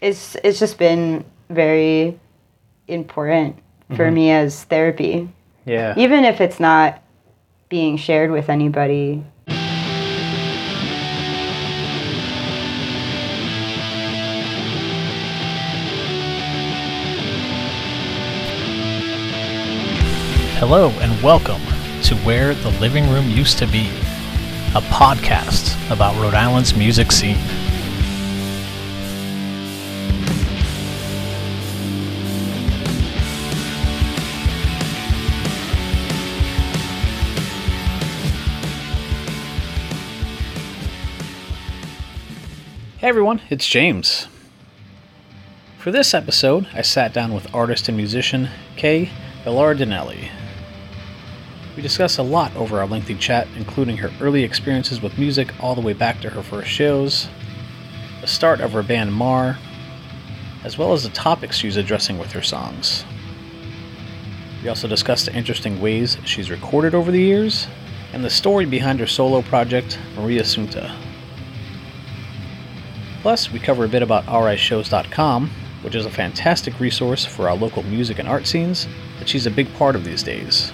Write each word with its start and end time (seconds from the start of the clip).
it's 0.00 0.36
it's 0.44 0.58
just 0.58 0.78
been 0.78 1.24
very 1.48 2.18
important 2.88 3.56
for 3.90 4.06
mm-hmm. 4.06 4.14
me 4.14 4.30
as 4.30 4.64
therapy, 4.64 5.28
Yeah. 5.64 5.94
even 5.96 6.24
if 6.24 6.40
it's 6.40 6.60
not 6.60 7.02
being 7.68 7.96
shared 7.96 8.30
with 8.30 8.48
anybody. 8.48 9.24
Hello 20.58 20.88
and 21.00 21.22
welcome 21.22 21.60
to 22.02 22.14
Where 22.24 22.54
the 22.54 22.70
Living 22.80 23.08
Room 23.10 23.28
Used 23.28 23.58
to 23.58 23.66
Be, 23.66 23.88
a 24.74 24.80
podcast 24.90 25.74
about 25.90 26.14
Rhode 26.20 26.34
Island's 26.34 26.74
music 26.74 27.12
scene. 27.12 27.65
Hey 43.06 43.10
everyone, 43.10 43.40
it's 43.50 43.68
James. 43.68 44.26
For 45.78 45.92
this 45.92 46.12
episode, 46.12 46.66
I 46.74 46.82
sat 46.82 47.12
down 47.12 47.32
with 47.32 47.54
artist 47.54 47.86
and 47.86 47.96
musician 47.96 48.48
Kay 48.74 49.10
Belardinelli. 49.44 50.28
We 51.76 51.82
discuss 51.82 52.18
a 52.18 52.24
lot 52.24 52.56
over 52.56 52.80
our 52.80 52.86
lengthy 52.88 53.14
chat, 53.14 53.46
including 53.56 53.98
her 53.98 54.10
early 54.20 54.42
experiences 54.42 55.00
with 55.00 55.18
music 55.18 55.54
all 55.62 55.76
the 55.76 55.80
way 55.80 55.92
back 55.92 56.20
to 56.22 56.30
her 56.30 56.42
first 56.42 56.68
shows, 56.68 57.28
the 58.22 58.26
start 58.26 58.60
of 58.60 58.72
her 58.72 58.82
band 58.82 59.12
Mar, 59.12 59.56
as 60.64 60.76
well 60.76 60.92
as 60.92 61.04
the 61.04 61.10
topics 61.10 61.58
she's 61.58 61.76
addressing 61.76 62.18
with 62.18 62.32
her 62.32 62.42
songs. 62.42 63.04
We 64.64 64.68
also 64.68 64.88
discuss 64.88 65.24
the 65.24 65.32
interesting 65.32 65.80
ways 65.80 66.18
she's 66.24 66.50
recorded 66.50 66.92
over 66.92 67.12
the 67.12 67.22
years, 67.22 67.68
and 68.12 68.24
the 68.24 68.30
story 68.30 68.64
behind 68.64 68.98
her 68.98 69.06
solo 69.06 69.42
project, 69.42 69.96
Mariassunta. 70.16 71.05
Plus, 73.26 73.50
we 73.50 73.58
cover 73.58 73.84
a 73.84 73.88
bit 73.88 74.04
about 74.04 74.24
rishows.com, 74.26 75.50
which 75.82 75.96
is 75.96 76.06
a 76.06 76.10
fantastic 76.10 76.78
resource 76.78 77.24
for 77.24 77.48
our 77.48 77.56
local 77.56 77.82
music 77.82 78.20
and 78.20 78.28
art 78.28 78.46
scenes 78.46 78.86
that 79.18 79.28
she's 79.28 79.46
a 79.46 79.50
big 79.50 79.66
part 79.74 79.96
of 79.96 80.04
these 80.04 80.22
days. 80.22 80.72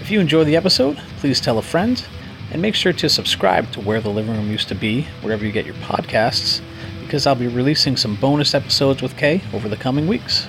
If 0.00 0.10
you 0.10 0.20
enjoy 0.20 0.44
the 0.44 0.56
episode, 0.56 0.96
please 1.18 1.38
tell 1.38 1.58
a 1.58 1.62
friend, 1.62 2.02
and 2.50 2.62
make 2.62 2.74
sure 2.74 2.94
to 2.94 3.10
subscribe 3.10 3.72
to 3.72 3.82
Where 3.82 4.00
the 4.00 4.08
Living 4.08 4.34
Room 4.34 4.50
Used 4.50 4.68
to 4.68 4.74
Be, 4.74 5.02
wherever 5.20 5.44
you 5.44 5.52
get 5.52 5.66
your 5.66 5.74
podcasts, 5.74 6.62
because 7.02 7.26
I'll 7.26 7.34
be 7.34 7.46
releasing 7.46 7.94
some 7.94 8.16
bonus 8.16 8.54
episodes 8.54 9.02
with 9.02 9.18
Kay 9.18 9.42
over 9.52 9.68
the 9.68 9.76
coming 9.76 10.06
weeks. 10.06 10.48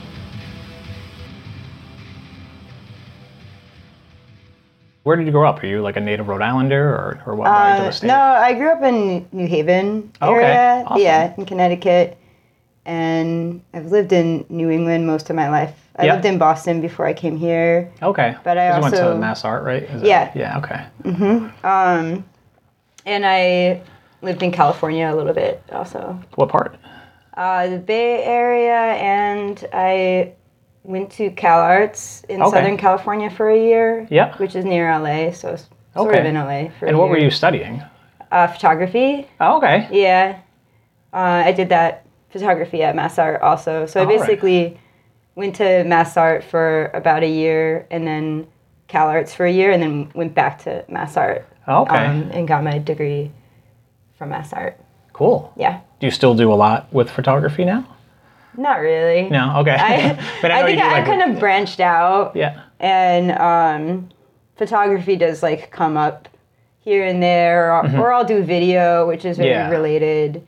Where 5.06 5.16
did 5.16 5.28
you 5.28 5.31
grow 5.31 5.48
up? 5.48 5.61
Are 5.61 5.67
you 5.67 5.84
like 5.84 5.98
a 5.98 6.00
native 6.00 6.28
Rhode 6.28 6.42
Islander 6.42 6.84
or, 6.89 7.22
or 7.28 7.36
what? 7.36 7.45
Uh, 7.45 7.92
no, 8.02 8.16
I 8.20 8.56
grew 8.56 8.72
up 8.72 8.81
in 8.81 9.28
New 9.31 9.45
Haven 9.47 10.12
Okay, 10.20 10.34
area. 10.34 10.84
awesome. 10.88 11.00
Yeah, 11.00 11.31
in 11.38 11.45
Connecticut, 11.45 12.17
and 12.86 13.62
I've 13.75 13.86
lived 13.92 14.14
in 14.14 14.45
New 14.50 14.72
England 14.72 15.06
most 15.06 15.30
of 15.30 15.36
my 15.36 15.47
life. 15.52 15.75
I 15.97 16.06
Yeah. 16.08 16.14
lived 16.16 16.25
in 16.25 16.39
Boston 16.39 16.81
before 16.81 17.06
I 17.06 17.14
came 17.14 17.38
here. 17.38 17.92
Okay. 18.02 18.36
But 18.44 18.58
I 18.58 18.75
you 18.75 18.81
went 18.81 18.95
to 18.95 19.14
Mass 19.14 19.45
Art, 19.45 19.64
right? 19.64 19.84
Is 19.84 20.02
Yeah. 20.02 20.31
yeah, 20.34 20.58
okay. 20.58 20.84
Mm-hmm. 21.03 21.64
Um, 21.64 22.25
and 23.06 23.28
I 23.28 23.81
lived 24.23 24.42
in 24.42 24.52
California 24.52 25.08
a 25.08 25.16
little 25.16 25.34
bit 25.36 25.62
also. 25.72 26.19
What 26.34 26.50
part? 26.50 26.78
Uh, 27.38 27.67
the 27.67 27.78
Bay 27.78 28.23
Area, 28.23 28.73
and 28.73 29.64
I 29.72 30.31
went 30.86 31.11
to 31.14 31.30
Cal 31.31 31.59
Arts 31.59 32.23
in 32.30 32.41
Okay. 32.41 32.52
Southern 32.52 32.78
California 32.78 33.30
for 33.30 33.50
a 33.50 33.58
year. 33.58 34.08
Yeah. 34.09 34.35
Which 34.38 34.56
is 34.56 34.66
near 34.66 34.88
LA, 34.97 35.31
so 35.31 35.50
it's 35.53 35.68
sort 35.94 36.09
Okay. 36.12 36.19
of 36.19 36.25
in 36.25 36.35
LA 36.35 36.69
for 36.79 36.85
And 36.85 36.97
what 36.97 37.09
were 37.09 37.18
you 37.18 37.31
studying? 37.31 37.81
Uh, 38.31 38.47
photography. 38.47 39.28
Oh, 39.40 39.57
okay. 39.57 39.88
Yeah. 39.91 40.40
Uh, 41.13 41.44
I 41.46 41.51
did 41.51 41.69
that 41.69 42.06
photography 42.29 42.84
at 42.84 42.96
Mass 42.96 43.18
Art 43.18 43.41
also. 43.41 43.85
So 43.85 44.00
I 44.00 44.03
All 44.03 44.09
right. 44.09 44.19
basically 44.19 44.78
went 45.35 45.56
to 45.56 45.84
Mass 45.85 46.18
Art 46.18 46.44
for 46.44 46.91
about 46.94 47.23
a 47.23 47.29
year 47.29 47.88
and 47.90 48.06
then 48.06 48.47
Cal 48.88 49.07
Arts 49.07 49.34
for 49.34 49.46
a 49.46 49.52
year 49.52 49.72
and 49.72 49.81
then 49.81 50.12
went 50.13 50.34
back 50.35 50.62
to 50.63 50.84
Mass 50.90 51.17
Art 51.17 51.46
okay. 51.67 51.96
um, 51.96 52.29
and 52.31 52.47
got 52.47 52.63
my 52.63 52.78
degree 52.78 53.31
from 54.17 54.29
Mass 54.29 54.53
Art. 54.53 54.78
cool. 55.13 55.52
Yeah. 55.56 55.79
Do 56.00 56.07
you 56.07 56.12
still 56.12 56.35
do 56.35 56.52
a 56.52 56.56
lot 56.56 56.91
with 56.94 57.09
photography 57.09 57.63
now? 57.66 57.85
Not 58.57 58.79
really. 58.79 59.29
No. 59.29 59.57
Okay. 59.59 59.75
I, 59.77 60.13
but 60.41 60.51
I, 60.51 60.61
know 60.61 60.67
think 60.67 60.81
I, 60.81 60.91
like, 60.91 61.05
kind 61.05 61.31
of 61.31 61.39
branched 61.39 61.79
out 61.79 62.35
Yeah. 62.35 62.61
and 62.79 63.31
um, 63.31 64.09
photography 64.57 65.16
does 65.16 65.41
like 65.43 65.71
come 65.71 65.97
up 65.97 66.27
here 66.79 67.05
and 67.05 67.21
there 67.21 67.73
or, 67.73 67.97
or 67.99 68.13
I'll 68.13 68.25
do 68.25 68.43
video 68.43 69.07
which 69.07 69.25
is 69.25 69.38
very 69.38 69.49
Mm-hmm. 69.49 69.71
Yeah. 69.71 69.77
related 69.77 70.47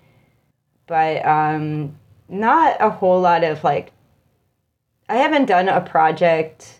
but 0.85 1.25
um, 1.25 1.95
not 2.29 2.77
a 2.79 2.89
whole 2.89 3.19
lot 3.21 3.43
of 3.43 3.63
like 3.63 3.91
i 5.09 5.15
haven't 5.15 5.45
done 5.45 5.67
a 5.69 5.81
project 5.81 6.79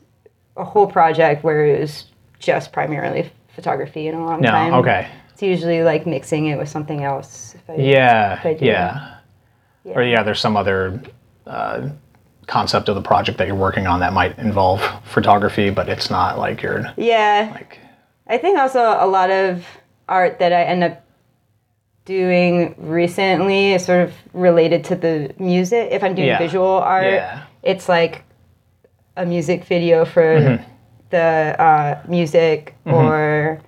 a 0.57 0.63
whole 0.63 0.88
project 0.88 1.44
where 1.44 1.65
it 1.65 1.79
was 1.79 2.05
just 2.39 2.71
primarily 2.71 3.31
photography 3.55 4.07
in 4.07 4.15
a 4.15 4.23
long 4.25 4.41
No. 4.41 4.49
time 4.51 4.73
Okay. 4.75 5.07
it's 5.33 5.41
usually 5.41 5.81
like 5.83 6.05
mixing 6.05 6.47
it 6.47 6.57
with 6.57 6.69
something 6.69 7.03
else 7.03 7.55
if 7.55 7.69
I, 7.69 7.75
Yeah. 7.75 8.39
I 8.44 8.53
do. 8.53 8.65
Yeah. 8.65 9.15
Or 9.85 10.03
yeah, 10.03 10.21
there's 10.23 10.41
some 10.41 10.57
other 10.57 11.01
uh, 11.47 11.90
concept 12.47 12.88
of 12.90 12.96
the 12.96 13.02
project 13.02 13.38
that 13.40 13.47
you're 13.47 13.56
working 13.56 13.88
on 13.88 14.00
that 14.00 14.13
might 14.13 14.38
involve 14.40 14.81
photography, 15.03 15.69
but 15.69 15.90
it's 15.90 16.09
not 16.09 16.38
like 16.38 16.62
you're 16.62 16.85
yeah 16.97 17.50
like. 17.53 17.80
I 18.28 18.38
think 18.38 18.58
also 18.59 18.80
a 18.81 19.08
lot 19.08 19.30
of 19.31 19.66
art 20.09 20.40
that 20.40 20.52
I 20.53 20.63
end 20.63 20.84
up 20.84 21.03
doing 22.06 22.75
recently 22.78 23.74
is 23.74 23.86
sort 23.86 24.02
of 24.02 24.13
related 24.34 24.84
to 24.86 24.96
the 24.96 25.34
music. 25.40 25.90
If 25.91 26.03
I'm 26.03 26.16
doing 26.16 26.28
Yeah. 26.30 26.38
visual 26.38 26.66
art, 26.78 27.06
Yeah. 27.06 27.41
it's 27.63 27.90
like 27.90 28.24
a 29.18 29.25
music 29.25 29.66
video 29.66 30.06
for 30.06 30.63
the 31.09 31.56
uh, 31.59 32.00
music 32.07 32.75
or 32.86 33.59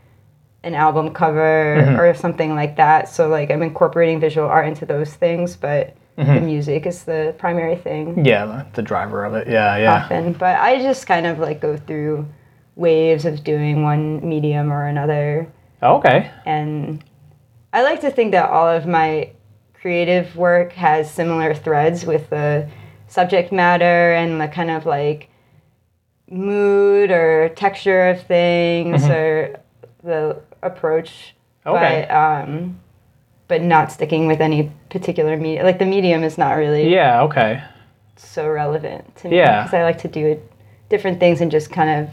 an 0.63 0.75
album 0.75 1.13
cover 1.13 1.97
or 2.00 2.13
something 2.13 2.53
like 2.56 2.75
that. 2.78 3.09
So 3.09 3.28
like 3.29 3.50
I'm 3.51 3.62
incorporating 3.63 4.19
visual 4.19 4.47
art 4.47 4.68
into 4.68 4.85
those 4.85 5.13
things, 5.13 5.56
but 5.56 5.95
the 6.25 6.41
music 6.41 6.85
is 6.85 7.03
the 7.03 7.34
primary 7.38 7.75
thing 7.75 8.25
Yeah, 8.25 8.46
the, 8.46 8.66
the 8.74 8.81
driver 8.81 9.24
of 9.25 9.34
it. 9.35 9.47
Yeah. 9.47 9.78
Yeah. 9.78 10.03
often. 10.03 10.34
But 10.34 10.59
I 10.59 10.78
just 10.81 11.07
kind 11.07 11.25
of 11.25 11.40
like 11.40 11.62
go 11.62 11.78
through 11.78 12.28
waves 12.75 13.25
of 13.25 13.44
doing 13.44 13.84
one 13.84 14.28
medium 14.28 14.72
or 14.72 14.85
another 14.85 15.47
Oh, 15.81 15.96
okay. 15.97 16.30
and 16.46 17.03
I 17.72 17.84
like 17.84 18.02
to 18.02 18.12
think 18.12 18.31
that 18.31 18.50
all 18.50 18.68
of 18.68 18.85
my 18.85 19.31
creative 19.74 20.35
work 20.35 20.74
has 20.74 21.09
similar 21.09 21.53
threads 21.53 22.06
with 22.06 22.30
the 22.30 22.68
subject 23.07 23.51
matter 23.51 24.13
and 24.13 24.40
the 24.41 24.47
kind 24.47 24.69
of 24.72 24.86
like 24.86 25.30
mood 26.30 27.12
or 27.12 27.50
texture 27.50 28.09
of 28.09 28.22
things 28.24 29.03
or 29.06 29.59
the 30.03 30.41
approach 30.62 31.36
Okay. 31.66 32.06
but 32.07 32.13
um 32.16 32.80
but 33.47 33.62
not 33.62 33.91
sticking 33.91 34.28
with 34.28 34.41
any 34.41 34.72
particular 34.89 35.38
medium 35.38 35.66
like 35.66 35.79
the 35.79 35.85
medium 35.85 36.23
is 36.23 36.38
not 36.38 36.53
really 36.53 36.91
Yeah. 36.91 37.22
Okay. 37.23 37.61
so 38.16 38.47
relevant 38.50 39.16
to 39.17 39.29
me 39.29 39.38
Yeah. 39.38 39.63
because 39.63 39.73
I 39.73 39.83
like 39.83 40.00
to 40.00 40.07
do 40.07 40.41
different 40.89 41.19
things 41.19 41.41
and 41.41 41.51
just 41.51 41.72
kind 41.72 41.89
of 42.03 42.09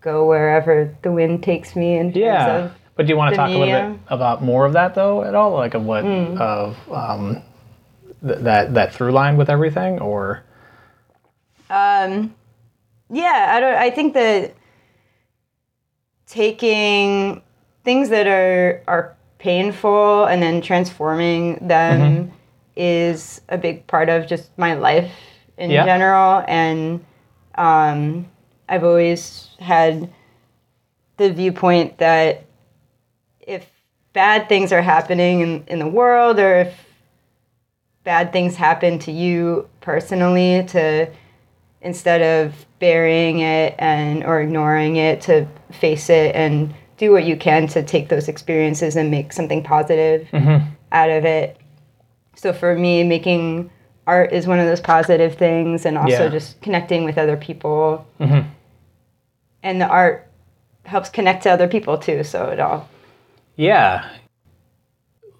go 0.00 0.26
wherever 0.26 0.94
the 1.02 1.10
wind 1.10 1.42
takes 1.42 1.74
me 1.74 1.96
in 1.96 2.08
terms 2.12 2.16
Yeah. 2.16 2.56
of 2.56 2.72
But 2.94 3.06
do 3.06 3.10
you 3.12 3.16
want 3.18 3.32
to 3.32 3.36
talk 3.36 3.48
a 3.50 3.52
little 3.58 3.90
bit 3.92 4.00
about 4.08 4.42
more 4.42 4.64
of 4.66 4.72
that 4.74 4.94
though, 4.94 5.22
at 5.24 5.34
all? 5.34 5.52
Like 5.52 5.74
of 5.74 5.84
what 5.84 6.04
Hmm. 6.04 6.36
of 6.40 6.76
um, 6.92 7.42
th- 8.26 8.38
that 8.40 8.74
that 8.74 8.92
through 8.94 9.12
line 9.12 9.36
with 9.36 9.50
everything, 9.50 9.98
or 10.00 10.42
Um, 11.68 12.34
yeah, 13.10 13.52
I 13.54 13.60
don't. 13.60 13.74
I 13.74 13.90
think 13.90 14.14
that 14.14 14.54
taking 16.26 17.42
things 17.84 18.08
that 18.10 18.26
are 18.26 18.82
are 18.86 19.15
painful 19.46 20.24
and 20.24 20.42
then 20.42 20.60
transforming 20.60 21.68
them 21.68 22.32
is 22.74 23.40
a 23.48 23.56
big 23.56 23.86
part 23.86 24.08
of 24.08 24.26
just 24.26 24.50
my 24.58 24.74
life 24.74 25.12
in 25.56 25.70
Yeah. 25.70 25.84
general. 25.84 26.42
And 26.48 27.04
um, 27.54 28.26
I've 28.68 28.82
always 28.82 29.50
had 29.60 30.10
the 31.16 31.32
viewpoint 31.32 31.98
that 31.98 32.44
if 33.40 33.64
bad 34.12 34.48
things 34.48 34.72
are 34.72 34.82
happening 34.82 35.42
in, 35.42 35.64
in 35.68 35.78
the 35.78 35.86
world 35.86 36.40
or 36.40 36.62
if 36.62 36.74
bad 38.02 38.32
things 38.32 38.56
happen 38.56 38.98
to 38.98 39.12
you 39.12 39.68
personally 39.80 40.64
to 40.70 41.08
instead 41.82 42.20
of 42.20 42.66
burying 42.80 43.38
it 43.38 43.76
and 43.78 44.24
or 44.24 44.40
ignoring 44.40 44.96
it 44.96 45.20
to 45.20 45.46
face 45.70 46.10
it 46.10 46.34
and 46.34 46.74
do 46.96 47.12
what 47.12 47.24
you 47.24 47.36
can 47.36 47.66
to 47.68 47.82
take 47.82 48.08
those 48.08 48.28
experiences 48.28 48.96
and 48.96 49.10
make 49.10 49.32
something 49.32 49.62
positive 49.62 50.26
mm-hmm. 50.32 50.66
out 50.92 51.10
of 51.10 51.24
it 51.24 51.58
so 52.36 52.52
for 52.52 52.76
me, 52.76 53.02
making 53.02 53.70
art 54.06 54.32
is 54.32 54.46
one 54.46 54.60
of 54.60 54.66
those 54.66 54.80
positive 54.80 55.34
things, 55.34 55.84
and 55.84 55.98
also 55.98 56.24
Yeah. 56.24 56.28
just 56.28 56.60
connecting 56.60 57.04
with 57.04 57.18
other 57.18 57.36
people. 57.36 58.06
Mm-hmm. 58.20 58.48
And 59.62 59.80
the 59.80 59.88
art 59.88 60.28
helps 60.84 61.08
connect 61.08 61.42
to 61.42 61.50
other 61.50 61.66
people 61.66 61.98
too. 61.98 62.22
So 62.22 62.50
it 62.50 62.60
all 62.60 62.88
Yeah. 63.56 64.04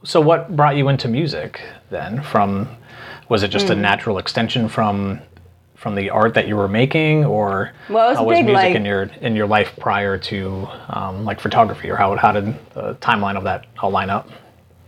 So 0.03 0.21
what 0.21 0.57
brought 0.57 0.77
you 0.77 0.89
into 0.89 1.07
music 1.07 1.61
then? 1.91 2.23
From 2.23 2.69
was 3.29 3.43
it 3.43 3.49
just 3.49 3.71
a 3.71 3.75
mm. 3.75 3.81
natural 3.81 4.19
extension 4.19 4.69
from 4.69 5.21
from 5.87 5.95
the 5.95 6.11
art 6.11 6.35
that 6.35 6.49
you 6.49 6.57
were 6.57 6.67
making, 6.67 7.25
or 7.25 7.71
Well, 7.89 8.09
was 8.09 8.17
how 8.19 8.25
was 8.25 8.39
music 8.41 8.55
like- 8.55 8.75
in 8.75 8.85
your 8.85 9.03
in 9.21 9.37
your 9.37 9.47
life 9.47 9.73
prior 9.79 10.19
to 10.19 10.67
um, 10.89 11.25
like 11.25 11.39
photography, 11.39 11.89
or 11.89 11.95
how 11.95 12.17
how 12.17 12.33
did 12.33 12.47
the 12.75 12.97
timeline 12.97 13.37
of 13.37 13.45
that 13.45 13.67
all 13.79 13.93
line 13.93 14.11
up? 14.11 14.29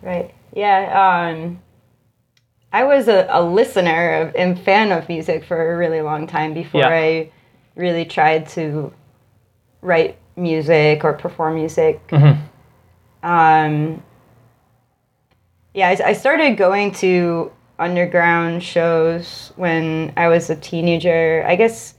Right. 0.02 0.34
Yeah. 0.56 1.30
Um, 1.30 1.62
I 2.72 2.82
was 2.82 3.06
a, 3.06 3.28
a 3.30 3.40
listener 3.40 4.22
of, 4.22 4.34
and 4.34 4.58
fan 4.58 4.90
of 4.90 5.08
music 5.08 5.44
for 5.44 5.72
a 5.72 5.76
really 5.76 6.00
long 6.02 6.26
time 6.26 6.52
before 6.52 6.80
Yeah. 6.80 6.88
I 6.88 7.30
really 7.76 8.04
tried 8.04 8.48
to 8.48 8.92
write 9.82 10.18
music 10.34 11.04
or 11.04 11.12
perform 11.12 11.54
music. 11.54 12.00
Hmm. 12.10 12.32
Um, 13.22 14.02
yeah, 15.74 15.90
I, 15.90 16.08
I 16.08 16.12
started 16.12 16.56
going 16.56 16.90
to 16.94 17.52
underground 17.78 18.62
shows 18.62 19.52
when 19.56 20.12
I 20.16 20.28
was 20.28 20.50
a 20.50 20.56
teenager. 20.56 21.44
I 21.46 21.56
guess, 21.56 21.94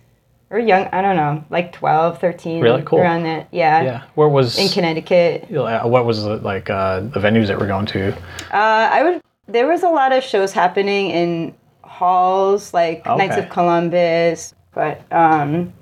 or 0.50 0.60
young, 0.60 0.88
I 0.92 1.02
don't 1.02 1.16
know, 1.16 1.44
like 1.50 1.72
12, 1.74 2.20
13. 2.20 2.62
Really? 2.62 2.82
Cool. 2.84 3.00
Around 3.00 3.24
that. 3.24 3.48
Yeah. 3.52 3.84
Yeah, 3.84 4.04
where 4.16 4.28
was 4.30 4.58
In 4.58 4.70
Connecticut. 4.70 5.50
what 5.50 6.06
was 6.06 6.24
the, 6.24 6.38
like 6.38 6.70
uh, 6.70 7.02
the 7.02 7.20
venues 7.20 7.48
that 7.48 7.60
we're 7.60 7.68
going 7.68 7.86
to? 7.88 8.14
Uh, 8.54 8.90
I 8.92 9.04
would. 9.04 9.22
There 9.48 9.68
was 9.68 9.82
a 9.84 9.90
lot 9.90 10.12
of 10.12 10.24
shows 10.24 10.52
happening 10.54 11.10
in 11.10 11.56
halls, 11.84 12.74
like 12.74 13.06
Knights 13.06 13.36
of 13.38 13.50
Columbus, 13.50 14.54
but 14.74 15.02
um, 15.12 15.74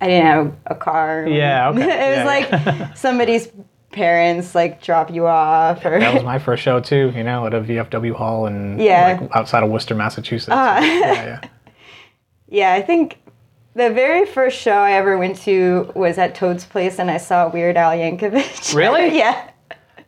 I 0.00 0.06
didn't 0.06 0.26
have 0.26 0.54
a 0.66 0.74
car. 0.74 1.26
Yeah, 1.28 1.68
okay. 1.70 1.82
it 1.82 1.86
was 1.86 2.50
Yeah, 2.50 2.78
like 2.86 2.96
somebody's 2.96 3.48
parents 3.92 4.54
like 4.54 4.82
drop 4.82 5.10
you 5.10 5.26
off, 5.26 5.84
or 5.84 5.98
That 6.00 6.14
was 6.14 6.24
my 6.24 6.38
first 6.38 6.62
show 6.62 6.80
too. 6.80 7.12
You 7.14 7.22
know, 7.24 7.46
at 7.46 7.54
a 7.54 7.60
VFW 7.60 8.14
hall 8.14 8.46
in 8.46 8.78
Yeah. 8.78 9.18
like, 9.20 9.30
outside 9.36 9.62
of 9.62 9.70
Worcester, 9.70 9.94
Massachusetts. 9.94 10.48
Ah. 10.52 10.80
yeah, 10.80 11.12
yeah. 11.24 11.40
yeah. 12.48 12.72
I 12.74 12.82
think 12.82 13.18
the 13.74 13.90
very 13.90 14.26
first 14.26 14.58
show 14.58 14.72
I 14.72 14.92
ever 14.92 15.16
went 15.16 15.36
to 15.42 15.90
was 15.94 16.18
at 16.18 16.34
Toad's 16.34 16.64
Place, 16.64 16.98
and 16.98 17.10
I 17.10 17.16
saw 17.18 17.48
Weird 17.48 17.76
Al 17.76 17.92
Yankovic. 17.92 18.74
Really? 18.74 19.16
yeah. 19.16 19.50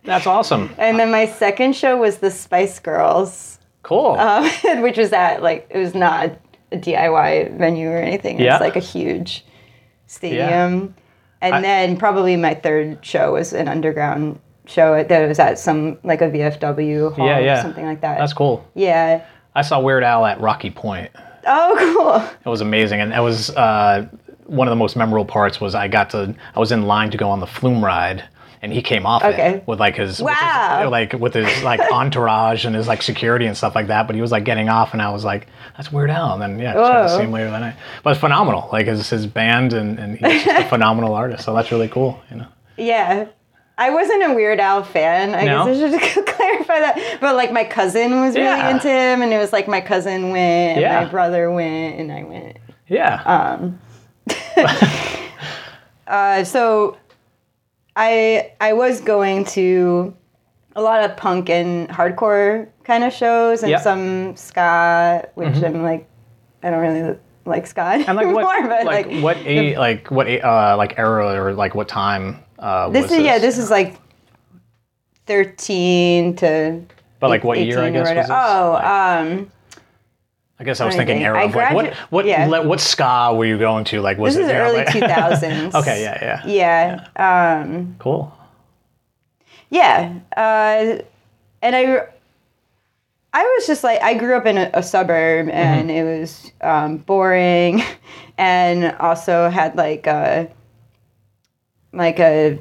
That's 0.04 0.26
awesome. 0.26 0.74
And 0.76 0.98
then 0.98 1.10
my 1.10 1.24
second 1.26 1.74
show 1.76 1.96
was 1.96 2.18
the 2.18 2.30
Spice 2.30 2.78
Girls. 2.78 3.58
Cool. 3.82 4.12
um, 4.18 4.44
which 4.82 4.98
was 4.98 5.12
at 5.12 5.42
like 5.42 5.66
it 5.70 5.78
was 5.78 5.94
not 5.94 6.30
a 6.72 6.76
DIY 6.76 7.56
venue 7.56 7.88
or 7.90 7.96
anything. 7.98 8.38
It 8.38 8.44
Yeah. 8.44 8.54
was 8.54 8.60
like 8.60 8.76
a 8.76 8.80
huge 8.80 9.44
stadium. 10.06 10.94
And 11.44 11.54
I- 11.56 11.60
then 11.62 11.96
probably 11.96 12.36
my 12.36 12.54
third 12.54 12.98
show 13.04 13.32
was 13.34 13.52
an 13.52 13.68
underground 13.68 14.38
show 14.66 15.02
that 15.04 15.28
was 15.28 15.38
at 15.38 15.58
some 15.58 15.98
like 16.04 16.22
a 16.22 16.30
VFW 16.30 17.14
hall 17.14 17.26
Yeah, 17.26 17.38
yeah. 17.38 17.58
or 17.58 17.62
something 17.62 17.84
like 17.84 18.00
that. 18.00 18.18
That's 18.18 18.32
cool. 18.32 18.66
yeah. 18.74 19.22
I 19.56 19.62
saw 19.62 19.78
Weird 19.78 20.02
Al 20.02 20.26
at 20.26 20.40
Rocky 20.40 20.70
Point. 20.70 21.10
Oh, 21.46 21.76
cool. 21.78 22.36
It 22.44 22.48
was 22.48 22.60
amazing, 22.60 23.00
and 23.00 23.12
that 23.12 23.20
was 23.22 23.50
uh, 23.50 24.06
one 24.46 24.66
of 24.66 24.72
the 24.72 24.76
most 24.76 24.96
memorable 24.96 25.26
parts. 25.26 25.60
Was 25.60 25.74
I 25.74 25.86
got 25.88 26.10
to 26.10 26.34
I 26.56 26.58
was 26.58 26.72
in 26.72 26.82
line 26.86 27.10
to 27.10 27.18
go 27.18 27.28
on 27.30 27.38
the 27.40 27.46
flume 27.46 27.84
ride, 27.84 28.24
and 28.64 28.72
he 28.72 28.82
came 28.82 29.04
off 29.06 29.22
Okay. 29.22 29.56
it 29.56 29.66
with 29.68 29.78
like 29.78 29.94
his 29.96 30.20
with 30.22 30.34
his- 30.36 30.90
like 30.90 31.12
with 31.12 31.34
his 31.34 31.62
like 31.62 31.80
entourage 31.92 32.64
and 32.64 32.74
his 32.74 32.88
like 32.88 33.02
security 33.02 33.46
and 33.46 33.56
stuff 33.56 33.74
like 33.74 33.86
that. 33.88 34.06
But 34.06 34.16
he 34.16 34.22
was 34.22 34.32
like 34.32 34.44
getting 34.44 34.68
off, 34.68 34.92
and 34.94 35.00
I 35.02 35.10
was 35.10 35.24
like, 35.24 35.46
"That's 35.76 35.92
Weird 35.92 36.10
Al." 36.10 36.32
And 36.32 36.42
then 36.42 36.58
yeah, 36.58 36.72
to 36.72 36.80
Whoa. 36.80 37.18
see 37.20 37.26
later 37.26 37.50
that 37.50 37.60
night. 37.60 37.76
But 38.02 38.10
it's 38.12 38.20
phenomenal. 38.20 38.68
Like 38.72 38.86
his 38.86 39.08
his 39.10 39.26
band, 39.26 39.72
and 39.74 39.98
and 39.98 40.16
he's 40.18 40.44
just 40.44 40.66
a 40.66 40.68
phenomenal 40.74 41.14
artist. 41.14 41.44
So 41.44 41.54
that's 41.54 41.70
really 41.70 41.88
cool. 41.88 42.20
You 42.30 42.38
know. 42.38 42.46
Yeah. 42.76 43.26
I 43.76 43.90
wasn't 43.90 44.22
a 44.24 44.32
Weird 44.34 44.60
Al 44.60 44.84
fan. 44.84 45.34
I 45.34 45.44
No? 45.46 45.66
guess 45.66 45.92
I 45.92 46.08
should 46.08 46.26
clarify 46.34 46.78
that. 46.80 47.18
But 47.20 47.34
like 47.36 47.52
my 47.52 47.64
cousin 47.64 48.20
was 48.20 48.34
really 48.34 48.46
Yeah. 48.46 48.70
into 48.70 48.88
him, 48.88 49.20
and 49.20 49.32
it 49.32 49.38
was 49.38 49.52
like 49.52 49.66
my 49.68 49.80
cousin 49.80 50.30
went, 50.30 50.76
and 50.78 50.80
Yeah. 50.80 51.02
my 51.04 51.10
brother 51.10 51.50
went, 51.50 51.98
and 51.98 52.10
I 52.12 52.22
went. 52.22 52.56
Yeah. 52.88 53.20
Um. 53.24 53.80
Uh, 56.06 56.44
so 56.44 56.96
I 57.96 58.52
I 58.60 58.72
was 58.72 59.00
going 59.00 59.44
to 59.46 60.14
a 60.76 60.82
lot 60.82 61.04
of 61.08 61.16
punk 61.16 61.48
and 61.48 61.88
hardcore 61.88 62.68
kind 62.84 63.04
of 63.04 63.12
shows 63.12 63.62
and 63.62 63.70
Yep. 63.70 63.80
Mm-hmm. 63.80 63.84
some 63.84 64.36
ska, 64.36 65.28
which 65.34 65.62
I'm 65.62 65.82
like 65.82 66.08
I 66.62 66.70
don't 66.70 66.80
really 66.80 67.16
like 67.44 67.66
ska 67.66 67.82
and 67.82 68.06
like 68.16 68.18
anymore, 68.26 68.42
what 68.42 68.68
but 68.68 68.84
like, 68.86 69.06
like, 69.06 69.22
what 69.22 69.36
a 69.38 69.76
like 69.78 70.10
what 70.10 70.26
a, 70.26 70.40
uh 70.40 70.76
like 70.76 70.98
era 70.98 71.40
or 71.40 71.52
like 71.52 71.74
what 71.74 71.88
time 71.88 72.38
uh 72.58 72.88
this 72.88 73.04
was 73.04 73.12
is 73.12 73.18
yeah 73.24 73.38
this 73.38 73.58
is 73.58 73.70
like 73.70 73.96
thirteen 75.26 76.34
to 76.36 76.80
But 77.20 77.30
like 77.30 77.44
what 77.44 77.58
year 77.58 77.80
I 77.80 77.88
18 77.88 77.96
or 77.96 78.04
guess 78.04 78.16
was 78.16 78.26
this? 78.26 78.30
Oh, 78.30 78.72
Like- 78.72 78.84
um, 78.84 79.50
I 80.58 80.64
guess 80.64 80.80
I 80.80 80.86
was 80.86 80.94
thinking 80.94 81.16
think. 81.16 81.26
era. 81.26 81.44
Of 81.44 81.54
like, 81.54 81.74
what 81.74 81.86
gradu- 81.86 81.94
what 82.10 82.26
yeah. 82.26 82.46
le- 82.46 82.66
what 82.66 82.80
ska 82.80 83.34
were 83.34 83.44
you 83.44 83.58
going 83.58 83.84
to? 83.86 84.00
Like 84.00 84.18
was 84.18 84.34
this 84.36 84.42
it 84.42 84.46
is 84.46 84.52
you 84.52 84.58
know, 84.58 84.64
early 84.64 84.76
like- 84.76 84.88
two 84.92 85.00
thousands. 85.00 85.74
okay, 85.74 86.02
yeah, 86.02 86.40
yeah, 86.46 87.06
Yeah. 87.16 87.60
Um, 87.62 87.96
cool. 87.98 88.32
Yeah, 89.70 90.12
uh, 90.36 91.02
and 91.62 91.74
I, 91.74 92.06
I 93.32 93.42
was 93.42 93.66
just 93.66 93.82
like 93.82 94.00
I 94.00 94.14
grew 94.14 94.36
up 94.36 94.46
in 94.46 94.56
a, 94.56 94.70
a 94.74 94.82
suburb, 94.82 95.48
and 95.48 95.90
it 95.90 96.04
was 96.04 96.52
um, 96.60 96.98
boring, 96.98 97.82
and 98.38 98.94
also 99.00 99.48
had 99.50 99.74
like 99.74 100.06
a, 100.06 100.48
like 101.92 102.20
a, 102.20 102.60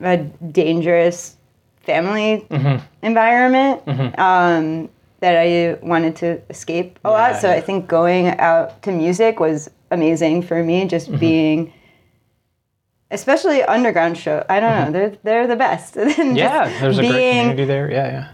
a 0.00 0.16
dangerous 0.16 1.36
family 1.82 2.46
environment 3.02 3.82
um, 4.18 4.88
that 5.20 5.36
I 5.36 5.78
wanted 5.86 6.16
to 6.16 6.40
escape 6.50 6.98
a 7.04 7.08
Yeah, 7.08 7.14
lot. 7.14 7.40
So 7.40 7.48
yeah. 7.48 7.56
I 7.56 7.60
think 7.60 7.86
going 7.88 8.28
out 8.38 8.82
to 8.82 8.92
music 8.92 9.38
was 9.40 9.70
amazing 9.90 10.42
for 10.42 10.62
me, 10.64 10.86
just 10.86 11.10
being 11.18 11.72
especially 13.10 13.62
underground 13.62 14.16
show. 14.16 14.44
I 14.48 14.60
don't 14.60 14.84
know, 14.86 14.90
they're 14.92 15.16
they're 15.22 15.46
the 15.46 15.56
best. 15.56 15.96
Yeah, 16.18 16.68
there's 16.80 16.98
a 16.98 17.02
great 17.02 17.12
being 17.12 17.38
community 17.40 17.64
there. 17.64 17.90
Yeah, 17.90 18.06
yeah. 18.06 18.28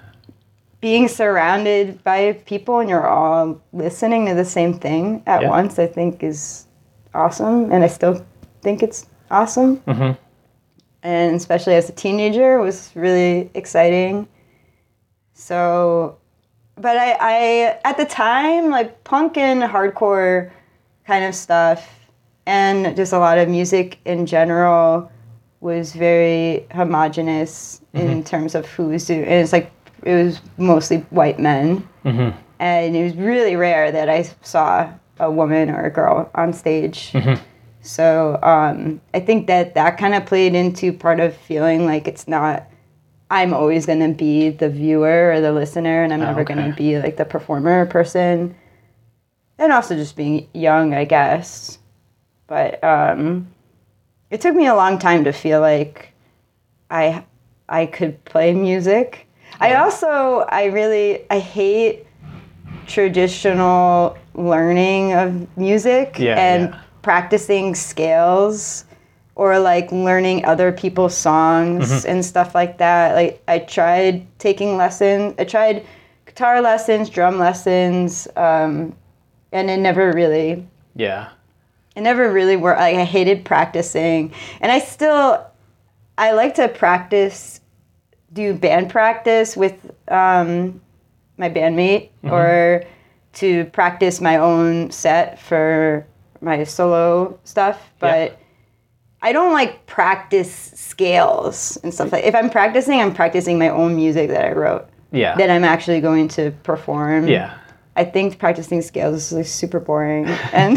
being 0.81 1.09
surrounded 1.09 2.03
by 2.05 2.33
people 2.47 2.79
and 2.81 2.89
you're 2.91 3.07
all 3.09 3.61
listening 3.73 4.27
to 4.27 4.35
the 4.35 4.45
same 4.45 4.75
thing 4.75 5.23
at 5.27 5.43
Yeah. 5.43 5.49
once. 5.51 5.79
I 5.79 5.87
think 5.87 6.23
is 6.23 6.67
awesome, 7.15 7.73
and 7.73 7.83
I 7.83 7.89
still 7.89 8.25
think 8.63 8.83
it's 8.83 9.07
awesome. 9.31 9.79
Mm-hmm. 9.89 10.13
And 11.03 11.37
especially 11.37 11.75
as 11.75 11.89
a 11.89 11.93
teenager, 11.93 12.59
it 12.59 12.63
was 12.63 12.91
really 12.95 13.51
exciting. 13.55 14.27
So, 15.35 16.19
but 16.77 16.97
I, 16.97 17.17
I 17.21 17.79
at 17.85 17.97
the 17.97 18.05
time 18.05 18.71
like 18.71 19.03
punk 19.05 19.37
and 19.37 19.63
hardcore 19.63 20.51
kind 21.07 21.25
of 21.25 21.35
stuff 21.35 22.09
and 22.47 22.95
just 22.97 23.13
a 23.13 23.19
lot 23.19 23.39
of 23.39 23.49
music 23.49 23.99
in 24.05 24.27
general 24.27 25.11
was 25.61 25.93
very 25.93 26.67
homogenous 26.73 27.81
in 27.93 28.09
mm-hmm. 28.09 28.23
terms 28.23 28.55
of 28.55 28.67
who 28.67 28.89
was 28.89 29.07
doing 29.07 29.25
and 29.25 29.33
it's 29.33 29.53
like 29.53 29.73
it 30.03 30.25
was 30.25 30.41
mostly 30.57 30.99
white 31.11 31.41
men. 31.41 31.89
Mm-hmm. 32.05 32.39
And 32.59 32.97
it 32.97 33.03
was 33.05 33.17
really 33.17 33.57
rare 33.57 33.91
that 33.91 34.09
i 34.09 34.23
saw 34.43 34.91
a 35.19 35.31
woman 35.31 35.71
or 35.71 35.85
a 35.85 35.91
girl 35.91 36.31
on 36.35 36.53
stage. 36.53 37.13
Mm-hmm. 37.13 37.43
So 37.81 38.39
um, 38.43 39.01
i 39.15 39.21
think 39.21 39.47
that 39.47 39.75
that 39.75 39.97
kind 39.97 40.15
of 40.15 40.27
played 40.27 40.55
into 40.55 40.93
part 40.93 41.21
of 41.21 41.35
feeling 41.35 41.87
like 41.87 42.07
it's 42.07 42.29
not 42.29 42.67
i'm 43.31 43.53
always 43.53 43.87
going 43.87 44.01
to 44.01 44.13
be 44.17 44.51
the 44.51 44.69
viewer 44.69 45.33
or 45.33 45.41
the 45.41 45.53
listener 45.53 46.03
and 46.03 46.13
i'm 46.13 46.21
never 46.21 46.45
going 46.45 46.61
okay. 46.61 46.71
to 46.71 46.77
be 46.77 46.99
like 46.99 47.17
the 47.17 47.25
performer 47.25 47.87
person 47.87 48.55
and 49.59 49.73
also 49.73 49.95
just 49.95 50.17
being 50.17 50.49
young 50.53 50.95
i 50.95 51.05
guess 51.05 51.79
but 52.47 52.83
um, 52.85 53.49
it 54.31 54.41
took 54.41 54.55
me 54.55 54.67
a 54.67 54.75
long 54.75 54.99
time 54.99 55.25
to 55.25 55.33
feel 55.33 55.61
like 55.61 56.13
I 56.91 57.25
I 57.69 57.87
could 57.87 58.25
play 58.25 58.55
music. 58.55 59.27
I 59.61 59.75
also 59.75 60.45
I 60.49 60.67
really 60.67 61.25
I 61.31 61.39
hate 61.39 62.07
traditional 62.87 64.17
learning 64.35 65.13
of 65.15 65.57
music 65.57 66.17
Yeah, 66.19 66.39
and 66.39 66.71
yeah. 66.71 66.81
practicing 67.03 67.75
scales 67.75 68.85
or 69.37 69.59
like 69.61 69.93
learning 69.93 70.45
other 70.45 70.73
people's 70.73 71.17
songs 71.17 71.91
Mm-hmm. 71.91 72.11
and 72.11 72.25
stuff 72.25 72.55
like 72.55 72.79
that. 72.79 73.15
Like 73.15 73.43
I 73.47 73.61
tried 73.61 74.27
taking 74.39 74.77
lessons. 74.77 75.35
I 75.39 75.45
tried 75.45 75.87
guitar 76.25 76.61
lessons, 76.61 77.09
drum 77.11 77.39
lessons, 77.39 78.27
um, 78.37 78.97
and 79.53 79.71
it 79.71 79.77
never 79.79 80.11
really 80.13 80.67
Yeah. 80.97 81.29
it 81.95 82.01
never 82.01 82.33
really 82.33 82.57
worked. 82.57 82.81
Like, 82.81 82.97
I 82.97 83.05
hated 83.05 83.45
practicing, 83.45 84.33
and 84.61 84.73
I 84.73 84.81
still 84.81 85.47
I 86.19 86.33
like 86.33 86.55
to 86.55 86.69
practice, 86.69 87.61
do 88.33 88.55
band 88.55 88.89
practice 88.91 89.55
with 89.57 89.75
um, 90.09 90.81
my 91.37 91.51
bandmate 91.51 92.09
or 92.25 92.85
to 93.35 93.67
practice 93.67 94.19
my 94.23 94.39
own 94.39 94.91
set 94.91 95.39
for 95.39 96.07
my 96.41 96.65
solo 96.65 97.39
stuff. 97.45 97.79
But 97.99 98.41
I 99.27 99.33
don't 99.33 99.53
like 99.61 99.73
practice 99.87 100.53
scales 100.75 101.77
and 101.83 101.93
stuff 101.93 102.13
like. 102.13 102.25
If 102.25 102.35
I'm 102.35 102.49
practicing, 102.59 103.01
I'm 103.01 103.13
practicing 103.13 103.59
my 103.59 103.69
own 103.81 103.97
music 103.97 104.27
that 104.31 104.45
I 104.45 104.53
wrote 104.53 104.85
Yeah. 105.23 105.35
that 105.37 105.51
I'm 105.51 105.65
actually 105.65 106.01
going 106.01 106.29
to 106.39 106.53
perform. 106.63 107.27
yeah. 107.29 107.51
I 107.99 108.05
think 108.05 108.39
practicing 108.39 108.83
scales 108.83 109.15
is 109.17 109.33
like 109.33 109.47
super 109.47 109.81
boring, 109.81 110.27
and 110.53 110.77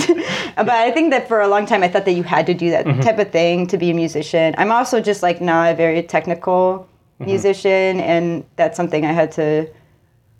but 0.56 0.70
I 0.88 0.90
think 0.96 1.12
that 1.12 1.28
for 1.28 1.42
a 1.42 1.50
long 1.50 1.66
time 1.66 1.84
I 1.84 1.90
thought 1.92 2.06
that 2.06 2.14
you 2.20 2.24
had 2.24 2.46
to 2.52 2.54
do 2.54 2.70
that 2.76 2.86
Mm-hmm. 2.86 3.02
type 3.08 3.20
of 3.20 3.30
thing 3.32 3.68
to 3.68 3.78
be 3.78 3.90
a 3.92 3.94
musician. 3.94 4.56
I'm 4.58 4.72
also 4.72 5.02
just 5.02 5.22
like 5.22 5.42
not 5.42 5.74
a 5.74 5.76
very 5.76 6.02
technical 6.16 6.88
Mm-hmm. 7.20 7.26
musician, 7.32 8.00
and 8.14 8.46
that's 8.56 8.78
something 8.78 9.06
I 9.06 9.12
had 9.12 9.32
to 9.34 9.68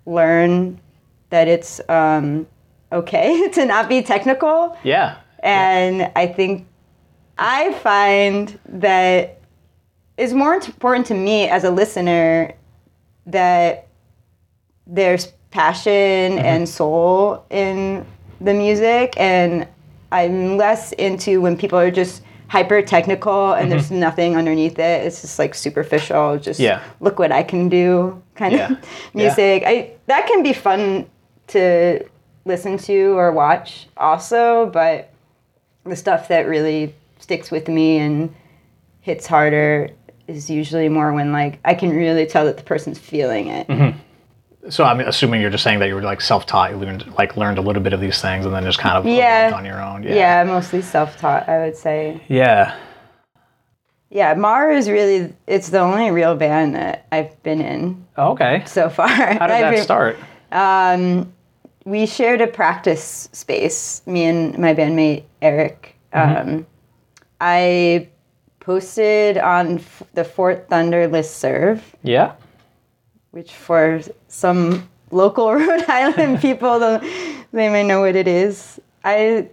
learn 0.06 0.80
that 1.28 1.46
it's 1.48 1.80
um, 1.90 2.46
okay 2.90 3.48
to 3.56 3.64
not 3.66 3.88
be 3.88 4.00
technical. 4.02 4.76
Yeah. 4.82 5.16
And 5.42 6.10
I 6.16 6.26
think 6.26 6.66
I 7.40 7.72
find 7.72 8.56
that 8.68 9.40
it's 10.18 10.34
more 10.34 10.54
important 10.54 11.06
to 11.06 11.14
me 11.14 11.48
as 11.48 11.64
a 11.64 11.70
listener 11.70 12.52
that 13.26 13.88
there's 14.86 15.32
passion 15.50 16.32
mm-hmm. 16.32 16.44
and 16.44 16.68
soul 16.68 17.46
in 17.48 18.06
the 18.42 18.52
music 18.52 19.14
and 19.16 19.66
I'm 20.12 20.58
less 20.58 20.92
into 20.92 21.40
when 21.40 21.56
people 21.56 21.78
are 21.78 21.90
just 21.90 22.22
hyper 22.48 22.82
technical 22.82 23.52
and 23.54 23.72
there's 23.72 23.86
mm-hmm. 23.86 24.00
nothing 24.00 24.36
underneath 24.36 24.78
it. 24.78 25.06
It's 25.06 25.22
just 25.22 25.38
like 25.38 25.54
superficial, 25.54 26.36
just 26.38 26.60
Yeah. 26.60 26.82
look 27.00 27.18
what 27.18 27.32
I 27.32 27.42
can 27.42 27.70
do 27.70 28.22
kind 28.34 28.52
Yeah. 28.52 28.72
of 28.72 28.78
music. 29.14 29.62
I 29.64 29.92
that 30.06 30.26
can 30.26 30.42
be 30.42 30.52
fun 30.52 31.06
to 31.48 32.04
listen 32.44 32.76
to 32.76 33.16
or 33.16 33.32
watch 33.32 33.88
also, 33.96 34.66
but 34.66 35.10
the 35.84 35.96
stuff 35.96 36.28
that 36.28 36.46
really 36.46 36.94
sticks 37.20 37.50
with 37.50 37.68
me 37.68 37.98
and 37.98 38.34
hits 39.00 39.26
harder 39.26 39.90
is 40.26 40.50
usually 40.50 40.88
more 40.88 41.12
when 41.12 41.32
like 41.32 41.58
I 41.64 41.74
can 41.74 41.90
really 41.90 42.26
tell 42.26 42.44
that 42.46 42.56
the 42.56 42.62
person's 42.64 42.98
feeling 42.98 43.48
it. 43.48 43.66
Mm-hmm. 43.68 43.98
So 44.68 44.84
I'm 44.84 45.00
assuming 45.00 45.40
you're 45.40 45.50
just 45.50 45.64
saying 45.64 45.78
that 45.78 45.86
you 45.88 45.94
were 45.94 46.02
like 46.02 46.20
self-taught, 46.20 46.70
you 46.70 46.76
learned 46.76 47.12
like 47.16 47.36
learned 47.36 47.56
a 47.58 47.62
little 47.62 47.82
bit 47.82 47.92
of 47.94 48.00
these 48.00 48.20
things, 48.20 48.44
and 48.44 48.54
then 48.54 48.62
just 48.62 48.78
kind 48.78 48.96
of 48.98 49.06
Yeah. 49.06 49.52
on 49.54 49.64
your 49.64 49.82
own. 49.82 50.02
Yeah. 50.02 50.14
Yeah. 50.14 50.44
mostly 50.44 50.82
self-taught, 50.82 51.48
I 51.48 51.64
would 51.64 51.76
say. 51.76 52.22
Yeah. 52.28 52.76
Yeah, 54.10 54.34
Mar 54.34 54.70
is 54.72 54.90
really 54.90 55.32
it's 55.46 55.68
the 55.70 55.78
only 55.78 56.10
real 56.10 56.34
band 56.34 56.74
that 56.74 57.06
I've 57.12 57.40
been 57.42 57.60
in 57.60 58.04
Oh, 58.16 58.32
okay. 58.32 58.62
so 58.66 58.88
far. 58.90 59.08
How 59.08 59.46
did 59.46 59.62
that 59.62 59.78
start? 59.82 60.18
Um, 60.52 61.32
we 61.84 62.06
shared 62.06 62.40
a 62.40 62.46
practice 62.46 63.28
space, 63.32 64.02
me 64.06 64.24
and 64.24 64.58
my 64.58 64.74
bandmate 64.74 65.24
Eric. 65.40 65.96
Um, 66.12 66.66
I 67.40 68.08
posted 68.60 69.38
on 69.38 69.78
f- 69.78 70.02
the 70.14 70.24
Fort 70.24 70.68
Thunder 70.68 71.08
listserv, 71.08 71.80
Yeah. 72.02 72.32
which 73.30 73.52
for 73.52 74.00
some 74.28 74.88
local 75.10 75.54
Rhode 75.54 75.88
Island 75.88 76.40
people, 76.42 76.78
the- 76.78 77.00
they 77.52 77.68
may 77.68 77.82
know 77.82 78.00
what 78.02 78.14
it 78.16 78.28
is. 78.28 78.78
I 79.02 79.48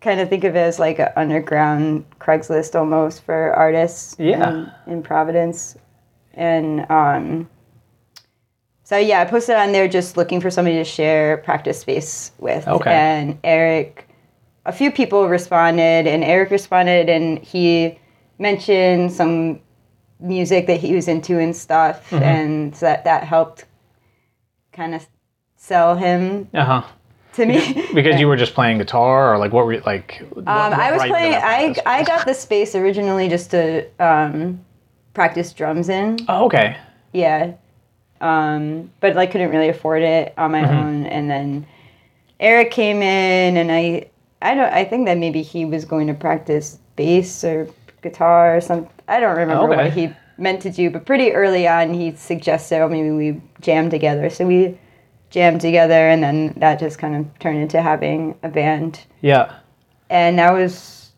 kind 0.00 0.20
of 0.20 0.28
think 0.28 0.44
of 0.44 0.54
it 0.56 0.60
as 0.60 0.78
like 0.78 0.98
an 0.98 1.08
underground 1.16 2.04
Craigslist 2.18 2.74
almost 2.78 3.22
for 3.24 3.52
artists 3.54 4.16
Yeah. 4.18 4.48
in, 4.86 4.92
in 4.94 5.02
Providence. 5.02 5.76
And 6.34 6.90
um, 6.90 7.48
so, 8.84 8.96
yeah, 8.96 9.20
I 9.20 9.24
posted 9.26 9.56
on 9.56 9.72
there 9.72 9.86
just 9.88 10.16
looking 10.16 10.40
for 10.40 10.50
somebody 10.50 10.76
to 10.76 10.84
share 10.84 11.38
practice 11.38 11.80
space 11.80 12.32
with. 12.38 12.66
Okay. 12.66 12.90
And 12.90 13.38
Eric, 13.44 14.01
a 14.64 14.72
few 14.72 14.90
people 14.92 15.28
responded, 15.28 16.06
and 16.06 16.22
Eric 16.24 16.50
responded, 16.50 17.08
and 17.08 17.38
he 17.38 17.98
mentioned 18.38 19.12
some 19.12 19.60
music 20.20 20.66
that 20.68 20.78
he 20.80 20.94
was 20.94 21.08
into 21.08 21.38
and 21.38 21.54
stuff, 21.54 22.10
Mm-hmm. 22.10 22.22
and 22.24 22.76
so 22.76 22.86
that 22.86 23.04
that 23.04 23.24
helped 23.24 23.64
kind 24.72 24.94
of 24.94 25.06
sell 25.56 25.96
him 25.96 26.48
Uh 26.54 26.64
huh. 26.64 26.82
to 27.34 27.46
me. 27.46 27.86
Because 27.94 28.20
you 28.20 28.28
were 28.28 28.36
just 28.36 28.54
playing 28.54 28.78
guitar, 28.78 29.32
or 29.34 29.38
like 29.38 29.52
what 29.52 29.64
were 29.66 29.72
you 29.72 29.82
like? 29.84 30.22
um, 30.36 30.44
I 30.46 30.92
was 30.92 30.98
brought 30.98 31.08
you 31.08 31.34
to 31.34 31.40
playing. 31.40 31.76
I 31.86 32.00
I 32.00 32.04
got 32.04 32.26
the 32.26 32.34
space 32.34 32.74
originally 32.74 33.28
just 33.28 33.50
to 33.50 33.86
um, 33.98 34.60
practice 35.14 35.52
drums 35.52 35.88
in. 35.88 36.18
Oh, 36.28 36.44
okay. 36.46 36.76
Yeah. 37.12 37.54
Um, 38.20 38.90
but 39.00 39.16
like 39.16 39.32
couldn't 39.32 39.50
really 39.50 39.68
afford 39.68 40.02
it 40.02 40.32
on 40.38 40.52
my 40.52 40.62
own 40.62 41.06
and 41.06 41.28
then 41.28 41.66
Eric 42.38 42.70
came 42.70 43.02
in 43.02 43.56
and 43.56 43.70
I 43.72 44.06
I 44.42 44.54
don't 44.54 44.72
I 44.72 44.84
think 44.84 45.06
that 45.06 45.18
maybe 45.18 45.42
he 45.42 45.64
was 45.64 45.84
going 45.84 46.06
to 46.08 46.14
practice 46.14 46.78
bass 46.96 47.44
or 47.44 47.68
guitar 48.02 48.56
or 48.56 48.60
something. 48.60 48.90
I 49.08 49.20
don't 49.20 49.36
remember 49.36 49.72
Okay. 49.72 49.84
what 49.84 49.92
he 49.92 50.10
meant 50.38 50.62
to 50.62 50.70
do, 50.70 50.90
but 50.90 51.06
pretty 51.06 51.32
early 51.32 51.68
on 51.68 51.94
he 51.94 52.14
suggested 52.16 52.80
oh 52.80 52.88
maybe 52.88 53.10
we 53.10 53.40
jam 53.60 53.90
together. 53.90 54.30
So 54.30 54.46
we 54.46 54.78
jammed 55.30 55.60
together 55.60 56.08
and 56.08 56.22
then 56.22 56.54
that 56.58 56.78
just 56.78 56.98
kind 56.98 57.14
of 57.16 57.38
turned 57.38 57.58
into 57.58 57.80
having 57.80 58.36
a 58.42 58.48
band. 58.48 59.00
Yeah. 59.20 59.54
And 60.10 60.38
that 60.38 60.52
was 60.52 61.10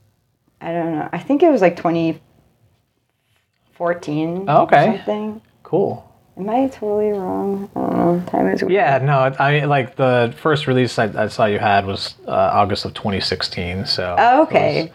I 0.60 0.72
don't 0.72 0.92
know. 0.96 1.08
I 1.12 1.18
think 1.18 1.42
it 1.42 1.50
was 1.50 1.60
like 1.60 1.76
2014 1.76 4.44
Oh, 4.48 4.62
okay. 4.62 4.88
or 4.88 4.96
something. 4.96 5.40
Cool. 5.62 6.10
Am 6.36 6.50
I 6.50 6.66
totally 6.68 7.10
wrong? 7.12 7.70
I 7.76 7.80
don't 7.80 7.96
know. 7.96 8.22
Time 8.26 8.48
is 8.48 8.60
weird. 8.62 8.72
Yeah, 8.72 8.98
no, 8.98 9.18
I 9.38 9.60
mean, 9.60 9.68
like 9.68 9.94
the 9.96 10.34
first 10.36 10.66
release 10.66 10.98
I, 10.98 11.04
I 11.24 11.28
saw 11.28 11.44
you 11.46 11.58
had 11.60 11.86
was 11.86 12.16
uh, 12.26 12.30
August 12.32 12.84
of 12.84 12.94
2016. 12.94 13.86
So 13.86 14.16
Oh, 14.18 14.42
okay. 14.42 14.92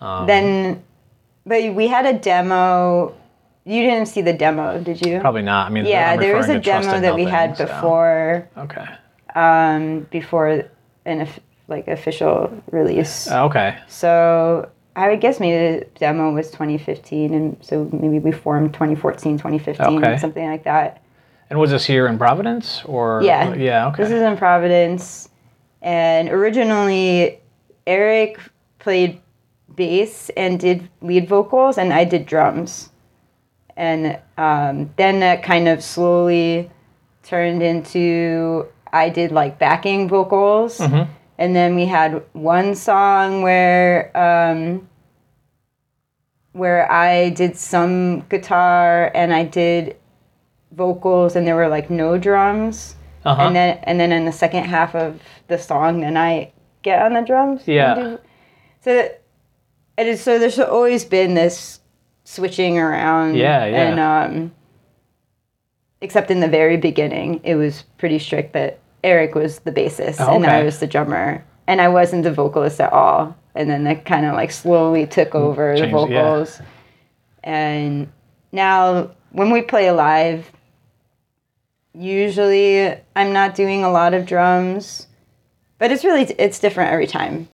um, 0.00 0.26
then, 0.26 0.82
but 1.46 1.74
we 1.74 1.86
had 1.86 2.06
a 2.06 2.18
demo. 2.18 3.14
You 3.64 3.82
didn't 3.82 4.06
see 4.06 4.22
the 4.22 4.32
demo, 4.32 4.80
did 4.82 5.00
you? 5.06 5.20
probably 5.20 5.42
not. 5.42 5.68
I 5.68 5.70
mean, 5.70 5.86
Yeah, 5.86 6.16
there 6.16 6.34
was 6.36 6.46
a 6.46 6.54
referring 6.58 6.62
to 6.62 6.68
Trust 6.70 6.88
demo 6.88 7.00
that 7.00 7.14
we 7.14 7.24
had 7.24 7.56
so- 7.56 7.66
before, 7.66 8.48
Okay. 8.58 8.86
um, 9.36 10.00
before 10.10 10.64
an 11.06 11.28
like 11.68 11.86
official 11.86 12.52
release. 12.72 13.28
Oh, 13.30 13.44
Okay. 13.46 13.78
So 13.86 14.68
I 14.94 15.08
would 15.08 15.20
guess 15.20 15.40
maybe 15.40 15.80
the 15.80 15.86
demo 15.98 16.32
was 16.32 16.50
2015, 16.50 17.32
and 17.32 17.56
so 17.62 17.88
maybe 17.92 18.18
we 18.18 18.30
formed 18.32 18.74
2014, 18.74 19.38
2015, 19.38 19.98
Okay. 20.04 20.18
something 20.18 20.46
like 20.46 20.64
that. 20.64 21.02
And 21.50 21.58
was 21.58 21.70
this 21.70 21.84
here 21.84 22.06
in 22.06 22.18
Providence 22.18 22.82
or? 22.84 23.22
Yeah. 23.22 23.54
Yeah. 23.54 23.88
Okay. 23.88 24.02
This 24.02 24.12
is 24.12 24.22
in 24.22 24.36
Providence. 24.36 25.28
And 25.82 26.28
originally, 26.28 27.40
Eric 27.86 28.38
played 28.78 29.20
bass 29.74 30.30
and 30.36 30.60
did 30.60 30.88
lead 31.00 31.28
vocals, 31.28 31.78
and 31.78 31.92
I 31.92 32.04
did 32.04 32.26
drums. 32.26 32.90
And 33.76 34.18
um, 34.36 34.90
then 34.96 35.20
that 35.20 35.42
kind 35.42 35.68
of 35.68 35.82
slowly 35.82 36.70
turned 37.22 37.62
into 37.62 38.66
I 38.92 39.08
did 39.08 39.32
like 39.32 39.58
backing 39.58 40.08
vocals. 40.08 40.78
Mhm. 40.78 41.08
And 41.42 41.56
then 41.56 41.74
we 41.74 41.86
had 41.86 42.22
one 42.34 42.76
song 42.76 43.42
where 43.42 44.16
um, 44.16 44.88
where 46.52 46.90
I 46.90 47.30
did 47.30 47.56
some 47.56 48.20
guitar 48.28 49.10
and 49.12 49.34
I 49.34 49.44
did 49.44 49.96
vocals, 50.70 51.34
and 51.34 51.44
there 51.46 51.56
were 51.56 51.68
like 51.68 51.90
no 51.90 52.16
drums 52.16 52.94
uh-huh. 53.24 53.42
and 53.42 53.56
then 53.56 53.78
and 53.84 54.00
then 54.00 54.12
in 54.12 54.24
the 54.24 54.32
second 54.32 54.64
half 54.64 54.94
of 54.94 55.20
the 55.48 55.58
song 55.58 56.00
then 56.00 56.16
i 56.16 56.52
get 56.82 57.02
on 57.02 57.12
the 57.14 57.22
drums 57.22 57.62
Yeah. 57.66 57.94
do- 57.94 58.18
so 58.80 58.94
that- 58.94 59.18
it 59.98 60.06
is 60.06 60.22
so 60.22 60.38
there's 60.38 60.58
always 60.58 61.04
been 61.04 61.34
this 61.34 61.80
switching 62.24 62.78
around 62.78 63.36
Yeah, 63.36 63.66
yeah. 63.66 63.82
and 63.82 64.00
um 64.00 64.52
except 66.00 66.30
in 66.30 66.40
the 66.40 66.48
very 66.48 66.76
beginning 66.76 67.40
it 67.44 67.54
was 67.56 67.82
pretty 67.98 68.18
strict 68.18 68.54
that 68.54 68.78
eric 69.04 69.34
was 69.34 69.60
the 69.60 69.72
bassist 69.72 70.16
Oh, 70.20 70.34
and 70.36 70.46
i 70.46 70.62
was 70.62 70.78
the 70.80 70.86
drummer. 70.86 71.44
And 71.66 71.80
i 71.80 71.88
wasn't 71.88 72.24
the 72.24 72.32
vocalist 72.32 72.80
at 72.80 72.92
all. 72.92 73.36
And 73.54 73.68
then 73.68 73.84
that 73.84 74.04
kind 74.04 74.24
of 74.26 74.34
like 74.34 74.50
slowly 74.50 75.06
took 75.06 75.30
mm, 75.30 75.40
over 75.40 75.72
the 75.74 75.80
Changed, 75.80 75.92
yeah. 75.92 76.22
vocals. 76.22 76.60
And 77.44 78.10
now 78.52 79.10
when 79.32 79.50
we 79.50 79.62
play 79.62 79.90
live 79.90 80.50
usually 81.94 82.94
i'm 83.16 83.32
not 83.32 83.54
doing 83.54 83.84
a 83.84 83.90
lot 83.90 84.14
of 84.14 84.24
drums 84.26 85.06
but 85.78 85.90
it's 85.90 86.04
really 86.04 86.22
it's 86.38 86.58
different 86.58 86.90
every 86.90 87.06
time 87.06 87.48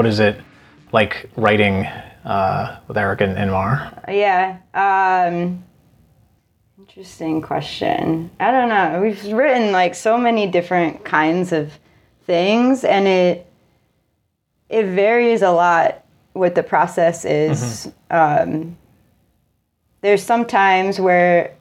what 0.00 0.06
is 0.06 0.18
it 0.18 0.40
like 0.92 1.28
writing 1.36 1.84
uh, 2.24 2.80
with 2.88 2.96
Eric 2.96 3.20
and, 3.20 3.36
and 3.36 3.50
Mar? 3.50 4.02
Yeah. 4.08 4.56
Um, 4.72 5.62
interesting 6.78 7.42
question. 7.42 8.30
I 8.40 8.50
don't 8.50 8.70
know. 8.70 9.02
We've 9.02 9.22
written 9.30 9.72
like 9.72 9.94
so 9.94 10.16
many 10.16 10.46
different 10.46 11.04
kinds 11.04 11.52
of 11.52 11.78
things, 12.24 12.82
and 12.82 13.06
it 13.06 13.46
it 14.70 14.86
varies 14.86 15.42
a 15.42 15.50
lot 15.50 16.02
what 16.32 16.54
the 16.54 16.62
process 16.62 17.26
is. 17.26 17.92
Um, 18.10 18.78
there's 20.00 20.22
some 20.22 20.46
times 20.46 20.98
where 20.98 21.54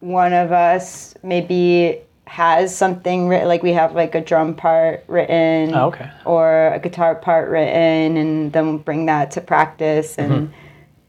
one 0.00 0.32
of 0.32 0.50
us 0.50 1.14
maybe 1.22 2.00
has 2.30 2.76
something 2.76 3.26
written, 3.26 3.48
like 3.48 3.60
we 3.60 3.72
have 3.72 3.92
like 3.96 4.14
a 4.14 4.20
drum 4.20 4.54
part 4.54 5.02
written 5.08 5.74
Oh, 5.74 5.88
okay. 5.88 6.08
or 6.24 6.68
a 6.68 6.78
guitar 6.78 7.16
part 7.16 7.48
written, 7.48 8.16
and 8.16 8.52
then 8.52 8.66
we'll 8.68 8.78
bring 8.78 9.06
that 9.06 9.32
to 9.32 9.40
practice 9.40 10.16
and 10.16 10.32
mm-hmm. 10.32 10.54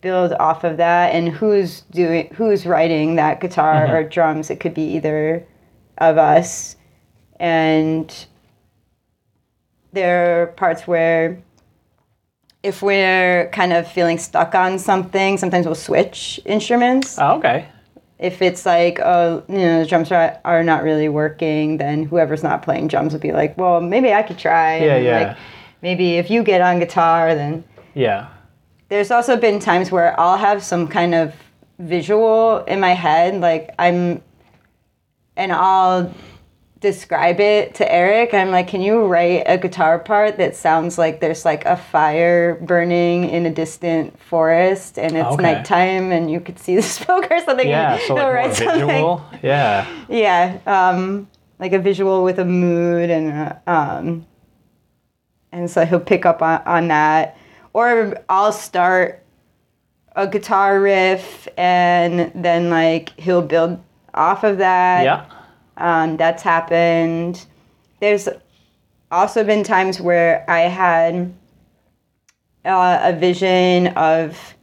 build 0.01 0.33
off 0.33 0.63
of 0.63 0.77
that. 0.77 1.13
And 1.13 1.29
who's 1.29 1.81
doing, 1.91 2.33
who's 2.33 2.65
writing 2.65 3.17
that 3.17 3.39
guitar 3.39 3.85
mm-hmm. 3.85 3.93
or 3.93 4.03
drums? 4.03 4.49
It 4.49 4.59
could 4.59 4.73
be 4.73 4.95
either 4.95 5.45
of 5.99 6.17
us, 6.17 6.75
and 7.39 8.25
there 9.93 10.41
are 10.41 10.47
parts 10.47 10.87
where 10.87 11.39
if 12.63 12.81
we're 12.81 13.47
kind 13.49 13.73
of 13.73 13.87
feeling 13.87 14.17
stuck 14.17 14.55
on 14.55 14.79
something, 14.79 15.37
sometimes 15.37 15.67
we'll 15.67 15.75
switch 15.75 16.39
instruments. 16.45 17.19
Oh, 17.19 17.37
okay. 17.37 17.67
If 18.21 18.41
it's 18.41 18.65
like, 18.67 18.99
oh, 18.99 19.43
you 19.49 19.57
know, 19.57 19.79
the 19.81 19.87
drums 19.87 20.11
are, 20.11 20.39
are 20.45 20.63
not 20.63 20.83
really 20.83 21.09
working, 21.09 21.77
then 21.77 22.03
whoever's 22.03 22.43
not 22.43 22.61
playing 22.61 22.87
drums 22.87 23.13
would 23.13 23.21
be 23.21 23.31
like, 23.31 23.57
well, 23.57 23.81
maybe 23.81 24.13
I 24.13 24.21
could 24.21 24.37
try. 24.37 24.77
Yeah, 24.77 24.95
And, 24.95 25.05
yeah. 25.05 25.19
Like, 25.19 25.37
maybe 25.81 26.17
if 26.17 26.29
you 26.29 26.43
get 26.43 26.61
on 26.61 26.77
guitar, 26.79 27.33
then 27.33 27.63
Yeah. 27.95 28.27
there's 28.89 29.09
also 29.09 29.37
been 29.37 29.59
times 29.59 29.91
where 29.91 30.17
I'll 30.19 30.37
have 30.37 30.63
some 30.63 30.87
kind 30.87 31.15
of 31.15 31.33
visual 31.79 32.63
in 32.65 32.79
my 32.79 32.93
head, 32.93 33.41
like 33.41 33.73
I'm, 33.79 34.21
and 35.35 35.51
I'll 35.51 36.13
describe 36.81 37.39
it 37.39 37.75
to 37.75 37.89
Eric. 37.91 38.33
I'm 38.33 38.49
like, 38.51 38.67
can 38.67 38.81
you 38.81 39.05
write 39.05 39.43
a 39.45 39.57
guitar 39.57 39.99
part 39.99 40.37
that 40.37 40.55
sounds 40.55 40.97
like 40.97 41.19
there's 41.19 41.45
like 41.45 41.63
a 41.65 41.77
fire 41.77 42.55
burning 42.55 43.29
in 43.29 43.45
a 43.45 43.51
distant 43.51 44.19
forest 44.19 44.97
and 44.97 45.15
it's 45.15 45.29
Okay. 45.29 45.43
nighttime 45.43 46.11
and 46.11 46.29
you 46.29 46.39
could 46.41 46.57
see 46.59 46.75
the 46.75 46.81
smoke 46.97 47.29
or 47.31 47.39
something? 47.41 47.67
Yeah. 47.67 47.99
So 48.07 48.15
like 48.15 48.33
write 48.33 48.53
something. 48.55 48.87
visual. 48.87 49.23
Yeah. 49.43 49.87
Yeah, 50.09 50.57
um, 50.65 51.29
like 51.59 51.71
a 51.73 51.79
visual 51.79 52.23
with 52.23 52.39
a 52.39 52.45
mood 52.45 53.09
and 53.11 53.55
um, 53.67 54.25
and 55.51 55.69
so 55.69 55.85
he'll 55.85 55.99
pick 55.99 56.25
up 56.25 56.41
on, 56.41 56.61
on 56.65 56.87
that, 56.87 57.37
or 57.73 58.15
I'll 58.27 58.51
start 58.53 59.23
a 60.15 60.27
guitar 60.27 60.79
riff 60.81 61.47
and 61.57 62.31
then 62.33 62.69
like 62.71 63.17
he'll 63.19 63.41
build 63.43 63.79
off 64.15 64.43
of 64.43 64.57
that. 64.57 65.03
Yeah. 65.03 65.25
Um, 65.81 66.17
that's 66.17 66.43
happened. 66.43 67.45
There's 67.99 68.29
also 69.11 69.43
been 69.43 69.63
times 69.63 69.99
where 69.99 70.45
I 70.49 70.61
had 70.61 71.33
uh, 72.63 72.99
a 73.01 73.13
vision 73.13 73.87
of 73.97 74.55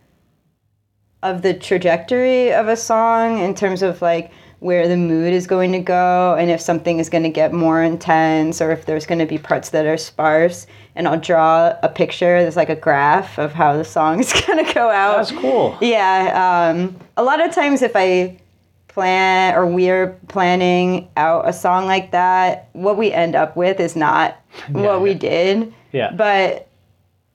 of 1.23 1.43
the 1.43 1.53
trajectory 1.53 2.53
of 2.53 2.69
a 2.69 2.77
song 2.77 3.41
in 3.41 3.53
terms 3.53 3.83
of 3.83 4.01
like 4.01 4.31
where 4.61 4.87
the 4.87 4.97
mood 4.97 5.33
is 5.33 5.49
going 5.49 5.73
to 5.73 5.81
go 5.81 6.37
and 6.39 6.49
if 6.51 6.61
something 6.61 7.01
is 7.01 7.09
going 7.09 7.25
to 7.25 7.29
get 7.29 7.53
more 7.53 7.83
intense 7.83 8.61
or 8.61 8.71
if 8.71 8.87
there's 8.87 9.05
going 9.05 9.19
to 9.19 9.27
be 9.27 9.37
parts 9.39 9.71
that 9.71 9.85
are 9.85 9.97
sparse 9.97 10.69
and 10.95 11.09
I'll 11.09 11.19
draw 11.19 11.75
a 11.83 11.89
picture 11.89 12.41
there's 12.41 12.57
like 12.57 12.69
a 12.69 12.77
graph 12.77 13.37
of 13.39 13.53
how 13.53 13.77
the 13.77 13.85
song 13.85 14.21
is 14.21 14.33
going 14.47 14.65
to 14.65 14.73
go 14.73 14.91
out 14.91 15.17
That's 15.17 15.33
cool. 15.33 15.77
yeah, 15.81 16.71
um, 16.71 16.97
a 17.17 17.23
lot 17.25 17.45
of 17.45 17.53
times 17.53 17.83
if 17.83 17.93
I 17.97 18.39
plan 18.99 19.55
or 19.55 19.65
we're 19.65 20.09
planning 20.27 21.09
out 21.17 21.49
a 21.49 21.53
song 21.53 21.87
like 21.87 22.11
that, 22.11 22.69
what 22.73 22.97
we 22.97 23.13
end 23.13 23.37
up 23.37 23.57
with 23.57 23.79
is 23.79 23.95
not 23.95 24.37
what 24.71 25.01
we 25.01 25.15
did. 25.15 25.73
Yeah. 25.93 26.11
But 26.11 26.69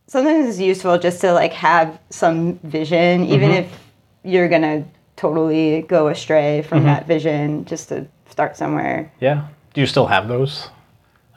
sometimes 0.07 0.49
it's 0.49 0.59
useful 0.59 0.97
just 0.99 1.21
to 1.21 1.31
like 1.31 1.53
have 1.53 1.97
some 2.09 2.59
vision, 2.63 3.23
even 3.25 3.49
Mm-hmm. 3.51 3.59
if 3.59 3.79
you're 4.25 4.49
gonna 4.49 4.83
totally 5.15 5.83
go 5.83 6.09
astray 6.09 6.63
from 6.63 6.79
Mm-hmm. 6.79 6.87
that 6.87 7.07
vision, 7.07 7.63
just 7.63 7.87
to 7.89 8.05
start 8.29 8.57
somewhere. 8.57 9.09
Yeah. 9.21 9.47
Do 9.73 9.79
you 9.79 9.87
still 9.87 10.07
have 10.07 10.27
those? 10.27 10.67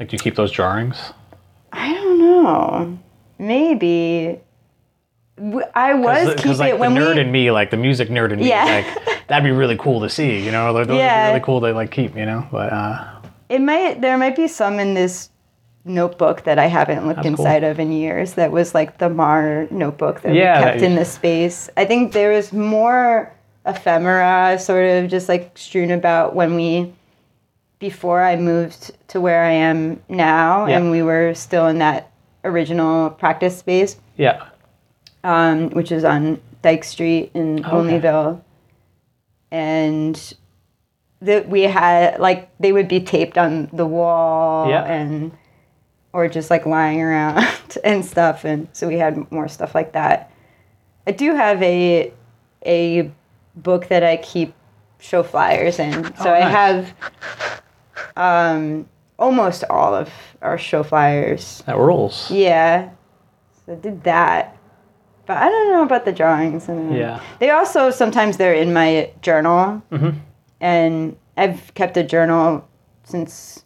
Like, 0.00 0.08
do 0.08 0.14
you 0.14 0.18
keep 0.18 0.34
those 0.34 0.50
drawings? 0.50 0.98
I 1.72 1.94
don't 1.94 2.18
know. 2.18 2.98
Maybe. 3.38 4.40
I 5.74 5.94
was 5.94 6.34
keeping 6.36 6.56
like 6.58 6.72
it 6.74 6.78
when 6.80 6.94
the 6.94 7.00
nerd 7.00 7.14
we. 7.14 7.20
in 7.20 7.30
me, 7.30 7.50
like 7.52 7.70
the 7.70 7.76
music 7.76 8.08
nerd 8.08 8.32
in 8.32 8.40
me, 8.40 8.48
Yeah. 8.48 8.64
like 8.64 9.15
that'd 9.28 9.44
be 9.44 9.50
really 9.50 9.76
cool 9.76 10.00
to 10.00 10.08
see. 10.08 10.38
You 10.44 10.52
know, 10.52 10.72
like, 10.72 10.86
those 10.86 10.94
would 10.94 11.00
Yeah. 11.00 11.26
be 11.26 11.32
really 11.34 11.44
cool 11.44 11.60
to 11.60 11.72
like 11.72 11.90
keep. 11.90 12.16
You 12.16 12.26
know, 12.26 12.46
but 12.50 12.72
uh, 12.72 13.04
It 13.48 13.60
might 13.60 14.00
there 14.00 14.16
might 14.18 14.36
be 14.36 14.48
some 14.48 14.78
in 14.78 14.94
this 14.94 15.30
notebook 15.84 16.42
that 16.44 16.58
I 16.58 16.66
haven't 16.66 17.06
looked 17.06 17.22
That's 17.22 17.36
cool. 17.36 17.46
inside 17.46 17.62
of 17.62 17.78
in 17.78 17.92
years 17.92 18.34
that 18.34 18.50
was 18.50 18.74
like 18.74 18.98
the 18.98 19.08
Mar 19.08 19.68
notebook 19.70 20.22
that 20.22 20.34
Yeah, 20.34 20.58
we 20.58 20.64
kept 20.64 20.80
you- 20.80 20.86
in 20.86 20.94
the 20.96 21.04
space. 21.04 21.70
I 21.76 21.84
think 21.84 22.12
there 22.12 22.32
was 22.32 22.52
more 22.52 23.32
ephemera 23.64 24.58
sort 24.58 24.84
of 24.88 25.08
just 25.10 25.28
like 25.28 25.56
strewn 25.56 25.90
about 25.92 26.34
when 26.34 26.54
we 26.56 26.92
before 27.78 28.22
I 28.22 28.36
moved 28.36 28.92
to 29.08 29.20
where 29.20 29.42
I 29.44 29.50
am 29.52 30.00
now 30.08 30.66
Yeah. 30.66 30.78
and 30.78 30.90
we 30.90 31.02
were 31.02 31.34
still 31.34 31.66
in 31.66 31.78
that 31.78 32.10
original 32.44 33.10
practice 33.10 33.56
space, 33.58 33.96
yeah, 34.16 34.42
um, 35.24 35.70
which 35.70 35.92
is 35.92 36.04
on 36.04 36.40
Dike 36.62 36.84
Street 36.84 37.30
in 37.34 37.64
Okay. 37.64 37.70
And 39.50 40.34
that 41.20 41.48
we 41.48 41.62
had 41.62 42.20
like 42.20 42.50
they 42.58 42.72
would 42.72 42.88
be 42.88 43.00
taped 43.00 43.38
on 43.38 43.68
the 43.72 43.86
wall 43.86 44.68
Yeah. 44.68 44.84
and 44.84 45.32
or 46.12 46.28
just 46.28 46.50
like 46.50 46.66
lying 46.66 47.00
around 47.00 47.44
and 47.84 48.04
stuff 48.04 48.44
and 48.44 48.68
so 48.72 48.86
we 48.86 48.98
had 48.98 49.30
more 49.32 49.48
stuff 49.48 49.74
like 49.74 49.92
that. 49.92 50.30
I 51.06 51.12
do 51.12 51.34
have 51.34 51.62
a 51.62 52.12
a 52.64 53.10
book 53.54 53.88
that 53.88 54.02
I 54.04 54.16
keep 54.18 54.54
show 54.98 55.22
flyers 55.22 55.78
in. 55.78 56.04
So 56.16 56.30
Oh, 56.30 56.34
I 56.34 56.40
have 56.40 56.94
um 58.16 58.88
almost 59.18 59.64
all 59.70 59.94
of 59.94 60.10
our 60.42 60.58
show 60.58 60.82
flyers. 60.82 61.62
that 61.66 61.76
rules. 61.78 62.30
Yeah. 62.30 62.90
So 63.64 63.72
I 63.72 63.76
did 63.76 64.02
that. 64.04 64.55
But 65.26 65.38
I 65.38 65.48
don't 65.48 65.70
know 65.72 65.82
about 65.82 66.04
the 66.04 66.12
drawings. 66.12 66.68
And 66.68 66.94
Yeah. 66.94 67.20
They 67.40 67.50
also 67.50 67.90
sometimes 67.90 68.36
they're 68.36 68.54
in 68.54 68.72
my 68.72 69.10
journal. 69.22 69.82
Mhm. 69.90 70.14
And 70.60 71.16
I've 71.36 71.72
kept 71.74 71.96
a 71.96 72.02
journal 72.02 72.64
since 73.04 73.64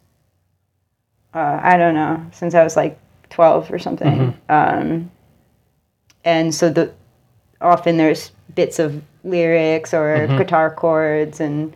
uh, 1.33 1.61
I 1.63 1.77
don't 1.77 1.95
know, 1.95 2.21
since 2.33 2.55
I 2.57 2.65
was 2.65 2.77
like 2.77 2.99
12 3.29 3.71
or 3.73 3.79
something. 3.79 4.35
Um, 4.49 5.11
and 6.25 6.53
so 6.53 6.69
the 6.71 6.91
often 7.61 7.97
there's 7.99 8.33
bits 8.57 8.81
of 8.81 9.01
lyrics 9.23 9.95
or 9.95 10.27
guitar 10.27 10.75
chords 10.75 11.39
and 11.41 11.73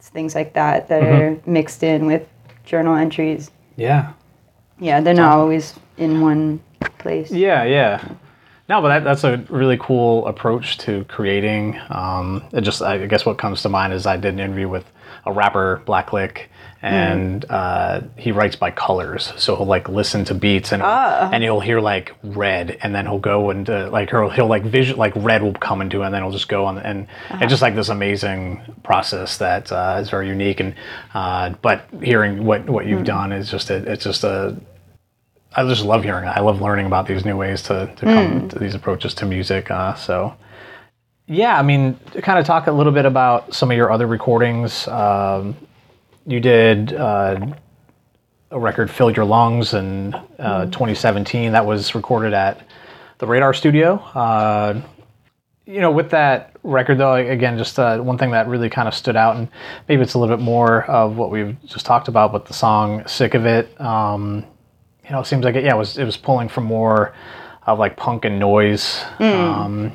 things 0.00 0.34
like 0.34 0.54
that 0.54 0.88
that 0.88 1.02
are 1.04 1.36
mixed 1.46 1.82
in 1.84 2.06
with 2.06 2.26
journal 2.64 2.96
entries. 2.96 3.50
Yeah, 3.76 4.12
Yeah, 4.80 5.00
they're 5.00 5.14
not 5.14 5.32
always 5.38 5.74
in 5.96 6.20
one 6.20 6.58
place. 6.98 7.30
yeah, 7.30 7.62
yeah. 7.64 8.00
No, 8.68 8.80
but 8.80 8.88
that, 8.88 9.04
that's 9.04 9.24
a 9.24 9.44
really 9.50 9.76
cool 9.78 10.26
approach 10.26 10.78
to 10.78 11.04
creating. 11.04 11.78
Um, 11.90 12.44
it 12.52 12.62
just, 12.62 12.80
I 12.80 13.06
guess, 13.06 13.26
what 13.26 13.36
comes 13.36 13.60
to 13.62 13.68
mind 13.68 13.92
is 13.92 14.06
I 14.06 14.16
did 14.16 14.34
an 14.34 14.40
interview 14.40 14.68
with 14.68 14.86
a 15.26 15.32
rapper, 15.32 15.82
Blacklick, 15.86 16.46
and 16.80 17.44
uh, 17.50 18.00
he 18.16 18.30
writes 18.32 18.56
by 18.56 18.70
colors. 18.70 19.32
So 19.36 19.56
he'll 19.56 19.66
like 19.66 19.88
listen 19.88 20.24
to 20.26 20.34
beats 20.34 20.72
and 20.72 20.82
Ah. 20.82 21.30
and 21.32 21.42
he'll 21.42 21.60
hear 21.60 21.80
like 21.80 22.14
red, 22.22 22.78
and 22.82 22.94
then 22.94 23.06
he'll 23.06 23.18
go 23.18 23.50
and 23.50 23.68
uh, 23.68 23.88
like 23.90 24.10
he'll, 24.10 24.28
he'll 24.30 24.46
like 24.46 24.64
vision 24.64 24.96
like 24.98 25.12
red 25.16 25.42
will 25.42 25.54
come 25.54 25.80
into, 25.80 26.02
it, 26.02 26.06
and 26.06 26.14
then 26.14 26.22
he'll 26.22 26.32
just 26.32 26.48
go 26.48 26.66
on 26.66 26.78
and 26.78 27.06
it's 27.32 27.50
just 27.50 27.62
like 27.62 27.74
this 27.74 27.88
amazing 27.88 28.60
process 28.82 29.38
that 29.38 29.72
uh, 29.72 29.98
is 30.00 30.10
very 30.10 30.28
unique. 30.28 30.60
And 30.60 30.74
uh, 31.14 31.50
but 31.62 31.86
hearing 32.02 32.44
what 32.44 32.68
what 32.68 32.84
you've 32.86 33.04
done 33.04 33.32
is 33.32 33.50
just 33.50 33.70
a, 33.70 33.76
it's 33.90 34.04
just 34.04 34.22
a 34.24 34.54
I 35.56 35.66
just 35.68 35.84
love 35.84 36.02
hearing 36.02 36.24
it. 36.24 36.32
I 36.32 36.40
love 36.40 36.60
learning 36.60 36.86
about 36.86 37.06
these 37.06 37.24
new 37.24 37.36
ways 37.36 37.62
to, 37.62 37.92
to 37.96 38.06
come 38.06 38.48
to 38.48 38.58
these 38.58 38.74
approaches 38.74 39.14
to 39.14 39.26
music. 39.26 39.70
Uh, 39.70 39.94
so, 39.94 40.34
yeah, 41.26 41.58
I 41.58 41.62
mean, 41.62 41.98
to 42.12 42.20
kind 42.20 42.38
of 42.38 42.44
talk 42.44 42.66
a 42.66 42.72
little 42.72 42.92
bit 42.92 43.06
about 43.06 43.54
some 43.54 43.70
of 43.70 43.76
your 43.76 43.92
other 43.92 44.06
recordings. 44.06 44.88
Um, 44.88 45.56
you 46.26 46.40
did 46.40 46.92
uh, 46.92 47.54
a 48.50 48.58
record, 48.58 48.90
Fill 48.90 49.10
Your 49.10 49.24
Lungs, 49.24 49.74
in 49.74 50.14
uh, 50.38 50.66
2017. 50.66 51.52
That 51.52 51.66
was 51.66 51.94
recorded 51.94 52.32
at 52.32 52.66
the 53.18 53.26
Radar 53.26 53.54
Studio. 53.54 53.96
Uh, 54.14 54.82
you 55.66 55.80
know, 55.80 55.92
with 55.92 56.10
that 56.10 56.56
record, 56.62 56.98
though, 56.98 57.14
again, 57.14 57.56
just 57.56 57.78
uh, 57.78 57.98
one 57.98 58.18
thing 58.18 58.32
that 58.32 58.48
really 58.48 58.68
kind 58.68 58.88
of 58.88 58.94
stood 58.94 59.16
out, 59.16 59.36
and 59.36 59.48
maybe 59.88 60.02
it's 60.02 60.14
a 60.14 60.18
little 60.18 60.36
bit 60.36 60.42
more 60.42 60.84
of 60.84 61.16
what 61.16 61.30
we've 61.30 61.56
just 61.64 61.86
talked 61.86 62.08
about, 62.08 62.32
but 62.32 62.46
the 62.46 62.54
song 62.54 63.06
Sick 63.06 63.34
of 63.34 63.46
It. 63.46 63.80
Um, 63.80 64.44
you 65.04 65.10
know, 65.10 65.20
it 65.20 65.26
seems 65.26 65.44
like 65.44 65.54
it, 65.54 65.64
yeah, 65.64 65.74
it 65.74 65.78
was 65.78 65.98
it 65.98 66.04
was 66.04 66.16
pulling 66.16 66.48
from 66.48 66.64
more 66.64 67.14
of 67.66 67.78
like 67.78 67.96
punk 67.96 68.24
and 68.24 68.38
noise, 68.38 69.02
um, 69.20 69.92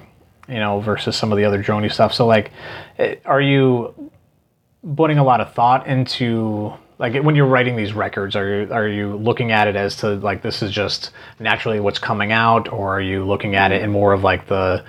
you 0.47 0.55
know, 0.55 0.79
versus 0.79 1.15
some 1.15 1.31
of 1.31 1.37
the 1.37 1.45
other 1.45 1.63
drony 1.63 1.91
stuff. 1.91 2.13
So 2.13 2.25
like, 2.25 2.51
it, 2.97 3.21
are 3.25 3.41
you 3.41 4.11
putting 4.95 5.17
a 5.17 5.23
lot 5.23 5.41
of 5.41 5.53
thought 5.53 5.87
into 5.87 6.73
like 6.97 7.21
when 7.23 7.35
you're 7.35 7.47
writing 7.47 7.75
these 7.75 7.93
records? 7.93 8.35
Are 8.35 8.63
you 8.63 8.73
are 8.73 8.87
you 8.87 9.15
looking 9.15 9.51
at 9.51 9.67
it 9.67 9.75
as 9.75 9.95
to 9.97 10.15
like 10.15 10.41
this 10.41 10.61
is 10.61 10.71
just 10.71 11.11
naturally 11.39 11.79
what's 11.79 11.99
coming 11.99 12.31
out, 12.31 12.71
or 12.71 12.95
are 12.95 13.01
you 13.01 13.25
looking 13.25 13.55
at 13.55 13.71
it 13.71 13.81
in 13.81 13.91
more 13.91 14.13
of 14.13 14.23
like 14.23 14.47
the 14.47 14.83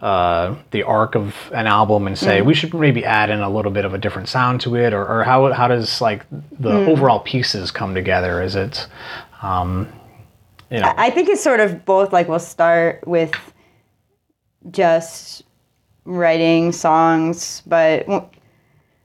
uh, 0.00 0.56
the 0.70 0.82
arc 0.82 1.14
of 1.14 1.34
an 1.52 1.66
album 1.66 2.06
and 2.06 2.16
say 2.16 2.40
we 2.40 2.54
should 2.54 2.72
maybe 2.72 3.04
add 3.04 3.28
in 3.28 3.40
a 3.40 3.50
little 3.50 3.70
bit 3.70 3.84
of 3.84 3.92
a 3.92 3.98
different 3.98 4.28
sound 4.28 4.60
to 4.62 4.74
it, 4.74 4.94
or, 4.94 5.06
or 5.06 5.24
how 5.24 5.52
how 5.52 5.68
does 5.68 6.00
like 6.00 6.24
the 6.58 6.72
overall 6.72 7.20
pieces 7.20 7.70
come 7.70 7.94
together? 7.94 8.40
Is 8.40 8.56
it, 8.56 8.86
um, 9.42 9.88
you 10.70 10.80
know, 10.80 10.92
I 10.96 11.10
think 11.10 11.28
it's 11.28 11.42
sort 11.42 11.60
of 11.60 11.84
both. 11.84 12.12
Like 12.12 12.28
we'll 12.28 12.38
start 12.38 13.06
with 13.06 13.32
just 14.70 15.42
writing 16.04 16.72
songs, 16.72 17.62
but 17.66 18.06
w- 18.06 18.28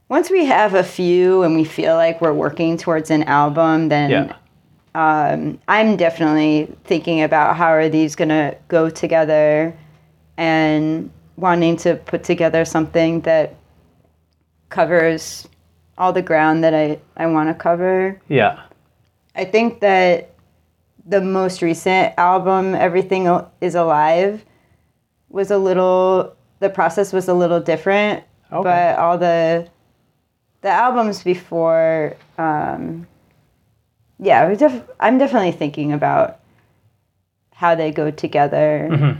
once 0.09 0.29
we 0.29 0.45
have 0.45 0.75
a 0.75 0.83
few 0.83 1.43
and 1.43 1.55
we 1.55 1.63
feel 1.63 1.95
like 1.95 2.21
we're 2.21 2.33
working 2.33 2.77
towards 2.77 3.09
an 3.09 3.23
album, 3.23 3.89
then 3.89 4.11
yeah, 4.11 4.35
um, 4.93 5.59
I'm 5.67 5.97
definitely 5.97 6.75
thinking 6.83 7.23
about 7.23 7.55
how 7.55 7.69
are 7.69 7.89
these 7.89 8.15
gonna 8.15 8.55
go 8.67 8.89
together, 8.89 9.75
and 10.37 11.09
wanting 11.37 11.77
to 11.77 11.95
put 11.95 12.23
together 12.23 12.63
something 12.63 13.21
that 13.21 13.55
covers 14.69 15.47
all 15.97 16.11
the 16.13 16.21
ground 16.21 16.63
that 16.63 16.73
I, 16.73 16.99
I 17.17 17.25
want 17.27 17.49
to 17.49 17.53
cover. 17.53 18.19
yeah, 18.27 18.61
I 19.35 19.45
think 19.45 19.79
that 19.81 20.31
the 21.05 21.21
most 21.21 21.61
recent 21.61 22.13
album, 22.17 22.73
Everything 22.75 23.27
is 23.61 23.75
Alive, 23.75 24.43
was 25.29 25.51
a 25.51 25.57
little. 25.57 26.35
The 26.59 26.69
process 26.69 27.11
was 27.13 27.27
a 27.27 27.33
little 27.33 27.59
different, 27.59 28.23
Okay. 28.51 28.63
but 28.63 28.97
all 28.97 29.17
the 29.17 29.67
the 30.61 30.69
albums 30.69 31.21
before, 31.23 32.15
um, 32.39 33.05
yeah, 34.19 34.51
def- 34.55 34.89
I'm 34.99 35.17
definitely 35.17 35.51
thinking 35.51 35.91
about 35.93 36.39
how 37.53 37.75
they 37.75 37.91
go 37.91 38.09
together. 38.09 39.19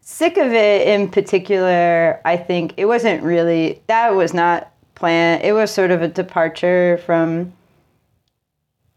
Sick 0.00 0.38
of 0.38 0.52
it 0.52 0.88
in 0.88 1.08
particular, 1.08 2.20
I 2.24 2.36
think 2.36 2.74
it 2.78 2.86
wasn't 2.86 3.22
really 3.22 3.80
that 3.86 4.14
was 4.14 4.34
not 4.34 4.72
planned. 4.94 5.44
It 5.44 5.52
was 5.52 5.70
sort 5.70 5.90
of 5.92 6.02
a 6.02 6.08
departure 6.08 6.98
from 7.06 7.52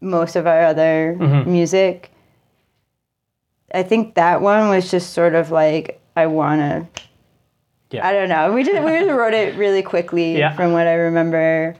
most 0.03 0.35
of 0.35 0.45
our 0.45 0.61
other 0.65 1.15
mm-hmm. 1.17 1.51
music. 1.51 2.11
I 3.73 3.81
think 3.83 4.15
that 4.15 4.41
one 4.41 4.69
was 4.69 4.91
just 4.91 5.13
sort 5.13 5.33
of 5.33 5.49
like 5.49 5.99
I 6.15 6.27
wanna. 6.27 6.87
Yeah. 7.89 8.05
I 8.07 8.13
don't 8.13 8.29
know. 8.29 8.53
We 8.53 8.63
just 8.63 8.83
we 8.83 8.91
just 8.91 9.09
wrote 9.17 9.33
it 9.33 9.55
really 9.55 9.81
quickly 9.81 10.37
Yeah. 10.37 10.53
from 10.55 10.73
what 10.73 10.87
I 10.87 10.93
remember. 10.93 11.75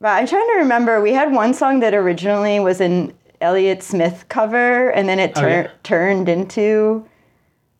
But 0.00 0.08
I'm 0.10 0.26
trying 0.26 0.46
to 0.46 0.58
remember. 0.58 1.00
We 1.00 1.12
had 1.12 1.32
one 1.32 1.54
song 1.54 1.80
that 1.80 1.92
originally 1.92 2.60
was 2.60 2.80
an 2.80 3.12
Elliott 3.40 3.82
Smith 3.82 4.26
cover, 4.28 4.90
and 4.90 5.08
then 5.08 5.18
it 5.18 5.32
Oh, 5.36 5.46
yeah. 5.46 5.70
turned 5.82 6.28
into 6.28 7.04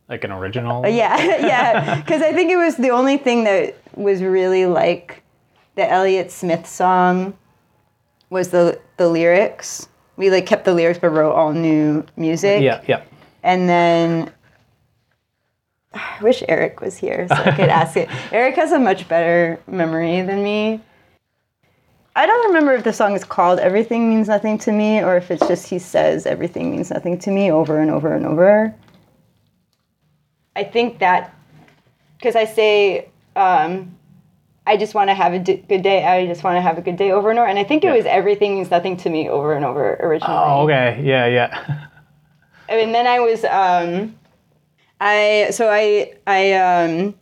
like 0.08 0.24
an 0.24 0.32
original. 0.32 0.84
Uh, 0.84 0.88
yeah, 0.88 1.16
yeah. 1.46 1.96
Because 1.96 2.22
I 2.22 2.32
think 2.32 2.50
it 2.50 2.56
was 2.56 2.76
the 2.76 2.90
only 2.90 3.16
thing 3.18 3.44
that 3.44 3.76
was 3.94 4.22
really 4.22 4.66
like 4.66 5.22
the 5.74 5.88
Elliott 5.88 6.30
Smith 6.30 6.66
song 6.66 7.36
was 8.30 8.48
the 8.50 8.80
the 8.96 9.08
lyrics. 9.08 9.88
We 10.16 10.30
like 10.30 10.46
kept 10.46 10.64
the 10.64 10.74
lyrics 10.74 10.98
but 10.98 11.10
wrote 11.10 11.32
all 11.32 11.52
new 11.52 12.04
music. 12.16 12.62
yeah, 12.62 12.82
yeah. 12.86 13.02
And 13.42 13.68
then 13.68 14.32
I 15.94 16.18
wish 16.22 16.42
Eric 16.48 16.80
was 16.80 16.96
here 16.96 17.26
so 17.28 17.34
I 17.34 17.52
could 17.52 17.68
ask 17.68 17.96
it. 17.96 18.08
Eric 18.32 18.56
has 18.56 18.72
a 18.72 18.78
much 18.78 19.08
better 19.08 19.60
memory 19.66 20.22
than 20.22 20.42
me. 20.42 20.80
I 22.16 22.26
don't 22.26 22.46
remember 22.48 22.74
if 22.74 22.82
the 22.82 22.92
song 22.92 23.14
is 23.14 23.22
called 23.22 23.60
Everything 23.60 24.10
Means 24.10 24.26
Nothing 24.26 24.58
to 24.58 24.72
Me 24.72 25.00
or 25.00 25.16
if 25.16 25.30
it's 25.30 25.46
just 25.46 25.68
he 25.68 25.78
says 25.78 26.26
everything 26.26 26.72
means 26.72 26.90
nothing 26.90 27.16
to 27.20 27.30
me 27.30 27.52
over 27.52 27.78
and 27.78 27.92
over 27.92 28.12
and 28.12 28.26
over. 28.26 28.74
I 30.56 30.64
think 30.64 30.98
that 30.98 31.32
because 32.16 32.34
I 32.34 32.44
say, 32.44 33.08
um, 33.36 33.96
I 34.68 34.76
just 34.76 34.94
want 34.94 35.08
to 35.08 35.14
have 35.14 35.32
a 35.32 35.38
d- 35.38 35.64
good 35.68 35.82
day. 35.82 36.04
I 36.04 36.26
just 36.26 36.44
want 36.44 36.56
to 36.56 36.60
have 36.60 36.76
a 36.76 36.82
good 36.82 36.96
day 36.96 37.10
over 37.10 37.30
and 37.30 37.38
over. 37.38 37.48
And 37.48 37.58
I 37.58 37.64
think 37.64 37.84
it 37.84 37.88
Yeah. 37.88 37.94
was 37.96 38.04
everything 38.06 38.56
means 38.56 38.70
nothing 38.70 38.96
to 38.98 39.08
me 39.10 39.28
over 39.28 39.54
and 39.54 39.64
over 39.64 39.94
originally. 40.00 40.36
Oh, 40.36 40.64
okay. 40.64 41.00
Yeah, 41.02 41.26
yeah. 41.26 41.86
and 42.68 42.94
then 42.94 43.06
I 43.06 43.18
was 43.20 43.44
um, 43.44 44.14
I 45.00 45.48
so 45.52 45.68
I 45.70 46.12
I 46.26 46.52
um, 46.52 47.14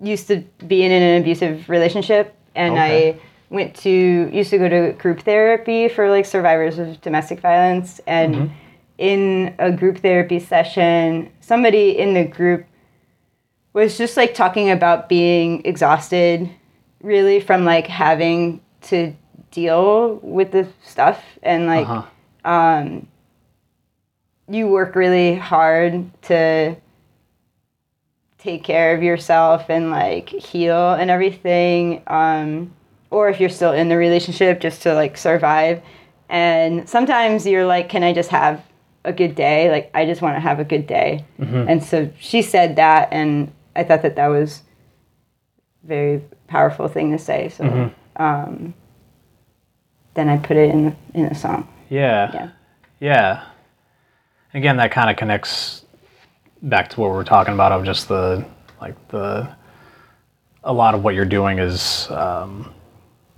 used 0.00 0.26
to 0.28 0.36
be 0.66 0.82
in 0.82 0.90
an 0.92 1.22
abusive 1.22 1.68
relationship, 1.68 2.34
and 2.56 2.72
Okay. 2.74 3.12
I 3.12 3.20
went 3.48 3.76
to 3.76 3.90
used 3.90 4.50
to 4.50 4.58
go 4.58 4.68
to 4.68 4.92
group 4.98 5.20
therapy 5.20 5.88
for 5.88 6.10
like 6.10 6.26
survivors 6.26 6.78
of 6.80 7.00
domestic 7.00 7.38
violence, 7.40 8.00
and 8.08 8.50
in 8.98 9.54
a 9.60 9.70
group 9.70 9.98
therapy 9.98 10.40
session, 10.40 11.30
somebody 11.40 11.96
in 11.96 12.14
the 12.14 12.24
group 12.24 12.64
was 13.76 13.98
just 13.98 14.16
like 14.16 14.34
talking 14.34 14.70
about 14.70 15.08
being 15.08 15.64
exhausted, 15.66 16.48
really 17.02 17.40
from 17.40 17.64
like 17.64 17.86
having 17.86 18.60
to 18.82 19.12
deal 19.50 20.14
with 20.22 20.50
the 20.52 20.66
stuff 20.82 21.22
and 21.42 21.66
like 21.66 21.86
Uh-huh. 21.88 22.50
um, 22.50 23.06
you 24.48 24.68
work 24.68 24.94
really 24.94 25.34
hard 25.34 26.04
to 26.22 26.74
take 28.38 28.62
care 28.64 28.94
of 28.94 29.02
yourself 29.02 29.68
and 29.68 29.90
like 29.90 30.28
heal 30.28 30.92
and 30.94 31.10
everything 31.10 32.02
um, 32.06 32.72
or 33.10 33.28
if 33.28 33.40
you're 33.40 33.48
still 33.50 33.72
in 33.72 33.88
the 33.88 33.96
relationship 33.96 34.60
just 34.60 34.82
to 34.82 34.94
like 34.94 35.16
survive. 35.16 35.82
And 36.28 36.88
sometimes 36.88 37.46
you're 37.46 37.66
like 37.66 37.88
can 37.88 38.02
i 38.02 38.12
just 38.12 38.30
have 38.30 38.62
a 39.04 39.12
good 39.12 39.34
day? 39.34 39.70
Like 39.70 39.90
i 39.94 40.04
just 40.06 40.22
want 40.22 40.36
to 40.36 40.40
have 40.40 40.60
a 40.60 40.64
good 40.64 40.86
day. 40.86 41.24
And 41.38 41.82
so 41.82 42.10
she 42.18 42.40
said 42.42 42.76
that 42.76 43.08
and 43.12 43.52
i 43.76 43.84
thought 43.84 44.02
that 44.02 44.16
that 44.16 44.28
was 44.28 44.62
a 45.84 45.86
very 45.86 46.22
powerful 46.48 46.88
thing 46.88 47.12
to 47.12 47.18
say 47.18 47.48
so 47.48 47.64
um, 48.16 48.74
then 50.14 50.28
i 50.28 50.36
put 50.38 50.56
it 50.56 50.70
in 50.70 50.96
in 51.14 51.26
a 51.26 51.34
song 51.34 51.68
Yeah. 51.88 52.30
Yeah. 52.34 52.50
Yeah. 53.00 53.44
Again, 54.54 54.78
that 54.78 54.90
kind 54.90 55.10
of 55.10 55.16
connects 55.16 55.84
back 56.62 56.88
to 56.90 57.00
what 57.00 57.10
we 57.10 57.16
were 57.16 57.24
talking 57.24 57.52
about 57.54 57.72
of 57.72 57.84
just 57.84 58.08
the 58.08 58.44
like 58.80 58.96
the 59.08 59.48
a 60.64 60.72
lot 60.72 60.94
of 60.94 61.04
what 61.04 61.14
you're 61.14 61.24
doing 61.26 61.58
is 61.58 62.10
um, 62.10 62.72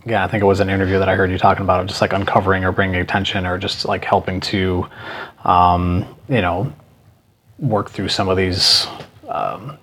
yeah 0.06 0.24
I 0.24 0.28
think 0.28 0.42
it 0.42 0.46
was 0.46 0.60
an 0.60 0.70
interview 0.70 0.98
that 1.00 1.08
I 1.08 1.16
heard 1.16 1.30
you 1.30 1.38
talking 1.38 1.64
about 1.64 1.80
of 1.80 1.88
just 1.88 2.00
like 2.00 2.12
uncovering 2.12 2.64
or 2.64 2.72
bringing 2.72 3.00
attention 3.00 3.44
or 3.46 3.58
just 3.58 3.84
like 3.84 4.04
helping 4.04 4.40
to 4.42 4.86
um, 5.44 6.06
you 6.28 6.40
know 6.40 6.72
work 7.58 7.90
through 7.90 8.08
some 8.08 8.28
of 8.28 8.36
these 8.36 8.86
um, 9.28 9.76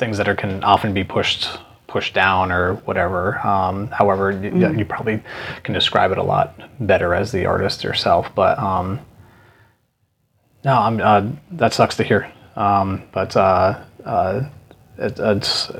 things 0.00 0.16
that 0.18 0.28
are 0.28 0.34
can 0.34 0.64
often 0.64 0.92
be 0.92 1.04
pushed 1.04 1.48
pushed 1.86 2.14
down 2.14 2.50
or 2.52 2.74
whatever. 2.86 3.38
Um, 3.46 3.88
however, 3.88 4.30
you, 4.30 4.78
you 4.78 4.84
probably 4.84 5.22
can 5.64 5.74
describe 5.74 6.12
it 6.12 6.18
a 6.18 6.22
lot 6.22 6.54
better 6.86 7.14
as 7.14 7.32
the 7.32 7.46
artist 7.46 7.82
yourself. 7.84 8.32
But 8.34 8.58
um, 8.58 9.00
no, 10.64 10.74
I'm 10.74 11.00
uh, 11.00 11.30
that 11.52 11.72
sucks 11.74 11.96
to 11.96 12.04
hear. 12.04 12.30
Um, 12.56 13.02
but 13.12 13.36
uh, 13.36 13.80
uh, 14.04 14.42
it, 14.98 15.18
it's 15.18 15.70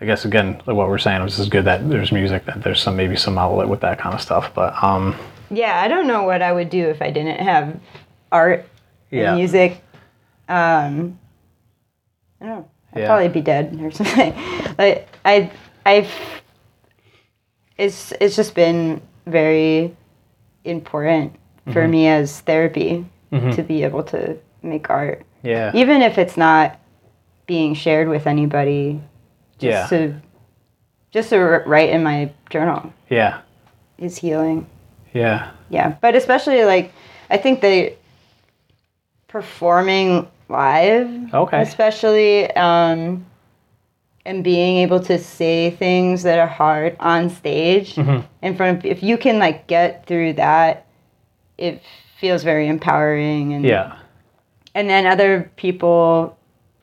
I 0.00 0.04
guess 0.06 0.24
again 0.24 0.62
like 0.66 0.76
what 0.76 0.88
we're 0.88 0.98
saying 0.98 1.24
this 1.24 1.38
is 1.38 1.48
good 1.48 1.64
that 1.64 1.88
there's 1.88 2.12
music 2.12 2.44
that 2.46 2.62
there's 2.62 2.80
some 2.80 2.96
maybe 2.96 3.16
some 3.16 3.38
outlet 3.38 3.68
with 3.68 3.80
that 3.80 3.98
kind 3.98 4.14
of 4.14 4.20
stuff. 4.20 4.52
But 4.54 4.82
um, 4.82 5.16
Yeah, 5.50 5.80
I 5.80 5.88
don't 5.88 6.06
know 6.06 6.22
what 6.24 6.42
I 6.42 6.52
would 6.52 6.70
do 6.70 6.88
if 6.88 7.02
I 7.02 7.10
didn't 7.10 7.40
have 7.40 7.78
art 8.30 8.66
Yeah. 9.10 9.30
and 9.30 9.38
music. 9.38 9.82
Um, 10.48 11.18
I 12.40 12.44
don't 12.46 12.48
know. 12.58 12.70
I'd 12.96 13.00
Yeah. 13.02 13.06
probably 13.08 13.28
be 13.28 13.40
dead 13.42 13.78
or 13.82 13.90
something. 13.90 14.34
like 14.78 15.06
I, 15.24 15.50
I've. 15.84 16.10
It's 17.76 18.12
it's 18.20 18.34
just 18.36 18.54
been 18.54 19.02
very 19.26 19.94
important 20.64 21.34
for 21.72 21.82
Mm-hmm. 21.82 21.90
me 21.90 22.08
as 22.08 22.40
therapy 22.40 23.04
to 23.32 23.62
be 23.62 23.82
able 23.84 24.02
to 24.04 24.38
make 24.62 24.88
art, 24.88 25.26
yeah, 25.42 25.70
even 25.74 26.00
if 26.00 26.16
it's 26.16 26.36
not 26.38 26.78
being 27.46 27.74
shared 27.74 28.08
with 28.08 28.26
anybody. 28.26 29.00
Just 29.58 29.90
yeah, 29.92 29.98
to 29.98 30.14
just 31.10 31.28
to 31.30 31.38
write 31.66 31.90
in 31.90 32.02
my 32.02 32.30
journal 32.50 32.92
yeah, 33.10 33.40
is 33.98 34.16
healing. 34.16 34.66
yeah, 35.12 35.50
Yeah, 35.70 35.96
but 36.00 36.14
especially 36.14 36.64
like 36.64 36.92
I 37.30 37.36
think 37.36 37.60
that 37.62 37.96
performing 39.28 40.28
live, 40.48 41.34
Okay. 41.34 41.60
especially 41.62 42.50
um, 42.52 43.24
and 44.24 44.42
being 44.42 44.78
able 44.78 45.00
to 45.00 45.18
say 45.18 45.70
things 45.70 46.22
that 46.24 46.38
are 46.38 46.46
hard 46.46 46.96
on 47.00 47.30
stage 47.30 47.94
Mm-hmm. 47.94 48.26
in 48.42 48.56
front 48.56 48.78
of 48.78 48.84
if 48.84 49.02
you 49.02 49.16
can 49.18 49.38
like 49.38 49.66
get 49.66 50.06
through 50.06 50.34
that, 50.34 50.86
it 51.58 51.82
feels 52.18 52.42
very 52.42 52.66
empowering 52.68 53.52
and 53.54 53.64
Yeah. 53.64 53.96
and 54.74 54.88
then 54.88 55.06
other 55.06 55.50
people 55.56 56.36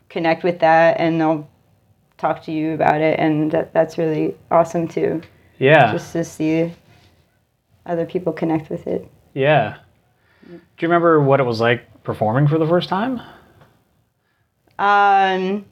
connect 0.09 0.43
with 0.43 0.59
that 0.59 0.99
and 0.99 1.19
they'll 1.19 1.47
talk 2.17 2.43
to 2.43 2.51
you 2.51 2.73
about 2.73 3.01
it 3.01 3.19
and 3.19 3.51
that, 3.51 3.73
that's 3.73 3.97
really 3.97 4.35
awesome 4.51 4.87
too 4.87 5.21
Yeah. 5.59 5.91
just 5.91 6.13
to 6.13 6.23
see 6.23 6.71
other 7.85 8.05
people 8.05 8.31
connect 8.33 8.69
with 8.69 8.87
it 8.87 9.07
yeah. 9.33 9.77
Do 10.47 10.53
you 10.53 10.87
remember 10.87 11.19
what 11.21 11.39
it 11.39 11.43
was 11.43 11.59
like 11.59 12.03
performing 12.03 12.47
for 12.47 12.57
the 12.59 12.67
first 12.67 12.87
time? 12.89 13.19
Um 14.79 15.65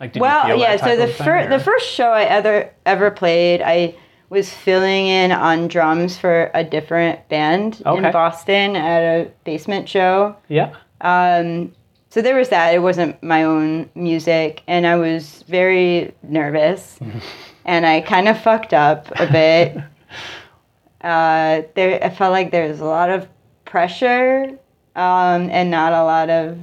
Like, 0.00 0.14
well 0.16 0.58
yeah 0.58 0.76
so 0.76 0.96
the 0.96 1.06
first 1.08 1.50
the 1.50 1.58
first 1.60 1.86
show 1.88 2.10
i 2.10 2.24
ever 2.24 2.70
ever 2.86 3.10
played 3.10 3.62
i 3.62 3.94
was 4.30 4.52
filling 4.52 5.06
in 5.06 5.30
on 5.32 5.68
drums 5.68 6.18
for 6.18 6.50
a 6.54 6.64
different 6.64 7.26
band 7.28 7.80
Okay. 7.86 8.06
in 8.06 8.12
boston 8.12 8.74
at 8.76 9.00
a 9.02 9.30
basement 9.44 9.88
show 9.88 10.34
Yeah. 10.48 10.74
Um, 11.00 11.72
so 12.08 12.22
there 12.22 12.36
was 12.36 12.48
that. 12.50 12.72
It 12.74 12.78
wasn't 12.78 13.20
my 13.22 13.42
own 13.42 13.90
music, 13.96 14.62
and 14.68 14.86
I 14.86 14.94
was 14.96 15.42
very 15.48 16.14
nervous, 16.22 16.98
and 17.66 17.84
I 17.84 18.00
kind 18.00 18.28
of 18.28 18.40
fucked 18.40 18.72
up 18.72 19.10
a 19.20 19.26
bit. 19.30 19.76
uh, 21.02 21.62
there, 21.74 22.02
I 22.02 22.08
felt 22.10 22.32
like 22.32 22.50
there 22.52 22.68
was 22.68 22.80
a 22.80 22.84
lot 22.84 23.10
of 23.10 23.28
pressure, 23.64 24.56
um, 24.96 25.50
and 25.50 25.70
not 25.70 25.92
a 25.92 26.04
lot 26.04 26.30
of 26.30 26.56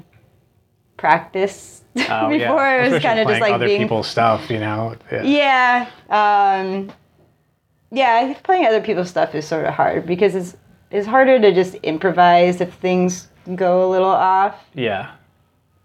practice. 1.02 1.80
Oh, 2.10 2.30
Before 2.30 2.38
yeah. 2.38 2.86
it 2.86 2.92
was 2.94 3.02
kind 3.04 3.20
of 3.20 3.28
just 3.28 3.42
like 3.42 3.52
other 3.52 3.66
being 3.68 3.82
people's 3.82 4.08
stuff, 4.08 4.50
you 4.50 4.60
know. 4.60 4.96
Yeah. 5.12 5.88
yeah. 6.10 6.62
Um, 6.62 6.90
yeah, 7.92 8.34
playing 8.44 8.66
other 8.66 8.80
people's 8.82 9.10
stuff 9.10 9.36
is 9.36 9.46
sort 9.46 9.66
of 9.66 9.74
hard 9.74 10.06
because 10.06 10.34
it's 10.34 10.56
it's 10.90 11.06
harder 11.06 11.38
to 11.42 11.54
just 11.54 11.76
improvise 11.84 12.62
if 12.62 12.74
things 12.76 13.28
go 13.56 13.86
a 13.86 13.90
little 13.90 14.08
off. 14.10 14.56
Yeah. 14.74 15.12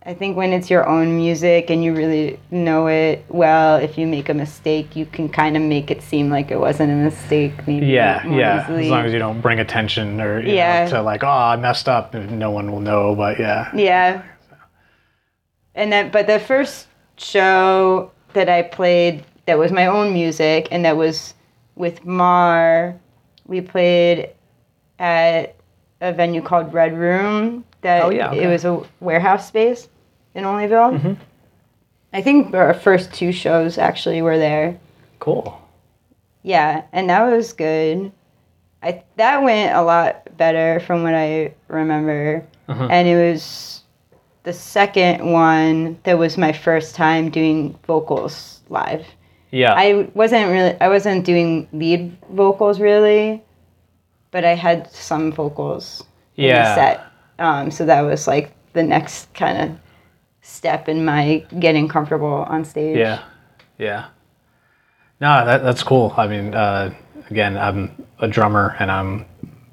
I 0.05 0.15
think 0.15 0.37
when 0.37 0.53
it's 0.53 0.71
your 0.71 0.87
own 0.89 1.17
music 1.17 1.69
and 1.71 1.83
you 1.83 1.93
really 1.93 2.39
know 2.53 2.87
it 2.87 3.25
well, 3.29 3.75
if 3.77 3.99
you 3.99 4.07
make 4.07 4.29
a 4.29 4.35
mistake, 4.35 4.95
you 4.95 5.07
can 5.07 5.29
kind 5.29 5.57
of 5.57 5.63
make 5.65 5.91
it 5.91 6.01
seem 6.03 6.31
like 6.31 6.53
it 6.53 6.61
wasn't 6.61 6.93
a 6.93 6.95
mistake. 6.95 7.67
Maybe 7.67 7.87
Yeah, 7.87 8.25
yeah. 8.29 8.63
easily. 8.63 8.85
As 8.85 8.91
long 8.91 9.07
as 9.07 9.13
you 9.13 9.19
don't 9.19 9.41
bring 9.41 9.59
attention 9.59 10.21
or 10.21 10.39
you 10.41 10.55
Yeah. 10.55 10.85
know, 10.85 10.91
to 10.91 11.03
like, 11.03 11.25
oh, 11.25 11.29
I 11.29 11.57
messed 11.57 11.89
up, 11.89 12.15
no 12.15 12.53
one 12.53 12.71
will 12.71 12.79
know. 12.81 13.17
But 13.17 13.41
yeah, 13.41 13.73
Yeah. 13.75 14.23
And 15.77 15.93
then, 15.93 16.11
but 16.11 16.27
the 16.27 16.41
first 16.41 16.89
show 17.19 18.11
that 18.33 18.49
I 18.49 18.63
played 18.63 19.25
that 19.47 19.59
was 19.59 19.71
my 19.71 19.87
own 19.87 20.13
music 20.13 20.69
and 20.71 20.85
that 20.85 20.97
was 20.97 21.35
with 21.77 22.05
Mar, 22.05 22.97
we 23.47 23.61
played 23.61 24.31
at 24.99 25.55
a 26.01 26.13
venue 26.13 26.43
called 26.43 26.73
Red 26.75 26.97
Room. 26.97 27.65
That 27.83 28.03
Oh, 28.05 28.11
yeah, 28.11 28.31
okay. 28.31 28.43
it 28.43 28.47
was 28.49 28.65
a 28.65 28.83
warehouse 29.01 29.47
space 29.47 29.89
in 30.35 30.45
Olneyville. 30.45 30.99
Mm-hmm. 30.99 31.13
I 32.13 32.23
think 32.23 32.55
our 32.55 32.75
first 32.75 33.13
two 33.13 33.31
shows 33.33 33.79
actually 33.79 34.23
were 34.23 34.39
there. 34.39 34.79
cool. 35.21 35.61
Yeah, 36.43 36.83
and 36.93 37.11
that 37.11 37.23
was 37.31 37.53
good. 37.53 38.13
I 38.83 39.03
that 39.17 39.43
went 39.43 39.75
a 39.75 39.83
lot 39.83 40.37
better 40.37 40.79
from 40.81 41.03
what 41.03 41.13
I 41.15 41.53
remember. 41.69 42.45
Mhm. 42.69 42.89
And 42.91 43.09
it 43.09 43.33
was 43.33 43.76
the 44.47 44.53
second 44.53 45.33
one 45.33 45.99
that 46.05 46.17
was 46.17 46.39
my 46.39 46.53
first 46.53 46.95
time 46.95 47.31
doing 47.31 47.77
vocals 47.85 48.61
live. 48.69 49.05
Yeah, 49.51 49.75
I 49.77 50.09
wasn't 50.15 50.53
really 50.53 50.81
I 50.81 50.89
wasn't 50.89 51.25
doing 51.25 51.69
lead 51.73 52.17
vocals 52.31 52.79
really, 52.79 53.43
but 54.31 54.45
I 54.45 54.55
had 54.55 54.91
some 54.93 55.33
vocals 55.33 56.05
in 56.37 56.45
the 56.45 56.49
yeah, 56.49 56.75
set. 56.77 57.05
Um, 57.41 57.73
so 57.73 57.85
that 57.87 58.03
was 58.03 58.29
like 58.29 58.53
the 58.73 58.85
next 58.85 59.35
kind 59.35 59.59
of 59.63 59.79
step 60.43 60.89
in 60.89 61.05
my 61.05 61.45
getting 61.59 61.89
comfortable 61.89 62.47
on 62.49 62.65
stage. 62.65 62.97
yeah, 62.97 63.25
yeah. 63.79 64.07
No, 65.21 65.45
that 65.45 65.65
that's 65.65 65.83
cool. 65.83 66.15
I 66.17 66.29
mean, 66.29 66.55
uh, 66.55 66.95
again, 67.31 67.59
I'm 67.59 68.01
a 68.21 68.29
drummer 68.29 68.77
and 68.79 68.93
I'm 68.93 69.27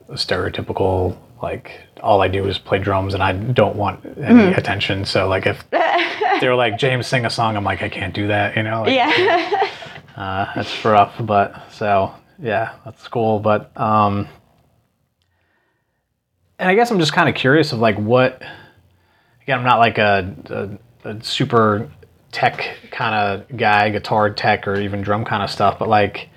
a 0.10 0.14
stereotypical 0.14 1.16
like 1.44 1.82
all 2.02 2.22
I 2.22 2.28
do 2.28 2.48
is 2.48 2.58
play 2.58 2.80
drums 2.80 3.14
and 3.14 3.22
I 3.22 3.34
don't 3.34 3.76
want 3.76 4.04
any 4.06 4.16
Mm-hmm. 4.16 4.58
attention. 4.60 5.06
So 5.06 5.28
like 5.28 5.46
if 5.46 5.64
they 5.70 6.48
were 6.48 6.56
like 6.56 6.80
James 6.80 7.06
sing 7.06 7.26
a 7.26 7.30
song, 7.30 7.56
I'm 7.56 7.64
like 7.64 7.84
I 7.84 7.90
can't 7.90 8.16
do 8.16 8.28
that. 8.28 8.56
You 8.58 8.64
know. 8.64 8.82
Like, 8.82 8.96
Yeah. 8.96 9.70
Uh, 10.16 10.46
that's 10.56 10.86
rough, 10.86 11.14
but 11.20 11.72
so 11.72 12.14
yeah, 12.40 12.74
that's 12.86 13.08
cool. 13.08 13.40
But 13.40 13.72
um, 13.80 14.28
and 16.60 16.70
I 16.70 16.76
guess 16.76 16.92
I'm 16.92 17.00
just 17.00 17.14
kind 17.14 17.30
of 17.30 17.36
curious 17.36 17.72
of 17.74 17.80
like 17.80 17.98
what. 17.98 18.42
Again, 19.42 19.60
I'm 19.60 19.66
not 19.66 19.80
like 19.80 19.98
a, 19.98 20.80
a, 21.06 21.10
a 21.10 21.22
super 21.24 21.92
tech 22.32 22.78
kind 22.92 23.14
of 23.14 23.58
guy, 23.58 23.90
guitar 23.90 24.30
tech 24.30 24.68
or 24.70 24.80
even 24.80 25.02
drum 25.02 25.26
kind 25.26 25.44
of 25.44 25.50
stuff, 25.50 25.78
but 25.78 25.90
like, 25.90 26.30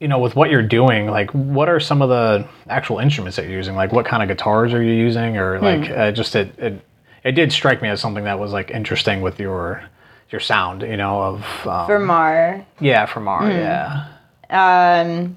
you 0.00 0.06
know, 0.08 0.18
with 0.18 0.36
what 0.36 0.50
you're 0.50 0.62
doing, 0.62 1.06
like, 1.08 1.30
what 1.32 1.68
are 1.68 1.80
some 1.80 2.02
of 2.02 2.08
the 2.08 2.46
actual 2.68 2.98
instruments 2.98 3.36
that 3.36 3.46
you're 3.46 3.56
using? 3.56 3.74
Like, 3.74 3.92
what 3.92 4.06
kind 4.06 4.22
of 4.22 4.28
guitars 4.28 4.72
are 4.72 4.82
you 4.82 4.92
using, 4.92 5.36
or 5.36 5.58
like, 5.60 5.90
uh, 5.90 6.12
just 6.12 6.36
it, 6.36 6.56
it, 6.58 6.80
it 7.24 7.32
did 7.32 7.52
strike 7.52 7.82
me 7.82 7.88
as 7.88 8.00
something 8.00 8.24
that 8.24 8.38
was 8.38 8.52
like 8.52 8.70
interesting 8.70 9.20
with 9.22 9.40
your 9.40 9.82
your 10.30 10.40
sound, 10.40 10.82
you 10.82 10.96
know, 10.96 11.22
of 11.22 11.66
um, 11.66 11.86
For 11.86 11.98
Mar. 11.98 12.64
yeah, 12.80 13.06
from 13.06 13.26
our 13.28 13.50
yeah, 13.50 14.08
Um, 14.50 15.36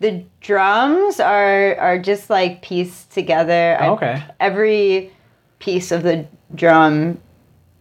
the 0.00 0.24
drums 0.40 1.18
are 1.20 1.76
are 1.76 1.98
just 1.98 2.28
like 2.28 2.60
pieced 2.62 3.10
together. 3.12 3.78
Oh, 3.80 3.92
okay, 3.94 4.22
every 4.40 5.12
piece 5.60 5.92
of 5.92 6.02
the 6.02 6.26
drum 6.54 7.20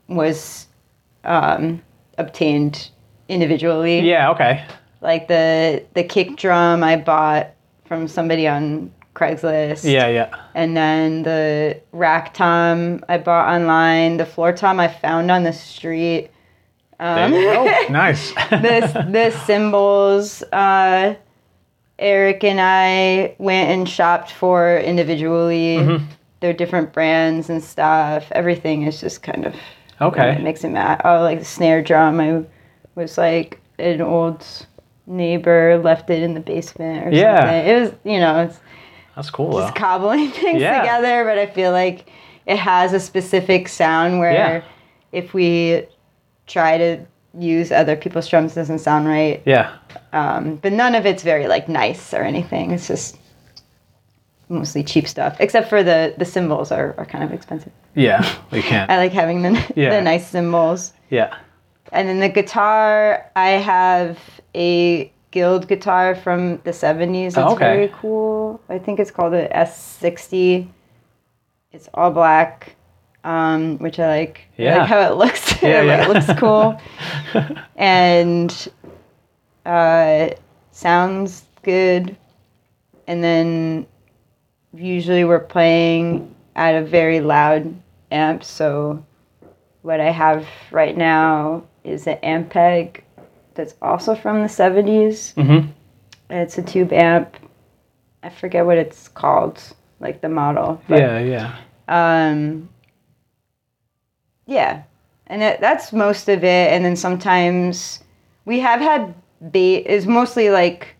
was 0.07 0.67
um, 1.25 1.81
obtained 2.17 2.89
individually. 3.27 3.99
yeah, 3.99 4.29
okay, 4.31 4.65
Like 5.01 5.27
the 5.27 5.85
the 5.93 6.03
kick 6.03 6.37
drum 6.37 6.83
I 6.83 6.95
bought 6.97 7.51
from 7.85 8.07
somebody 8.07 8.47
on 8.47 8.91
Craigslist. 9.15 9.83
yeah, 9.83 10.07
yeah, 10.07 10.35
And 10.53 10.77
then 10.77 11.23
the 11.23 11.81
rack 11.91 12.35
tom 12.35 13.03
I 13.09 13.17
bought 13.17 13.51
online. 13.51 14.17
The 14.17 14.25
floor 14.25 14.53
tom 14.53 14.79
I 14.79 14.87
found 14.87 15.31
on 15.31 15.43
the 15.43 15.53
street. 15.53 16.29
Um, 16.99 17.33
you 17.33 17.41
go, 17.41 17.65
nice, 17.89 18.33
this 18.49 18.93
the 18.93 19.31
cymbals 19.45 20.43
uh, 20.51 21.15
Eric 21.99 22.43
and 22.43 22.59
I 22.61 23.35
went 23.39 23.69
and 23.71 23.89
shopped 23.89 24.31
for 24.31 24.77
individually. 24.77 25.77
Mm-hmm. 25.77 26.05
They're 26.39 26.53
different 26.53 26.93
brands 26.93 27.49
and 27.49 27.63
stuff. 27.63 28.31
Everything 28.31 28.83
is 28.83 28.99
just 29.01 29.23
kind 29.23 29.45
of 29.45 29.55
okay, 29.99 30.39
mix 30.41 30.63
and 30.63 30.73
match. 30.73 31.01
Oh, 31.03 31.21
like 31.21 31.39
the 31.39 31.45
snare 31.45 31.81
drum, 31.81 32.19
I 32.19 32.43
was 32.93 33.17
like 33.17 33.59
an 33.79 34.01
old 34.01 34.45
neighbor 35.07 35.79
left 35.83 36.09
it 36.09 36.21
in 36.21 36.33
the 36.33 36.39
basement 36.39 37.07
or 37.07 37.11
Yeah. 37.11 37.39
something. 37.39 37.65
It 37.75 37.79
was, 37.81 37.91
you 38.03 38.19
know, 38.19 38.43
it's 38.43 38.59
that's 39.15 39.29
cool 39.29 39.51
though. 39.53 39.61
just 39.61 39.75
cobbling 39.75 40.29
things 40.31 40.61
Yeah. 40.61 40.79
together, 40.81 41.23
but 41.25 41.37
I 41.37 41.45
feel 41.47 41.71
like 41.71 42.09
it 42.45 42.57
has 42.57 42.93
a 42.93 42.99
specific 42.99 43.67
sound 43.67 44.19
where 44.19 44.31
Yeah. 44.33 44.61
if 45.11 45.33
we 45.33 45.83
try 46.45 46.77
to 46.77 46.99
use 47.37 47.71
other 47.71 47.95
people's 47.95 48.27
drums, 48.27 48.51
it 48.53 48.55
doesn't 48.61 48.79
sound 48.79 49.07
right. 49.07 49.41
Yeah, 49.45 49.71
Um, 50.13 50.55
but 50.61 50.71
none 50.73 50.95
of 50.95 51.05
it's 51.05 51.23
very 51.23 51.47
like 51.47 51.67
nice 51.69 52.13
or 52.13 52.21
anything. 52.23 52.71
It's 52.71 52.87
just 52.87 53.17
mostly 54.49 54.83
cheap 54.83 55.07
stuff, 55.07 55.35
except 55.39 55.69
for 55.69 55.83
the 55.83 56.13
the 56.17 56.25
cymbals 56.25 56.71
are, 56.71 56.95
are 56.97 57.05
kind 57.05 57.23
of 57.23 57.33
expensive. 57.33 57.71
yeah, 57.95 58.27
we 58.51 58.61
can't, 58.61 58.89
I 58.93 58.97
like 58.97 59.11
having 59.11 59.41
the 59.41 59.51
Yeah. 59.75 59.89
the 59.91 60.01
nice 60.01 60.27
cymbals. 60.27 60.93
yeah, 61.09 61.35
And 61.91 62.07
then 62.07 62.19
the 62.19 62.29
guitar, 62.29 63.29
I 63.35 63.49
have 63.49 64.19
a 64.55 65.11
Guild 65.31 65.67
guitar 65.67 66.15
from 66.15 66.57
the 66.63 66.71
70s. 66.71 67.27
It's 67.27 67.37
Oh, 67.37 67.51
okay. 67.53 67.57
very 67.59 67.91
cool. 68.01 68.61
I 68.69 68.79
think 68.79 68.99
it's 68.99 69.11
called 69.11 69.33
a 69.33 69.47
S60. 69.49 70.67
It's 71.73 71.89
all 71.93 72.11
black, 72.11 72.75
um, 73.25 73.77
which 73.79 73.99
I 73.99 74.07
like. 74.07 74.41
I 74.57 74.61
Yeah. 74.61 74.77
like 74.79 74.87
how 74.87 75.01
it 75.01 75.15
looks. 75.17 75.61
Yeah, 75.61 75.81
yeah. 75.81 76.03
it 76.05 76.09
looks 76.09 76.31
cool. 76.39 76.79
and 77.75 78.69
uh, 79.65 80.29
sounds 80.71 81.43
good. 81.61 82.15
And 83.07 83.21
then 83.23 83.85
usually 84.73 85.25
we're 85.25 85.39
playing 85.39 86.33
at 86.55 86.73
a 86.75 86.81
very 86.83 87.19
loud 87.19 87.75
amp, 88.11 88.43
so 88.43 89.03
what 89.87 90.01
I 90.01 90.11
have 90.11 90.45
right 90.69 90.97
now 90.97 91.63
is 91.85 92.07
an 92.07 92.17
Ampeg 92.17 93.03
that's 93.55 93.73
also 93.81 94.15
from 94.15 94.41
the 94.41 94.49
70s. 94.49 95.33
mm-hmm. 95.35 95.71
It's 96.29 96.57
a 96.57 96.61
tube 96.61 96.91
amp. 96.91 97.37
I 98.21 98.29
forget 98.29 98.65
what 98.65 98.77
it's 98.77 99.07
called, 99.07 99.63
like 100.01 100.19
the 100.19 100.27
model. 100.27 100.81
but, 100.89 100.99
yeah, 100.99 101.19
yeah, 101.19 101.55
Um, 101.87 102.67
yeah. 104.45 104.83
And 105.27 105.41
that, 105.41 105.61
that's 105.61 105.93
most 105.93 106.27
of 106.27 106.43
it. 106.43 106.73
And 106.73 106.83
then 106.83 106.97
sometimes 106.97 108.03
we 108.43 108.59
have 108.59 108.81
had 108.81 109.15
bass, 109.53 109.83
it's 109.85 110.05
mostly 110.05 110.49
like 110.49 110.95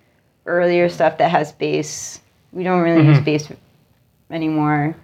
earlier 0.46 0.88
stuff 0.88 1.18
that 1.18 1.30
has 1.30 1.52
bass 1.52 2.22
We 2.54 2.64
don't 2.64 2.82
really 2.82 3.06
use 3.06 3.20
bass 3.20 3.52
anymore, 4.32 4.96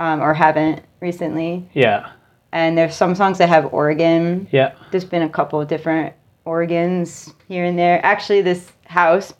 um, 0.00 0.20
or 0.20 0.34
haven't 0.34 0.82
recently. 1.00 1.68
Yeah. 1.74 2.10
And 2.52 2.76
there's 2.76 2.94
some 2.94 3.14
songs 3.14 3.38
that 3.38 3.48
have 3.48 3.72
organ. 3.72 4.48
Yeah. 4.50 4.72
There's 4.90 5.04
been 5.04 5.22
a 5.22 5.28
couple 5.28 5.60
of 5.60 5.68
different 5.68 6.14
organs 6.44 7.32
here 7.48 7.64
and 7.64 7.78
there. 7.78 8.04
Actually, 8.04 8.42
this 8.42 8.72
house 8.86 9.32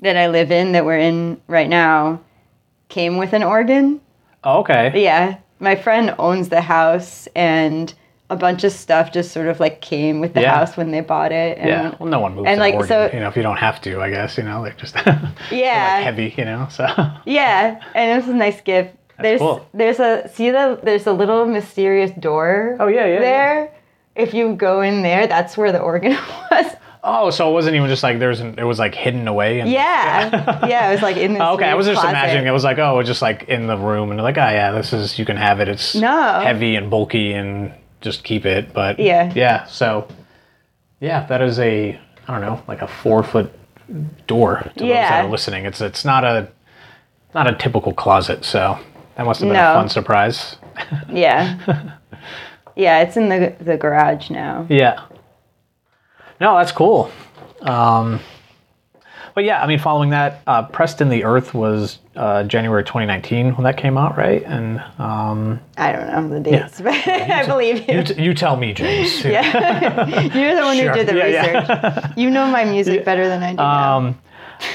that 0.00 0.16
I 0.16 0.28
live 0.28 0.50
in, 0.52 0.72
that 0.72 0.84
we're 0.84 0.98
in 0.98 1.40
right 1.48 1.68
now, 1.68 2.20
came 2.88 3.16
with 3.18 3.32
an 3.32 3.42
organ. 3.42 4.00
Oh, 4.44 4.60
okay. 4.60 4.92
Yeah, 5.02 5.38
my 5.60 5.74
friend 5.76 6.14
owns 6.18 6.48
the 6.48 6.60
house, 6.60 7.28
and 7.36 7.92
a 8.30 8.36
bunch 8.36 8.64
of 8.64 8.72
stuff 8.72 9.12
just 9.12 9.30
sort 9.32 9.46
of 9.46 9.60
like 9.60 9.80
came 9.80 10.18
with 10.20 10.32
the 10.34 10.40
Yeah. 10.40 10.54
house 10.56 10.76
when 10.76 10.90
they 10.90 11.00
bought 11.00 11.32
it. 11.32 11.58
And 11.58 11.68
Yeah. 11.68 11.94
Well, 11.98 12.08
no 12.08 12.18
one 12.18 12.34
moves 12.34 12.46
and, 12.46 12.54
an 12.54 12.60
like, 12.60 12.74
organ, 12.74 12.88
so- 12.88 13.10
you 13.12 13.20
know, 13.20 13.28
if 13.28 13.36
you 13.36 13.42
don't 13.42 13.58
have 13.58 13.80
to, 13.82 14.00
I 14.00 14.10
guess, 14.10 14.38
you 14.38 14.44
know, 14.44 14.60
like 14.66 14.78
just 14.78 14.94
Yeah. 14.96 15.10
like 15.50 16.04
heavy, 16.04 16.34
you 16.36 16.44
know. 16.44 16.66
So 16.70 16.86
Yeah, 17.26 17.80
and 17.94 18.10
it 18.10 18.16
was 18.16 18.28
a 18.28 18.34
nice 18.36 18.60
gift. 18.62 18.96
There's 19.22 19.40
cool. 19.40 19.66
there's 19.74 20.00
a 20.00 20.28
see 20.32 20.50
the 20.50 20.78
there's 20.82 21.06
a 21.06 21.12
little 21.12 21.46
mysterious 21.46 22.10
door. 22.12 22.76
Oh, 22.80 22.88
yeah, 22.88 23.06
yeah, 23.06 23.12
yeah. 23.14 23.20
There, 23.20 23.74
if 24.16 24.34
you 24.34 24.54
go 24.54 24.82
in 24.82 25.02
there, 25.02 25.26
that's 25.26 25.56
where 25.56 25.72
the 25.72 25.80
organ 25.80 26.12
was. 26.50 26.76
Oh, 27.04 27.30
so 27.30 27.50
it 27.50 27.52
wasn't 27.52 27.74
even 27.74 27.88
just 27.88 28.04
like 28.04 28.20
there's 28.20 28.38
an, 28.38 28.56
it 28.58 28.62
was 28.64 28.78
like 28.78 28.94
hidden 28.94 29.26
away. 29.26 29.58
And, 29.58 29.68
Yeah, 29.70 30.66
yeah, 30.68 30.88
it 30.88 30.92
was 30.92 31.02
like 31.02 31.16
in 31.16 31.32
this. 31.32 31.42
Oh, 31.42 31.54
okay, 31.54 31.64
I 31.68 31.74
was 31.74 31.86
just 31.86 32.00
closet. 32.00 32.10
imagining 32.16 32.46
it 32.46 32.52
was 32.52 32.62
like 32.64 32.78
oh, 32.78 33.02
just 33.02 33.22
like 33.22 33.44
in 33.48 33.66
the 33.66 33.76
room 33.76 34.10
and 34.12 34.22
like 34.22 34.38
oh 34.38 34.48
yeah, 34.48 34.70
this 34.72 34.92
is 34.92 35.18
you 35.18 35.24
can 35.24 35.36
have 35.36 35.58
it. 35.60 35.68
It's 35.68 35.94
No. 35.96 36.40
heavy 36.40 36.76
and 36.76 36.88
bulky 36.90 37.32
and 37.32 37.72
just 38.00 38.22
keep 38.22 38.46
it. 38.46 38.72
But 38.72 39.00
Yeah. 39.00 39.32
yeah. 39.34 39.64
So 39.66 40.06
yeah, 41.00 41.26
that 41.26 41.42
is 41.42 41.58
a 41.58 41.98
I 42.28 42.32
don't 42.32 42.40
know 42.40 42.62
like 42.68 42.82
a 42.82 42.86
four 42.88 43.24
foot 43.24 43.52
door 44.28 44.58
to 44.76 44.78
those 44.78 44.88
Yeah. 44.88 45.10
that 45.10 45.24
are 45.24 45.28
listening. 45.30 45.64
It's 45.66 45.80
it's 45.80 46.04
not 46.04 46.22
a 46.24 46.48
not 47.34 47.48
a 47.48 47.54
typical 47.56 47.92
closet. 47.94 48.44
So 48.44 48.78
that 49.16 49.24
must 49.26 49.40
have 49.40 49.48
been 49.48 49.56
a 49.56 49.74
fun 49.74 49.88
surprise. 49.88 50.56
Yeah, 51.10 51.58
yeah, 52.76 53.00
it's 53.00 53.16
in 53.16 53.28
the 53.28 53.54
the 53.60 53.76
garage 53.76 54.30
now. 54.30 54.66
Yeah. 54.68 55.04
No, 56.40 56.56
that's 56.56 56.72
cool. 56.72 57.10
Um, 57.60 58.18
but 59.34 59.44
yeah, 59.44 59.62
I 59.62 59.66
mean, 59.66 59.78
following 59.78 60.10
that, 60.10 60.42
uh, 60.46 60.64
Pressed 60.64 61.00
in 61.00 61.08
the 61.08 61.24
Earth 61.24 61.54
was 61.54 62.00
uh, 62.16 62.42
January 62.42 62.82
2019 62.82 63.54
when 63.54 63.64
that 63.64 63.76
came 63.78 63.96
out, 63.96 64.18
right? 64.18 64.42
And 64.44 64.80
um, 64.98 65.60
I 65.78 65.92
don't 65.92 66.08
know 66.08 66.28
the 66.34 66.40
dates, 66.40 66.80
but 66.82 66.92
I 67.06 67.46
believe 67.46 67.88
you. 67.88 67.94
you, 67.98 68.02
t- 68.02 68.22
you 68.22 68.34
tell 68.34 68.56
me, 68.56 68.72
James. 68.74 69.24
yeah, 69.24 70.34
you're 70.36 70.56
the 70.56 70.62
one 70.62 70.76
Sure. 70.76 70.88
who 70.90 70.94
did 70.96 71.06
the 71.06 71.14
Yeah, 71.16 71.26
yeah. 71.28 71.60
research. 72.00 72.12
You 72.16 72.28
know 72.30 72.46
my 72.50 72.64
music 72.64 73.04
better 73.04 73.28
than 73.28 73.42
I 73.42 73.50
do. 73.50 73.56
now. 73.56 74.14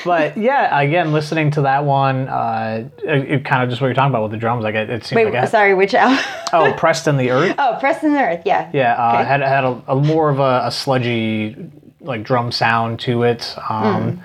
But 0.06 0.38
yeah, 0.38 0.80
again, 0.80 1.12
listening 1.13 1.52
to 1.52 1.62
that 1.62 1.84
one, 1.86 2.28
uh, 2.28 2.89
it, 3.04 3.32
it 3.32 3.45
kind 3.45 3.63
of 3.63 3.69
just 3.69 3.82
what 3.82 3.88
you're 3.88 3.93
talking 3.95 4.12
about 4.12 4.23
with 4.23 4.32
the 4.32 4.38
drums. 4.38 4.63
Like 4.63 4.76
it, 4.76 4.89
it 4.89 5.04
seemed 5.06 5.17
Wait, 5.17 5.34
like 5.34 5.43
a, 5.43 5.47
sorry, 5.47 5.73
which 5.73 5.93
album? 5.93 6.23
oh, 6.54 6.73
Pressed 6.78 7.08
in 7.08 7.17
the 7.17 7.32
Earth. 7.32 7.56
oh, 7.58 7.78
Pressed 7.80 8.04
in 8.04 8.13
the 8.13 8.19
Earth. 8.21 8.41
Yeah. 8.45 8.69
Yeah, 8.73 8.93
uh, 8.93 9.13
Okay. 9.19 9.26
had 9.26 9.41
had 9.41 9.63
a, 9.63 9.82
a 9.88 9.95
more 9.95 10.30
of 10.30 10.39
a, 10.39 10.62
a 10.65 10.71
sludgy 10.71 11.56
like 12.02 12.23
drum 12.23 12.52
sound 12.52 13.00
to 13.02 13.23
it. 13.23 13.56
Um, 13.69 14.21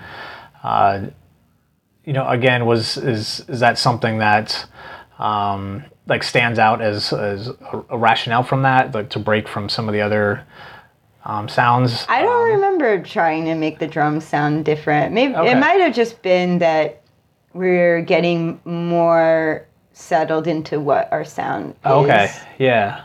uh, 0.63 1.07
you 2.05 2.13
know, 2.13 2.29
again, 2.29 2.67
was 2.67 2.97
is 2.97 3.45
is 3.49 3.61
that 3.61 3.79
something 3.79 4.19
that 4.19 4.67
um, 5.19 5.85
like 6.07 6.23
stands 6.23 6.59
out 6.59 6.81
as 6.83 7.13
as 7.13 7.49
a, 7.49 7.85
a 7.91 7.99
rationale 7.99 8.43
from 8.43 8.63
that, 8.63 8.95
like 8.95 9.11
to 9.11 9.19
break 9.19 9.49
from 9.49 9.69
some 9.69 9.89
of 9.89 9.93
the 9.93 10.01
other 10.01 10.45
um, 11.25 11.49
sounds? 11.49 12.05
I 12.09 12.23
don't 12.23 12.51
remember 12.53 13.03
trying 13.03 13.45
to 13.47 13.55
make 13.55 13.79
the 13.79 13.87
drums 13.87 14.25
sound 14.25 14.65
different. 14.65 15.13
Maybe 15.13 15.35
Okay. 15.35 15.53
it 15.53 15.57
might 15.59 15.81
have 15.81 15.95
just 15.95 16.21
been 16.23 16.59
that 16.59 17.01
we're 17.53 18.01
getting 18.03 18.61
more 18.65 19.67
settled 19.93 20.47
into 20.47 20.81
what 20.81 21.13
our 21.13 21.25
sound 21.25 21.75
is. 21.85 21.91
okay, 21.91 22.31
yeah, 22.59 23.05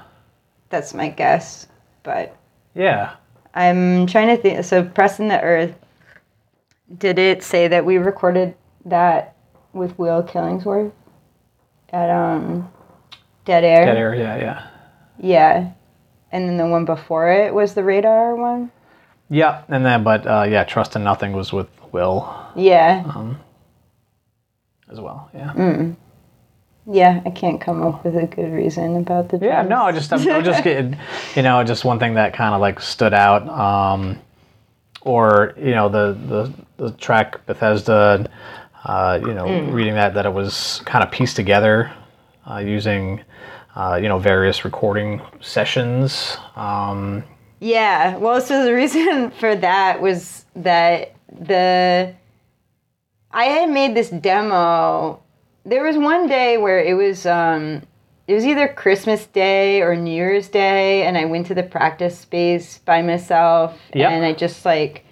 That's 0.70 0.94
my 0.94 1.10
guess. 1.10 1.68
But 2.04 2.36
yeah. 2.76 3.16
I'm 3.54 4.06
trying 4.08 4.28
to 4.36 4.38
think. 4.42 4.64
So, 4.64 4.84
Pressed 4.84 5.20
in 5.20 5.28
the 5.28 5.42
Earth, 5.42 5.74
did 6.98 7.18
it 7.20 7.44
say 7.44 7.68
that 7.68 7.84
we 7.86 7.98
recorded 7.98 8.56
that 8.86 9.36
with 9.74 9.98
Will 10.00 10.24
Killingsworth 10.24 10.92
at 11.92 12.10
um, 12.10 12.72
Dead 13.46 13.64
Air? 13.64 13.86
Dead 13.86 13.98
air, 13.98 14.16
yeah, 14.16 14.38
yeah, 14.38 14.68
Yeah. 15.20 15.72
And 16.32 16.48
then 16.50 16.58
the 16.58 16.68
one 16.68 16.86
before 16.86 17.30
it 17.32 17.54
was 17.54 17.74
the 17.74 17.84
Radar 17.84 18.36
one? 18.36 18.72
yeah. 19.30 19.64
And 19.70 19.86
then, 19.86 20.04
but 20.04 20.26
uh, 20.28 20.46
yeah, 20.50 20.64
trust 20.64 20.96
in 20.96 21.04
nothing 21.04 21.34
was 21.34 21.52
with 21.54 21.68
Will 21.92 22.34
Yeah. 22.56 23.04
as 24.92 25.00
well. 25.00 25.30
Yeah. 25.34 25.54
Mm. 25.54 25.96
Yeah, 26.90 27.22
I 27.26 27.32
can't 27.32 27.60
come 27.60 27.84
up 27.84 28.06
with 28.06 28.16
a 28.16 28.26
good 28.28 28.52
reason 28.54 28.96
about 28.96 29.28
the 29.30 29.38
Yeah, 29.40 29.62
no, 29.64 29.84
I 29.84 29.92
just 29.92 30.14
I'm, 30.14 30.26
I'm 30.30 30.44
just 30.44 30.64
getting, 30.66 30.98
you 31.36 31.42
know, 31.42 31.62
just 31.66 31.84
one 31.84 32.00
thing 32.00 32.14
that 32.14 32.34
kind 32.34 32.54
of 32.56 32.62
like 32.62 32.80
stood 32.80 33.14
out, 33.14 33.48
um, 33.50 34.18
or 35.02 35.54
you 35.58 35.72
know 35.76 35.90
the 35.90 36.18
the 36.28 36.54
the 36.86 36.92
track 36.98 37.46
Bethesda, 37.46 38.30
uh, 38.86 39.20
you 39.22 39.34
know, 39.34 39.46
Mm. 39.48 39.74
reading 39.74 39.96
that 39.96 40.14
that 40.14 40.26
it 40.26 40.32
was 40.34 40.82
kind 40.86 41.04
of 41.04 41.12
pieced 41.12 41.36
together 41.36 41.92
uh, 42.50 42.58
using, 42.60 43.22
uh, 43.78 44.00
you 44.02 44.10
know, 44.10 44.18
various 44.18 44.66
recording 44.66 45.22
sessions. 45.40 46.36
Um, 46.56 47.24
Yeah, 47.60 48.18
well, 48.18 48.42
so 48.42 48.66
the 48.66 48.74
reason 48.84 49.30
for 49.32 49.56
that 49.56 50.02
was 50.02 50.46
that 50.56 51.14
the 51.40 52.14
I 53.32 53.44
had 53.46 53.70
made 53.70 53.96
this 53.96 54.10
demo. 54.10 55.22
There 55.64 55.84
was 55.84 55.96
one 55.98 56.28
day 56.28 56.58
where 56.58 56.80
it 56.80 56.96
was 56.96 57.26
um 57.28 57.84
it 58.28 58.34
was 58.34 58.46
either 58.46 58.68
Christmas 58.68 59.28
Day 59.28 59.82
or 59.82 59.96
New 59.96 60.12
Year's 60.14 60.50
Day 60.50 61.04
and 61.04 61.18
I 61.18 61.26
went 61.26 61.46
to 61.48 61.54
the 61.54 61.64
practice 61.64 62.18
space 62.18 62.80
by 62.80 63.02
myself 63.02 63.78
Yep. 63.94 64.12
and 64.12 64.26
I 64.26 64.34
just 64.34 64.66
like 64.66 65.06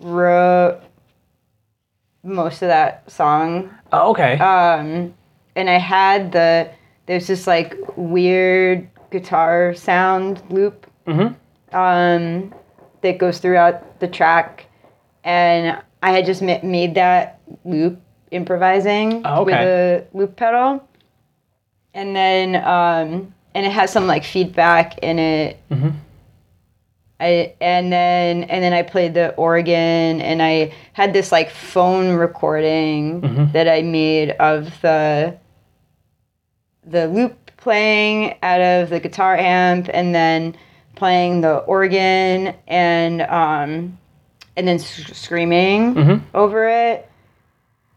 wrote 0.00 0.80
most 2.22 2.62
of 2.62 2.68
that 2.68 3.10
song 3.10 3.70
oh, 3.92 4.10
okay. 4.12 4.38
um, 4.38 5.14
and 5.54 5.68
I 5.68 5.78
had 5.78 6.32
the 6.32 6.70
there's 7.06 7.26
this 7.26 7.46
like 7.46 7.76
weird 7.96 8.88
guitar 9.10 9.74
sound 9.74 10.42
loop 10.50 10.86
um, 11.72 12.54
that 13.02 13.18
goes 13.18 13.38
throughout 13.38 14.00
the 14.00 14.08
track, 14.08 14.66
and 15.22 15.80
I 16.02 16.10
had 16.12 16.24
just 16.26 16.40
ma- 16.42 16.60
made 16.62 16.94
that 16.94 17.40
loop 17.64 18.00
improvising 18.30 19.22
Oh, 19.24 19.44
with 19.44 19.54
a 19.54 20.06
loop 20.16 20.36
pedal, 20.36 20.86
and 21.92 22.16
then 22.16 22.56
um, 22.56 23.34
and 23.54 23.66
it 23.66 23.72
has 23.72 23.92
some 23.92 24.06
like 24.06 24.24
feedback 24.24 24.98
in 24.98 25.18
it. 25.18 25.58
I, 27.20 27.54
and 27.60 27.92
then 27.92 28.44
and 28.44 28.62
then 28.64 28.72
I 28.72 28.82
played 28.82 29.14
the 29.14 29.32
organ 29.36 30.20
and 30.20 30.42
I 30.42 30.74
had 30.94 31.12
this 31.12 31.30
like 31.30 31.48
phone 31.50 32.16
recording 32.16 33.20
that 33.52 33.68
I 33.68 33.82
made 33.82 34.30
of 34.32 34.64
the 34.82 35.36
the 36.86 37.06
loop 37.08 37.50
playing 37.56 38.34
out 38.42 38.60
of 38.60 38.90
the 38.90 39.00
guitar 39.00 39.36
amp 39.36 39.88
and 39.92 40.14
then 40.14 40.54
playing 40.96 41.40
the 41.40 41.56
organ 41.58 42.54
and 42.68 43.22
um 43.22 43.98
and 44.56 44.68
then 44.68 44.76
s- 44.76 45.10
screaming 45.16 46.22
over 46.34 46.68
it 46.68 47.08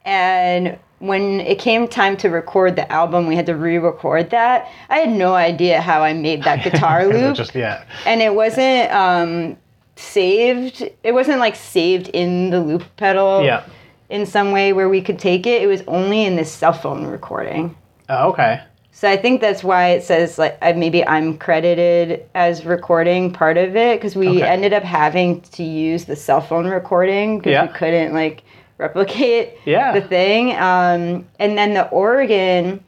and 0.06 0.78
when 1.00 1.40
it 1.42 1.60
came 1.60 1.88
time 1.88 2.18
to 2.18 2.30
record 2.30 2.76
the 2.76 2.92
album 2.92 3.28
we 3.28 3.36
had 3.36 3.46
to 3.46 3.56
re-record 3.56 4.30
that 4.32 4.68
i 4.90 4.98
had 5.00 5.10
no 5.10 5.34
idea 5.36 5.80
how 5.82 6.02
i 6.02 6.14
made 6.14 6.44
that 6.44 6.64
guitar 6.64 7.06
loop 7.14 7.36
just 7.36 7.54
yeah. 7.54 7.84
and 8.06 8.22
it 8.22 8.34
wasn't 8.34 8.92
um, 8.92 9.58
saved. 9.96 10.84
It 11.04 11.12
wasn't 11.14 11.40
like 11.40 11.56
saved 11.56 12.08
in 12.10 12.52
the 12.52 12.62
loop 12.62 12.84
pedal 12.98 13.44
Yeah. 13.44 13.64
in 14.10 14.26
some 14.28 14.52
way 14.52 14.72
where 14.72 14.88
we 14.88 15.02
could 15.02 15.18
take 15.18 15.48
it. 15.48 15.64
It 15.64 15.66
was 15.66 15.82
only 15.88 16.24
in 16.24 16.36
this 16.36 16.52
cell 16.52 16.72
phone 16.74 17.06
recording. 17.08 17.76
Oh, 18.08 18.30
okay. 18.30 18.62
So 18.98 19.08
I 19.08 19.16
think 19.16 19.42
that's 19.42 19.64
why 19.64 19.90
it 19.90 20.04
says 20.04 20.40
like 20.40 20.58
I, 20.60 20.74
maybe 20.74 21.06
I'm 21.06 21.38
credited 21.38 22.28
as 22.34 22.66
recording 22.66 23.32
part 23.32 23.56
of 23.56 23.76
it 23.76 24.00
because 24.00 24.16
we 24.16 24.28
Okay. 24.28 24.42
ended 24.42 24.74
up 24.74 24.82
having 24.82 25.42
to 25.42 25.62
use 25.62 26.06
the 26.06 26.16
cell 26.16 26.42
phone 26.42 26.66
recording 26.66 27.38
because 27.38 27.52
Yeah. 27.52 27.68
we 27.68 27.74
couldn't 27.74 28.16
like 28.16 28.44
replicate 28.80 29.54
Yeah. 29.66 29.92
the 29.94 30.02
thing. 30.02 30.54
Um, 30.56 31.28
and 31.38 31.56
then 31.56 31.76
the 31.76 31.88
organ, 31.90 32.84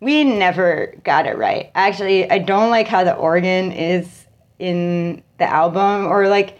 we 0.00 0.24
never 0.24 0.92
got 1.04 1.26
it 1.26 1.38
right. 1.38 1.70
Actually, 1.76 2.28
I 2.28 2.38
don't 2.38 2.70
like 2.70 2.88
how 2.88 3.04
the 3.04 3.14
organ 3.14 3.70
is 3.70 4.26
in 4.58 5.22
the 5.38 5.44
album, 5.48 6.06
or 6.06 6.26
like 6.26 6.58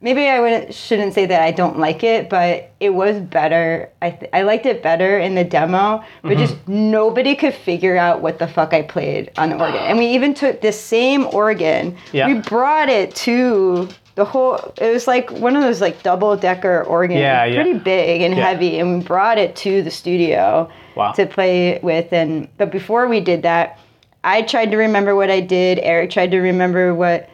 maybe 0.00 0.26
I 0.26 0.40
would 0.40 0.74
shouldn't 0.74 1.14
say 1.14 1.26
that 1.26 1.42
I 1.42 1.50
don't 1.50 1.78
like 1.78 2.02
it, 2.02 2.30
but 2.30 2.70
it 2.80 2.90
was 2.90 3.18
better. 3.20 3.90
I 4.00 4.10
th- 4.10 4.30
I 4.32 4.42
liked 4.42 4.66
it 4.66 4.82
better 4.82 5.18
in 5.18 5.34
the 5.34 5.44
demo, 5.44 6.02
but 6.22 6.38
just 6.38 6.54
mm-hmm. 6.54 6.90
nobody 6.90 7.34
could 7.34 7.54
figure 7.54 7.96
out 7.96 8.22
what 8.22 8.38
the 8.38 8.48
fuck 8.48 8.72
I 8.72 8.82
played 8.82 9.30
on 9.36 9.50
the 9.50 9.60
organ. 9.60 9.80
And 9.80 9.98
we 9.98 10.06
even 10.06 10.34
took 10.34 10.60
the 10.60 10.72
same 10.72 11.26
organ, 11.26 11.96
Yeah. 12.12 12.26
we 12.28 12.34
brought 12.40 12.88
it 12.88 13.14
to 13.16 13.88
the 14.16 14.24
whole 14.24 14.56
it 14.78 14.92
was 14.92 15.06
like 15.06 15.30
one 15.30 15.56
of 15.56 15.62
those 15.62 15.80
like 15.80 16.02
double 16.02 16.36
decker 16.36 16.82
organs, 16.82 17.20
Yeah, 17.20 17.44
yeah. 17.44 17.62
pretty 17.62 17.78
big 17.78 18.22
and 18.22 18.36
Yeah. 18.36 18.46
heavy, 18.48 18.78
and 18.78 18.98
we 18.98 19.04
brought 19.04 19.38
it 19.38 19.56
to 19.56 19.82
the 19.82 19.90
studio 19.90 20.68
Wow. 20.96 21.12
to 21.12 21.26
play 21.26 21.78
with. 21.82 22.12
And 22.12 22.48
but 22.56 22.70
before 22.70 23.06
we 23.06 23.20
did 23.20 23.42
that, 23.42 23.78
I 24.24 24.42
tried 24.42 24.70
to 24.72 24.76
remember 24.76 25.14
what 25.14 25.30
I 25.30 25.40
did. 25.40 25.78
Eric 25.82 26.10
tried 26.10 26.30
to 26.32 26.40
remember 26.40 26.94
what 26.94 27.28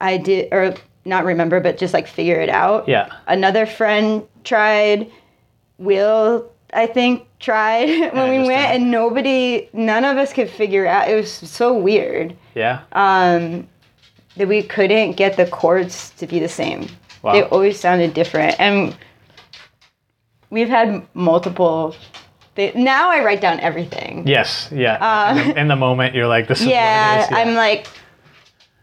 I 0.00 0.16
did, 0.16 0.48
or 0.52 0.74
not 1.04 1.24
remember, 1.24 1.60
but 1.60 1.78
just 1.78 1.94
like 1.94 2.06
figure 2.06 2.40
it 2.40 2.48
out. 2.48 2.88
Yeah. 2.88 3.10
Another 3.26 3.66
friend 3.66 4.26
tried. 4.44 5.10
Will 5.78 6.50
I 6.74 6.86
think 6.86 7.26
tried 7.38 7.88
when 8.14 8.30
we 8.30 8.46
went, 8.46 8.74
and 8.74 8.90
nobody, 8.90 9.68
none 9.72 10.04
of 10.04 10.16
us 10.16 10.32
could 10.32 10.50
figure 10.50 10.86
out. 10.86 11.08
It 11.08 11.14
was 11.14 11.30
so 11.32 11.76
weird 11.76 12.36
Yeah. 12.54 12.82
um, 12.92 13.66
that 14.36 14.46
we 14.46 14.62
couldn't 14.62 15.12
get 15.12 15.36
the 15.36 15.46
chords 15.46 16.10
to 16.18 16.26
be 16.26 16.38
the 16.38 16.48
same. 16.48 16.86
Wow. 17.22 17.32
They 17.32 17.42
always 17.44 17.78
sounded 17.80 18.14
different, 18.14 18.58
and 18.60 18.96
we've 20.50 20.68
had 20.68 21.06
multiple. 21.14 21.94
They, 22.54 22.72
now 22.74 23.10
I 23.10 23.24
write 23.24 23.40
down 23.40 23.60
everything. 23.60 24.26
Yes. 24.26 24.68
Yeah. 24.72 25.30
in, 25.32 25.48
the, 25.48 25.60
in 25.60 25.68
the 25.68 25.76
moment, 25.76 26.14
you're 26.14 26.28
like, 26.28 26.48
this 26.48 26.60
is 26.60 26.66
Uh, 26.66 26.70
Yeah, 26.70 27.16
what 27.16 27.30
it 27.30 27.32
is. 27.32 27.38
I'm 27.48 27.54
like, 27.54 27.86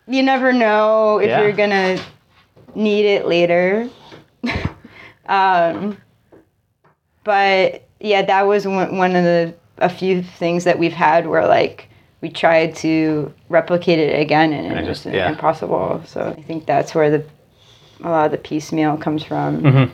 you 0.08 0.24
never 0.24 0.54
know 0.54 1.20
if 1.20 1.28
Yeah. 1.28 1.42
you're 1.42 1.52
gonna 1.54 2.00
need 2.76 3.06
it 3.06 3.26
later. 3.28 3.90
um, 5.28 5.98
but 7.24 7.84
yeah, 8.00 8.22
that 8.24 8.44
was 8.48 8.66
one, 8.68 8.98
one 8.98 9.16
of 9.16 9.24
the 9.24 9.54
a 9.80 9.90
few 9.90 10.24
things 10.24 10.64
that 10.64 10.80
we've 10.80 10.94
had 10.94 11.28
where 11.28 11.46
like 11.48 11.88
we 12.22 12.30
tried 12.30 12.76
to 12.78 13.32
replicate 13.50 14.00
it 14.00 14.20
again 14.20 14.52
and, 14.54 14.74
it 14.78 14.84
it 14.84 14.86
just- 14.86 15.06
was 15.06 15.14
yeah. 15.14 15.30
impossible. 15.30 16.02
So 16.06 16.34
I 16.38 16.42
think 16.44 16.66
that's 16.66 16.96
where 16.96 17.10
the 17.10 17.24
a 18.04 18.10
lot 18.10 18.26
of 18.26 18.32
the 18.32 18.38
piecemeal 18.38 18.98
comes 18.98 19.24
from. 19.24 19.62
Mhm. 19.62 19.92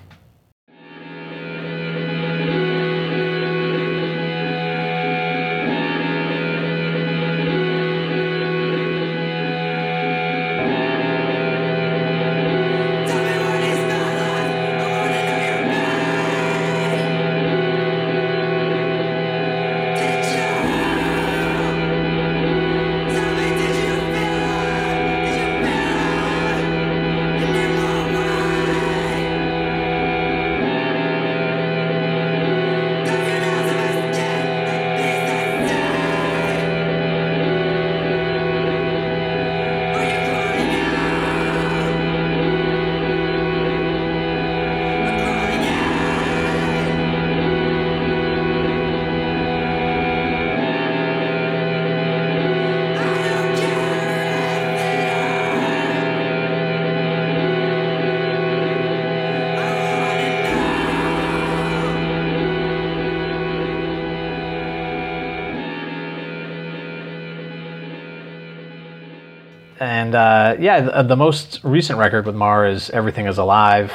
Uh, 70.54 70.62
yeah, 70.62 70.82
the, 70.82 71.04
the 71.04 71.16
most 71.16 71.60
recent 71.64 72.00
record 72.00 72.26
with 72.26 72.36
Mar 72.36 72.66
is 72.68 72.90
Everything 72.90 73.28
is 73.28 73.38
Alive, 73.38 73.92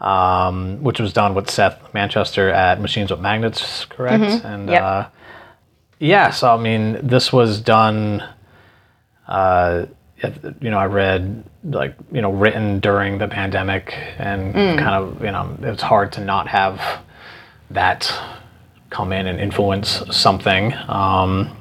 um, 0.00 0.82
which 0.82 1.00
was 1.00 1.12
done 1.12 1.34
with 1.34 1.50
Seth 1.50 1.92
Manchester 1.94 2.48
at 2.50 2.80
Machines 2.80 3.10
with 3.10 3.20
Magnets, 3.20 3.84
correct? 3.86 4.44
And 4.44 4.68
Yep. 4.68 4.82
uh, 4.82 5.04
yeah, 5.98 6.30
so 6.30 6.54
I 6.54 6.56
mean, 6.56 6.98
this 7.06 7.32
was 7.32 7.60
done. 7.60 8.24
Uh, 9.28 9.86
you 10.60 10.70
know, 10.70 10.78
I 10.78 10.86
read 10.86 11.44
like 11.64 11.94
you 12.12 12.20
know 12.22 12.30
written 12.32 12.80
during 12.80 13.18
the 13.18 13.28
pandemic, 13.28 13.94
and 14.18 14.54
kind 14.78 14.94
of 14.94 15.22
you 15.22 15.30
know 15.30 15.56
it's 15.62 15.82
hard 15.82 16.12
to 16.12 16.20
not 16.24 16.48
have 16.48 16.80
that 17.70 18.12
come 18.90 19.12
in 19.12 19.26
and 19.26 19.38
influence 19.38 20.02
something. 20.10 20.74
Um, 20.88 21.56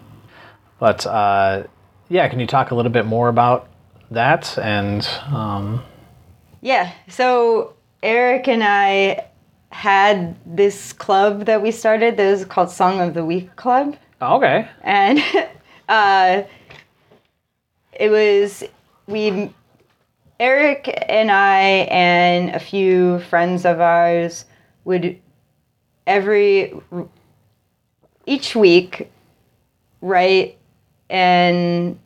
but 0.79 1.05
uh, 1.05 1.63
yeah, 2.09 2.27
can 2.29 2.39
you 2.39 2.47
talk 2.47 2.71
a 2.71 2.75
little 2.75 2.91
bit 2.91 3.05
more 3.05 3.29
about 3.29 3.67
that? 4.11 4.57
And 4.57 5.07
um, 5.31 5.83
Yeah. 6.61 6.91
So 7.07 7.73
Eric 8.03 8.47
and 8.47 8.63
I 8.63 9.25
had 9.71 10.35
this 10.45 10.93
club 10.93 11.45
that 11.45 11.61
we 11.61 11.71
started 11.71 12.17
that 12.17 12.31
was 12.31 12.45
called 12.45 12.71
Song 12.71 12.99
of 12.99 13.13
the 13.13 13.23
Week 13.23 13.55
Club. 13.55 13.95
okay, 14.21 14.67
and 14.83 15.19
uh, 15.89 16.43
it 17.93 18.09
was 18.09 18.63
we 19.07 19.53
Eric 20.39 21.05
and 21.09 21.31
I 21.31 21.61
and 21.91 22.49
a 22.55 22.59
few 22.59 23.19
friends 23.19 23.65
of 23.65 23.79
ours 23.79 24.45
would 24.85 25.19
every 26.07 26.73
each 28.25 28.55
week 28.55 29.11
write 30.01 30.57
and 31.09 31.99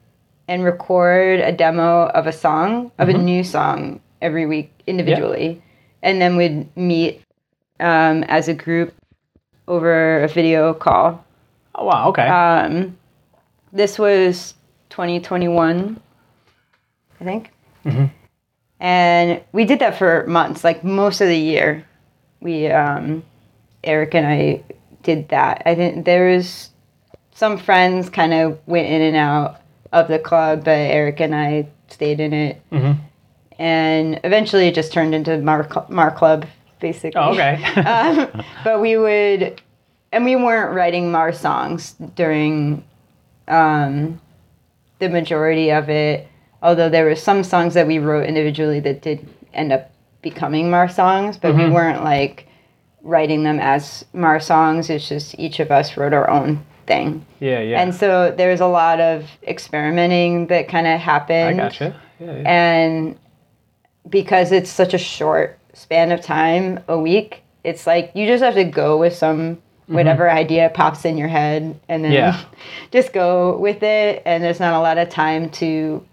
and 0.47 0.63
record 0.63 1.39
a 1.39 1.51
demo 1.51 2.07
of 2.07 2.27
a 2.27 2.31
song 2.31 2.91
of 2.97 3.09
a 3.09 3.13
new 3.13 3.43
song 3.43 4.01
every 4.21 4.45
week 4.45 4.71
individually. 4.87 5.61
And 6.01 6.21
then 6.21 6.35
we'd 6.35 6.75
meet 6.75 7.21
um, 7.79 8.23
as 8.23 8.47
a 8.47 8.53
group 8.53 8.93
over 9.67 10.23
a 10.23 10.27
video 10.27 10.73
call. 10.73 11.23
Oh 11.75 11.85
wow, 11.85 12.09
okay, 12.09 12.27
um, 12.27 12.97
this 13.71 13.97
was 13.97 14.53
2021, 14.89 15.99
I 17.19 17.23
think. 17.23 17.51
And 18.79 19.41
we 19.53 19.65
did 19.65 19.79
that 19.79 19.97
for 19.97 20.25
months, 20.27 20.63
like 20.63 20.83
most 20.83 21.21
of 21.21 21.27
the 21.27 21.37
year. 21.37 21.85
We, 22.41 22.67
um, 22.67 23.23
Eric 23.83 24.13
and 24.13 24.27
I 24.27 24.63
did 25.03 25.29
that. 25.29 25.63
I 25.65 25.73
think 25.73 26.05
there 26.05 26.35
was 26.35 26.69
some 27.33 27.57
friends 27.57 28.09
kind 28.09 28.33
of 28.33 28.59
went 28.67 28.87
in 28.87 29.01
and 29.01 29.15
out 29.15 29.61
of 29.93 30.07
the 30.07 30.19
club, 30.19 30.65
but 30.65 30.71
Eric 30.71 31.21
and 31.21 31.33
I 31.33 31.67
stayed 31.87 32.19
in 32.19 32.33
it. 32.33 32.61
Mhm. 32.71 32.97
And 33.59 34.19
eventually 34.23 34.67
it 34.67 34.75
just 34.75 34.91
turned 34.91 35.13
into 35.13 35.37
Mar, 35.37 35.67
Mar 35.87 36.11
Club, 36.11 36.45
basically 36.79 37.21
oh, 37.21 37.31
okay, 37.31 37.63
um, 37.85 38.43
but 38.63 38.81
we 38.81 38.97
would, 38.97 39.61
and 40.11 40.25
we 40.25 40.35
weren't 40.35 40.73
writing 40.75 41.11
Mars 41.11 41.39
songs 41.39 41.93
during 42.15 42.83
um, 43.47 44.19
the 44.99 45.07
majority 45.07 45.71
of 45.71 45.89
it. 45.89 46.27
Although 46.63 46.89
there 46.89 47.05
were 47.05 47.15
some 47.15 47.43
songs 47.43 47.75
that 47.75 47.85
we 47.87 47.99
wrote 47.99 48.25
individually 48.25 48.79
that 48.81 49.01
did 49.01 49.27
end 49.53 49.71
up 49.71 49.91
becoming 50.21 50.71
Mars 50.71 50.95
songs, 50.95 51.37
but 51.37 51.55
we 51.55 51.69
weren't 51.69 52.03
like 52.03 52.47
writing 53.03 53.43
them 53.43 53.59
as 53.59 54.05
Mars 54.13 54.45
songs. 54.45 54.89
It's 54.89 55.07
just 55.07 55.37
each 55.37 55.59
of 55.59 55.71
us 55.71 55.97
wrote 55.97 56.13
our 56.13 56.29
own 56.29 56.65
thing. 56.85 57.25
yeah, 57.39 57.59
yeah, 57.59 57.81
And 57.81 57.93
so 57.93 58.31
there's 58.35 58.61
a 58.61 58.67
lot 58.67 58.99
of 58.99 59.25
experimenting 59.47 60.47
that 60.47 60.67
kind 60.67 60.87
of 60.87 60.99
happened. 60.99 61.59
I 61.61 61.63
gotcha. 61.63 61.99
Yeah, 62.19 62.31
yeah. 62.37 62.43
and 62.45 63.19
because 64.09 64.51
it's 64.51 64.69
such 64.69 64.93
a 64.93 64.97
short 64.97 65.57
span 65.73 66.11
of 66.11 66.21
time 66.21 66.79
a 66.87 66.97
week 66.99 67.41
it's 67.63 67.87
like 67.87 68.11
you 68.13 68.27
just 68.27 68.43
have 68.43 68.53
to 68.53 68.63
go 68.63 68.97
with 68.97 69.15
some 69.15 69.57
whatever 69.87 70.29
idea 70.29 70.69
pops 70.73 71.05
in 71.05 71.17
your 71.17 71.27
head 71.27 71.79
and 71.89 72.03
then 72.03 72.11
Yeah. 72.11 72.43
just 72.91 73.11
go 73.13 73.57
with 73.57 73.81
it 73.81 74.21
and 74.25 74.43
there's 74.43 74.59
not 74.59 74.73
a 74.73 74.79
lot 74.79 74.97
of 74.97 75.09
time 75.09 75.49
to 75.51 76.05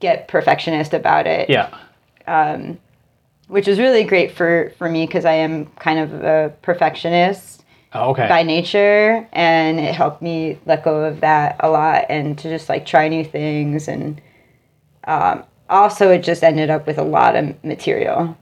get 0.00 0.28
perfectionist 0.28 0.94
about 0.94 1.26
it 1.26 1.50
yeah, 1.50 1.76
um, 2.26 2.78
which 3.48 3.68
is 3.68 3.78
really 3.78 4.04
great 4.04 4.32
for 4.32 4.72
for 4.78 4.88
me 4.88 5.06
because 5.06 5.24
i 5.24 5.32
am 5.34 5.66
kind 5.78 5.98
of 5.98 6.12
a 6.24 6.52
perfectionist 6.62 7.55
oh, 7.96 8.10
okay, 8.10 8.28
by 8.28 8.42
nature 8.42 9.26
and 9.32 9.80
it 9.80 9.94
helped 9.94 10.20
me 10.22 10.58
let 10.66 10.84
go 10.84 11.04
of 11.04 11.20
that 11.20 11.56
a 11.60 11.68
lot 11.70 12.04
and 12.08 12.38
to 12.38 12.48
just 12.48 12.68
like 12.68 12.84
try 12.86 13.08
new 13.08 13.24
things 13.24 13.88
and 13.88 14.20
um, 15.04 15.42
also 15.70 16.10
it 16.10 16.22
just 16.22 16.42
ended 16.44 16.70
up 16.70 16.86
with 16.86 16.98
a 16.98 17.02
lot 17.04 17.34
of 17.36 17.62
material 17.64 18.36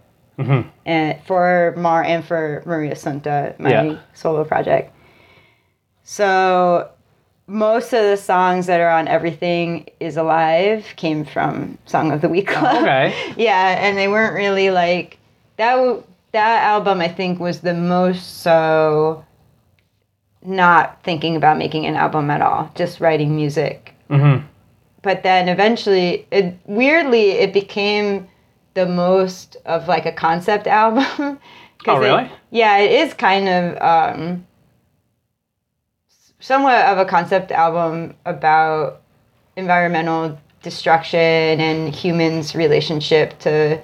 and 0.85 1.17
for 1.27 1.73
mar 1.77 2.03
and 2.03 2.25
for 2.25 2.63
Mariassunta 2.67 3.59
my 3.61 3.71
Yeah. 3.71 3.99
solo 4.15 4.45
project 4.45 4.93
so 6.03 6.89
most 7.47 7.93
of 7.93 8.03
the 8.03 8.17
songs 8.17 8.67
that 8.67 8.81
are 8.81 8.91
on 8.91 9.07
Everything 9.07 9.87
Is 10.01 10.17
Alive 10.17 10.87
came 10.97 11.25
from 11.25 11.77
Song 11.87 12.11
of 12.11 12.21
the 12.23 12.29
Week 12.29 12.47
Club. 12.49 12.83
Okay. 12.83 13.15
yeah, 13.37 13.77
and 13.87 13.99
they 13.99 14.09
weren't 14.09 14.35
really 14.35 14.71
like 14.71 15.19
that. 15.59 15.75
w- 15.77 16.03
That 16.33 16.63
album, 16.65 17.01
I 17.01 17.09
think, 17.09 17.39
was 17.39 17.61
the 17.61 17.75
most 17.75 18.41
so 18.43 19.25
not 20.45 21.03
thinking 21.03 21.37
about 21.37 21.57
making 21.59 21.87
an 21.87 21.97
album 21.97 22.31
at 22.31 22.41
all, 22.43 22.71
just 22.75 23.01
writing 23.01 23.35
music. 23.35 23.95
Mm-hmm. 24.11 24.45
But 25.03 25.23
then 25.23 25.49
eventually, 25.49 26.27
it 26.31 26.55
weirdly, 26.67 27.31
it 27.33 27.53
became 27.53 28.29
the 28.75 28.87
most 28.87 29.57
of 29.67 29.89
like 29.89 30.07
a 30.07 30.13
concept 30.13 30.67
album. 30.67 31.39
Oh, 31.87 31.97
it- 31.97 32.07
really? 32.07 32.31
yeah, 32.51 32.79
it 32.79 32.91
is 32.93 33.13
kind 33.13 33.47
of 33.47 33.77
um, 33.83 34.47
somewhat 36.41 36.85
of 36.87 36.97
a 36.97 37.05
concept 37.05 37.53
album 37.53 38.15
about 38.25 39.03
environmental 39.57 40.39
destruction 40.63 41.21
and 41.21 41.95
humans' 41.95 42.55
relationship 42.55 43.39
to 43.41 43.79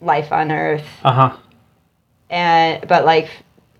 life 0.00 0.30
on 0.30 0.52
Earth, 0.52 0.86
Uh 1.02 1.12
huh. 1.12 1.36
and 2.30 2.86
but 2.86 3.04
like 3.04 3.28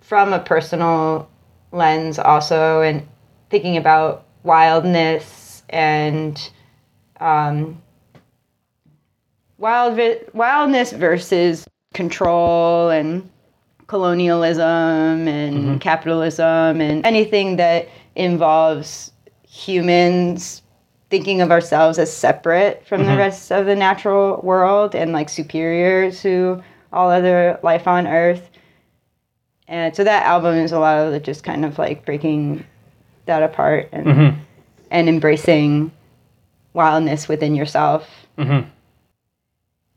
from 0.00 0.32
a 0.32 0.40
personal 0.40 1.28
lens 1.72 2.18
also, 2.18 2.80
and 2.80 3.06
thinking 3.50 3.76
about 3.76 4.26
wildness 4.42 5.62
and 5.68 6.50
um, 7.20 7.80
wild 9.58 9.96
vi- 9.96 10.20
wildness 10.32 10.92
versus 10.92 11.66
control 11.94 12.90
and 12.90 13.28
colonialism 13.86 15.28
and 15.28 15.80
capitalism 15.80 16.80
and 16.80 17.06
anything 17.06 17.56
that 17.56 17.88
involves 18.16 19.12
humans 19.48 20.62
thinking 21.08 21.40
of 21.40 21.52
ourselves 21.52 21.98
as 21.98 22.12
separate 22.12 22.84
from 22.86 23.04
the 23.06 23.16
rest 23.16 23.52
of 23.52 23.64
the 23.66 23.76
natural 23.76 24.40
world 24.42 24.94
and 24.94 25.12
like 25.12 25.28
superior 25.28 26.10
to 26.10 26.62
all 26.92 27.10
other 27.10 27.58
life 27.62 27.86
on 27.86 28.06
earth 28.06 28.50
and 29.68 29.94
so 29.96 30.04
that 30.04 30.24
album 30.26 30.56
is 30.56 30.72
a 30.72 30.78
lot 30.78 31.12
of 31.12 31.22
just 31.22 31.42
kind 31.44 31.64
of 31.64 31.78
like 31.78 32.04
breaking 32.04 32.64
that 33.26 33.42
apart 33.42 33.88
and 33.92 34.06
Mm-hmm. 34.06 34.40
and 34.90 35.08
embracing 35.08 35.90
wildness 36.74 37.28
within 37.28 37.54
yourself 37.54 38.08
Mm-hmm. 38.38 38.68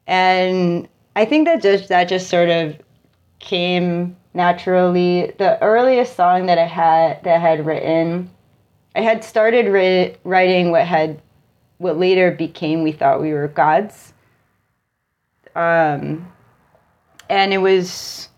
and 0.07 0.87
I 1.15 1.25
think 1.25 1.45
that 1.47 1.61
just 1.61 1.89
that 1.89 2.05
just 2.05 2.29
sort 2.29 2.49
of 2.49 2.77
came 3.39 4.15
naturally. 4.33 5.33
The 5.37 5.61
earliest 5.61 6.15
song 6.15 6.45
that 6.45 6.57
I 6.57 6.65
had 6.65 7.21
that 7.23 7.35
I 7.35 7.39
had 7.39 7.65
written, 7.65 8.29
I 8.95 9.01
had 9.01 9.23
started 9.23 9.67
ri- 9.67 10.15
writing 10.23 10.71
what 10.71 10.85
had 10.85 11.21
what 11.79 11.97
later 11.97 12.31
became 12.31 12.83
"We 12.83 12.91
Thought 12.93 13.21
We 13.21 13.33
Were 13.33 13.47
Gods," 13.49 14.13
um, 15.55 16.25
and 17.29 17.53
it 17.53 17.57
was 17.59 18.28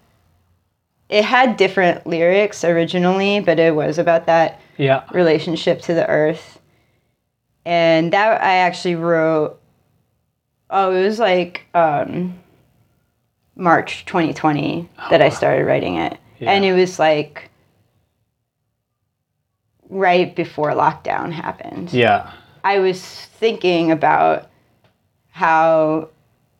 it 1.11 1.25
had 1.25 1.57
different 1.57 2.07
lyrics 2.07 2.63
originally, 2.63 3.41
but 3.41 3.59
it 3.59 3.75
was 3.75 3.99
about 3.99 4.25
that 4.25 4.59
Yeah. 4.77 5.03
relationship 5.11 5.81
to 5.81 5.93
the 5.93 6.07
earth. 6.07 6.59
And 7.65 8.13
that 8.13 8.41
I 8.41 8.55
actually 8.55 8.95
wrote 8.95 9.59
oh, 10.73 10.95
it 10.95 11.03
was 11.03 11.19
like 11.19 11.65
um 11.73 12.39
March 13.55 14.05
2020 14.05 14.89
that 15.09 15.21
I 15.21 15.29
started 15.29 15.65
writing 15.65 15.97
it. 15.97 16.17
And 16.39 16.63
it 16.65 16.73
was 16.73 16.97
like 16.97 17.51
right 19.89 20.33
before 20.33 20.71
lockdown 20.71 21.31
happened. 21.33 21.91
Yeah. 21.91 22.31
I 22.63 22.79
was 22.79 23.03
thinking 23.03 23.91
about 23.91 24.49
how 25.31 26.07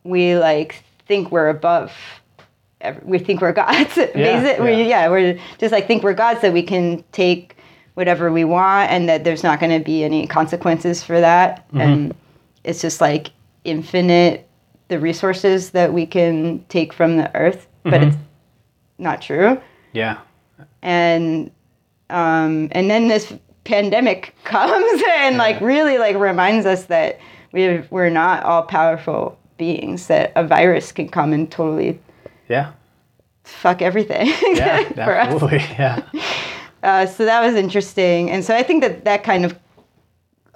we 0.04 0.36
like 0.36 0.84
think 1.06 1.32
we're 1.32 1.48
above. 1.48 1.92
We 3.04 3.18
think 3.18 3.40
we're 3.40 3.52
gods. 3.52 3.90
Basi- 3.94 4.60
we- 4.62 4.70
yeah. 4.84 4.86
yeah, 4.86 5.08
we're 5.08 5.38
just 5.58 5.72
like 5.72 5.86
think 5.86 6.02
we're 6.02 6.14
gods 6.14 6.40
that 6.42 6.52
we 6.52 6.62
can 6.62 7.04
take 7.12 7.56
whatever 7.94 8.32
we 8.32 8.44
want 8.44 8.90
and 8.90 9.08
that 9.08 9.22
there's 9.24 9.42
not 9.42 9.60
going 9.60 9.78
to 9.78 9.84
be 9.84 10.02
any 10.04 10.26
consequences 10.26 11.02
for 11.02 11.20
that. 11.20 11.66
And 11.74 12.14
it's 12.64 12.80
just 12.80 13.00
like 13.00 13.30
infinite 13.64 14.48
the 14.88 14.98
resources 14.98 15.70
that 15.70 15.92
we 15.92 16.06
can 16.06 16.64
take 16.68 16.92
from 16.92 17.16
the 17.16 17.34
earth, 17.36 17.66
but 17.82 18.02
it's 18.02 18.16
not 18.98 19.20
true 19.22 19.60
Yeah. 19.92 20.18
and 20.82 21.50
um, 22.10 22.68
and 22.72 22.90
then 22.90 23.08
this 23.08 23.32
pandemic 23.64 24.34
comes 24.44 25.02
and 25.16 25.38
like 25.38 25.60
really 25.60 25.98
like 25.98 26.16
reminds 26.16 26.66
us 26.66 26.84
that 26.86 27.18
we 27.52 27.82
we're 27.90 28.10
not 28.10 28.42
all 28.44 28.62
powerful 28.62 29.38
beings 29.56 30.06
that 30.08 30.32
a 30.36 30.46
virus 30.46 30.92
can 30.92 31.08
come 31.08 31.32
and 31.32 31.50
totally 31.50 31.98
Yeah. 32.52 32.72
fuck 33.44 33.82
everything 33.82 34.26
Yeah. 34.54 34.82
for 35.06 35.18
us. 35.18 35.28
absolutely. 35.32 35.58
Yeah. 35.78 36.02
Uh, 36.84 37.06
so 37.06 37.24
that 37.24 37.40
was 37.46 37.54
interesting, 37.54 38.28
and 38.28 38.44
so 38.44 38.56
I 38.56 38.64
think 38.64 38.82
that 38.82 39.04
that 39.04 39.22
kind 39.22 39.44
of 39.44 39.56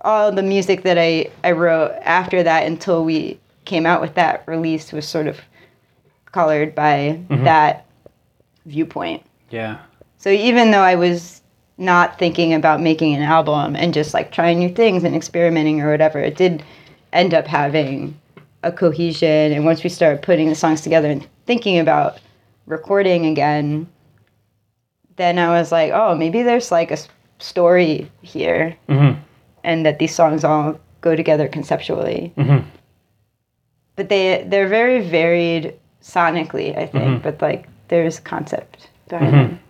all 0.00 0.32
the 0.32 0.42
music 0.42 0.82
that 0.82 0.98
I 0.98 1.30
I 1.44 1.52
wrote 1.52 1.92
after 2.02 2.42
that 2.42 2.66
until 2.66 3.04
we 3.04 3.38
came 3.64 3.86
out 3.86 4.00
with 4.00 4.14
that 4.16 4.42
release 4.48 4.90
was 4.92 5.06
sort 5.06 5.28
of 5.28 5.38
colored 6.32 6.74
by 6.74 7.20
that 7.30 7.86
viewpoint. 8.64 9.22
Yeah. 9.50 9.78
So 10.18 10.28
even 10.30 10.72
though 10.72 10.82
I 10.82 10.96
was 10.96 11.42
not 11.78 12.18
thinking 12.18 12.54
about 12.54 12.80
making 12.80 13.14
an 13.14 13.22
album 13.22 13.76
and 13.76 13.94
just 13.94 14.12
like 14.12 14.32
trying 14.32 14.58
new 14.58 14.74
things 14.74 15.04
and 15.04 15.14
experimenting 15.14 15.80
or 15.80 15.92
whatever, 15.92 16.18
it 16.18 16.36
did 16.36 16.64
end 17.12 17.34
up 17.34 17.46
having 17.46 18.18
a 18.62 18.72
cohesion. 18.72 19.52
And 19.52 19.64
once 19.64 19.82
we 19.84 19.90
started 19.90 20.22
putting 20.22 20.48
the 20.48 20.54
songs 20.54 20.80
together 20.80 21.10
and 21.10 21.26
thinking 21.46 21.78
about 21.78 22.18
recording 22.66 23.26
again, 23.26 23.88
then 25.16 25.38
I 25.38 25.48
was 25.50 25.72
like, 25.72 25.92
oh, 25.92 26.14
maybe 26.14 26.42
there's 26.42 26.70
like 26.70 26.90
a 26.90 26.98
story 27.38 28.10
here 28.22 28.76
Mm-hmm. 28.88 29.20
and 29.64 29.84
that 29.86 29.98
these 29.98 30.14
songs 30.14 30.44
all 30.44 30.78
go 31.00 31.14
together 31.16 31.48
conceptually. 31.48 32.32
Mm-hmm. 32.36 32.68
But 33.96 34.08
they 34.08 34.44
they're 34.48 34.68
very 34.68 35.00
varied 35.00 35.74
sonically, 36.02 36.76
I 36.76 36.86
think, 36.86 37.22
but 37.22 37.40
like 37.40 37.66
there's 37.88 38.20
concept 38.20 38.88
behind 39.08 39.32
them. 39.34 39.60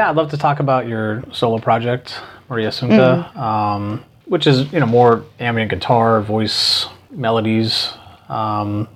Yeah, 0.00 0.08
I'd 0.08 0.16
love 0.16 0.30
to 0.30 0.38
talk 0.38 0.60
about 0.60 0.88
your 0.88 1.22
solo 1.30 1.58
project, 1.58 2.18
Mariassunta, 2.48 3.36
um, 3.36 4.02
which 4.24 4.46
is 4.46 4.72
you 4.72 4.80
know 4.80 4.86
more 4.86 5.26
ambient 5.38 5.70
guitar, 5.70 6.22
voice, 6.22 6.86
melodies. 7.10 7.92
Um, 8.30 8.88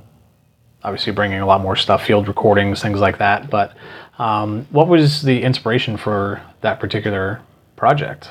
obviously, 0.83 1.13
bringing 1.13 1.41
a 1.41 1.47
lot 1.47 1.61
more 1.61 1.77
stuff, 1.77 2.07
field 2.07 2.27
recordings, 2.27 2.81
things 2.81 3.01
like 3.01 3.19
that. 3.19 3.51
But 3.51 3.77
um, 4.19 4.67
what 4.71 4.89
was 4.89 5.21
the 5.21 5.43
inspiration 5.43 5.99
for 5.99 6.41
that 6.63 6.81
particular 6.81 7.43
project? 7.77 8.31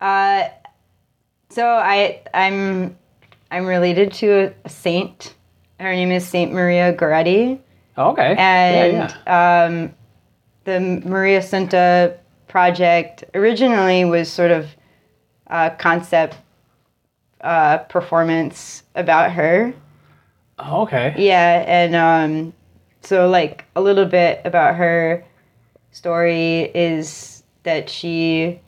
Uh, 0.00 0.48
so 1.50 1.64
I 1.68 2.20
I'm 2.34 2.96
I'm 3.52 3.64
related 3.64 4.12
to 4.14 4.26
a, 4.32 4.54
a 4.64 4.68
saint. 4.68 5.36
Her 5.78 5.92
name 5.92 6.10
is 6.10 6.26
Saint 6.26 6.52
Maria 6.52 6.92
Goretti, 6.92 7.60
Oh, 7.96 8.10
okay. 8.10 8.34
and 8.36 8.92
yeah, 8.92 9.16
yeah. 9.24 9.64
um, 9.66 9.94
the 10.64 10.72
Mariassunta 11.04 12.16
project 12.48 13.24
originally 13.34 14.04
was 14.04 14.28
sort 14.28 14.50
of 14.50 14.66
a 15.46 15.70
concept 15.78 16.36
uh, 17.40 17.78
performance 17.78 18.82
about 18.94 19.32
her. 19.32 19.72
Oh, 20.58 20.82
okay. 20.82 21.14
Yeah, 21.16 21.64
and 21.66 21.94
um, 21.96 22.52
so 23.02 23.28
like 23.28 23.64
a 23.76 23.80
little 23.80 24.04
bit 24.04 24.42
about 24.44 24.74
her 24.76 25.24
story 25.92 26.70
is 26.74 27.42
that 27.62 27.88
she 27.88 28.60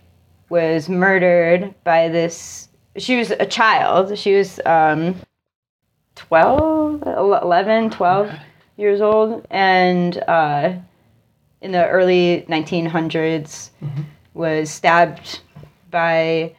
was 0.49 0.89
murdered 0.89 1.75
by 1.85 2.09
this. 2.09 2.69
She 2.97 3.17
was 3.17 3.31
a 3.31 3.47
child. 3.47 4.17
She 4.19 4.35
was 4.35 4.61
um, 4.67 5.17
12, 6.15 7.03
11, 7.03 7.91
12 7.91 8.27
Okay. 8.27 8.39
years 8.77 9.01
old, 9.01 9.47
and 9.51 10.19
uh, 10.29 10.73
in 11.63 11.73
the 11.73 11.89
early 11.89 12.45
1900s 12.49 13.71
was 14.35 14.71
stabbed 14.71 15.41
by 15.91 16.55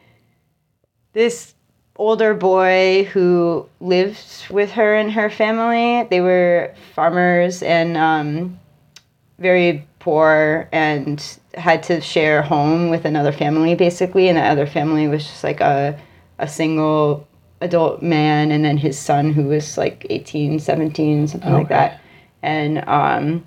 this 1.12 1.54
older 1.96 2.34
boy 2.34 3.04
who 3.12 3.68
lived 3.80 4.46
with 4.50 4.72
her 4.72 4.96
and 4.96 5.12
her 5.12 5.30
family. 5.30 6.08
They 6.08 6.20
were 6.20 6.74
farmers 6.94 7.62
and 7.62 7.96
um, 7.96 8.58
very 9.38 9.86
poor 9.98 10.68
and 10.72 11.22
had 11.54 11.82
to 11.84 12.00
share 12.00 12.40
a 12.40 12.46
home 12.46 12.90
with 12.90 13.04
another 13.04 13.30
family 13.30 13.74
basically. 13.74 14.28
And 14.28 14.38
that 14.38 14.50
other 14.50 14.66
family 14.66 15.06
was 15.06 15.24
just 15.24 15.44
like 15.44 15.60
a, 15.60 15.98
a 16.38 16.48
single 16.48 17.28
adult 17.60 18.02
man 18.02 18.50
and 18.50 18.64
then 18.64 18.78
his 18.78 18.98
son 18.98 19.32
who 19.32 19.44
was 19.44 19.78
like 19.78 20.06
18, 20.10 20.58
17, 20.58 21.28
something 21.28 21.52
like 21.52 21.68
that. 21.68 22.00
And 22.42 22.86
um, 22.88 23.46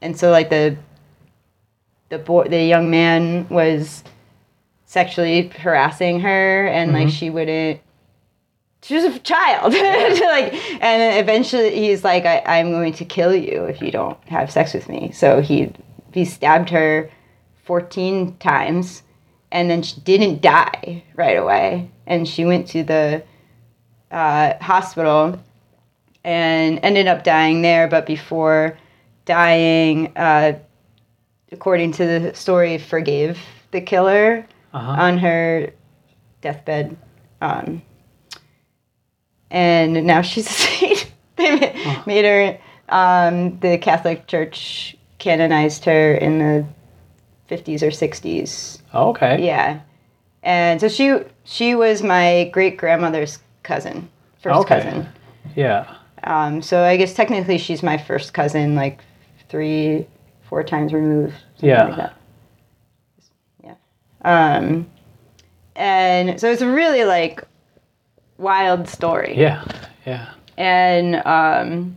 and 0.00 0.18
so 0.18 0.30
like 0.30 0.50
the 0.50 0.76
the 2.08 2.18
boy 2.18 2.44
the 2.44 2.62
young 2.62 2.90
man 2.90 3.48
was 3.48 4.04
sexually 4.86 5.48
harassing 5.48 6.20
her 6.20 6.66
and 6.66 6.92
like 6.92 7.08
she 7.08 7.30
wouldn't 7.30 7.80
she 8.82 8.94
was 8.94 9.04
a 9.04 9.18
child. 9.20 9.72
Like 10.20 10.54
and 10.82 11.18
eventually 11.18 11.74
he's 11.74 12.04
like 12.04 12.26
I, 12.26 12.42
i'm 12.46 12.70
going 12.70 12.92
to 12.94 13.04
kill 13.04 13.34
you 13.34 13.64
if 13.64 13.80
you 13.80 13.90
don't 13.90 14.18
have 14.28 14.50
sex 14.50 14.74
with 14.74 14.88
me. 14.88 15.10
So 15.12 15.40
he 15.40 15.72
he 16.12 16.24
stabbed 16.24 16.70
her 16.70 17.10
14 17.64 18.36
times 18.36 19.02
and 19.50 19.70
then 19.70 19.82
she 19.82 20.00
didn't 20.00 20.42
die 20.42 21.02
right 21.14 21.38
away. 21.38 21.90
And 22.06 22.28
she 22.28 22.44
went 22.44 22.68
to 22.68 22.84
the 22.84 23.22
uh, 24.10 24.54
hospital 24.60 25.40
and 26.22 26.78
ended 26.82 27.06
up 27.06 27.24
dying 27.24 27.62
there. 27.62 27.88
But 27.88 28.04
before 28.04 28.76
dying 29.24 30.16
uh, 30.16 30.58
according 31.52 31.92
to 31.92 32.06
the 32.06 32.34
story 32.34 32.78
forgave 32.78 33.38
the 33.70 33.80
killer 33.80 34.46
Uh-huh. 34.72 35.02
on 35.02 35.18
her 35.18 35.72
deathbed. 36.40 36.96
Um, 37.40 37.82
and 39.50 40.04
now 40.06 40.22
she's 40.22 40.46
a 40.50 40.52
saint. 40.52 41.12
they 41.36 41.54
ma- 41.84 42.02
made 42.06 42.24
her, 42.24 42.58
um, 42.88 43.58
the 43.60 43.78
Catholic 43.78 44.26
Church 44.26 44.96
canonized 45.18 45.84
her 45.84 46.14
in 46.14 46.38
the 46.38 46.66
50s 47.50 47.82
or 47.82 47.88
60s. 47.90 48.80
Oh, 48.92 49.10
okay. 49.10 49.44
Yeah. 49.44 49.80
And 50.42 50.80
so 50.80 50.88
she 50.88 51.18
she 51.44 51.74
was 51.74 52.02
my 52.02 52.50
great 52.52 52.76
grandmother's 52.76 53.38
cousin, 53.62 54.08
first 54.42 54.60
Okay. 54.60 54.76
cousin. 54.82 55.08
Yeah. 55.56 55.86
Um, 56.22 56.60
so 56.60 56.82
I 56.84 56.96
guess 56.98 57.14
technically 57.14 57.56
she's 57.58 57.82
my 57.82 57.96
first 57.96 58.34
cousin, 58.34 58.74
like 58.74 59.00
three, 59.54 60.04
four 60.48 60.64
times 60.64 60.92
removed. 60.92 61.32
something 61.54 61.68
Yeah. 61.68 61.84
Like 61.84 61.96
that. 61.96 62.16
Yeah. 63.62 63.74
Um, 64.22 64.90
and 65.76 66.40
so 66.40 66.50
it's 66.50 66.60
a 66.60 66.68
really 66.68 67.04
like 67.04 67.40
wild 68.36 68.88
story. 68.88 69.34
Yeah. 69.36 69.64
Yeah. 70.04 70.32
And 70.56 71.22
um, 71.24 71.96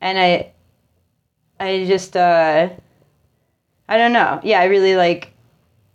and 0.00 0.18
I, 0.18 0.52
I 1.60 1.84
just 1.84 2.16
uh, 2.16 2.70
I 3.86 3.98
don't 3.98 4.14
know. 4.14 4.40
Yeah, 4.42 4.60
I 4.60 4.64
really 4.64 4.96
like. 4.96 5.34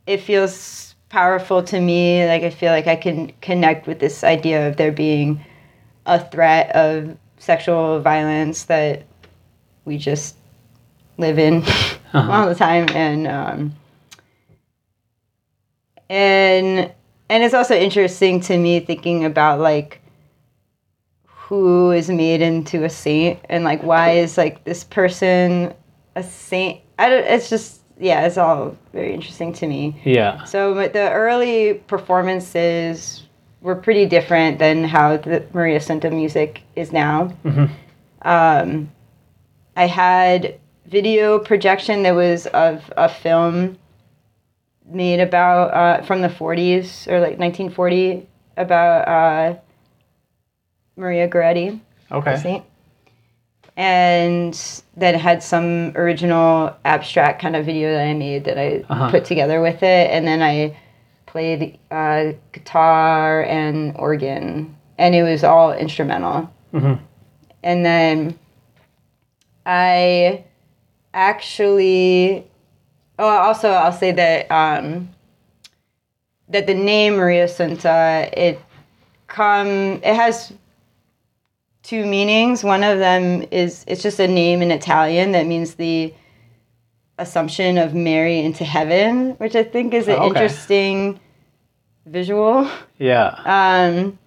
It 0.06 0.18
feels 0.18 0.94
powerful 1.10 1.64
to 1.64 1.82
me. 1.82 2.28
Like 2.28 2.44
I 2.44 2.52
feel 2.52 2.72
like 2.72 2.86
I 2.86 2.96
can 2.96 3.34
connect 3.42 3.88
with 3.88 4.00
this 4.00 4.24
idea 4.24 4.70
of 4.70 4.78
there 4.78 4.92
being 4.92 5.44
a 6.06 6.24
threat 6.24 6.76
of 6.76 7.18
sexual 7.40 8.00
violence 8.02 8.66
that 8.66 9.08
we 9.86 9.98
just 9.98 10.36
live 11.18 11.38
in 11.40 11.64
all 12.14 12.48
the 12.48 12.56
time 12.56 12.88
and 12.96 13.28
um, 13.28 13.74
and 16.10 16.92
and 17.30 17.44
it's 17.44 17.54
also 17.54 17.76
interesting 17.76 18.40
to 18.42 18.58
me 18.58 18.80
thinking 18.80 19.26
about 19.26 19.60
like 19.60 20.02
who 21.26 21.92
is 21.92 22.10
made 22.10 22.42
into 22.42 22.84
a 22.84 22.90
saint 22.90 23.40
and 23.50 23.64
like 23.64 23.82
why 23.84 24.12
is 24.12 24.38
like 24.38 24.64
this 24.64 24.84
person 24.84 25.74
a 26.16 26.24
saint 26.24 26.82
I 27.00 27.10
don't 27.10 27.26
it's 27.26 27.50
just 27.50 27.82
yeah 28.00 28.26
it's 28.26 28.38
all 28.38 28.76
very 28.94 29.14
interesting 29.14 29.54
to 29.54 29.68
me 29.68 30.00
Yeah. 30.04 30.44
so 30.46 30.74
the 30.74 31.12
early 31.12 31.76
performances 31.88 33.24
were 33.62 33.76
pretty 33.76 34.06
different 34.06 34.60
than 34.60 34.84
how 34.84 35.18
the 35.18 35.42
Mariassunta 35.54 36.12
music 36.12 36.64
is 36.76 36.92
now. 36.92 37.32
Mhm. 37.46 37.70
Um, 38.24 38.92
I 39.82 39.88
had 39.88 40.60
video 40.86 41.40
projection 41.40 42.04
that 42.04 42.14
was 42.14 42.46
of 42.46 42.94
a 42.96 43.10
film 43.10 43.80
made 44.86 45.20
about 45.20 45.74
uh, 45.74 46.04
from 46.04 46.22
the 46.22 46.28
40s 46.28 47.08
or 47.08 47.20
like 47.20 47.40
1940 47.40 48.28
about 48.58 49.08
uh, 49.08 49.60
Maria 50.96 51.28
Goretti 51.28 51.80
Okay. 52.12 52.36
saint. 52.38 52.64
And 53.76 54.54
then 54.96 55.16
had 55.18 55.42
some 55.42 55.94
original 55.96 56.76
abstract 56.86 57.42
kind 57.42 57.56
of 57.56 57.66
video 57.66 57.92
that 57.92 58.06
I 58.06 58.14
made 58.14 58.46
that 58.46 58.60
I 58.60 58.84
Uh-huh. 58.88 59.10
put 59.10 59.26
together 59.26 59.62
with 59.64 59.82
it. 59.82 60.12
And 60.12 60.28
then 60.28 60.44
I 60.44 60.78
played 61.26 61.80
uh, 61.90 62.34
guitar 62.52 63.44
and 63.46 63.96
organ, 63.98 64.76
and 65.00 65.16
it 65.16 65.24
was 65.24 65.44
all 65.44 65.72
instrumental. 65.74 66.52
Mhm. 66.72 67.00
And 67.64 67.84
then 67.84 68.38
I 69.66 70.44
actually, 71.14 72.48
oh, 73.20 73.28
also 73.28 73.70
I'll 73.70 73.92
say 73.92 74.12
that 74.12 74.52
um, 74.52 75.10
that 76.50 76.68
the 76.68 76.74
name 76.74 77.14
Mariassunta 77.14 78.32
it 78.36 78.60
come 79.28 79.68
it 80.04 80.16
has 80.16 80.54
two 81.84 82.06
meanings. 82.06 82.64
One 82.64 82.84
of 82.84 83.00
them 83.00 83.46
is 83.52 83.84
it's 83.88 84.04
just 84.04 84.20
a 84.20 84.28
name 84.28 84.62
in 84.62 84.72
Italian 84.72 85.32
that 85.34 85.46
means 85.48 85.76
the 85.76 86.14
assumption 87.18 87.78
of 87.78 87.94
Mary 87.94 88.40
into 88.40 88.64
heaven, 88.64 89.32
which 89.34 89.56
I 89.56 89.64
think 89.64 89.94
is 89.94 90.08
an 90.08 90.16
Oh, 90.16 90.18
okay. 90.18 90.28
interesting 90.28 91.20
visual. 92.06 92.68
Yeah. 92.98 93.28
Um, 93.46 94.18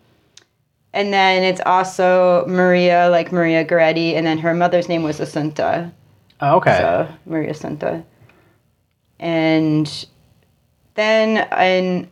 and 0.95 1.13
then 1.13 1.43
it's 1.43 1.61
also 1.67 2.47
Maria, 2.47 3.09
like 3.11 3.33
Maria 3.33 3.65
Goretti, 3.65 4.15
and 4.15 4.25
then 4.25 4.39
her 4.39 4.55
mother's 4.55 4.89
name 4.89 5.03
was 5.03 5.19
Assunta. 5.19 5.91
Oh, 6.41 6.57
okay. 6.57 6.79
So 6.79 7.09
Maria 7.27 7.53
Assunta. 7.53 8.05
And 9.19 10.07
then 10.95 11.49
in 11.59 12.11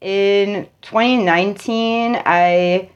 in 0.00 0.68
2019, 0.82 2.20
I 2.26 2.90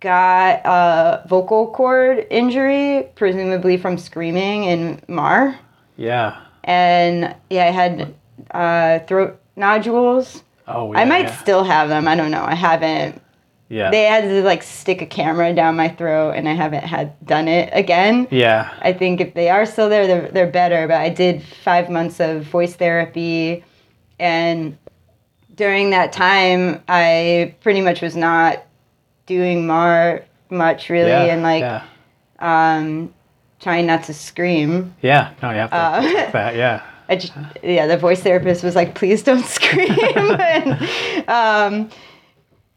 got 0.00 0.62
a 0.64 1.28
vocal 1.28 1.70
cord 1.72 2.26
injury, 2.30 3.10
presumably 3.14 3.76
from 3.76 3.98
screaming 3.98 4.64
in 4.64 5.02
Mar. 5.06 5.58
yeah. 5.96 6.40
And 6.64 7.34
yeah, 7.50 7.66
I 7.66 7.70
had 7.70 8.14
uh, 8.52 9.00
throat 9.00 9.40
nodules. 9.56 10.44
Oh, 10.68 10.92
yeah, 10.92 11.00
I 11.00 11.04
might 11.04 11.26
yeah. 11.26 11.36
still 11.38 11.64
have 11.64 11.88
them. 11.88 12.06
I 12.06 12.14
don't 12.14 12.30
know. 12.30 12.44
I 12.44 12.54
haven't 12.54 13.20
Yeah. 13.72 13.90
they 13.90 14.02
had 14.04 14.24
to 14.24 14.42
like 14.42 14.62
stick 14.62 15.00
a 15.00 15.06
camera 15.06 15.54
down 15.54 15.76
my 15.76 15.88
throat 15.88 16.32
and 16.32 16.46
I 16.48 16.52
haven't 16.52 16.84
had 16.84 17.14
done 17.26 17.48
it 17.48 17.70
again. 17.72 18.28
yeah. 18.30 18.70
I 18.82 18.92
think 18.92 19.20
if 19.20 19.32
they 19.34 19.48
are 19.48 19.64
still 19.66 19.88
there, 19.88 20.06
they're, 20.06 20.28
they're 20.30 20.50
better. 20.50 20.86
But 20.86 20.98
I 21.00 21.08
did 21.08 21.42
five 21.42 21.88
months 21.88 22.20
of 22.20 22.42
voice 22.44 22.74
therapy, 22.76 23.64
and 24.20 24.76
during 25.54 25.90
that 25.90 26.12
time, 26.12 26.82
I 26.86 27.54
pretty 27.62 27.80
much 27.80 28.02
was 28.02 28.14
not 28.16 28.62
doing 29.26 29.66
more 29.66 30.22
much 30.50 30.88
really, 30.90 31.08
yeah. 31.10 31.24
and 31.32 31.42
like 31.42 31.62
Yeah. 31.62 31.84
um, 32.40 33.12
trying 33.60 33.86
not 33.86 34.04
to 34.04 34.14
scream. 34.14 34.94
Yeah. 35.02 35.32
No, 35.42 35.50
you 35.50 35.56
have 35.56 35.70
to. 35.70 35.76
Uh, 35.76 36.00
that. 36.32 36.56
Yeah. 36.56 36.82
I 37.08 37.16
just, 37.16 37.32
yeah, 37.62 37.86
the 37.86 37.96
voice 37.96 38.22
therapist 38.22 38.62
was 38.64 38.74
like, 38.74 38.94
please 38.94 39.22
don't 39.22 39.44
scream. 39.58 39.90
and, 39.98 41.28
um, 41.28 41.90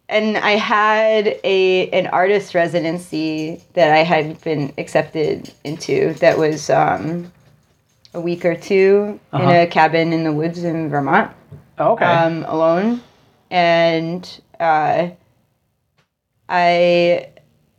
and 0.10 0.38
I 0.38 0.52
had 0.52 1.40
a 1.44 1.90
an 1.90 2.08
artist 2.08 2.54
residency 2.56 3.62
that 3.74 3.92
I 3.92 4.04
had 4.04 4.40
been 4.42 4.72
accepted 4.78 5.52
into 5.64 6.14
that 6.16 6.38
was 6.38 6.70
um, 6.70 7.32
a 8.14 8.22
week 8.22 8.46
or 8.46 8.56
2 8.56 9.20
Uh-huh. 9.34 9.44
in 9.44 9.50
a 9.50 9.68
cabin 9.68 10.14
in 10.14 10.24
the 10.24 10.32
woods 10.34 10.64
in 10.64 10.90
Vermont 10.90 11.32
Oh, 11.78 11.94
okay. 11.94 12.06
um, 12.06 12.46
alone, 12.46 13.02
and 13.52 14.42
uh, 14.60 15.10
I 16.48 17.28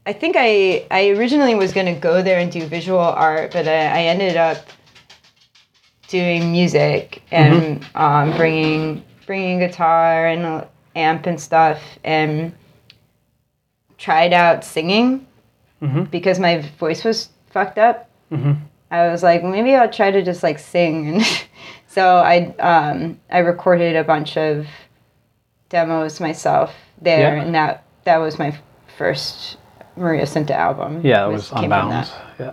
I 0.05 0.13
think 0.13 0.37
I 0.39 0.85
I 0.91 1.09
originally 1.11 1.55
was 1.55 1.73
gonna 1.73 1.95
go 1.99 2.23
there 2.23 2.39
and 2.39 2.51
do 2.53 2.67
visual 2.67 2.99
art, 3.01 3.53
but 3.53 3.67
I, 3.67 3.87
I 3.87 4.03
ended 4.05 4.37
up 4.37 4.59
doing 6.09 6.53
music 6.53 7.23
and 7.31 7.85
um, 7.95 8.37
bringing 8.37 9.03
bringing 9.27 9.59
guitar 9.61 10.27
and 10.27 10.67
amp 10.97 11.27
and 11.27 11.41
stuff 11.41 11.81
and 12.03 12.53
tried 13.99 14.33
out 14.33 14.65
singing 14.65 15.27
Mhm. 15.83 16.11
because 16.11 16.39
my 16.41 16.59
voice 16.79 17.05
was 17.05 17.29
fucked 17.51 17.79
up. 17.79 18.09
Mhm. 18.33 18.57
I 18.91 19.09
was 19.09 19.23
like, 19.23 19.45
maybe 19.45 19.75
I'll 19.75 19.91
try 19.91 20.11
to 20.11 20.23
just 20.23 20.43
like 20.43 20.59
sing, 20.59 21.09
and 21.15 21.25
so 21.87 22.17
I 22.17 22.55
um, 22.59 23.21
I 23.31 23.39
recorded 23.39 23.95
a 23.97 24.05
bunch 24.05 24.37
of 24.37 24.67
demos 25.69 26.21
myself 26.21 26.73
there, 27.01 27.37
Yeah. 27.37 27.43
and 27.43 27.55
that 27.55 27.83
that 28.05 28.19
was 28.19 28.39
my 28.39 28.55
first 28.97 29.59
Mariassunta 29.99 30.51
album. 30.53 31.01
Yeah, 31.05 31.27
it 31.27 31.33
was 31.33 31.49
from 31.49 31.65
Unbound. 31.65 32.09
Yeah. 32.39 32.53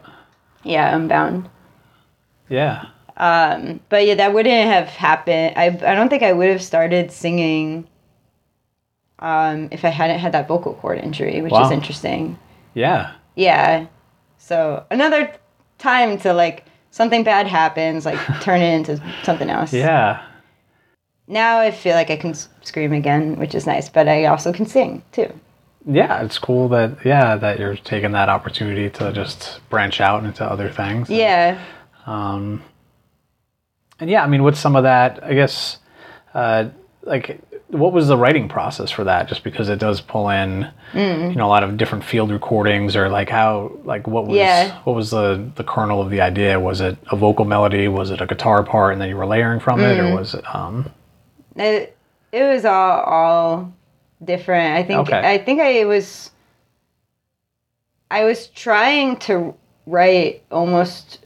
Yeah, 0.64 0.96
Unbound. 0.96 1.50
Yeah. 2.50 2.86
Um, 3.18 3.80
but 3.90 4.06
yeah, 4.08 4.16
that 4.16 4.34
wouldn't 4.34 4.68
have 4.72 4.88
happened. 4.88 5.54
I, 5.56 5.66
I 5.66 5.94
don't 5.96 6.10
think 6.10 6.24
I 6.24 6.34
would 6.34 6.50
have 6.50 6.62
started 6.64 7.12
singing 7.12 7.86
um, 9.24 9.70
if 9.72 9.84
I 9.86 9.90
hadn't 9.90 10.20
had 10.20 10.34
that 10.34 10.48
vocal 10.48 10.74
cord 10.76 11.00
injury, 11.00 11.42
which 11.42 11.52
Wow. 11.54 11.66
is 11.66 11.72
interesting. 11.72 12.38
Yeah. 12.76 13.14
Yeah. 13.36 13.88
So 14.38 14.86
another 14.92 15.32
time 15.80 16.20
to 16.20 16.34
like 16.34 16.66
something 16.92 17.24
bad 17.24 17.48
happens, 17.48 18.06
like 18.06 18.20
turn 18.42 18.62
it 18.62 18.74
into 18.76 19.02
something 19.24 19.50
else. 19.50 19.74
Yeah. 19.74 20.22
Now 21.28 21.60
I 21.60 21.72
feel 21.72 21.96
like 21.96 22.10
I 22.12 22.18
can 22.18 22.36
scream 22.62 22.92
again, 22.94 23.38
which 23.38 23.56
is 23.56 23.66
nice, 23.66 23.90
but 23.90 24.08
I 24.08 24.26
also 24.26 24.52
can 24.52 24.66
sing 24.66 25.02
too. 25.14 25.32
Yeah, 25.86 26.22
it's 26.22 26.38
cool 26.38 26.70
that 26.70 26.98
yeah 27.06 27.36
that 27.36 27.60
you're 27.60 27.76
taking 27.76 28.12
that 28.12 28.30
opportunity 28.30 28.90
to 28.92 29.12
just 29.14 29.60
branch 29.70 30.00
out 30.02 30.24
into 30.26 30.44
other 30.46 30.70
things. 30.70 31.10
Yeah. 31.10 31.60
Um, 32.06 32.62
and 34.00 34.10
yeah, 34.10 34.24
I 34.24 34.28
mean, 34.28 34.44
with 34.44 34.58
some 34.58 34.76
of 34.76 34.84
that, 34.84 35.24
I 35.24 35.34
guess, 35.34 35.78
uh, 36.34 36.66
like, 37.04 37.40
what 37.74 37.92
was 37.92 38.08
the 38.08 38.18
writing 38.18 38.48
process 38.48 38.90
for 38.92 39.04
that? 39.04 39.28
Just 39.28 39.44
because 39.44 39.68
it 39.68 39.80
does 39.80 40.00
pull 40.00 40.30
in, 40.30 40.70
Mm. 40.94 41.30
you 41.32 41.36
know, 41.36 41.48
a 41.48 41.50
lot 41.50 41.64
of 41.64 41.76
different 41.76 42.04
field 42.04 42.32
recordings, 42.32 42.96
or 42.96 43.10
like 43.10 43.30
how, 43.30 43.72
like, 43.84 44.08
what 44.08 44.26
was 44.28 44.38
Yeah. 44.38 44.78
what 44.84 44.96
was 44.96 45.10
the 45.10 45.44
the 45.56 45.64
kernel 45.64 46.00
of 46.02 46.10
the 46.10 46.22
idea? 46.22 46.60
Was 46.60 46.82
it 46.82 46.98
a 47.12 47.16
vocal 47.16 47.46
melody? 47.46 47.88
Was 47.88 48.12
it 48.12 48.22
a 48.22 48.26
guitar 48.28 48.64
part, 48.64 48.94
and 48.94 49.02
then 49.02 49.10
you 49.10 49.18
were 49.18 49.26
layering 49.26 49.60
from 49.60 49.80
it, 49.82 49.98
Mm. 49.98 50.12
or 50.12 50.16
was 50.20 50.34
it? 50.36 50.44
Um, 50.56 50.86
It, 51.56 51.96
it 52.32 52.44
was 52.44 52.64
all 52.66 53.00
all 53.02 53.72
different. 54.24 54.76
I 54.78 54.84
think 54.84 55.00
Okay. 55.02 55.22
I 55.34 55.38
think 55.40 55.60
I 55.60 55.86
was 55.86 56.32
I 58.12 58.24
was 58.26 58.48
trying 58.48 59.18
to 59.18 59.56
write 59.88 60.44
almost 60.52 61.26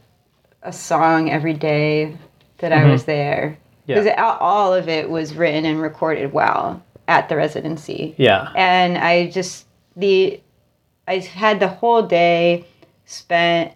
a 0.62 0.72
song 0.72 1.30
every 1.30 1.52
day 1.52 2.16
that 2.58 2.72
I 2.72 2.78
Mhm. 2.80 2.90
was 2.92 3.04
there 3.04 3.58
Yeah. 3.88 4.00
because 4.00 4.12
all 4.40 4.72
of 4.74 4.88
it 4.88 5.10
was 5.10 5.34
written 5.34 5.64
and 5.64 5.80
recorded 5.82 6.32
well 6.32 6.80
at 7.08 7.28
the 7.28 7.34
residency. 7.36 8.14
yeah. 8.18 8.52
and 8.54 8.96
I 8.98 9.28
just 9.30 9.66
the 9.96 10.40
I 11.08 11.18
had 11.18 11.58
the 11.58 11.68
whole 11.68 12.02
day 12.02 12.64
spent 13.06 13.72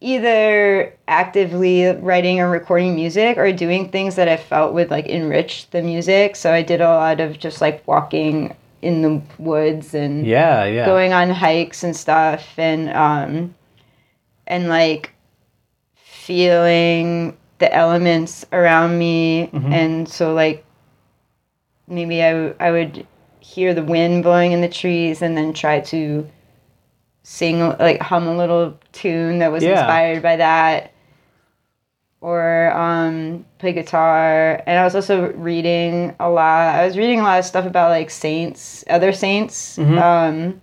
either 0.00 0.96
actively 1.08 1.84
writing 1.84 2.40
or 2.40 2.48
recording 2.50 2.94
music 2.94 3.36
or 3.36 3.52
doing 3.52 3.90
things 3.90 4.16
that 4.16 4.28
I 4.28 4.38
felt 4.38 4.72
would 4.72 4.90
like 4.90 5.06
enrich 5.06 5.68
the 5.72 5.82
music. 5.82 6.36
So 6.36 6.52
I 6.54 6.62
did 6.62 6.80
a 6.80 6.88
lot 6.88 7.20
of 7.20 7.38
just 7.38 7.60
like 7.60 7.86
walking 7.86 8.56
in 8.80 9.02
the 9.02 9.20
woods 9.38 9.92
and 9.92 10.26
Yeah. 10.26 10.64
Yeah. 10.64 10.86
going 10.86 11.12
on 11.12 11.28
hikes 11.28 11.84
and 11.84 11.94
stuff 11.94 12.46
and 12.56 12.88
um 12.94 13.54
and 14.46 14.68
like 14.70 15.12
feeling 15.94 17.36
the 17.60 17.72
elements 17.74 18.44
around 18.52 18.98
me 18.98 19.48
Mhm. 19.52 19.72
and 19.72 20.08
so 20.08 20.34
like 20.34 20.64
maybe 21.86 22.22
I, 22.22 22.32
w- 22.32 22.54
I 22.60 22.70
would 22.70 23.06
hear 23.40 23.74
the 23.74 23.82
wind 23.84 24.22
blowing 24.22 24.52
in 24.52 24.60
the 24.60 24.68
trees 24.68 25.22
and 25.22 25.36
then 25.36 25.52
try 25.52 25.80
to 25.80 26.26
sing 27.22 27.60
like 27.78 28.00
hum 28.00 28.26
a 28.26 28.36
little 28.36 28.78
tune 28.92 29.38
that 29.38 29.52
was 29.52 29.62
Yeah. 29.62 29.72
inspired 29.72 30.22
by 30.22 30.36
that 30.36 30.92
or 32.22 32.70
um, 32.76 33.44
play 33.58 33.72
guitar 33.72 34.62
and 34.66 34.78
i 34.78 34.84
was 34.84 34.94
also 34.94 35.32
reading 35.32 36.14
a 36.20 36.28
lot 36.28 36.74
i 36.74 36.84
was 36.84 36.96
reading 36.98 37.18
a 37.20 37.22
lot 37.22 37.38
of 37.38 37.44
stuff 37.46 37.64
about 37.66 37.88
like 37.90 38.10
saints 38.10 38.84
other 38.90 39.12
saints 39.12 39.78
Mhm. 39.78 39.98
um, 39.98 40.60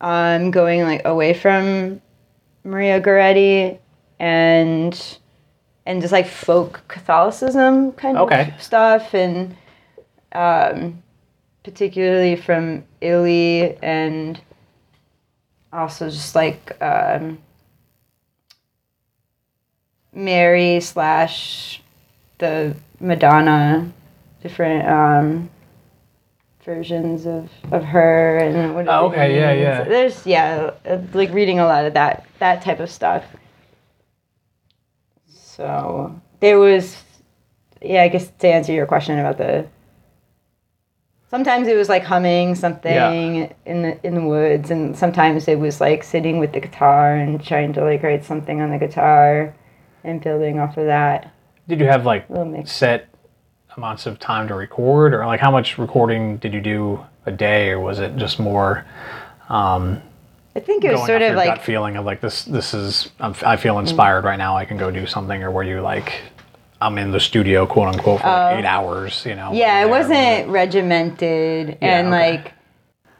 um, 0.00 0.50
going 0.50 0.82
like 0.82 1.02
away 1.04 1.34
from 1.34 2.00
maria 2.64 3.00
goretti 3.00 3.78
and 4.18 5.18
and 5.86 6.00
just 6.00 6.12
like 6.12 6.26
folk 6.26 6.82
catholicism 6.88 7.92
kind 7.92 8.16
of 8.16 8.62
stuff 8.62 9.14
and 9.14 9.56
um, 10.32 11.02
particularly 11.62 12.36
from 12.36 12.84
italy 13.00 13.76
and 13.82 14.40
also 15.72 16.08
just 16.08 16.34
like 16.34 16.80
um, 16.80 17.38
Mary 20.14 20.80
slash 20.80 21.82
the 22.38 22.76
Madonna, 23.00 23.92
different 24.42 24.88
um, 24.88 25.50
versions 26.64 27.26
of, 27.26 27.50
of 27.72 27.84
her 27.84 28.38
and 28.38 28.74
what. 28.74 28.88
Oh, 28.88 29.08
okay, 29.08 29.36
yeah, 29.36 29.52
yeah. 29.52 29.84
There's 29.84 30.26
yeah, 30.26 30.70
like 31.12 31.32
reading 31.32 31.58
a 31.58 31.66
lot 31.66 31.84
of 31.84 31.94
that 31.94 32.26
that 32.38 32.62
type 32.62 32.80
of 32.80 32.90
stuff. 32.90 33.24
So 35.56 36.20
there 36.40 36.58
was, 36.58 36.96
yeah, 37.80 38.02
I 38.02 38.08
guess 38.08 38.30
to 38.40 38.48
answer 38.48 38.72
your 38.72 38.86
question 38.86 39.18
about 39.18 39.38
the. 39.38 39.66
Sometimes 41.30 41.66
it 41.68 41.76
was 41.76 41.88
like 41.88 42.04
humming 42.04 42.54
something 42.54 43.52
in 43.66 43.82
the 43.82 44.06
in 44.06 44.14
the 44.14 44.22
woods, 44.22 44.70
and 44.70 44.96
sometimes 44.96 45.48
it 45.48 45.58
was 45.58 45.80
like 45.80 46.04
sitting 46.04 46.38
with 46.38 46.52
the 46.52 46.60
guitar 46.60 47.14
and 47.16 47.44
trying 47.44 47.72
to 47.74 47.84
like 47.84 48.02
write 48.02 48.24
something 48.24 48.60
on 48.60 48.70
the 48.70 48.78
guitar, 48.78 49.54
and 50.04 50.20
building 50.20 50.58
off 50.58 50.76
of 50.76 50.86
that. 50.86 51.32
Did 51.68 51.80
you 51.80 51.86
have 51.86 52.04
like 52.04 52.26
set 52.66 53.08
amounts 53.76 54.06
of 54.06 54.18
time 54.18 54.48
to 54.48 54.54
record, 54.54 55.14
or 55.14 55.26
like 55.26 55.40
how 55.40 55.50
much 55.50 55.78
recording 55.78 56.36
did 56.38 56.52
you 56.52 56.60
do 56.60 57.04
a 57.26 57.32
day, 57.32 57.70
or 57.70 57.80
was 57.80 57.98
it 58.00 58.16
just 58.16 58.38
more? 58.38 58.84
Um, 59.48 60.02
I 60.56 60.60
think 60.60 60.84
it 60.84 60.92
was 60.92 61.06
sort 61.06 61.22
of 61.22 61.34
like 61.36 61.62
feeling 61.62 61.96
of 61.96 62.04
like 62.04 62.20
this 62.20 62.44
this 62.44 62.74
is 62.74 63.10
I'm, 63.20 63.34
i 63.44 63.56
feel 63.56 63.78
inspired 63.78 64.24
right 64.24 64.38
now 64.38 64.56
i 64.56 64.64
can 64.64 64.76
go 64.76 64.90
do 64.90 65.06
something 65.06 65.42
or 65.42 65.50
were 65.50 65.64
you 65.64 65.80
like 65.80 66.20
i'm 66.80 66.96
in 66.98 67.10
the 67.10 67.20
studio 67.20 67.66
quote 67.66 67.88
unquote 67.88 68.20
for 68.20 68.28
like 68.28 68.58
eight 68.60 68.64
hours 68.64 69.24
you 69.26 69.34
know 69.34 69.48
Oh. 69.50 69.54
yeah, 69.54 69.84
it 69.84 69.88
wasn't 69.90 70.48
regimented 70.50 71.78
and 71.80 72.08
okay. 72.08 72.32
like 72.34 72.52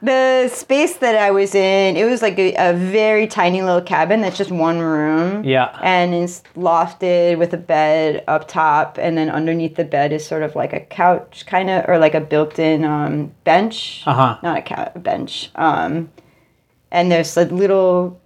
the 0.01 0.49
space 0.49 0.97
that 0.97 1.15
I 1.15 1.31
was 1.31 1.55
in. 1.55 1.95
It 1.97 2.03
was 2.05 2.21
like 2.21 2.37
a, 2.37 2.53
a 2.57 2.73
very 2.73 3.25
tiny 3.27 3.63
little 3.63 3.81
cabin 3.81 4.21
that's 4.21 4.37
just 4.37 4.51
one 4.51 4.79
room. 4.79 5.43
yeah 5.43 5.79
and 5.81 6.13
it's 6.13 6.43
lofted 6.55 7.37
with 7.39 7.53
a 7.53 7.57
bed 7.57 8.23
up 8.27 8.47
top 8.47 8.97
and 8.99 9.17
then 9.17 9.29
underneath 9.29 9.75
the 9.75 9.83
bed 9.85 10.11
is 10.13 10.23
sort 10.25 10.43
of 10.43 10.55
like 10.55 10.73
a 10.73 10.79
couch 10.81 11.45
kind 11.47 11.69
of 11.71 11.85
or 11.87 11.97
like 11.97 12.13
a 12.13 12.21
built-in 12.21 12.83
um, 12.85 13.31
bench 13.45 14.03
uh-huh 14.05 14.37
not 14.43 14.57
a 14.59 14.61
couch 14.61 14.91
bench 14.97 15.49
um, 15.55 16.11
and 16.95 17.11
there's 17.11 17.35
a 17.37 17.45
little 17.45 18.19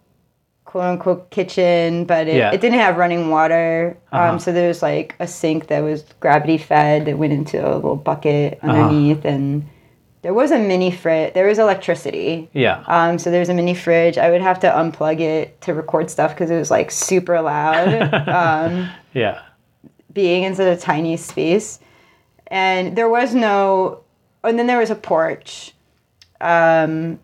quote-unquote 0.66 1.30
kitchen 1.32 2.06
but 2.06 2.28
it, 2.28 2.36
Yeah. 2.38 2.52
it 2.54 2.62
didn't 2.62 2.80
have 2.80 2.96
running 2.98 3.30
water 3.30 3.98
Uh-huh. 4.12 4.30
um, 4.34 4.40
so 4.40 4.52
there 4.52 4.68
was 4.68 4.82
like 4.84 5.16
a 5.20 5.26
sink 5.28 5.68
that 5.68 5.82
was 5.82 6.04
gravity 6.20 6.58
fed 6.60 7.06
that 7.06 7.18
went 7.18 7.34
into 7.34 7.58
a 7.58 7.74
little 7.76 7.96
bucket 7.96 8.60
Uh-huh. 8.62 8.72
underneath 8.72 9.26
and 9.26 9.68
there 10.22 10.34
was 10.42 10.52
a 10.52 10.60
mini 10.60 10.92
fridge 10.92 11.34
there 11.34 11.48
was 11.48 11.58
electricity 11.58 12.50
yeah 12.54 12.84
um, 12.88 13.18
so 13.18 13.32
there's 13.32 13.50
a 13.50 13.54
mini 13.54 13.74
fridge. 13.74 14.18
I 14.26 14.30
would 14.32 14.42
have 14.50 14.60
to 14.66 14.68
unplug 14.82 15.20
it 15.22 15.60
to 15.62 15.74
record 15.74 16.12
stuff 16.12 16.32
because 16.36 16.52
it 16.52 16.60
was 16.64 16.70
like 16.78 16.92
super 16.92 17.42
loud, 17.42 17.90
um, 18.42 18.90
yeah 19.14 19.36
being 20.14 20.44
in 20.44 20.54
such 20.56 20.78
a 20.78 20.80
tiny 20.82 21.16
space. 21.18 21.80
And 22.48 22.96
there 22.98 23.08
was 23.08 23.34
no, 23.36 24.02
and 24.44 24.58
then 24.58 24.66
there 24.68 24.80
was 24.80 24.90
a 24.90 24.96
porch 25.12 25.74
um, 26.42 27.20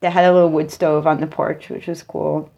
that 0.00 0.12
had 0.12 0.24
a 0.24 0.32
little 0.32 0.50
wood 0.50 0.70
stove 0.70 1.06
on 1.06 1.20
the 1.20 1.26
porch, 1.26 1.68
which 1.68 1.86
was 1.86 2.02
cool. 2.02 2.50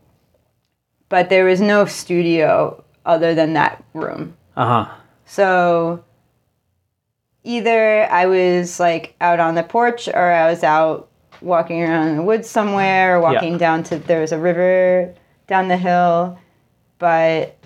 But 1.09 1.29
there 1.31 1.45
was 1.45 1.61
no 1.61 1.85
studio 1.87 2.85
other 3.07 3.35
than 3.35 3.55
that 3.55 3.83
room. 3.95 4.37
uh-huh 4.57 4.93
So 5.25 6.05
either 7.45 8.05
I 8.11 8.27
was 8.27 8.79
like 8.81 9.15
out 9.21 9.41
on 9.41 9.55
the 9.55 9.63
porch 9.63 10.09
or 10.09 10.33
I 10.33 10.51
was 10.51 10.63
out 10.63 11.09
walking 11.41 11.83
around 11.83 12.09
in 12.09 12.17
the 12.17 12.23
woods 12.23 12.49
somewhere 12.51 13.17
or 13.17 13.21
walking 13.21 13.53
Yeah. 13.53 13.59
down 13.59 13.83
to 13.85 13.99
there 13.99 14.21
was 14.21 14.33
a 14.33 14.39
river 14.39 15.15
down 15.47 15.69
the 15.69 15.77
hill, 15.77 16.39
but 16.99 17.57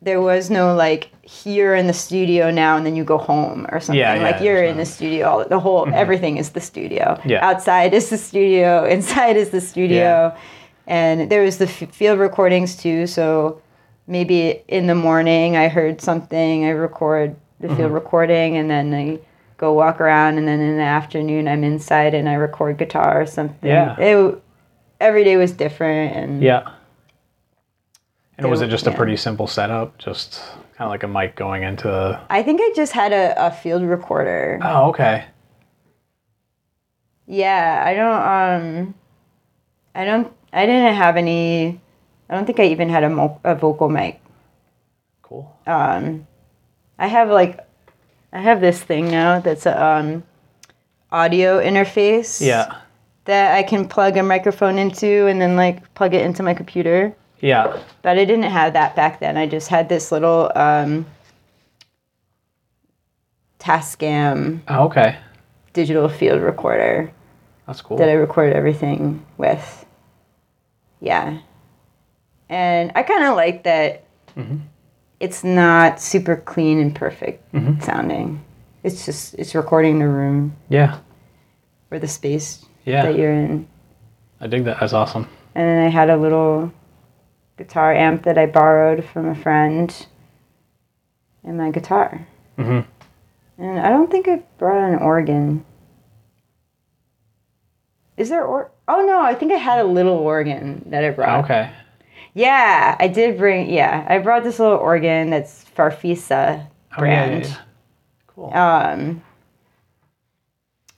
there 0.00 0.20
was 0.20 0.48
no 0.50 0.74
like 0.74 1.10
here 1.28 1.74
in 1.74 1.86
the 1.86 1.92
studio 1.92 2.50
now 2.50 2.78
and 2.78 2.86
then 2.86 2.96
you 2.96 3.04
go 3.04 3.18
home 3.18 3.66
or 3.70 3.80
something. 3.80 4.00
Yeah, 4.00 4.14
yeah, 4.14 4.22
like 4.22 4.40
you're 4.40 4.62
in 4.62 4.78
the 4.78 4.86
studio. 4.86 5.28
all- 5.28 5.44
The 5.44 5.60
whole 5.60 5.84
mm-hmm. 5.84 5.94
everything 5.94 6.38
is 6.38 6.50
the 6.50 6.60
studio. 6.60 7.20
Yeah. 7.26 7.46
Outside 7.46 7.92
is 7.92 8.08
the 8.08 8.16
studio. 8.16 8.84
Inside 8.96 9.36
is 9.36 9.50
the 9.50 9.60
studio. 9.60 10.34
And 10.86 11.30
there 11.30 11.42
was 11.42 11.58
the 11.58 11.66
f- 11.66 11.94
field 11.94 12.18
recordings 12.18 12.76
too. 12.76 13.06
So 13.06 13.60
maybe 14.06 14.62
in 14.68 14.86
the 14.86 14.94
morning 14.94 15.54
I 15.54 15.68
heard 15.68 16.00
something. 16.00 16.64
I 16.64 16.70
record 16.70 17.36
the 17.60 17.68
field 17.68 17.78
mm-hmm. 17.80 17.92
recording 17.92 18.56
and 18.56 18.70
then 18.70 18.94
I 18.94 19.18
go 19.58 19.74
walk 19.74 20.00
around 20.00 20.38
and 20.38 20.48
then 20.48 20.60
in 20.60 20.78
the 20.78 20.82
afternoon 20.82 21.46
I'm 21.46 21.62
inside 21.62 22.14
and 22.14 22.26
I 22.26 22.34
record 22.34 22.78
guitar 22.78 23.20
or 23.20 23.26
something. 23.26 23.68
Yeah. 23.68 24.00
It, 24.00 24.42
every 24.98 25.24
day 25.24 25.36
was 25.36 25.52
different 25.52 26.16
and 26.16 26.42
Yeah. 26.42 26.70
And 28.38 28.48
was 28.48 28.62
it 28.62 28.68
just 28.68 28.86
a 28.86 28.92
pretty 28.92 29.16
simple 29.16 29.46
setup? 29.46 29.98
Just 29.98 30.40
kind 30.78 30.86
of 30.86 30.92
like 30.92 31.02
a 31.02 31.08
mic 31.08 31.34
going 31.34 31.64
into. 31.64 32.20
I 32.30 32.44
think 32.44 32.60
I 32.60 32.72
just 32.74 32.92
had 32.92 33.12
a, 33.12 33.46
a 33.46 33.50
field 33.50 33.82
recorder. 33.82 34.60
Oh, 34.62 34.90
okay. 34.90 35.24
Yeah, 37.26 37.82
I 37.84 37.94
don't. 37.94 38.86
Um, 38.86 38.94
I 39.96 40.04
don't. 40.04 40.32
I 40.52 40.66
didn't 40.66 40.94
have 40.94 41.16
any. 41.16 41.80
I 42.30 42.34
don't 42.36 42.46
think 42.46 42.60
I 42.60 42.66
even 42.66 42.88
had 42.88 43.02
a, 43.02 43.10
mo- 43.10 43.40
a 43.42 43.56
vocal 43.56 43.88
mic. 43.88 44.20
Cool. 45.22 45.52
Um, 45.66 46.26
I 46.98 47.08
have 47.08 47.28
like, 47.28 47.58
I 48.32 48.40
have 48.40 48.60
this 48.60 48.80
thing 48.80 49.10
now 49.10 49.40
that's 49.40 49.66
a 49.66 49.84
um, 49.84 50.22
audio 51.10 51.60
interface. 51.60 52.40
Yeah. 52.40 52.76
That 53.24 53.56
I 53.56 53.62
can 53.62 53.88
plug 53.88 54.16
a 54.16 54.22
microphone 54.22 54.78
into 54.78 55.26
and 55.26 55.40
then 55.40 55.56
like 55.56 55.92
plug 55.94 56.14
it 56.14 56.24
into 56.24 56.42
my 56.42 56.54
computer. 56.54 57.14
Yeah. 57.40 57.80
But 58.02 58.18
I 58.18 58.24
didn't 58.24 58.50
have 58.50 58.72
that 58.72 58.96
back 58.96 59.20
then. 59.20 59.36
I 59.36 59.46
just 59.46 59.68
had 59.68 59.88
this 59.88 60.10
little 60.10 60.50
um, 60.54 61.06
Tascam 63.58 64.60
Oh, 64.68 64.84
okay. 64.86 65.16
digital 65.72 66.08
field 66.08 66.42
recorder. 66.42 67.10
That's 67.66 67.82
cool. 67.82 67.98
that 67.98 68.08
I 68.08 68.12
record 68.12 68.52
everything 68.54 69.24
with. 69.36 69.84
Yeah. 71.00 71.38
And 72.48 72.92
I 72.94 73.02
kind 73.02 73.24
of 73.24 73.36
like 73.36 73.64
that 73.64 74.04
it's 75.20 75.42
not 75.44 76.00
super 76.00 76.36
clean 76.36 76.80
and 76.80 76.94
perfect 76.94 77.42
sounding. 77.82 78.42
It's 78.84 79.04
just, 79.04 79.34
it's 79.34 79.54
recording 79.54 79.98
the 79.98 80.08
room 80.08 80.56
yeah. 80.68 80.98
or 81.90 81.98
the 81.98 82.06
space 82.08 82.64
Yeah. 82.84 83.02
that 83.02 83.18
you're 83.18 83.32
in. 83.32 83.68
I 84.40 84.46
dig 84.46 84.64
that. 84.64 84.78
That's 84.80 84.92
awesome. 84.92 85.28
And 85.56 85.66
then 85.66 85.84
I 85.84 85.88
had 85.90 86.08
a 86.08 86.16
little 86.16 86.72
guitar 87.58 87.92
amp 87.92 88.22
that 88.22 88.38
I 88.38 88.46
borrowed 88.46 89.04
from 89.04 89.28
a 89.28 89.34
friend 89.34 90.06
and 91.44 91.58
my 91.58 91.70
guitar. 91.70 92.26
Mhm. 92.56 92.86
And 93.58 93.80
I 93.80 93.88
don't 93.90 94.10
think 94.10 94.28
I 94.28 94.42
brought 94.58 94.92
an 94.92 95.00
organ. 95.00 95.64
Is 98.16 98.28
there 98.28 98.44
or? 98.44 98.70
Oh 98.86 99.04
no, 99.04 99.20
I 99.20 99.34
think 99.34 99.52
I 99.52 99.56
had 99.56 99.80
a 99.80 99.84
little 99.84 100.16
organ 100.16 100.84
that 100.86 101.04
I 101.04 101.10
brought. 101.10 101.44
Okay. 101.44 101.70
Yeah, 102.34 102.96
I 102.98 103.08
did 103.08 103.36
bring. 103.36 103.68
Yeah, 103.70 104.06
I 104.08 104.18
brought 104.18 104.44
this 104.44 104.58
little 104.58 104.78
organ 104.78 105.30
that's 105.30 105.64
Farfisa 105.76 106.66
brand. 106.96 107.44
Oh, 107.44 107.48
yeah, 107.48 107.48
yeah. 107.48 107.56
Cool. 108.28 108.54
Um, 108.54 109.22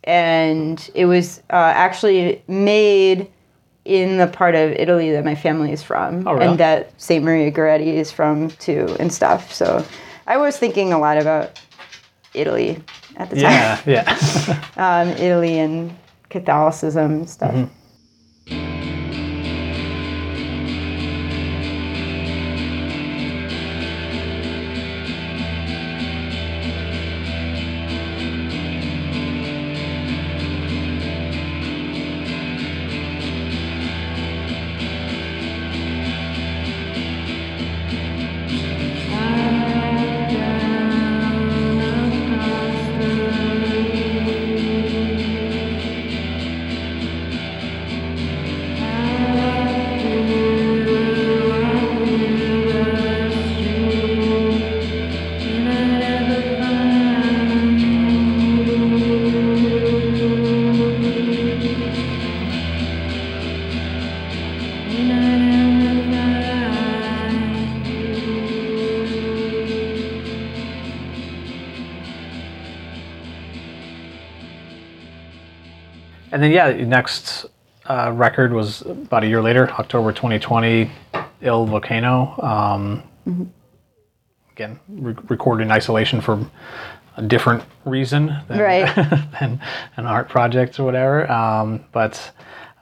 and 0.05 0.91
it 0.95 1.07
was 1.07 1.43
uh, 1.51 1.73
actually 1.75 2.43
made 2.47 3.31
in 3.91 4.19
the 4.19 4.29
part 4.29 4.55
of 4.55 4.71
Italy 4.71 5.11
that 5.11 5.25
my 5.25 5.35
family 5.35 5.73
is 5.73 5.83
from, 5.83 6.27
Oh, 6.27 6.35
really? 6.35 6.47
and 6.47 6.59
that 6.59 6.93
Saint 7.01 7.25
Maria 7.25 7.51
Goretti 7.51 7.95
is 7.95 8.13
from 8.13 8.49
too, 8.51 8.87
and 9.01 9.13
stuff. 9.13 9.53
So 9.53 9.85
I 10.29 10.37
was 10.37 10.57
thinking 10.57 10.93
a 10.93 10.99
lot 10.99 11.19
about 11.19 11.61
Italy 12.33 12.81
at 13.17 13.31
the 13.31 13.37
time, 13.41 13.51
yeah. 13.51 13.81
Yeah. 13.85 14.65
um, 14.77 15.09
Italy 15.09 15.59
and 15.59 15.93
Catholicism 16.29 17.27
stuff. 17.27 17.53
Mm-hmm. 17.53 17.80
And 76.41 76.45
then 76.47 76.53
yeah, 76.53 76.73
the 76.73 76.87
next 76.87 77.45
uh, 77.85 78.13
record 78.15 78.55
was 78.55 78.81
about 78.81 79.25
a 79.25 79.27
year 79.27 79.43
later, 79.43 79.71
October 79.73 80.11
2020, 80.11 80.91
Il 81.43 81.67
Volcano. 81.67 82.35
Um, 83.27 83.53
Again, 84.53 84.81
re- 84.89 85.15
recorded 85.29 85.65
in 85.65 85.71
isolation 85.71 86.23
for 86.23 86.51
a 87.19 87.23
different 87.23 87.63
reason 87.85 88.35
than, 88.49 88.59
Right. 88.59 88.87
than 89.39 89.61
an 89.99 90.07
art 90.07 90.31
project 90.31 90.81
or 90.81 90.85
whatever. 90.85 91.31
Um, 91.31 91.85
but 91.93 92.33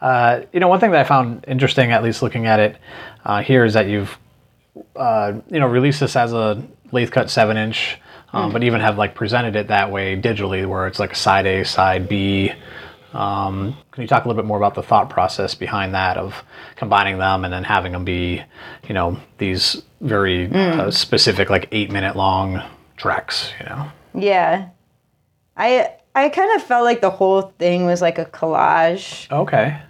uh, 0.00 0.42
you 0.52 0.60
know, 0.60 0.68
one 0.68 0.78
thing 0.78 0.92
that 0.92 1.00
I 1.00 1.04
found 1.04 1.44
interesting, 1.48 1.90
at 1.90 2.04
least 2.04 2.22
looking 2.22 2.46
at 2.46 2.60
it 2.60 2.76
uh, 3.24 3.42
here, 3.42 3.64
is 3.64 3.74
that 3.74 3.88
you've 3.88 4.16
uh, 4.94 5.32
you 5.50 5.58
know 5.58 5.66
released 5.66 5.98
this 5.98 6.14
as 6.14 6.32
a 6.32 6.62
lathe 6.92 7.10
cut 7.10 7.28
seven 7.28 7.56
inch, 7.56 7.98
um, 8.32 8.52
but 8.52 8.62
even 8.62 8.80
have 8.80 8.98
like 8.98 9.16
presented 9.16 9.56
it 9.56 9.66
that 9.66 9.90
way 9.90 10.16
digitally, 10.16 10.64
where 10.64 10.86
it's 10.86 11.00
like 11.00 11.10
a 11.10 11.16
side 11.16 11.44
A, 11.46 11.64
side 11.64 12.08
B. 12.08 12.52
Um, 13.14 13.76
can 13.90 14.02
you 14.02 14.08
talk 14.08 14.24
a 14.24 14.28
little 14.28 14.40
bit 14.42 14.46
more 14.46 14.58
about 14.58 14.74
the 14.74 14.82
thought 14.82 15.08
process 15.10 15.54
behind 15.54 15.94
that 15.94 16.16
of 16.18 16.44
combining 16.76 17.18
them 17.18 17.44
and 17.44 17.52
then 17.52 17.64
having 17.64 17.92
them 17.92 18.04
be, 18.04 18.42
you 18.86 18.94
know, 18.94 19.18
these 19.38 19.82
very 20.00 20.50
uh, 20.52 20.90
specific, 20.90 21.48
like 21.50 21.68
eight 21.72 21.90
minute 21.90 22.16
long 22.16 22.62
tracks, 22.96 23.52
you 23.60 23.66
know? 23.66 23.90
Yeah, 24.14 24.68
I 25.56 25.92
I 26.14 26.28
kind 26.30 26.54
of 26.56 26.62
felt 26.66 26.84
like 26.84 27.00
the 27.00 27.10
whole 27.10 27.42
thing 27.58 27.86
was 27.86 28.02
like 28.02 28.18
a 28.18 28.24
collage. 28.26 29.30
Okay. 29.30 29.80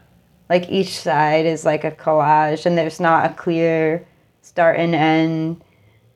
like 0.50 0.68
each 0.70 0.96
side 0.98 1.44
is 1.46 1.64
like 1.64 1.84
a 1.84 1.90
collage 1.90 2.66
and 2.66 2.76
there's 2.78 3.00
not 3.00 3.30
a 3.30 3.34
clear 3.34 4.06
start 4.42 4.78
and 4.78 4.94
end 4.94 5.60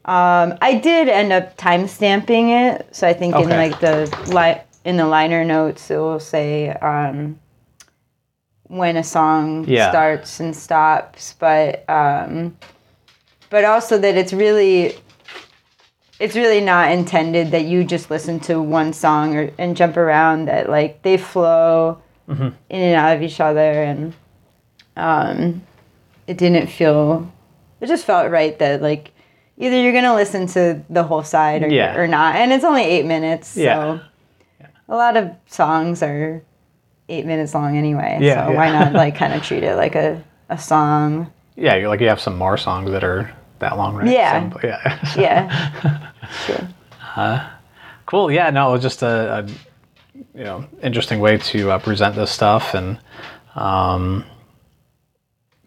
um, 0.06 0.56
i 0.62 0.78
did 0.82 1.08
end 1.08 1.32
up 1.32 1.54
time 1.58 1.86
stamping 1.86 2.48
it 2.48 2.86
so 2.92 3.06
i 3.06 3.12
think 3.12 3.34
in 3.36 3.48
like 3.50 3.78
the 3.80 4.06
li- 4.28 4.60
in 4.84 4.96
the 4.96 5.06
liner 5.06 5.44
notes 5.44 5.90
it 5.90 5.96
will 5.96 6.20
say 6.20 6.70
um, 6.70 7.38
when 8.64 8.96
a 8.96 9.04
song 9.04 9.64
Yeah. 9.68 9.90
starts 9.90 10.40
and 10.40 10.54
stops 10.56 11.34
but 11.38 11.88
um, 11.88 12.56
but 13.50 13.64
also 13.64 13.98
that 13.98 14.16
it's 14.16 14.32
really 14.32 14.96
it's 16.18 16.36
really 16.36 16.60
not 16.60 16.90
intended 16.92 17.50
that 17.50 17.64
you 17.64 17.84
just 17.84 18.10
listen 18.10 18.38
to 18.40 18.62
one 18.62 18.92
song 18.92 19.36
or, 19.36 19.50
and 19.58 19.76
jump 19.76 19.96
around 19.96 20.46
that 20.46 20.68
like 20.70 21.02
they 21.02 21.16
flow 21.16 22.00
in 22.28 22.54
and 22.70 22.94
out 22.96 23.16
of 23.16 23.22
each 23.22 23.40
other 23.40 23.82
and 23.82 24.14
um, 24.96 25.62
it 26.26 26.38
didn't 26.38 26.68
feel 26.68 27.30
it 27.80 27.86
just 27.88 28.06
felt 28.06 28.30
right 28.30 28.58
that 28.58 28.80
like 28.80 29.10
either 29.58 29.76
you're 29.78 29.92
gonna 29.92 30.14
listen 30.14 30.46
to 30.46 30.82
the 30.88 31.02
whole 31.02 31.22
side 31.24 31.62
or, 31.62 31.68
Yeah. 31.68 31.94
or 31.96 32.06
not 32.06 32.36
and 32.36 32.52
it's 32.52 32.64
only 32.64 32.82
eight 32.84 33.04
minutes 33.04 33.54
Yeah. 33.56 33.98
so 33.98 34.00
a 34.92 34.96
lot 34.96 35.16
of 35.16 35.30
songs 35.46 36.02
are 36.02 36.42
eight 37.08 37.24
minutes 37.24 37.54
long 37.54 37.76
anyway 37.76 38.18
Yeah, 38.20 38.46
so 38.46 38.52
yeah. 38.52 38.56
why 38.56 38.70
not 38.70 38.92
like 38.92 39.16
kind 39.22 39.32
of 39.32 39.42
treat 39.42 39.62
it 39.64 39.74
like 39.76 39.94
a, 39.94 40.22
a 40.48 40.58
song 40.58 41.32
Yeah, 41.56 41.76
you 41.76 41.88
like 41.88 42.00
you 42.00 42.08
have 42.08 42.20
some 42.20 42.36
more 42.36 42.56
songs 42.56 42.90
that 42.90 43.02
are 43.02 43.32
that 43.58 43.76
long, 43.76 43.94
right? 43.96 44.08
Yeah. 44.08 44.50
Yeah. 44.62 45.14
yeah 45.16 46.10
sure 46.46 46.68
Cool. 48.06 48.30
Yeah. 48.30 48.50
No, 48.50 48.68
it 48.68 48.72
was 48.72 48.82
just 48.82 49.02
a, 49.02 49.38
a 49.38 49.46
you 50.36 50.44
know 50.44 50.66
interesting 50.82 51.20
way 51.20 51.38
to 51.38 51.70
uh, 51.70 51.78
present 51.78 52.14
this 52.14 52.30
stuff, 52.30 52.74
and 52.74 52.98
um, 53.54 54.24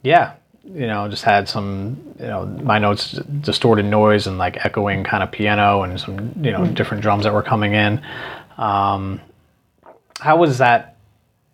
yeah, 0.03 0.33
you 0.63 0.87
know, 0.87 1.07
just 1.07 1.23
had 1.23 1.47
some, 1.47 2.15
you 2.19 2.25
know, 2.25 2.45
my 2.45 2.79
notes 2.79 3.13
distorted 3.41 3.85
noise 3.85 4.27
and 4.27 4.37
like 4.37 4.65
echoing 4.65 5.03
kind 5.03 5.23
of 5.23 5.31
piano 5.31 5.83
and 5.83 5.99
some, 5.99 6.33
you 6.41 6.51
know, 6.51 6.65
different 6.65 7.03
drums 7.03 7.23
that 7.23 7.33
were 7.33 7.43
coming 7.43 7.73
in. 7.73 8.01
Um, 8.57 9.19
how 10.19 10.37
was 10.37 10.57
that? 10.59 10.97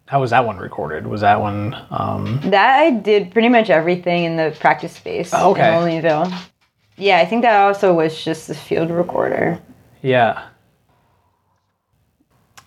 How 0.06 0.20
was 0.20 0.32
that 0.32 0.45
one 0.45 0.58
recorded? 0.58 1.08
Was 1.08 1.22
that 1.22 1.39
one? 1.39 1.74
Um, 1.89 2.39
That 2.49 2.80
I 2.80 2.91
did 2.91 3.32
pretty 3.32 3.47
much 3.49 3.70
everything 3.70 4.26
in 4.26 4.36
the 4.36 4.56
practice 4.60 4.91
space 4.93 5.32
Oh, 5.34 5.52
okay. 5.52 5.70
in 5.70 6.04
Olneyville. 6.04 6.32
Yeah, 6.97 7.20
I 7.20 7.26
think 7.26 7.43
that 7.43 7.56
also 7.62 7.93
was 7.93 8.22
just 8.24 8.47
the 8.47 8.56
field 8.56 8.89
recorder. 8.91 9.60
yeah. 10.02 10.47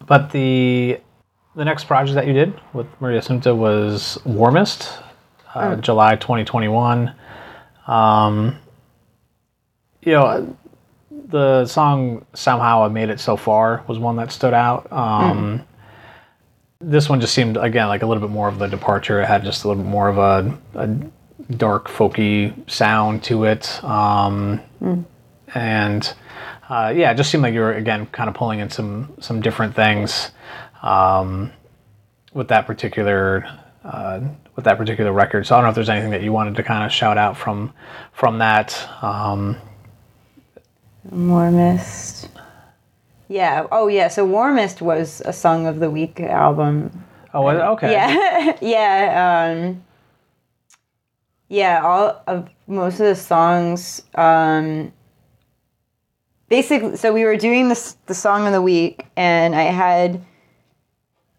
But 0.06 0.30
the 0.32 1.00
the 1.56 1.64
next 1.64 1.84
project 1.84 2.14
that 2.16 2.26
you 2.26 2.32
did 2.32 2.60
with 2.72 2.86
Mariassunta 3.00 3.56
was 3.56 4.18
Warmest, 4.26 4.98
uh, 5.54 5.76
July 5.76 6.16
2021. 6.16 7.14
Um, 7.86 8.56
you 10.02 10.12
know, 10.12 10.56
the 11.28 11.66
song 11.66 12.24
"Somehow 12.34 12.84
I 12.84 12.88
Made 12.88 13.08
It 13.10 13.20
So 13.20 13.36
Far" 13.36 13.82
was 13.86 13.98
one 13.98 14.16
that 14.16 14.30
stood 14.32 14.54
out. 14.54 14.90
Um, 14.92 15.62
This 16.80 17.08
one 17.08 17.20
just 17.20 17.32
seemed 17.32 17.56
again 17.56 17.88
like 17.88 18.02
a 18.02 18.06
little 18.06 18.20
bit 18.20 18.30
more 18.32 18.48
of 18.48 18.58
the 18.58 18.66
departure. 18.66 19.22
It 19.22 19.26
had 19.26 19.42
just 19.44 19.64
a 19.64 19.68
little 19.68 19.82
bit 19.82 19.88
more 19.90 20.08
of 20.08 20.18
a, 20.18 20.58
a 20.74 20.86
dark, 21.54 21.88
folky 21.88 22.52
sound 22.70 23.22
to 23.24 23.44
it, 23.44 23.82
um, 23.82 24.60
and 25.54 26.14
uh, 26.68 26.92
yeah, 26.94 27.10
it 27.10 27.16
just 27.16 27.30
seemed 27.30 27.42
like 27.42 27.54
you 27.54 27.60
were 27.60 27.72
again 27.72 28.06
kind 28.06 28.28
of 28.28 28.34
pulling 28.34 28.60
in 28.60 28.68
some 28.68 29.14
some 29.20 29.40
different 29.40 29.74
things 29.74 30.30
um, 30.82 31.50
with 32.34 32.48
that 32.48 32.66
particular 32.66 33.46
uh, 33.84 34.20
with 34.56 34.64
that 34.66 34.76
particular 34.76 35.12
record. 35.12 35.46
So 35.46 35.54
I 35.54 35.58
don't 35.58 35.64
know 35.64 35.70
if 35.70 35.74
there's 35.74 35.88
anything 35.88 36.10
that 36.10 36.22
you 36.22 36.32
wanted 36.32 36.56
to 36.56 36.62
kind 36.62 36.84
of 36.84 36.92
shout 36.92 37.16
out 37.16 37.36
from 37.38 37.72
from 38.12 38.38
that. 38.38 38.76
Um, 39.00 39.56
Warmest. 41.10 42.28
Yeah. 43.28 43.66
Oh, 43.72 43.88
yeah. 43.88 44.08
So 44.08 44.24
Warmest 44.24 44.82
was 44.82 45.22
a 45.24 45.32
Song 45.32 45.66
of 45.66 45.80
the 45.80 45.90
Week 45.90 46.20
album. 46.20 47.04
oh, 47.32 47.42
was 47.42 47.58
it? 47.58 47.62
okay. 47.62 47.92
Yeah. 47.92 48.56
yeah. 48.60 49.52
Um, 49.52 49.84
yeah. 51.48 51.82
All 51.82 52.22
of 52.26 52.48
most 52.66 52.94
of 52.94 53.06
the 53.06 53.16
songs. 53.16 54.02
Um, 54.14 54.92
basically, 56.48 56.96
so 56.96 57.12
we 57.12 57.24
were 57.24 57.36
doing 57.36 57.68
this 57.68 57.96
the 58.06 58.14
Song 58.14 58.46
of 58.46 58.52
the 58.52 58.62
Week, 58.62 59.06
and 59.16 59.54
I 59.54 59.64
had 59.64 60.16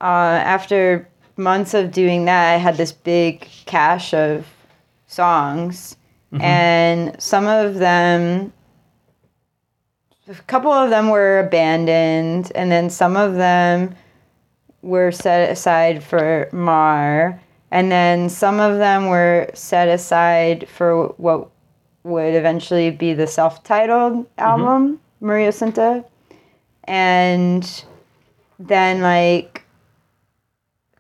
uh, 0.01 0.41
after 0.43 1.07
months 1.38 1.74
of 1.74 1.91
doing 1.91 2.26
that, 2.26 2.53
I 2.53 2.57
had 2.57 2.78
this 2.78 2.91
big 2.91 3.41
cache 3.66 4.13
of 4.13 4.45
songs, 5.07 5.97
and 6.41 7.16
some 7.22 7.47
of 7.47 7.76
them 7.76 8.51
a 10.28 10.34
couple 10.48 10.72
of 10.72 10.90
them 10.90 11.10
were 11.10 11.40
abandoned, 11.40 12.52
and 12.56 12.72
then 12.72 12.90
some 12.90 13.16
of 13.16 13.36
them 13.36 13.96
were 14.82 15.12
set 15.12 15.52
aside 15.52 16.04
for 16.04 16.50
Mar, 16.52 17.40
and 17.72 17.92
then 17.92 18.30
some 18.30 18.60
of 18.60 18.78
them 18.78 19.08
were 19.08 19.50
set 19.54 19.88
aside 19.88 20.68
for 20.70 21.08
what 21.18 21.50
would 22.04 22.36
eventually 22.36 22.92
be 22.92 23.14
the 23.14 23.28
self-titled 23.28 24.14
mm-hmm. 24.14 24.42
album, 24.42 25.00
Mariassunta, 25.22 26.06
and 26.86 27.84
then 28.60 29.02
like 29.02 29.64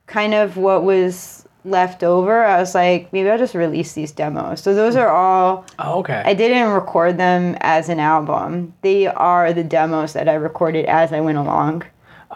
kind 0.07 0.33
of 0.33 0.57
what 0.57 0.83
was 0.83 1.44
left 1.65 2.03
over, 2.03 2.43
I 2.45 2.59
was 2.59 2.75
like, 2.75 3.11
maybe 3.11 3.29
I'll 3.29 3.37
just 3.37 3.55
release 3.55 3.93
these 3.93 4.11
demos. 4.11 4.61
So 4.61 4.73
those 4.75 4.95
are 4.95 5.09
all. 5.09 5.65
Oh, 5.79 5.99
okay. 5.99 6.21
I 6.23 6.33
didn't 6.33 6.71
record 6.71 7.17
them 7.17 7.57
as 7.61 7.89
an 7.89 7.99
album. 7.99 8.73
They 8.81 9.07
are 9.07 9.51
the 9.51 9.63
demos 9.63 10.13
that 10.13 10.29
I 10.29 10.35
recorded 10.35 10.85
as 10.85 11.11
I 11.11 11.21
went 11.21 11.37
along, 11.37 11.83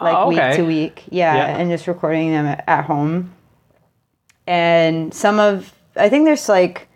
like 0.00 0.16
Oh, 0.16 0.32
okay. 0.32 0.48
week 0.48 0.56
to 0.56 0.64
week. 0.66 1.04
Yeah, 1.10 1.34
Yeah. 1.36 1.56
and 1.58 1.70
just 1.70 1.86
recording 1.86 2.32
them 2.32 2.46
at, 2.66 2.84
home. 2.84 3.32
And 4.46 5.14
some 5.14 5.38
of 5.38 5.72
I 5.96 6.08
think 6.08 6.24
there's 6.24 6.48
like 6.48 6.88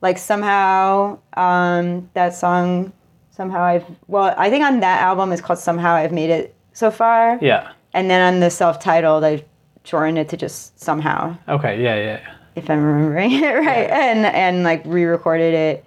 like 0.00 0.18
somehow 0.18 1.18
um 1.34 2.08
that 2.14 2.34
song 2.34 2.92
somehow 3.30 3.62
I've 3.62 3.84
well, 4.08 4.34
I 4.38 4.48
think 4.50 4.64
on 4.64 4.80
that 4.80 5.02
album 5.02 5.32
it's 5.32 5.42
called 5.42 5.58
Somehow 5.58 5.94
I've 5.94 6.12
Made 6.12 6.30
It 6.30 6.54
So 6.72 6.90
Far. 6.90 7.38
yeah. 7.42 7.72
And 7.92 8.10
then 8.10 8.20
on 8.34 8.40
the 8.40 8.50
self-titled 8.50 9.24
I've 9.24 9.44
shortened 9.86 10.18
it 10.18 10.28
to 10.30 10.36
just 10.36 10.78
somehow 10.80 11.36
Okay. 11.48 11.82
Yeah. 11.82 11.94
Yeah. 11.96 12.02
yeah. 12.04 12.34
if 12.56 12.68
I'm 12.70 12.82
remembering 12.82 13.32
it 13.44 13.54
right, 13.54 13.88
and 13.90 14.26
and 14.26 14.62
like 14.64 14.82
re-recorded 14.84 15.54
it, 15.54 15.84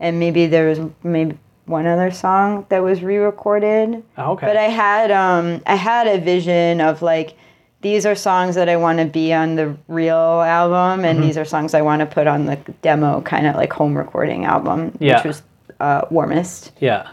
and 0.00 0.18
maybe 0.18 0.46
there 0.46 0.68
was 0.68 0.80
maybe 1.02 1.38
one 1.66 1.86
other 1.86 2.10
song 2.10 2.64
that 2.70 2.82
was 2.82 3.02
re-recorded. 3.02 4.02
Oh, 4.16 4.32
okay. 4.32 4.46
But 4.46 4.56
I 4.56 4.68
had 4.68 5.10
um 5.10 5.62
I 5.66 5.74
had 5.76 6.06
a 6.06 6.18
vision 6.18 6.80
of 6.80 7.02
like 7.02 7.36
these 7.80 8.04
are 8.06 8.14
songs 8.16 8.56
that 8.56 8.68
I 8.68 8.76
want 8.76 8.98
to 8.98 9.04
be 9.04 9.32
on 9.32 9.54
the 9.54 9.76
real 9.86 10.16
album, 10.16 11.00
Mm-hmm. 11.00 11.04
and 11.04 11.22
these 11.22 11.36
are 11.36 11.44
songs 11.44 11.74
I 11.74 11.82
want 11.82 12.00
to 12.00 12.06
put 12.06 12.26
on 12.26 12.46
the 12.46 12.56
demo 12.82 13.20
kind 13.20 13.46
of 13.46 13.54
like 13.54 13.72
home 13.72 13.96
recording 13.96 14.44
album, 14.46 14.96
Yeah. 14.98 15.16
which 15.18 15.26
was 15.26 15.42
uh, 15.78 16.02
warmest. 16.10 16.72
yeah. 16.80 17.06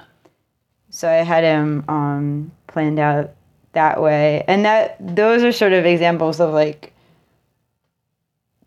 So 0.89 1.07
I 1.09 1.23
had 1.23 1.43
him 1.43 1.83
um, 1.89 2.51
planned 2.67 2.99
out 2.99 3.31
that 3.75 4.01
way, 4.01 4.43
and 4.47 4.65
that 4.65 4.97
those 4.99 5.43
are 5.43 5.51
sort 5.51 5.73
of 5.73 5.85
examples 5.85 6.39
of 6.39 6.53
like. 6.53 6.91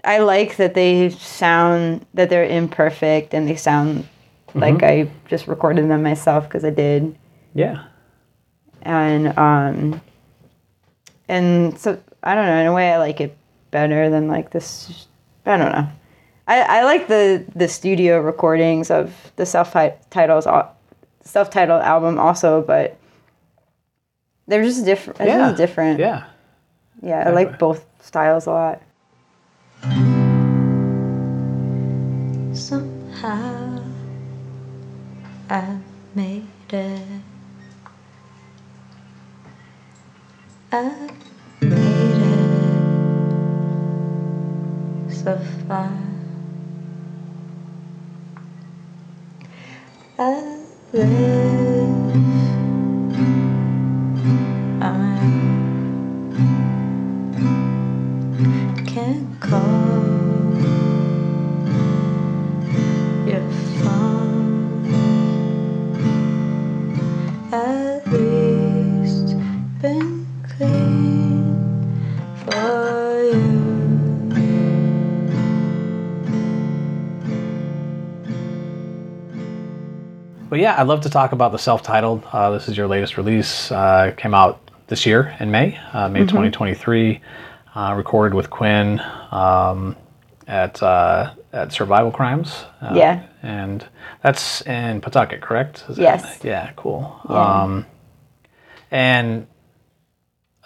I 0.05 0.19
like 0.19 0.57
that 0.57 0.75
they 0.75 1.11
sound 1.11 2.07
that 2.15 2.31
they're 2.31 2.47
imperfect 2.47 3.35
and 3.35 3.49
they 3.49 3.57
sound 3.57 4.07
like 4.55 4.83
I 4.83 5.11
just 5.27 5.49
recorded 5.49 5.91
them 5.91 6.03
myself 6.05 6.45
because 6.45 6.65
I 6.65 6.71
did, 6.71 7.15
Yeah. 7.55 7.85
and 8.83 9.37
um. 9.37 10.01
And 11.29 11.79
so 11.79 12.01
I 12.23 12.35
don't 12.35 12.47
know. 12.47 12.57
In 12.61 12.67
a 12.67 12.73
way, 12.73 12.93
I 12.93 12.99
like 12.99 13.21
it 13.21 13.37
better 13.71 14.09
than 14.09 14.29
like 14.29 14.51
this. 14.51 15.07
I 15.45 15.57
don't 15.57 15.73
know. 15.73 15.89
I, 16.47 16.61
I 16.63 16.83
like 16.85 17.09
the 17.09 17.45
the 17.55 17.69
studio 17.69 18.21
recordings 18.21 18.91
of 18.91 19.33
the 19.37 19.45
self 19.45 19.75
titles 20.11 20.47
self 21.23 21.51
titled 21.51 21.83
album 21.83 22.19
also, 22.19 22.63
but 22.63 22.98
they're 24.49 24.65
just 24.65 24.85
different. 24.85 25.21
Yeah. 25.21 25.39
just 25.39 25.57
different. 25.59 26.01
Yeah. 26.01 26.25
Yeah, 27.01 27.29
I 27.29 27.31
like 27.31 27.59
both 27.61 27.87
styles 28.01 28.47
a 28.47 28.51
lot. 28.51 28.83
Somehow 32.55 33.85
I 35.49 35.79
made 36.15 36.47
it. 36.71 37.03
I 40.73 41.11
made 41.61 42.19
it 45.07 45.13
so 45.13 45.39
far. 45.69 45.93
I 50.19 50.59
live. 50.93 52.48
I 54.81 55.21
can't 58.85 59.41
call 59.41 60.48
But 80.59 80.63
yeah, 80.63 80.75
I'd 80.77 80.89
love 80.89 81.03
to 81.03 81.09
talk 81.09 81.31
about 81.31 81.53
the 81.53 81.59
self-titled. 81.59 82.25
Uh, 82.33 82.51
this 82.51 82.67
is 82.67 82.77
your 82.77 82.89
latest 82.89 83.17
release. 83.17 83.71
Uh, 83.71 84.13
came 84.17 84.35
out 84.35 84.61
this 84.89 85.07
year 85.07 85.37
in 85.39 85.53
May, 85.53 85.79
uh, 85.93 86.09
May 86.09 86.23
2023. 86.23 87.21
Uh, 87.77 87.95
recorded 87.97 88.35
with 88.35 88.51
Quinn 88.51 89.01
um, 89.31 89.95
at 90.49 90.83
uh, 90.83 91.33
at 91.53 91.71
Survival 91.73 92.11
Crimes. 92.11 92.65
Uh, 92.83 92.93
Yeah. 92.97 93.23
and 93.41 93.87
that's 94.21 94.63
in 94.63 95.01
Pawtucket, 95.01 95.43
correct? 95.43 95.85
Is 95.91 95.95
that- 95.95 96.03
Yes. 96.03 96.41
yeah. 96.43 96.73
Cool. 96.75 97.21
Yeah. 97.31 97.37
Um, 97.63 97.87
and 98.91 99.47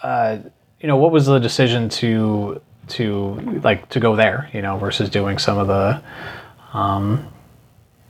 uh, 0.03 0.39
you 0.81 0.89
know, 0.89 0.97
what 0.97 1.13
was 1.13 1.27
the 1.27 1.39
decision 1.39 1.91
to 2.01 2.63
to 2.97 3.61
like 3.63 3.91
to 3.91 4.01
go 4.01 4.17
there? 4.17 4.49
You 4.55 4.63
know, 4.63 4.79
versus 4.79 5.11
doing 5.11 5.37
some 5.37 5.59
of 5.59 5.67
the 5.69 6.03
um, 6.73 7.29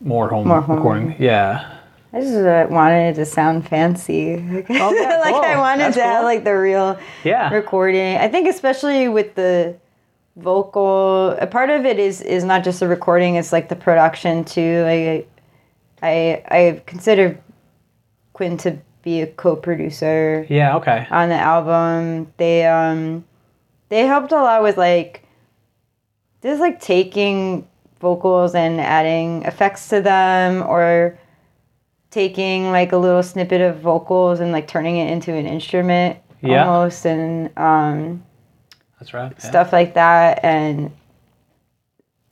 more 0.03 0.29
home 0.29 0.49
More 0.49 0.61
home. 0.61 0.77
recording. 0.77 1.17
Yeah. 1.19 1.79
I 2.13 2.21
just 2.21 2.35
uh, 2.35 2.67
wanted 2.69 3.11
it 3.13 3.15
to 3.15 3.25
sound 3.25 3.67
fancy. 3.69 4.37
Like, 4.37 4.69
yeah, 4.69 5.21
like 5.25 5.35
I 5.35 5.57
wanted 5.59 5.85
That's 5.85 5.97
to 5.97 6.03
have 6.03 6.25
like 6.25 6.45
the 6.45 6.53
real 6.57 6.99
Yeah. 7.25 7.53
recording. 7.53 8.17
I 8.19 8.29
think 8.29 8.49
especially 8.49 9.09
with 9.09 9.35
the 9.35 9.77
vocal. 10.37 11.31
A 11.41 11.47
part 11.47 11.71
of 11.71 11.85
it 11.87 11.99
is 11.99 12.21
is 12.21 12.45
not 12.45 12.65
just 12.65 12.81
the 12.81 12.89
recording; 12.89 13.37
it's 13.37 13.53
like 13.53 13.69
the 13.69 13.77
production 13.77 14.45
too. 14.45 14.83
Like 14.85 15.31
I 16.03 16.43
I 16.49 16.83
consider 16.87 17.39
Quinn 18.35 18.57
to 18.59 18.79
be 19.03 19.23
a 19.23 19.27
co-producer 19.27 20.47
Yeah. 20.49 20.77
Okay. 20.77 21.07
on 21.11 21.29
the 21.31 21.35
album. 21.37 22.33
They 22.37 22.67
um 22.67 23.25
they 23.89 24.07
helped 24.07 24.33
a 24.33 24.37
lot 24.37 24.63
with 24.63 24.77
like 24.77 25.23
just 26.43 26.61
like 26.61 26.81
taking 26.81 27.67
vocals 28.03 28.55
and 28.57 28.81
adding 28.81 29.43
effects 29.45 29.89
to 29.89 30.03
them 30.03 30.61
or 30.69 31.17
taking 32.11 32.71
like 32.73 32.91
a 32.93 32.97
little 32.99 33.23
snippet 33.23 33.61
of 33.61 33.79
vocals 33.79 34.41
and 34.41 34.51
like 34.53 34.67
turning 34.67 34.97
it 34.97 35.09
into 35.11 35.33
an 35.33 35.47
instrument 35.47 36.19
Yeah. 36.43 36.67
almost 36.67 37.07
and 37.07 37.57
um 37.57 38.23
That's 38.99 39.15
right. 39.15 39.33
yeah. 39.33 39.39
stuff 39.51 39.73
like 39.73 39.95
that 39.95 40.45
and 40.45 40.91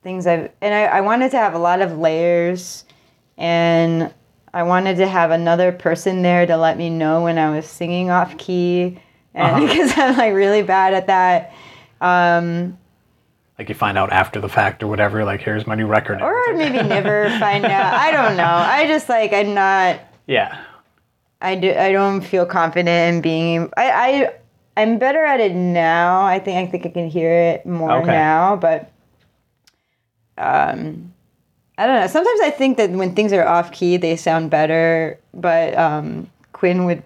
things 0.03 0.27
I've 0.27 0.51
and 0.61 0.75
I, 0.75 0.85
I 0.99 1.01
wanted 1.03 1.31
to 1.31 1.39
have 1.39 1.55
a 1.55 1.59
lot 1.59 1.81
of 1.81 1.97
layers 1.97 2.85
and 3.39 4.12
I 4.53 4.64
wanted 4.64 4.97
to 4.97 5.07
have 5.07 5.31
another 5.31 5.71
person 5.71 6.23
there 6.23 6.45
to 6.47 6.57
let 6.57 6.77
me 6.77 6.91
know 6.91 7.23
when 7.23 7.39
I 7.39 7.55
was 7.55 7.64
singing 7.64 8.11
off 8.11 8.37
key 8.39 8.99
and 9.35 9.47
Uh-huh. 9.55 9.61
because 9.66 9.93
I'm 9.97 10.16
like 10.16 10.35
really 10.35 10.62
bad 10.62 10.95
at 10.95 11.07
that 11.07 11.53
um, 12.01 12.77
Like 13.61 13.69
you 13.69 13.75
find 13.75 13.99
out 13.99 14.11
after 14.11 14.41
the 14.41 14.49
fact 14.49 14.83
or 14.83 14.87
whatever. 14.89 15.23
Like 15.23 15.43
here's 15.43 15.67
my 15.67 15.75
new 15.75 15.87
record. 15.87 16.23
or 16.23 16.35
maybe 16.55 16.83
never 16.89 17.29
find 17.39 17.63
out 17.67 17.93
I 17.93 18.11
don't 18.11 18.37
know 18.39 18.43
I 18.45 18.87
just 18.89 19.07
like 19.07 19.35
I'm 19.35 19.53
not 19.53 20.01
yeah. 20.27 20.65
I 21.43 21.57
do. 21.57 21.71
I 21.75 21.93
don't 21.93 22.21
feel 22.21 22.47
confident 22.47 23.15
in 23.17 23.21
being. 23.21 23.71
I. 23.77 23.91
I. 23.91 24.33
I'm 24.77 24.99
better 24.99 25.25
at 25.25 25.41
it 25.41 25.55
now. 25.55 26.23
I 26.23 26.39
think. 26.39 26.57
I 26.69 26.71
think 26.71 26.87
I 26.87 26.91
can 26.91 27.09
hear 27.11 27.33
it 27.33 27.67
more 27.67 27.99
Okay. 28.03 28.07
now. 28.11 28.57
But. 28.57 28.93
Um, 30.39 31.13
I 31.79 31.87
don't 31.87 32.01
know. 32.01 32.07
Sometimes 32.07 32.41
I 32.43 32.51
think 32.51 32.77
that 32.77 32.91
when 32.91 33.15
things 33.15 33.33
are 33.33 33.47
off 33.47 33.73
key, 33.73 33.97
they 33.97 34.17
sound 34.17 34.51
better. 34.51 35.19
But 35.35 35.77
um, 35.77 36.31
Quinn 36.53 36.85
would 36.85 37.03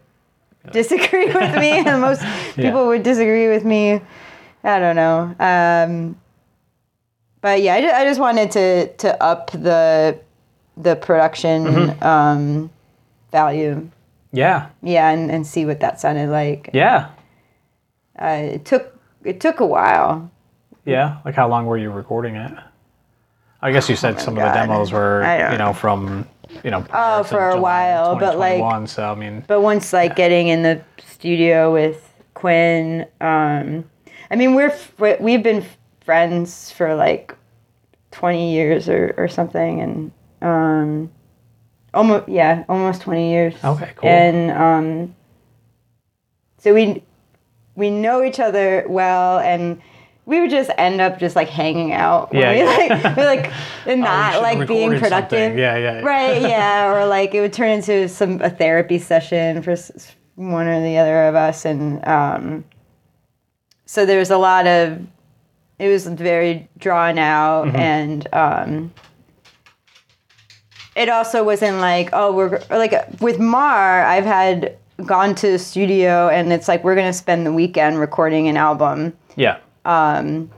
disagree 0.72 1.26
with 1.32 1.54
me, 1.58 1.70
and 1.86 2.00
most 2.00 2.22
people 2.56 2.88
would 2.88 3.02
disagree 3.04 3.48
with 3.48 3.64
me. 3.64 4.00
I 4.64 4.78
don't 4.78 4.96
know. 4.96 5.34
Um, 5.38 6.20
but 7.44 7.60
yeah, 7.60 7.74
I 7.74 7.80
just, 7.82 7.94
I 7.94 8.04
just 8.04 8.20
wanted 8.20 8.50
to 8.52 8.88
to 9.04 9.22
up 9.22 9.50
the 9.50 10.18
the 10.78 10.96
production 10.96 11.64
Mm-hmm. 11.66 12.02
um, 12.02 12.70
value. 13.30 13.90
Yeah. 14.32 14.70
Yeah, 14.82 15.10
and, 15.10 15.30
and 15.30 15.46
see 15.46 15.66
what 15.66 15.78
that 15.80 16.00
sounded 16.00 16.30
like. 16.30 16.70
Yeah. 16.72 17.10
Uh, 18.18 18.54
it 18.56 18.64
took 18.64 18.98
it 19.24 19.40
took 19.40 19.60
a 19.60 19.66
while. 19.66 20.30
Yeah. 20.86 21.18
Like 21.24 21.34
how 21.34 21.46
long 21.48 21.66
were 21.66 21.76
you 21.76 21.90
recording 21.90 22.36
it? 22.36 22.52
I 23.60 23.72
guess 23.72 23.88
you 23.90 23.96
said 23.96 24.18
some 24.20 24.34
of 24.38 24.42
the 24.42 24.50
Oh 24.50 24.54
demos 24.54 24.90
were, 24.92 25.20
you 25.52 25.58
know, 25.58 25.72
from, 25.74 26.26
you 26.64 26.70
know, 26.70 26.84
Oh, 26.92 27.24
for 27.24 27.48
a 27.50 27.60
while, 27.60 28.16
but, 28.16 28.38
like- 28.38 28.88
So 28.88 29.12
I 29.12 29.14
mean, 29.14 29.44
But 29.46 29.60
once 29.60 29.92
like 29.92 30.16
getting 30.16 30.48
in 30.48 30.62
the 30.62 30.80
studio 31.06 31.72
with 31.72 32.00
Quinn, 32.34 33.06
um, 33.20 33.84
I 34.30 34.36
mean 34.36 34.54
we're 34.54 34.74
we've 35.20 35.42
been 35.42 35.64
friends 36.04 36.70
for 36.70 36.94
like 36.94 37.34
twenty 38.10 38.52
years 38.52 38.88
or, 38.88 39.14
or 39.16 39.28
something, 39.28 39.80
and 39.80 40.12
um, 40.40 41.10
almost 41.92 42.28
yeah, 42.28 42.64
almost 42.68 43.02
twenty 43.02 43.30
years. 43.30 43.54
Okay, 43.64 43.92
cool. 43.96 44.08
And 44.08 44.50
um, 44.50 45.14
so 46.58 46.74
we 46.74 47.02
we 47.74 47.90
know 47.90 48.22
each 48.22 48.40
other 48.40 48.86
well, 48.88 49.38
and 49.38 49.80
we 50.26 50.40
would 50.40 50.50
just 50.50 50.70
end 50.78 51.00
up 51.00 51.18
just 51.18 51.36
like 51.36 51.48
hanging 51.48 51.92
out. 51.92 52.30
Yeah, 52.32 52.52
we, 52.52 52.58
yeah. 52.58 52.64
like, 52.64 53.16
we 53.16 53.24
like 53.24 53.52
and 53.86 54.00
not 54.00 54.34
should 54.34 54.42
like 54.42 54.68
being 54.68 54.98
productive. 54.98 55.58
Yeah, 55.58 55.76
yeah, 55.76 55.98
yeah. 55.98 56.00
Right. 56.00 56.42
Yeah. 56.54 56.92
or 56.92 57.06
like 57.06 57.34
it 57.34 57.40
would 57.40 57.52
turn 57.52 57.70
into 57.70 58.08
some 58.08 58.40
a 58.40 58.50
therapy 58.50 58.98
session 58.98 59.62
for 59.62 59.76
one 60.36 60.66
or 60.66 60.82
the 60.82 60.98
other 60.98 61.26
of 61.26 61.34
us, 61.34 61.64
and 61.64 62.06
um, 62.06 62.64
so 63.86 64.06
there 64.06 64.18
was 64.18 64.30
a 64.30 64.38
lot 64.38 64.66
of. 64.66 65.06
It 65.78 65.88
was 65.88 66.06
very 66.06 66.68
drawn 66.78 67.18
out, 67.18 67.66
Mm-hmm. 67.66 67.76
and 67.76 68.28
um, 68.32 68.92
it 70.94 71.08
also 71.08 71.42
wasn't 71.44 71.78
like 71.78 72.10
oh 72.12 72.32
we're 72.32 72.62
like 72.70 72.92
with 73.20 73.38
Mar. 73.40 74.02
I've 74.04 74.24
had 74.24 74.76
gone 75.04 75.34
to 75.36 75.50
the 75.50 75.58
studio, 75.58 76.28
and 76.28 76.52
it's 76.52 76.68
like 76.68 76.84
we're 76.84 76.94
gonna 76.94 77.12
spend 77.12 77.44
the 77.46 77.52
weekend 77.52 77.98
recording 77.98 78.46
an 78.48 78.56
album 78.56 79.12
yeah. 79.34 79.58
um, 79.84 80.48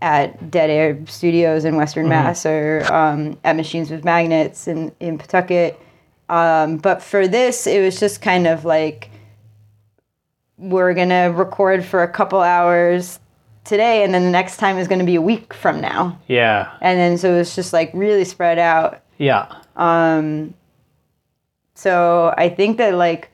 at 0.00 0.50
Dead 0.50 0.70
Air 0.70 0.98
Studios 1.06 1.64
in 1.64 1.74
Western 1.76 2.08
Mass 2.08 2.46
or 2.46 2.84
um, 2.92 3.38
at 3.42 3.56
Machines 3.56 3.90
with 3.90 4.04
Magnets 4.04 4.68
in, 4.68 4.92
in 5.00 5.18
Pawtucket. 5.18 5.78
Um, 6.28 6.76
but 6.76 7.02
for 7.02 7.26
this, 7.26 7.66
it 7.66 7.82
was 7.84 7.98
just 7.98 8.22
kind 8.22 8.46
of 8.46 8.64
like 8.64 9.10
we're 10.56 10.94
going 10.94 11.08
to 11.08 11.32
record 11.34 11.84
for 11.84 12.02
a 12.04 12.08
couple 12.08 12.40
hours 12.40 13.18
today, 13.64 14.02
and 14.04 14.12
then 14.12 14.24
the 14.24 14.30
next 14.30 14.56
time 14.56 14.78
is 14.78 14.88
going 14.88 14.98
to 14.98 15.04
be 15.04 15.14
a 15.16 15.22
week 15.22 15.54
from 15.54 15.80
now. 15.80 16.18
Yeah. 16.26 16.72
And 16.80 16.98
then 16.98 17.18
so 17.18 17.34
it 17.34 17.38
was 17.38 17.54
just 17.54 17.72
like 17.72 17.90
really 17.94 18.24
spread 18.24 18.58
out. 18.58 19.00
Yeah. 19.18 19.46
Um 19.76 20.54
so 21.74 22.34
I 22.36 22.48
think 22.48 22.78
that 22.78 22.94
like 22.94 23.30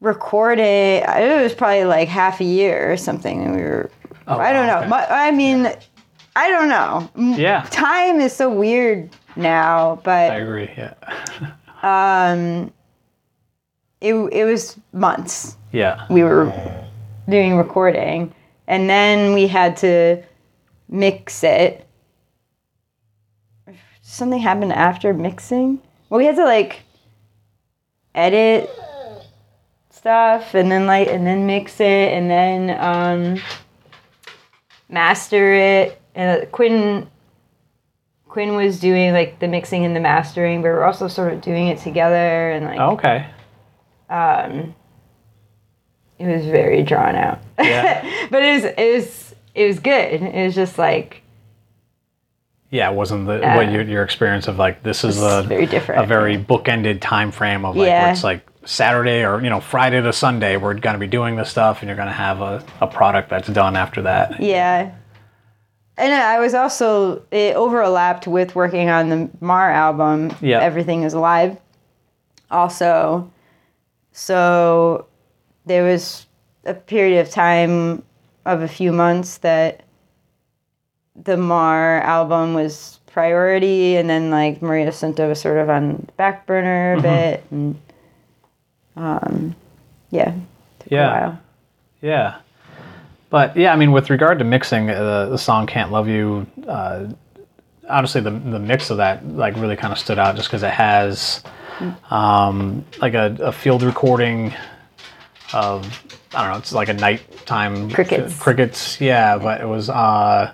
recording, 0.00 0.64
it 1.04 1.42
was 1.42 1.54
probably 1.54 1.84
like 1.84 2.08
half 2.08 2.40
a 2.40 2.44
year 2.44 2.92
or 2.92 2.96
something. 2.96 3.42
and 3.44 3.54
We 3.56 3.62
were, 3.62 3.90
I 4.26 4.52
don't 4.52 4.66
wow, 4.66 4.86
know. 4.88 5.06
I 5.08 5.30
mean, 5.30 5.66
I 6.34 6.48
don't 6.48 6.68
know. 6.68 7.10
Yeah. 7.36 7.66
Time 7.70 8.20
is 8.20 8.32
so 8.34 8.50
weird 8.50 9.10
now, 9.36 10.00
but 10.02 10.30
I 10.32 10.36
agree. 10.36 10.70
Yeah. 10.76 10.94
um 12.36 12.72
it, 14.00 14.14
it 14.14 14.44
was 14.44 14.76
months 14.92 15.56
Yeah. 15.72 16.06
we 16.10 16.22
were 16.24 16.52
doing 17.28 17.56
recording. 17.56 18.34
And 18.66 18.88
then 18.88 19.32
we 19.34 19.46
had 19.46 19.76
to 19.78 20.22
mix 20.88 21.42
it. 21.42 21.86
Something 24.02 24.40
happened 24.40 24.72
after 24.72 25.12
mixing. 25.14 25.80
Well, 26.08 26.18
we 26.18 26.26
had 26.26 26.36
to 26.36 26.44
like 26.44 26.80
edit 28.14 28.68
stuff 29.90 30.54
and 30.54 30.70
then 30.70 30.86
like 30.86 31.08
and 31.08 31.26
then 31.26 31.46
mix 31.46 31.80
it 31.80 32.12
and 32.12 32.30
then 32.30 32.70
um 32.78 33.42
master 34.88 35.54
it. 35.54 36.00
And 36.14 36.42
uh, 36.42 36.46
Quinn 36.46 37.08
Quinn 38.28 38.54
was 38.54 38.80
doing 38.80 39.12
like 39.12 39.38
the 39.38 39.48
mixing 39.48 39.84
and 39.84 39.94
the 39.94 40.00
mastering, 40.00 40.60
but 40.60 40.68
we 40.68 40.74
we're 40.74 40.84
also 40.84 41.08
sort 41.08 41.32
of 41.32 41.40
doing 41.40 41.68
it 41.68 41.78
together 41.78 42.50
and 42.50 42.64
like 42.66 42.80
Okay. 42.80 43.26
It 46.30 46.36
was 46.36 46.46
very 46.46 46.82
drawn 46.82 47.14
out. 47.16 47.38
Yeah. 47.58 48.26
but 48.30 48.42
it 48.42 48.54
was 48.54 48.64
it 48.76 48.94
was 48.96 49.34
it 49.54 49.66
was 49.66 49.78
good. 49.80 50.22
It 50.22 50.44
was 50.46 50.54
just 50.54 50.78
like 50.78 51.22
Yeah, 52.70 52.90
it 52.90 52.94
wasn't 52.94 53.26
the 53.26 53.40
what 53.40 53.70
your, 53.70 53.82
your 53.82 54.02
experience 54.02 54.48
of 54.48 54.58
like 54.58 54.82
this 54.82 55.04
is 55.04 55.20
a 55.20 55.42
very 55.42 55.66
different. 55.66 56.02
a 56.02 56.06
very 56.06 56.36
bookended 56.38 57.00
time 57.00 57.30
frame 57.30 57.64
of 57.64 57.76
like 57.76 57.86
Yeah. 57.86 58.04
where 58.04 58.12
it's 58.12 58.24
like 58.24 58.46
Saturday 58.64 59.24
or 59.24 59.42
you 59.42 59.50
know 59.50 59.60
Friday 59.60 60.00
to 60.00 60.12
Sunday 60.12 60.56
we're 60.56 60.74
going 60.74 60.94
to 60.94 61.00
be 61.00 61.06
doing 61.08 61.36
this 61.36 61.50
stuff 61.50 61.80
and 61.80 61.88
you're 61.88 61.96
going 61.96 62.08
to 62.08 62.12
have 62.14 62.40
a, 62.40 62.64
a 62.80 62.86
product 62.86 63.28
that's 63.28 63.48
done 63.48 63.76
after 63.76 64.02
that. 64.02 64.40
yeah. 64.40 64.94
And 65.98 66.12
I 66.14 66.38
was 66.40 66.54
also 66.54 67.22
it 67.30 67.54
overlapped 67.54 68.26
with 68.26 68.54
working 68.54 68.88
on 68.88 69.10
the 69.10 69.30
Mar 69.40 69.70
album. 69.70 70.34
Yeah. 70.40 70.60
Everything 70.60 71.02
is 71.02 71.12
alive. 71.12 71.58
Also, 72.50 73.30
so 74.12 75.06
there 75.66 75.84
was 75.84 76.26
a 76.64 76.74
period 76.74 77.20
of 77.20 77.30
time 77.30 78.02
of 78.44 78.62
a 78.62 78.68
few 78.68 78.92
months 78.92 79.38
that 79.38 79.82
the 81.24 81.36
Mar 81.36 82.00
album 82.00 82.54
was 82.54 82.98
priority, 83.06 83.96
and 83.96 84.08
then 84.08 84.30
like 84.30 84.60
Mariassunta 84.60 85.28
was 85.28 85.40
sort 85.40 85.58
of 85.58 85.68
on 85.70 86.04
the 86.06 86.12
back 86.12 86.46
burner 86.46 86.94
a 86.94 86.96
Mm-hmm. 86.96 87.02
bit, 87.02 87.44
and 87.50 87.80
um, 88.96 89.56
yeah, 90.10 90.32
Yeah. 90.88 91.08
a 91.08 91.20
while. 91.20 91.40
Yeah. 92.00 92.34
But 93.30 93.56
yeah, 93.56 93.72
I 93.72 93.76
mean, 93.76 93.92
with 93.92 94.10
regard 94.10 94.38
to 94.40 94.44
mixing, 94.44 94.90
uh, 94.90 95.26
the 95.30 95.38
song 95.38 95.66
"Can't 95.66 95.90
Love 95.90 96.08
You," 96.08 96.46
uh, 96.68 97.06
honestly, 97.88 98.20
the 98.20 98.30
the 98.30 98.58
mix 98.58 98.90
of 98.90 98.98
that 98.98 99.26
like 99.26 99.56
really 99.56 99.76
kind 99.76 99.92
of 99.92 99.98
stood 99.98 100.18
out 100.18 100.36
just 100.36 100.48
because 100.48 100.62
it 100.62 100.70
has 100.72 101.42
um, 102.10 102.84
like 103.00 103.14
a, 103.14 103.36
a 103.40 103.52
field 103.52 103.82
recording 103.82 104.52
of 105.54 105.86
I 106.34 106.42
don't 106.42 106.52
know, 106.52 106.58
it's 106.58 106.72
like 106.72 106.88
a 106.88 106.94
nighttime 106.94 107.90
Crickets. 107.90 108.38
Crickets, 108.38 109.00
yeah. 109.00 109.38
But 109.38 109.60
it 109.60 109.66
was 109.66 109.88
uh, 109.90 110.52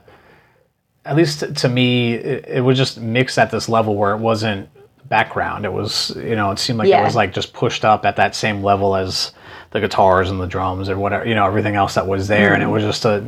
at 1.04 1.16
least 1.16 1.54
to 1.56 1.68
me, 1.68 2.14
it, 2.14 2.44
it 2.48 2.60
was 2.60 2.76
just 2.76 3.00
mixed 3.00 3.38
at 3.38 3.50
this 3.50 3.68
level 3.68 3.94
where 3.96 4.12
it 4.12 4.18
wasn't 4.18 4.68
background. 5.08 5.64
It 5.64 5.72
was, 5.72 6.14
you 6.16 6.36
know, 6.36 6.50
it 6.50 6.58
seemed 6.58 6.78
like 6.78 6.88
Yeah. 6.88 7.00
it 7.00 7.04
was 7.04 7.14
like 7.16 7.32
just 7.32 7.52
pushed 7.52 7.84
up 7.84 8.04
at 8.04 8.16
that 8.16 8.34
same 8.34 8.62
level 8.62 8.94
as 8.94 9.32
the 9.70 9.80
guitars 9.80 10.30
and 10.30 10.40
the 10.40 10.46
drums 10.46 10.88
or 10.88 10.98
whatever, 10.98 11.26
you 11.26 11.34
know, 11.34 11.46
everything 11.46 11.76
else 11.76 11.94
that 11.94 12.06
was 12.06 12.28
there. 12.28 12.54
And 12.54 12.62
it 12.62 12.66
was 12.66 12.82
just 12.82 13.04
a, 13.04 13.22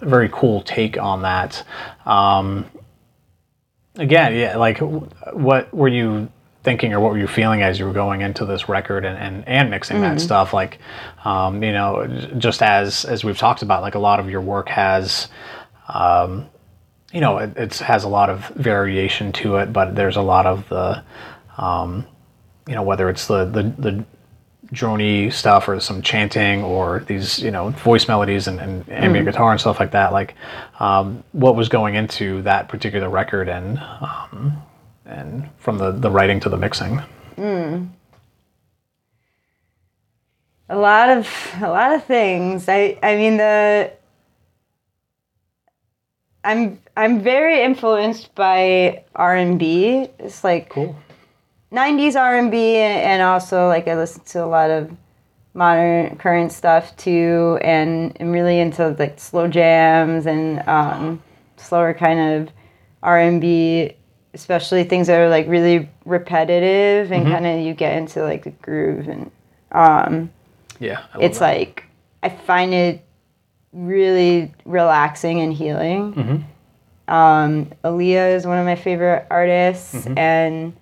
a 0.00 0.06
very 0.06 0.28
cool 0.32 0.62
take 0.62 0.98
on 0.98 1.22
that. 1.22 1.64
Um, 2.06 2.66
again, 3.96 4.34
yeah, 4.34 4.56
like 4.56 4.78
what 4.80 5.72
were 5.74 5.88
you 5.88 6.30
thinking 6.64 6.94
or 6.94 6.98
what 6.98 7.12
were 7.12 7.18
you 7.18 7.26
feeling 7.26 7.62
as 7.62 7.78
you 7.78 7.84
were 7.84 7.92
going 7.92 8.22
into 8.22 8.46
this 8.46 8.68
record 8.68 9.04
and, 9.04 9.18
and, 9.18 9.46
and 9.46 9.70
mixing 9.70 10.00
that 10.00 10.18
stuff? 10.20 10.54
Like, 10.54 10.78
um, 11.24 11.62
you 11.62 11.72
know, 11.72 12.06
just 12.38 12.62
as, 12.62 13.04
as 13.04 13.22
we've 13.22 13.38
talked 13.38 13.62
about, 13.62 13.82
like 13.82 13.94
a 13.94 13.98
lot 13.98 14.18
of 14.18 14.30
your 14.30 14.40
work 14.40 14.70
has, 14.70 15.28
um, 15.88 16.48
you 17.12 17.20
know, 17.20 17.38
it 17.38 17.52
it's, 17.56 17.80
has 17.80 18.04
a 18.04 18.08
lot 18.08 18.30
of 18.30 18.48
variation 18.48 19.30
to 19.32 19.56
it, 19.56 19.72
but 19.72 19.94
there's 19.94 20.16
a 20.16 20.22
lot 20.22 20.46
of 20.46 20.66
the, 20.70 21.04
um, 21.58 22.06
you 22.66 22.74
know, 22.74 22.82
whether 22.82 23.10
it's 23.10 23.26
the, 23.26 23.44
the, 23.44 23.62
the 23.78 24.04
drony 24.72 25.30
stuff 25.30 25.68
or 25.68 25.78
some 25.78 26.00
chanting 26.00 26.64
or 26.64 27.00
these, 27.00 27.40
you 27.40 27.50
know, 27.50 27.68
voice 27.70 28.08
melodies 28.08 28.48
and, 28.48 28.58
and 28.58 28.88
ambient 28.88 29.26
guitar 29.26 29.52
and 29.52 29.60
stuff 29.60 29.78
like 29.78 29.90
that. 29.90 30.12
Like, 30.14 30.34
um, 30.80 31.22
what 31.32 31.56
was 31.56 31.68
going 31.68 31.94
into 31.94 32.40
that 32.42 32.70
particular 32.70 33.10
record 33.10 33.50
and, 33.50 33.78
um, 33.78 34.62
and 35.06 35.48
from 35.58 35.78
the, 35.78 35.90
the 35.92 36.10
writing 36.10 36.40
to 36.40 36.48
the 36.48 36.56
mixing? 36.56 37.00
a 40.68 40.76
lot 40.76 41.08
of 41.10 41.28
a 41.60 41.68
lot 41.68 41.92
of 41.92 42.04
things. 42.04 42.68
I 42.68 42.98
I 43.02 43.16
mean 43.16 43.36
the 43.36 43.92
I'm 46.44 46.80
I'm 46.96 47.20
very 47.22 47.62
influenced 47.62 48.34
by 48.34 49.04
R 49.14 49.34
and 49.36 49.58
B. 49.58 50.08
It's 50.18 50.44
like 50.44 50.68
Cool. 50.70 50.96
90s 51.72 52.14
R&B 52.14 52.76
and 52.76 53.20
also 53.20 53.66
like 53.66 53.88
I 53.88 53.96
listen 53.96 54.22
to 54.26 54.44
a 54.44 54.46
lot 54.46 54.70
of 54.70 54.96
modern 55.54 56.16
current 56.18 56.52
stuff 56.52 56.96
too 56.96 57.58
and 57.62 58.16
I'm 58.20 58.30
really 58.30 58.60
into 58.60 58.94
like 58.98 59.18
slow 59.18 59.48
jams 59.48 60.26
and 60.26 60.60
um, 60.68 61.20
slower 61.56 61.92
kind 61.92 62.20
of 62.20 62.52
R&B 63.02 63.96
especially 64.34 64.84
things 64.84 65.06
that 65.06 65.18
are 65.18 65.28
like 65.28 65.46
really 65.48 65.88
repetitive 66.04 67.12
and 67.12 67.26
kind 67.26 67.46
of 67.46 67.60
you 67.60 67.72
get 67.72 67.96
into 67.96 68.22
like 68.22 68.42
the 68.44 68.50
groove 68.50 69.08
and 69.08 69.30
um, 69.72 70.30
Yeah. 70.80 71.04
It's 71.20 71.38
that. 71.38 71.44
like 71.56 71.84
I 72.22 72.28
find 72.28 72.74
it 72.74 73.04
really 73.72 74.52
relaxing 74.64 75.40
and 75.40 75.52
healing. 75.52 76.44
Um, 77.06 77.70
Aaliyah 77.84 78.34
is 78.34 78.46
one 78.46 78.58
of 78.58 78.64
my 78.64 78.76
favorite 78.76 79.26
artists, 79.30 80.06
and 80.16 80.72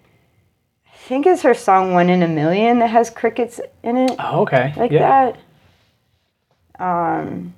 I 0.87 0.97
think 1.09 1.27
it's 1.27 1.43
her 1.43 1.53
song 1.55 1.95
"One 1.95 2.09
in 2.11 2.23
a 2.23 2.29
Million 2.29 2.79
that 2.79 2.91
has 2.91 3.11
crickets 3.11 3.61
in 3.83 3.97
it, 3.97 4.13
Oh, 4.21 4.43
okay. 4.43 4.73
like 4.77 4.93
yeah. 4.93 5.33
that. 6.79 6.81
Um, 7.19 7.55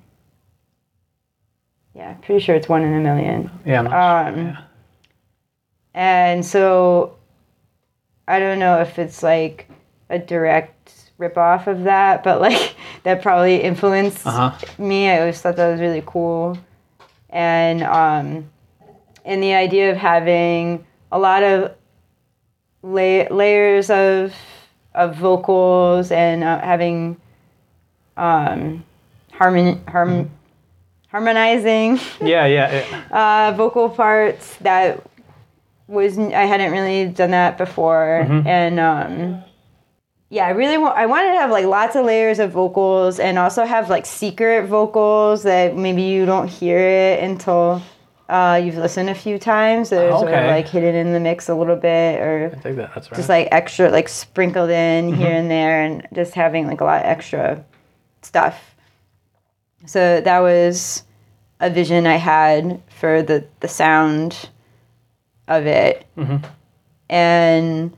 yeah, 1.93 2.13
pretty 2.23 2.43
sure 2.43 2.55
it's 2.55 2.67
"One 2.67 2.81
in 2.81 2.93
a 2.95 2.99
Million. 3.01 3.51
Yeah. 3.65 3.79
I'm 3.81 3.85
not 3.85 4.27
Um, 4.27 4.33
sure. 4.35 4.43
yeah. 4.45 4.57
And 5.95 6.45
so 6.45 7.15
I 8.27 8.37
don't 8.39 8.59
know 8.59 8.81
if 8.81 8.99
it's 8.99 9.23
like 9.23 9.67
a 10.09 10.19
direct 10.19 10.91
ripoff 11.19 11.67
of 11.67 11.83
that, 11.85 12.21
but 12.23 12.41
like 12.41 12.75
that 13.03 13.21
probably 13.23 13.61
influenced 13.63 14.27
Uh-huh. 14.27 14.51
me. 14.77 15.09
I 15.09 15.19
always 15.21 15.41
thought 15.41 15.55
that 15.55 15.71
was 15.71 15.79
really 15.79 16.03
cool. 16.05 16.57
And 17.29 17.81
um 17.81 18.49
and 19.23 19.41
the 19.41 19.53
idea 19.55 19.89
of 19.91 19.97
having 19.97 20.85
a 21.11 21.17
lot 21.17 21.41
of 21.43 21.71
la- 22.83 23.27
layers 23.31 23.89
of 23.89 24.33
of 24.93 25.15
vocals 25.15 26.11
and 26.11 26.43
uh, 26.43 26.59
having 26.59 27.17
um 28.17 28.83
harmon 29.31 29.81
harm 29.87 30.29
harmonizing 31.09 31.99
Yeah. 32.21 32.45
Yeah. 32.45 32.83
yeah. 33.11 33.49
uh, 33.51 33.55
vocal 33.55 33.89
parts 33.89 34.55
that 34.57 35.01
was 35.87 36.17
I 36.17 36.45
hadn't 36.45 36.71
really 36.71 37.07
done 37.07 37.31
that 37.31 37.57
before, 37.57 38.19
and 38.45 38.79
um, 38.79 39.43
yeah, 40.29 40.45
I 40.45 40.49
really 40.49 40.77
want 40.77 40.97
I 40.97 41.05
wanted 41.05 41.33
to 41.33 41.39
have 41.39 41.51
like 41.51 41.65
lots 41.65 41.95
of 41.95 42.05
layers 42.05 42.39
of 42.39 42.51
vocals 42.51 43.19
and 43.19 43.37
also 43.37 43.65
have 43.65 43.89
like 43.89 44.05
secret 44.05 44.65
vocals 44.67 45.43
that 45.43 45.75
maybe 45.75 46.03
you 46.03 46.25
don't 46.25 46.47
hear 46.47 46.79
it 46.79 47.23
until 47.23 47.81
uh, 48.29 48.59
you've 48.63 48.77
listened 48.77 49.09
a 49.09 49.15
few 49.15 49.37
times. 49.37 49.91
That 49.91 50.11
are 50.11 50.19
sort 50.19 50.33
of 50.33 50.45
like 50.47 50.67
hidden 50.67 50.95
in 50.95 51.13
the 51.13 51.19
mix 51.19 51.49
a 51.49 51.55
little 51.55 51.75
bit, 51.75 52.19
or 52.19 52.49
that, 52.49 52.95
right. 52.95 53.13
just 53.13 53.29
like 53.29 53.47
extra 53.51 53.89
like 53.91 54.09
sprinkled 54.09 54.71
in 54.71 55.13
here 55.13 55.31
and 55.31 55.49
there 55.49 55.83
and 55.83 56.07
just 56.13 56.33
having 56.33 56.67
like 56.67 56.81
a 56.81 56.85
lot 56.85 57.01
of 57.01 57.05
extra 57.05 57.63
stuff. 58.23 58.75
So 59.85 60.21
that 60.21 60.39
was 60.39 61.03
a 61.59 61.69
vision 61.69 62.05
i 62.05 62.17
had 62.17 62.81
for 62.89 63.21
the 63.23 63.45
the 63.61 63.67
sound 63.67 64.49
of 65.47 65.65
it. 65.65 66.05
Mm-hmm. 66.17 66.45
And 67.09 67.95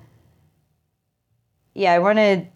yeah 1.74 1.94
i 1.94 2.00
wanted 2.00 2.48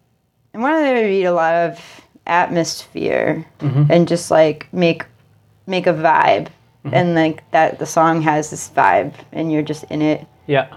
i 0.55 0.57
wanted 0.57 0.95
to 0.95 1.05
read 1.05 1.25
a 1.25 1.33
lot 1.33 1.53
of 1.53 1.79
atmosphere 2.25 3.45
mm-hmm. 3.59 3.83
and 3.91 4.07
just 4.07 4.31
like 4.31 4.71
make 4.73 5.05
make 5.67 5.87
a 5.87 5.93
vibe. 5.93 6.47
Mm-hmm. 6.85 6.93
And 6.93 7.15
like 7.15 7.49
that 7.51 7.79
the 7.79 7.85
song 7.85 8.21
has 8.21 8.49
this 8.49 8.69
vibe 8.69 9.13
and 9.31 9.51
you're 9.51 9.61
just 9.61 9.83
in 9.85 10.01
it. 10.01 10.27
Yeah. 10.47 10.67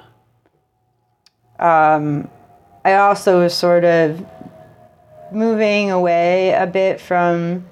um, 1.58 2.28
I 2.84 2.94
also 2.94 3.40
was 3.40 3.54
sort 3.54 3.84
of 3.84 4.24
moving 5.32 5.90
away 5.90 6.52
a 6.52 6.66
bit 6.66 7.00
from 7.00 7.66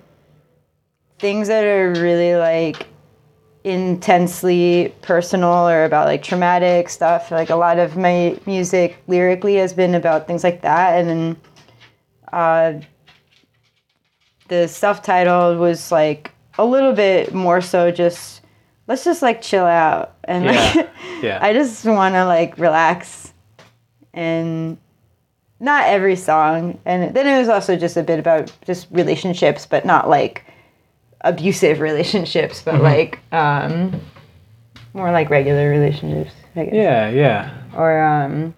things 1.19 1.49
that 1.49 1.65
are 1.65 1.91
really 1.91 2.35
like 2.35 2.87
intensely 3.65 4.95
personal 5.03 5.69
or 5.69 5.85
about 5.85 6.07
like 6.07 6.23
traumatic 6.23 6.89
stuff. 6.89 7.31
Like 7.31 7.51
a 7.51 7.57
lot 7.57 7.79
of 7.79 7.97
my 7.97 8.39
music 8.47 9.03
lyrically 9.07 9.57
has 9.57 9.73
been 9.73 9.95
about 9.95 10.27
things 10.27 10.45
like 10.45 10.63
that, 10.63 10.99
and 10.99 11.09
then 11.09 11.37
uh, 12.33 12.81
the 14.49 14.67
self-titled 14.67 15.59
was 15.59 15.93
like 15.93 16.33
a 16.59 16.65
little 16.65 16.93
bit 16.93 17.33
more 17.33 17.61
so 17.61 17.91
just 17.91 18.43
let's 18.87 19.05
just 19.05 19.23
like 19.23 19.41
chill 19.41 19.65
out 19.65 20.17
and 20.25 20.47
like 20.47 20.75
Yeah. 20.75 20.89
Yeah. 21.23 21.39
I 21.43 21.53
just 21.53 21.85
want 21.85 22.15
to 22.15 22.25
like 22.27 22.59
relax 22.59 23.33
and 24.13 24.77
not 25.61 25.87
every 25.87 26.17
song. 26.17 26.79
And 26.85 27.15
then 27.15 27.27
it 27.27 27.39
was 27.39 27.49
also 27.49 27.77
just 27.77 27.97
a 27.97 28.03
bit 28.03 28.19
about 28.19 28.53
just 28.67 28.89
relationships, 28.91 29.65
but 29.65 29.85
not 29.85 30.09
like 30.09 30.45
abusive 31.23 31.81
relationships, 31.81 32.63
but 32.63 32.81
like 32.81 33.19
um, 33.33 34.01
more 34.95 35.11
like 35.11 35.31
regular 35.31 35.71
relationships. 35.71 36.35
I 36.55 36.65
guess. 36.65 36.75
yeah. 36.75 37.09
Yeah. 37.09 37.55
Or 37.75 38.03
um, 38.03 38.55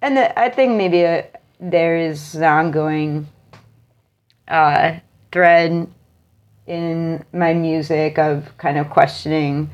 and 0.00 0.16
the, 0.16 0.38
I 0.38 0.50
think 0.50 0.76
maybe 0.76 1.02
a, 1.02 1.26
there 1.60 1.96
is 1.96 2.34
an 2.34 2.44
ongoing 2.44 3.28
uh, 4.48 4.98
thread 5.30 5.88
in 6.66 7.24
my 7.32 7.54
music 7.54 8.18
of 8.18 8.56
kind 8.58 8.78
of 8.78 8.88
questioning 8.90 9.70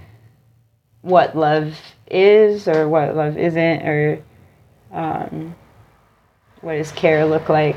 what 1.03 1.37
love 1.37 1.79
is 2.11 2.66
or 2.66 2.89
what 2.89 3.15
love 3.15 3.37
isn't 3.37 3.83
or 3.87 4.23
um, 4.93 5.55
what 6.61 6.75
does 6.75 6.93
care 6.93 7.25
look 7.27 7.49
like 7.49 7.77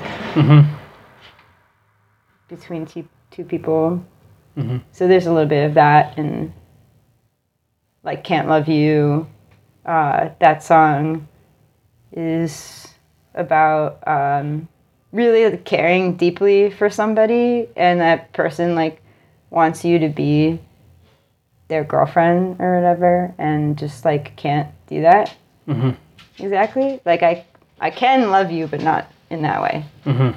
between 2.47 2.85
two, 2.85 3.07
two 3.31 3.43
people. 3.43 4.03
So 4.91 5.07
there's 5.07 5.25
a 5.25 5.33
little 5.33 5.49
bit 5.49 5.65
of 5.65 5.73
that 5.75 6.17
and 6.19 6.53
like 8.03 8.23
can't 8.23 8.47
love 8.47 8.67
you 8.67 9.27
uh, 9.85 10.29
that 10.39 10.63
song 10.63 11.27
is 12.11 12.87
about 13.33 14.05
um, 14.07 14.67
really 15.11 15.57
caring 15.57 16.15
deeply 16.15 16.69
for 16.69 16.89
somebody 16.89 17.67
and 17.75 17.99
that 18.01 18.31
person 18.33 18.75
like 18.75 19.01
wants 19.49 19.83
you 19.83 19.97
to 19.99 20.09
be 20.09 20.59
their 21.67 21.83
girlfriend 21.83 22.57
or 22.59 22.75
whatever 22.75 23.33
and 23.37 23.77
just 23.77 24.05
like 24.05 24.35
can't 24.35 24.69
do 24.87 25.01
that. 25.01 25.33
Mhm. 25.67 25.95
exactly. 26.39 26.99
Like 27.05 27.23
i 27.23 27.45
i 27.79 27.89
can 27.89 28.29
love 28.29 28.51
you 28.51 28.67
but 28.67 28.81
not 28.81 29.11
in 29.29 29.41
that 29.43 29.61
way. 29.61 29.85
Mhm. 30.05 30.35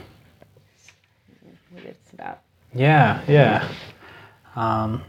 Yeah, 2.74 3.22
yeah. 3.28 3.68
Um, 4.56 5.02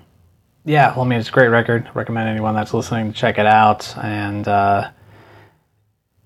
yeah, 0.66 0.94
well, 0.96 1.06
I 1.06 1.08
mean, 1.08 1.20
it's 1.20 1.30
a 1.30 1.32
great 1.32 1.48
record. 1.50 1.90
Recommend 1.94 2.28
anyone 2.28 2.56
that's 2.56 2.74
listening 2.74 3.12
to 3.12 3.18
check 3.18 3.38
it 3.38 3.46
out. 3.46 3.96
And, 3.98 4.48
uh, 4.48 4.90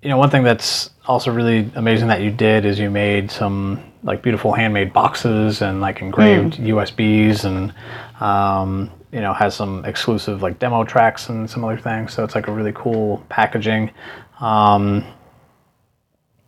you 0.01 0.09
know, 0.09 0.17
one 0.17 0.29
thing 0.29 0.43
that's 0.43 0.91
also 1.05 1.31
really 1.31 1.69
amazing 1.75 2.07
that 2.07 2.21
you 2.21 2.31
did 2.31 2.65
is 2.65 2.79
you 2.79 2.89
made 2.89 3.31
some, 3.31 3.83
like, 4.03 4.21
beautiful 4.21 4.53
handmade 4.53 4.93
boxes 4.93 5.61
and, 5.61 5.81
like, 5.81 6.01
engraved 6.01 6.55
USBs 6.57 7.43
and, 7.43 7.73
um, 8.21 8.91
you 9.11 9.19
know, 9.19 9.33
has 9.33 9.55
some 9.55 9.83
exclusive, 9.83 10.41
like, 10.41 10.59
demo 10.59 10.85
tracks 10.85 11.27
and 11.27 11.49
some 11.49 11.65
other 11.65 11.77
things. 11.77 12.13
So 12.13 12.23
it's, 12.23 12.35
like, 12.35 12.47
a 12.47 12.51
really 12.51 12.73
cool 12.73 13.23
packaging. 13.27 13.91
Um, 14.39 15.03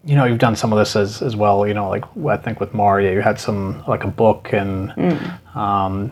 you 0.04 0.16
know, 0.16 0.26
you've 0.26 0.40
done 0.40 0.56
some 0.56 0.74
of 0.74 0.80
this 0.80 0.96
as, 0.96 1.22
as 1.22 1.36
well. 1.36 1.68
You 1.68 1.74
know, 1.74 1.90
like 1.90 2.04
I 2.28 2.38
think 2.38 2.60
with 2.60 2.74
Maria, 2.74 3.14
you 3.14 3.22
had 3.22 3.40
some 3.40 3.84
like 3.88 4.04
a 4.04 4.08
book, 4.08 4.50
and 4.54 4.92
um, 5.56 6.12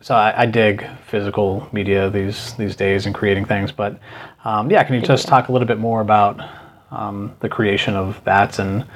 so 0.00 0.14
I, 0.14 0.42
I 0.42 0.46
dig 0.46 0.86
physical 1.06 1.68
media 1.72 2.08
these 2.10 2.54
these 2.54 2.76
days 2.76 3.06
and 3.06 3.14
creating 3.14 3.44
things. 3.44 3.72
But 3.72 3.98
um, 4.44 4.70
yeah, 4.70 4.82
can 4.84 4.94
you 4.94 5.02
just 5.02 5.28
talk 5.28 5.48
a 5.48 5.52
little 5.52 5.68
bit 5.68 5.78
more 5.78 6.00
about 6.00 6.40
um, 6.90 7.34
the 7.40 7.48
creation 7.48 7.94
of 7.94 8.22
that 8.24 8.58
and 8.58 8.86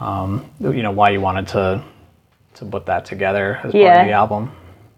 um, 0.00 0.50
you 0.60 0.82
know 0.82 0.90
why 0.90 1.10
you 1.10 1.20
wanted 1.20 1.46
to 1.48 1.84
to 2.54 2.64
put 2.64 2.86
that 2.86 3.04
together 3.04 3.60
as 3.62 3.72
part 3.72 3.98
of 3.98 4.06
the 4.06 4.12
album? 4.12 4.50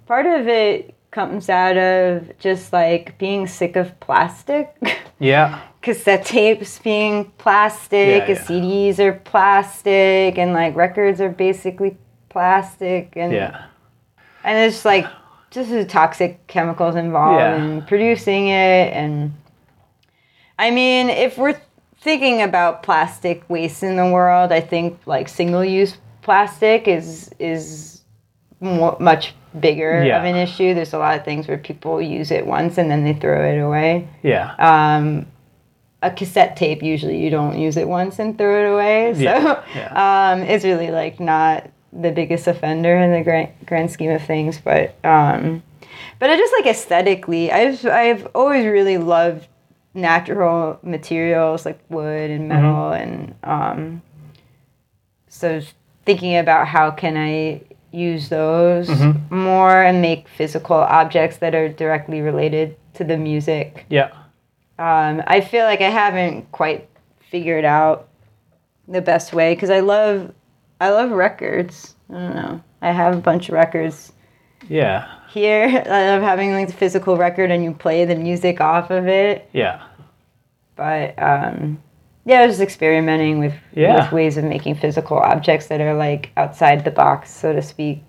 Part 0.06 0.27
of 0.27 0.47
it 0.47 0.94
comes 1.10 1.48
out 1.48 1.77
of 1.77 2.39
just 2.39 2.73
like 2.73 3.18
being 3.18 3.47
sick 3.47 3.77
of 3.77 3.98
plastic. 4.01 4.74
Yeah, 5.18 5.62
cassette 5.86 6.24
tapes 6.24 6.80
being 6.80 7.26
plastic, 7.38 8.26
Yeah, 8.26 8.34
yeah. 8.34 8.44
CDs 8.44 8.98
are 8.98 9.12
plastic, 9.12 10.36
and 10.36 10.52
like 10.52 10.74
records 10.74 11.20
are 11.20 11.28
basically 11.28 11.96
plastic, 12.28 13.12
and 13.14 13.32
yeah, 13.32 13.66
and 14.42 14.58
it's 14.58 14.84
like 14.84 15.06
just 15.52 15.70
the 15.70 15.84
toxic 15.84 16.44
chemicals 16.48 16.96
involved 16.96 17.38
Yeah. 17.38 17.56
in 17.64 17.82
producing 17.82 18.48
it, 18.48 18.92
and 18.94 19.32
I 20.58 20.72
mean, 20.72 21.08
if 21.08 21.38
we're 21.38 21.54
thinking 22.00 22.42
about 22.42 22.82
plastic 22.82 23.48
waste 23.48 23.84
in 23.84 23.94
the 23.96 24.10
world, 24.10 24.50
I 24.50 24.60
think 24.62 24.98
like 25.06 25.28
single-use 25.28 25.98
plastic 26.22 26.88
is 26.88 27.30
is 27.38 28.02
mo 28.60 28.96
much 28.98 29.34
bigger 29.60 30.02
Yeah. 30.02 30.18
of 30.18 30.24
an 30.24 30.34
issue. 30.34 30.74
There's 30.74 30.94
a 30.94 30.98
lot 30.98 31.16
of 31.16 31.24
things 31.24 31.46
where 31.46 31.58
people 31.58 32.02
use 32.02 32.32
it 32.32 32.44
once 32.44 32.76
and 32.76 32.90
then 32.90 33.04
they 33.04 33.12
throw 33.14 33.40
it 33.52 33.58
away 33.60 34.08
yeah, 34.24 34.46
um, 34.58 35.26
a 36.02 36.10
cassette 36.10 36.56
tape 36.56 36.82
usually 36.82 37.18
you 37.23 37.31
don't 37.31 37.59
use 37.59 37.77
it 37.77 37.89
once 37.89 38.18
and 38.18 38.36
throw 38.36 38.64
it 38.64 38.73
away. 38.73 39.14
So 39.14 39.20
Yeah, 39.20 39.64
yeah. 39.74 40.32
Um, 40.32 40.43
it's 40.43 40.64
really 40.64 40.90
like 40.90 41.20
not 41.20 41.70
the 41.93 42.12
biggest 42.12 42.47
offender 42.47 42.97
in 42.97 43.12
the 43.12 43.23
grand, 43.23 43.48
grand 43.64 43.90
scheme 43.90 44.10
of 44.10 44.23
things 44.23 44.59
but 44.59 44.94
um, 45.05 45.62
but 46.18 46.31
I 46.31 46.36
just 46.36 46.52
like 46.59 46.66
aesthetically 46.66 47.51
I've, 47.51 47.85
I've 47.86 48.28
always 48.35 48.66
really 48.66 48.98
loved 48.98 49.48
natural 49.94 50.78
materials 50.82 51.64
like 51.64 51.81
wood 51.89 52.31
and 52.31 52.48
metal 52.48 52.93
and 52.93 53.35
um, 53.44 54.02
so 55.28 55.62
thinking 56.05 56.36
about 56.36 56.68
how 56.68 56.90
can 56.90 57.16
I 57.16 57.62
use 57.93 58.28
those 58.28 58.90
more 59.31 59.82
and 59.82 60.02
make 60.02 60.28
physical 60.28 60.77
objects 60.77 61.39
that 61.39 61.55
are 61.55 61.68
directly 61.68 62.20
related 62.20 62.77
to 62.94 63.05
the 63.05 63.16
music. 63.16 63.86
Yeah, 63.89 64.10
um, 64.78 65.23
I 65.27 65.40
feel 65.40 65.65
like 65.65 65.81
I 65.81 65.90
haven't 65.90 66.51
quite 66.53 66.89
figured 67.31 67.65
out 67.65 68.09
the 68.89 69.01
best 69.01 69.32
way 69.32 69.55
because 69.55 69.70
I 69.70 69.81
love 69.81 70.32
I 70.81 70.90
love 70.90 71.11
records. 71.11 71.94
I 72.11 72.12
don't 72.12 72.35
know. 72.36 72.62
I 72.82 72.93
have 72.93 73.15
a 73.16 73.20
bunch 73.20 73.48
of 73.48 73.55
records 73.55 74.12
yeah, 74.69 75.09
here. 75.28 75.66
I 75.86 76.07
love 76.11 76.23
having 76.23 76.53
like 76.53 76.66
the 76.69 76.73
physical 76.74 77.16
record 77.16 77.51
and 77.51 77.65
you 77.65 77.73
play 77.73 78.05
the 78.05 78.15
music 78.16 78.61
off 78.61 78.90
of 78.90 79.07
it. 79.09 79.48
yeah. 79.53 79.82
But 80.77 81.15
um, 81.23 81.82
yeah, 82.27 82.40
I 82.40 82.47
was 82.47 82.57
just 82.57 82.62
experimenting 82.62 83.39
with, 83.39 83.55
Yeah. 83.73 84.03
with 84.05 84.12
ways 84.12 84.36
of 84.36 84.44
making 84.44 84.74
physical 84.74 85.16
objects 85.16 85.69
that 85.69 85.81
are 85.81 85.94
like 85.94 86.31
outside 86.36 86.85
the 86.85 86.90
box, 86.90 87.31
so 87.31 87.53
to 87.55 87.62
speak. 87.62 88.03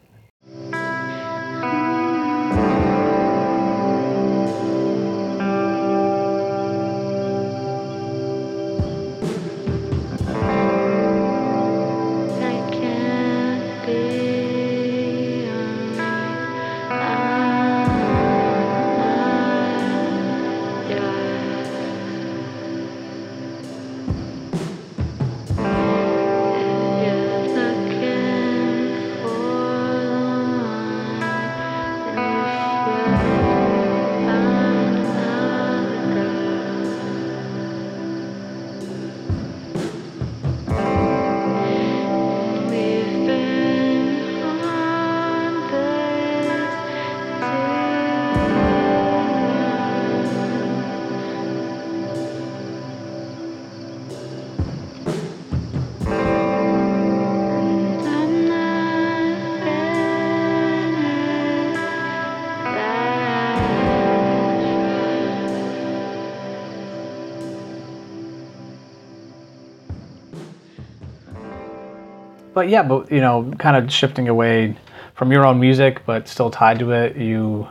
But 72.57 72.69
yeah, 72.69 72.81
but 72.81 73.11
you 73.11 73.21
know, 73.21 73.53
kind 73.59 73.77
of 73.77 73.93
shifting 73.93 74.29
away 74.29 74.75
from 75.13 75.31
your 75.31 75.45
own 75.45 75.59
music, 75.59 76.03
but 76.07 76.27
still 76.27 76.49
tied 76.49 76.79
to 76.79 76.91
it. 76.91 77.15
You 77.15 77.67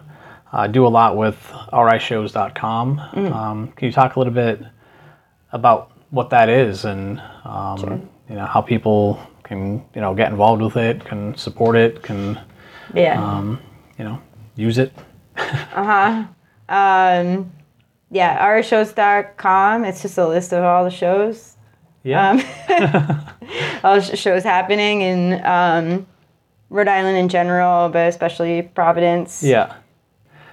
uh, 0.52 0.68
do 0.68 0.86
a 0.86 0.92
lot 1.00 1.16
with 1.16 1.34
rishows.com. 1.72 3.00
Um, 3.32 3.72
can 3.72 3.86
you 3.86 3.92
talk 3.92 4.14
a 4.14 4.20
little 4.20 4.32
bit 4.32 4.62
about 5.50 5.90
what 6.10 6.30
that 6.30 6.48
is 6.48 6.84
and 6.84 7.20
um, 7.44 8.08
you 8.30 8.36
know 8.36 8.46
how 8.46 8.60
people 8.60 9.18
can 9.42 9.84
you 9.92 10.00
know 10.00 10.14
get 10.14 10.30
involved 10.30 10.62
with 10.62 10.76
it, 10.76 11.04
can 11.04 11.36
support 11.36 11.74
it, 11.74 12.00
can 12.04 12.40
Yeah. 12.94 13.20
um, 13.20 13.58
you 13.98 14.04
know 14.04 14.20
use 14.54 14.78
it? 14.78 14.92
Uh 15.74 15.84
huh. 15.84 16.24
Um, 16.68 17.50
yeah, 18.12 18.38
rishows.com. 18.46 19.84
It's 19.84 20.00
just 20.02 20.16
a 20.16 20.28
list 20.28 20.52
of 20.52 20.62
all 20.62 20.84
the 20.84 20.90
shows. 20.90 21.56
Yeah, 22.04 22.30
Um, 22.30 22.38
all 23.84 24.00
shows 24.00 24.42
happening 24.44 25.00
in 25.02 25.44
um, 25.44 26.06
Rhode 26.70 26.88
Island 26.88 27.16
in 27.16 27.28
general, 27.28 27.88
but 27.88 28.08
especially 28.08 28.62
Providence. 28.62 29.42
yeah, 29.42 29.74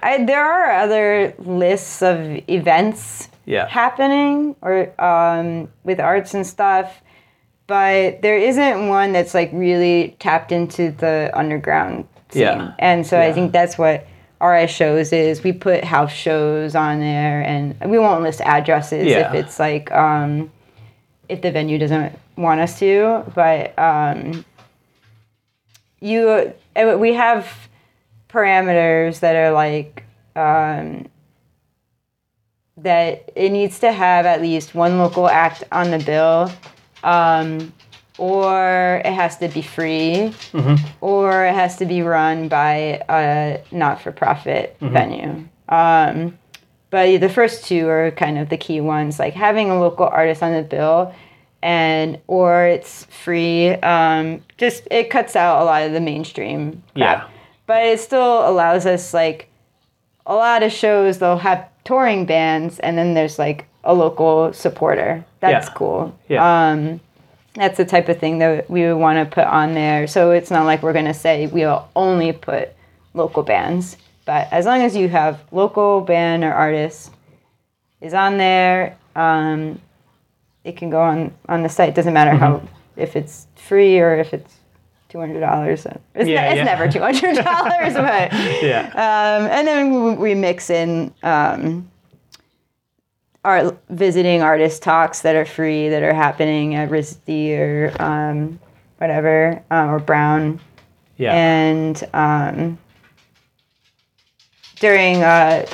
I, 0.02 0.24
there 0.24 0.44
are 0.44 0.70
other 0.82 1.34
lists 1.38 2.02
of 2.02 2.18
events 2.48 3.28
yeah, 3.46 3.68
happening 3.68 4.56
or 4.60 4.92
um, 5.02 5.68
with 5.82 6.00
arts 6.00 6.34
and 6.34 6.46
stuff, 6.46 7.02
but 7.66 8.22
there 8.22 8.38
isn't 8.38 8.88
one 8.88 9.12
that's 9.12 9.34
like 9.34 9.50
really 9.52 10.16
tapped 10.18 10.52
into 10.52 10.90
the 10.92 11.30
underground 11.34 12.06
scene. 12.30 12.42
Yeah. 12.42 12.74
And 12.78 13.06
so 13.06 13.20
I 13.20 13.32
think 13.32 13.52
that's 13.52 13.76
what 13.78 14.06
RI 14.42 14.66
shows 14.66 15.12
is 15.12 15.42
we 15.42 15.52
put 15.52 15.84
house 15.84 16.12
shows 16.12 16.74
on 16.74 17.00
there 17.00 17.40
and 17.42 17.78
we 17.90 17.98
won't 17.98 18.22
list 18.22 18.40
addresses 18.42 19.06
Yeah. 19.06 19.28
if 19.28 19.34
it's 19.34 19.58
like 19.58 19.90
um, 19.92 20.50
if 21.28 21.40
the 21.40 21.50
venue 21.50 21.78
doesn't 21.78 22.18
want 22.36 22.60
us 22.60 22.78
to, 22.80 23.24
but 23.34 23.78
um, 23.78 24.44
you 26.00 26.52
we 26.76 27.14
have 27.14 27.48
parameters 28.28 29.20
that 29.20 29.36
are 29.36 29.52
like 29.52 30.04
um, 30.36 31.06
that 32.76 33.30
it 33.36 33.50
needs 33.52 33.78
to 33.80 33.92
have 33.92 34.26
at 34.26 34.42
least 34.42 34.74
one 34.74 34.98
local 34.98 35.28
act 35.28 35.62
on 35.70 35.90
the 35.90 35.98
bill, 35.98 36.50
um, 37.04 37.72
or 38.18 39.00
it 39.04 39.12
has 39.12 39.38
to 39.38 39.48
be 39.48 39.62
free, 39.62 40.34
or 41.00 41.46
it 41.46 41.54
has 41.54 41.76
to 41.76 41.86
be 41.86 42.02
run 42.02 42.48
by 42.48 43.00
a 43.08 43.62
not-for-profit 43.70 44.76
venue. 44.80 45.48
Um, 45.68 46.38
but 46.90 47.20
the 47.20 47.28
first 47.28 47.64
two 47.64 47.88
are 47.88 48.10
kind 48.12 48.38
of 48.38 48.48
the 48.50 48.56
key 48.56 48.80
ones, 48.80 49.18
like 49.18 49.34
having 49.34 49.70
a 49.70 49.80
local 49.80 50.06
artist 50.06 50.42
on 50.42 50.52
the 50.52 50.62
bill, 50.62 51.14
and 51.64 52.20
or 52.26 52.66
it's 52.66 53.04
free. 53.06 53.70
Um, 53.76 54.42
just 54.58 54.86
it 54.90 55.08
cuts 55.10 55.34
out 55.34 55.62
a 55.62 55.64
lot 55.64 55.82
of 55.82 55.92
the 55.92 56.00
mainstream. 56.00 56.82
crap 56.94 57.18
yeah, 57.22 57.28
but 57.66 57.82
it 57.86 57.98
still 57.98 58.46
allows 58.48 58.84
us 58.86 59.14
like 59.14 59.48
a 60.26 60.34
lot 60.34 60.62
of 60.62 60.70
shows 60.70 61.18
they'll 61.18 61.38
have 61.38 61.66
touring 61.84 62.26
bands 62.26 62.78
and 62.80 62.96
then 62.96 63.14
there's 63.14 63.38
like 63.38 63.66
a 63.82 63.92
local 63.94 64.52
supporter 64.52 65.24
that's 65.40 65.66
Yeah. 65.68 65.74
cool 65.74 66.18
Yeah. 66.28 66.42
um 66.70 67.00
that's 67.54 67.76
the 67.76 67.84
type 67.84 68.08
of 68.08 68.18
thing 68.18 68.38
that 68.38 68.68
we 68.70 68.82
would 68.86 68.96
want 68.96 69.18
to 69.18 69.34
put 69.34 69.44
on 69.44 69.74
there 69.74 70.06
so 70.06 70.30
it's 70.32 70.50
not 70.50 70.64
like 70.64 70.82
we're 70.82 70.94
going 70.94 71.04
to 71.04 71.12
say 71.14 71.46
we'll 71.46 71.86
only 71.94 72.32
put 72.32 72.70
local 73.12 73.42
bands 73.42 73.98
but 74.24 74.48
as 74.50 74.64
long 74.64 74.80
as 74.80 74.96
you 74.96 75.08
have 75.10 75.40
local 75.52 76.00
band 76.00 76.42
or 76.42 76.52
artist 76.54 77.10
is 78.00 78.14
on 78.14 78.38
there 78.38 78.96
um 79.14 79.78
it 80.64 80.76
can 80.76 80.90
go 80.90 81.00
on 81.00 81.32
on 81.48 81.62
the 81.62 81.68
site. 81.68 81.94
Doesn't 81.94 82.14
matter 82.14 82.32
how 82.32 82.62
if 82.96 83.16
it's 83.16 83.46
free 83.56 83.98
or 84.00 84.14
if 84.16 84.32
it's 84.34 84.56
two 85.08 85.20
hundred 85.20 85.40
dollars. 85.40 85.86
It's, 86.14 86.28
Yeah, 86.28 86.42
ne- 86.42 86.48
it's 86.50 86.56
yeah. 86.58 86.64
never 86.64 86.90
two 86.90 87.00
hundred 87.00 87.36
dollars, 87.44 87.94
but 87.94 88.32
Yeah. 88.62 88.88
um, 88.94 89.48
and 89.50 89.66
then 89.68 90.18
we, 90.18 90.34
mix 90.34 90.70
in 90.70 91.12
um, 91.22 91.88
art 93.44 93.76
visiting 93.90 94.42
artist 94.42 94.82
talks 94.82 95.20
that 95.20 95.36
are 95.36 95.44
free 95.44 95.88
that 95.90 96.02
are 96.02 96.14
happening 96.14 96.74
at 96.74 96.88
RISD 96.90 97.58
or 97.58 98.02
um, 98.02 98.58
whatever 98.98 99.62
um, 99.70 99.90
or 99.90 99.98
Brown 99.98 100.60
Yeah. 101.18 101.34
and 101.34 102.02
um, 102.14 102.78
during 104.80 105.22
uh, 105.22 105.66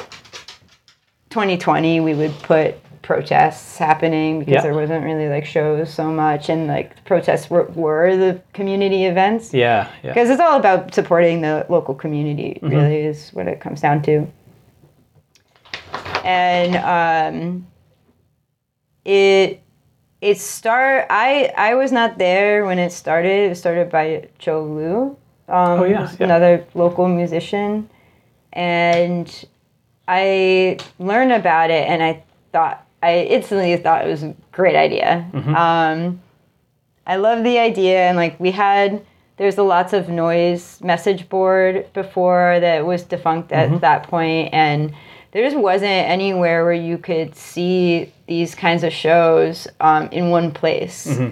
2020 1.30 2.00
we 2.00 2.14
would 2.14 2.34
put 2.42 2.74
protests 3.10 3.76
happening 3.78 4.38
because 4.38 4.54
Yeah. 4.54 4.62
there 4.66 4.74
wasn't 4.82 5.02
really 5.04 5.28
like 5.28 5.44
shows 5.44 5.92
so 6.00 6.04
much 6.24 6.48
and 6.48 6.60
like 6.76 6.88
protests 7.04 7.50
were, 7.50 7.64
were 7.84 8.16
the 8.16 8.32
community 8.58 9.04
events 9.12 9.52
yeah. 9.52 9.88
Yeah. 10.04 10.10
because 10.12 10.30
it's 10.30 10.40
all 10.40 10.56
about 10.56 10.94
supporting 10.94 11.40
the 11.40 11.66
local 11.68 11.94
community 12.04 12.50
Mm-hmm. 12.62 12.74
really 12.76 13.00
is 13.10 13.30
what 13.36 13.46
it 13.48 13.58
comes 13.64 13.80
down 13.80 14.02
to 14.02 14.14
and 16.24 16.76
um, 16.76 17.66
it 19.04 19.60
it 20.20 20.38
start 20.38 21.06
I 21.10 21.52
I 21.56 21.74
was 21.74 21.90
not 21.92 22.18
there 22.18 22.66
when 22.66 22.78
it 22.78 22.92
started. 22.92 23.50
It 23.50 23.56
started 23.56 23.90
by 23.90 24.28
Cho 24.38 24.62
Lu. 24.62 25.16
Um, 25.48 25.80
Oh, 25.80 25.84
yeah, 25.84 26.08
yeah. 26.18 26.24
another 26.28 26.64
local 26.74 27.08
musician, 27.08 27.88
and 28.52 29.26
I 30.06 30.76
learned 30.98 31.32
about 31.32 31.70
it, 31.70 31.88
and 31.88 32.02
I 32.02 32.22
thought 32.52 32.86
I 33.02 33.20
instantly 33.20 33.76
thought 33.76 34.06
it 34.06 34.10
was 34.10 34.22
a 34.22 34.34
great 34.52 34.76
idea. 34.76 35.28
Mm-hmm. 35.32 35.54
Um, 35.54 36.20
I 37.06 37.16
love 37.16 37.44
the 37.44 37.58
idea, 37.58 38.08
and 38.08 38.16
like 38.16 38.38
we 38.40 38.50
had. 38.50 39.04
There's 39.36 39.56
a 39.56 39.62
lots 39.62 39.94
of 39.94 40.10
noise 40.10 40.78
message 40.82 41.30
board 41.30 41.90
before 41.94 42.58
that 42.60 42.84
was 42.84 43.04
defunct 43.04 43.52
at 43.52 43.70
Mm-hmm. 43.70 43.78
that 43.78 44.02
point, 44.02 44.52
and 44.52 44.92
there 45.32 45.42
just 45.42 45.56
wasn't 45.56 45.90
anywhere 45.90 46.62
where 46.62 46.74
you 46.74 46.98
could 46.98 47.34
see 47.34 48.12
these 48.26 48.54
kinds 48.54 48.84
of 48.84 48.92
shows 48.92 49.66
um, 49.80 50.08
in 50.12 50.28
one 50.28 50.52
place. 50.52 51.06
Mm-hmm. 51.06 51.30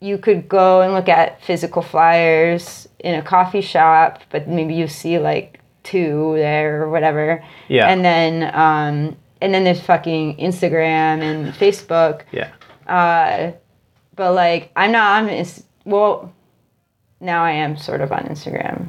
You 0.00 0.18
could 0.18 0.48
go 0.48 0.80
and 0.80 0.94
look 0.94 1.08
at 1.08 1.40
physical 1.44 1.80
flyers 1.80 2.88
in 2.98 3.14
a 3.14 3.22
coffee 3.22 3.60
shop, 3.60 4.22
but 4.30 4.48
maybe 4.48 4.74
you 4.74 4.88
see 4.88 5.20
like 5.20 5.60
two 5.84 6.34
there 6.34 6.82
or 6.82 6.90
whatever. 6.90 7.44
Yeah. 7.68 7.88
And 7.88 8.04
then 8.04 8.50
um, 8.52 9.16
and 9.40 9.52
then 9.54 9.64
there's 9.64 9.80
fucking 9.80 10.36
Instagram 10.38 11.20
and 11.22 11.54
Facebook. 11.54 12.22
yeah. 12.32 12.52
Uh, 12.86 13.52
but 14.14 14.32
like 14.34 14.70
I'm 14.76 14.92
not 14.92 15.22
on 15.24 15.28
Ins- 15.28 15.64
well 15.84 16.32
now 17.20 17.42
I 17.44 17.50
am 17.52 17.76
sort 17.76 18.00
of 18.00 18.12
on 18.12 18.24
Instagram 18.24 18.88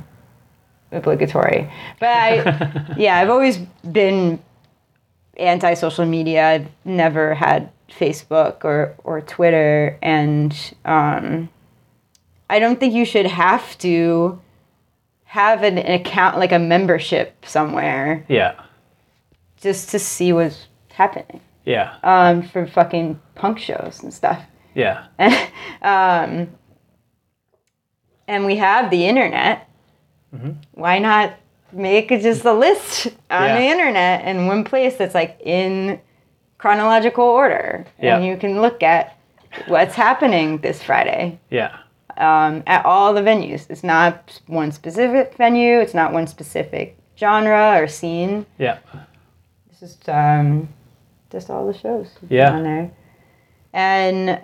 obligatory 0.91 1.69
but 1.99 2.09
I 2.09 2.93
yeah 2.97 3.17
I've 3.17 3.29
always 3.29 3.57
been 3.91 4.39
anti 5.37 5.73
social 5.73 6.05
media 6.05 6.47
I've 6.47 6.67
never 6.85 7.33
had 7.33 7.71
Facebook 7.89 8.63
or 8.63 8.95
or 9.03 9.21
Twitter 9.21 9.97
and 10.01 10.53
um, 10.85 11.49
I 12.49 12.59
don't 12.59 12.79
think 12.79 12.93
you 12.93 13.03
should 13.05 13.25
have 13.25 13.77
to 13.79 14.39
have 15.25 15.63
an, 15.63 15.77
an 15.77 15.91
account 15.99 16.37
like 16.37 16.51
a 16.51 16.59
membership 16.59 17.45
somewhere 17.45 18.23
Yeah. 18.29 18.53
Just 19.61 19.89
to 19.89 19.99
see 19.99 20.33
what's 20.33 20.67
happening 20.93 21.41
Yeah. 21.65 21.95
um, 22.03 22.41
for 22.43 22.65
fucking 22.67 23.19
punk 23.35 23.59
shows 23.59 24.01
and 24.03 24.13
stuff 24.13 24.41
Yeah. 24.75 25.05
um, 25.81 26.49
and 28.27 28.45
we 28.45 28.57
have 28.57 28.89
the 28.91 29.07
internet. 29.07 29.63
Why 30.73 30.99
not 30.99 31.33
make 31.71 32.09
just 32.09 32.45
a 32.45 32.53
list 32.53 33.07
on 33.31 33.43
Yeah. 33.43 33.55
the 33.57 33.63
internet 33.65 34.25
in 34.25 34.45
one 34.47 34.63
place 34.63 34.95
that's 34.97 35.15
like 35.15 35.39
in 35.43 35.99
chronological 36.57 37.23
order, 37.23 37.85
Yeah. 37.99 38.17
and 38.17 38.25
you 38.25 38.37
can 38.37 38.61
look 38.61 38.83
at 38.83 39.15
what's 39.67 39.95
happening 39.95 40.57
this 40.59 40.83
Friday 40.83 41.39
Yeah. 41.49 41.71
um, 42.17 42.63
at 42.67 42.85
all 42.85 43.13
the 43.13 43.21
venues. 43.21 43.67
It's 43.69 43.83
not 43.83 44.39
one 44.47 44.71
specific 44.71 45.35
venue. 45.35 45.79
It's 45.79 45.93
not 45.93 46.13
one 46.13 46.27
specific 46.27 46.97
genre 47.17 47.79
or 47.81 47.87
scene. 47.87 48.45
Yeah. 48.59 48.77
It's 49.81 49.93
just 49.93 50.09
um, 50.09 50.69
just 51.31 51.49
all 51.49 51.67
the 51.67 51.77
shows 51.77 52.09
Yeah. 52.29 52.51
on 52.53 52.63
there. 52.63 52.91
And 53.73 54.41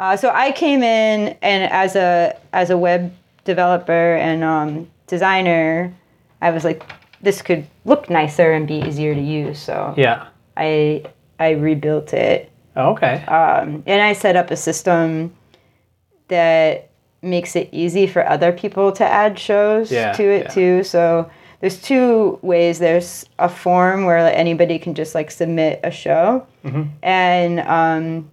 uh, 0.00 0.16
so 0.16 0.30
I 0.32 0.52
came 0.52 0.82
in 0.82 1.36
and 1.42 1.70
as 1.70 1.96
a 1.96 2.36
as 2.52 2.70
a 2.70 2.78
web 2.78 3.12
developer 3.44 4.14
and 4.16 4.42
um, 4.42 4.90
designer, 5.06 5.92
I 6.40 6.50
was 6.50 6.64
like, 6.64 6.82
this 7.20 7.42
could 7.42 7.66
look 7.84 8.08
nicer 8.08 8.52
and 8.52 8.66
be 8.66 8.76
easier 8.76 9.14
to 9.14 9.20
use. 9.20 9.58
So 9.58 9.94
Yeah. 9.96 10.28
I 10.56 11.04
I 11.38 11.50
rebuilt 11.50 12.14
it 12.14 12.50
Oh, 12.76 12.92
okay. 12.92 13.22
um, 13.26 13.82
and 13.86 14.00
I 14.02 14.14
set 14.14 14.34
up 14.36 14.50
a 14.50 14.56
system 14.56 15.34
that 16.28 16.88
makes 17.22 17.54
it 17.56 17.68
easy 17.72 18.06
for 18.06 18.26
other 18.26 18.50
people 18.52 18.92
to 18.92 19.04
add 19.04 19.38
shows 19.38 19.90
Yeah, 19.92 20.12
to 20.12 20.22
it 20.22 20.44
yeah. 20.44 20.48
too. 20.50 20.84
So 20.84 21.30
there's 21.64 21.80
two 21.80 22.38
ways. 22.42 22.78
There's 22.78 23.24
a 23.38 23.48
form 23.48 24.04
where 24.04 24.22
like, 24.22 24.34
anybody 24.36 24.78
can 24.78 24.94
just 24.94 25.14
like 25.14 25.30
submit 25.30 25.80
a 25.82 25.90
show, 25.90 26.46
Mm-hmm. 26.62 26.82
and 27.02 27.60
um, 27.60 28.30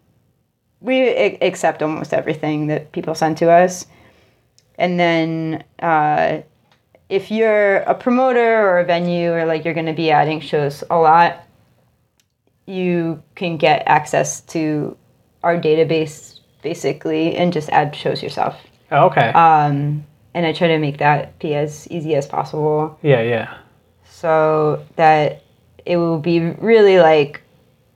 we 0.81 0.99
a- 0.99 1.37
accept 1.41 1.81
almost 1.81 2.13
everything 2.13 2.67
that 2.67 2.91
people 2.91 3.15
send 3.15 3.37
to 3.37 3.49
us. 3.49 3.85
And 4.77 4.99
then 4.99 5.63
uh, 5.79 6.41
if 7.07 7.31
you're 7.31 7.77
a 7.77 7.95
promoter 7.95 8.67
or 8.67 8.79
a 8.79 8.83
venue 8.85 9.31
or 9.31 9.45
like 9.45 9.63
you're 9.63 9.73
going 9.75 9.85
to 9.85 9.93
be 9.93 10.11
adding 10.11 10.41
shows 10.41 10.83
a 10.89 10.97
lot, 10.97 11.43
you 12.65 13.21
can 13.35 13.55
get 13.55 13.83
access 13.85 14.41
to 14.41 14.97
our 15.43 15.57
database 15.57 16.39
basically 16.63 17.35
and 17.37 17.53
just 17.53 17.69
add 17.69 17.95
shows 17.95 18.21
yourself. 18.21 18.55
Oh, 18.91 19.05
okay. 19.07 19.29
Um, 19.29 20.05
and 20.33 20.45
I 20.45 20.53
try 20.53 20.67
to 20.69 20.79
make 20.79 20.97
that 20.99 21.37
be 21.39 21.55
as 21.55 21.87
easy 21.89 22.15
as 22.15 22.27
possible 22.27 22.97
yeah. 23.01 23.21
Yeah. 23.21 23.57
so 24.09 24.85
that 24.95 25.43
it 25.85 25.97
will 25.97 26.19
be 26.19 26.39
really 26.39 26.99
like 26.99 27.41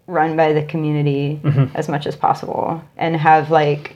run 0.08 0.36
by 0.36 0.54
the 0.54 0.64
community 0.64 1.40
mm-hmm. 1.44 1.76
as 1.76 1.90
much 1.90 2.06
as 2.06 2.16
possible 2.16 2.82
and 2.98 3.16
have 3.16 3.52
like 3.52 3.96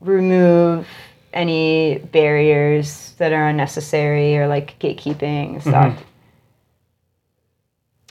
remove 0.00 0.86
any 1.32 1.98
barriers 2.12 3.14
that 3.18 3.32
are 3.32 3.48
unnecessary 3.48 4.36
or 4.36 4.46
like 4.46 4.78
gatekeeping 4.78 5.22
and 5.22 5.60
mm-hmm. 5.60 5.70
stuff. 5.70 6.02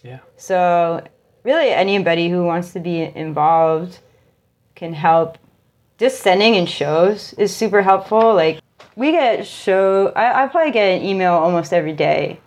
Yeah. 0.04 0.20
So, 0.36 1.02
really, 1.44 1.70
anybody 1.70 2.30
who 2.30 2.44
wants 2.44 2.74
to 2.74 2.80
be 2.80 3.02
involved 3.02 4.00
can 4.76 4.94
help. 4.94 5.38
Just 5.98 6.22
sending 6.22 6.56
in 6.56 6.66
shows 6.66 7.34
is 7.34 7.56
super 7.56 7.82
helpful. 7.82 8.34
Like, 8.36 8.60
we 8.96 9.12
get 9.12 9.46
show, 9.46 10.12
I, 10.16 10.44
I 10.44 10.48
probably 10.48 10.72
get 10.72 11.00
an 11.00 11.04
email 11.04 11.34
almost 11.34 11.74
every 11.74 11.94
day 11.94 12.40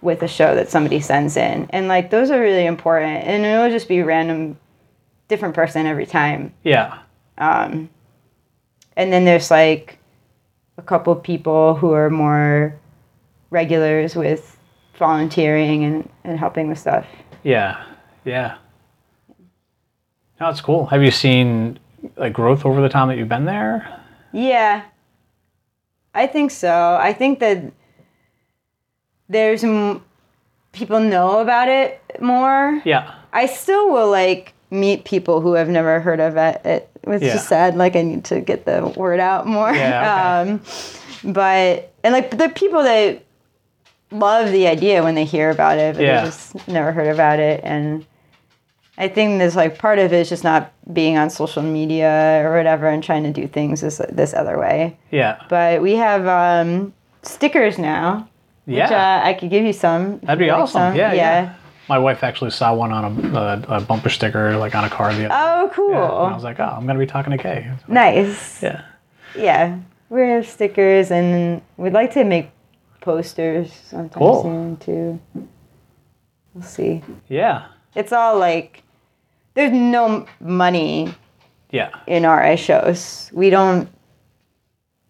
with 0.00 0.22
a 0.22 0.28
show 0.28 0.54
that 0.54 0.70
somebody 0.70 1.00
sends 1.00 1.36
in. 1.36 1.68
And, 1.70 1.88
like, 1.88 2.10
those 2.10 2.30
are 2.30 2.40
really 2.40 2.66
important. 2.66 3.24
And 3.24 3.44
it'll 3.44 3.70
just 3.70 3.88
be 3.88 4.02
random, 4.02 4.58
different 5.28 5.54
person 5.54 5.86
every 5.86 6.06
time. 6.06 6.54
Yeah. 6.62 6.98
Um, 7.38 7.90
and 8.96 9.12
then 9.12 9.24
there's 9.24 9.50
like 9.50 9.98
a 10.78 10.82
couple 10.82 11.14
people 11.16 11.74
who 11.74 11.92
are 11.92 12.10
more 12.10 12.78
regulars 13.50 14.14
with 14.14 14.58
volunteering 14.98 15.84
and, 15.84 16.08
and 16.24 16.38
helping 16.38 16.68
with 16.68 16.78
stuff. 16.78 17.06
Yeah. 17.42 17.84
Yeah. 18.24 18.58
No, 20.40 20.48
it's 20.48 20.60
cool. 20.60 20.86
Have 20.86 21.02
you 21.02 21.10
seen 21.10 21.78
like 22.16 22.32
growth 22.32 22.64
over 22.64 22.80
the 22.80 22.88
time 22.88 23.08
that 23.08 23.18
you've 23.18 23.28
been 23.28 23.44
there? 23.44 24.00
Yeah, 24.32 24.84
I 26.14 26.26
think 26.26 26.50
so. 26.50 26.98
I 27.00 27.12
think 27.12 27.38
that 27.40 27.62
there's 29.28 29.62
m- 29.64 30.02
people 30.72 31.00
know 31.00 31.40
about 31.40 31.68
it 31.68 32.00
more. 32.20 32.80
Yeah. 32.84 33.14
I 33.32 33.46
still 33.46 33.90
will 33.92 34.10
like 34.10 34.54
meet 34.70 35.04
people 35.04 35.40
who 35.40 35.54
have 35.54 35.68
never 35.68 36.00
heard 36.00 36.20
of 36.20 36.36
it. 36.36 36.60
it 36.64 36.88
was 37.06 37.22
Yeah. 37.22 37.34
just 37.34 37.48
sad. 37.48 37.76
Like 37.76 37.96
I 37.96 38.02
need 38.02 38.24
to 38.26 38.40
get 38.40 38.64
the 38.64 38.86
word 38.96 39.20
out 39.20 39.46
more. 39.46 39.72
Yeah, 39.72 40.42
okay. 40.42 40.50
um, 41.26 41.32
but 41.32 41.92
and 42.02 42.12
like 42.12 42.36
the 42.36 42.48
people 42.48 42.82
that 42.82 43.22
love 44.10 44.50
the 44.50 44.66
idea 44.66 45.02
when 45.04 45.14
they 45.14 45.24
hear 45.24 45.50
about 45.50 45.78
it, 45.78 45.94
but 45.94 46.02
Yeah. 46.04 46.20
they 46.22 46.26
just 46.26 46.68
never 46.68 46.90
heard 46.92 47.08
about 47.14 47.38
it. 47.38 47.60
And 47.62 48.04
I 49.00 49.08
think 49.08 49.38
there's 49.38 49.56
like 49.56 49.78
part 49.78 49.98
of 49.98 50.12
it 50.12 50.20
is 50.20 50.28
just 50.28 50.44
not 50.44 50.72
being 50.92 51.16
on 51.16 51.30
social 51.30 51.62
media 51.62 52.42
or 52.44 52.54
whatever 52.54 52.86
and 52.86 53.02
trying 53.02 53.22
to 53.24 53.32
do 53.32 53.48
things 53.48 53.80
this 53.80 54.00
this 54.12 54.34
other 54.34 54.58
way. 54.58 54.98
Yeah. 55.10 55.42
But 55.48 55.80
we 55.80 55.96
have 55.96 56.26
um, 56.26 56.92
stickers 57.22 57.78
now. 57.78 58.28
Yeah. 58.66 58.84
Which, 58.84 58.92
uh, 58.92 59.20
I 59.24 59.32
could 59.34 59.50
give 59.50 59.64
you 59.64 59.72
some. 59.72 60.18
That'd 60.20 60.38
be 60.38 60.48
like 60.50 60.60
awesome. 60.62 60.92
some. 60.92 60.96
Yeah, 60.96 61.12
yeah. 61.14 61.54
My 61.88 61.98
wife 61.98 62.22
actually 62.22 62.50
saw 62.52 62.74
one 62.74 62.92
on 62.92 63.04
a, 63.34 63.38
a, 63.38 63.76
a 63.78 63.80
bumper 63.80 64.10
sticker, 64.10 64.56
like 64.58 64.74
on 64.76 64.84
a 64.84 64.90
car 64.90 65.12
the 65.14 65.26
other 65.32 65.34
Oh, 65.34 65.70
cool. 65.74 65.90
Yeah, 65.90 66.24
and 66.26 66.32
I 66.32 66.34
was 66.34 66.44
like, 66.44 66.60
oh, 66.60 66.64
I'm 66.76 66.86
gonna 66.86 66.98
be 66.98 67.06
talking 67.06 67.32
to 67.32 67.38
Kay. 67.38 67.68
nice. 67.88 68.62
Yeah. 68.62 68.82
Yeah, 69.34 69.78
we 70.10 70.20
have 70.20 70.46
stickers, 70.46 71.10
and 71.10 71.62
we'd 71.78 71.92
like 71.94 72.12
to 72.14 72.24
make 72.24 72.50
posters 73.00 73.72
sometime 73.72 74.18
Cool. 74.18 74.42
soon 74.42 74.76
too. 74.76 75.20
We'll 76.54 76.64
see. 76.64 77.02
Yeah. 77.28 77.66
It's 77.94 78.12
all 78.12 78.38
like 78.38 78.82
there's 79.54 79.72
no 79.72 80.26
money 80.40 81.14
Yeah. 81.70 81.90
in 82.06 82.24
our 82.24 82.56
shows. 82.56 83.30
We 83.32 83.50
don't. 83.50 83.88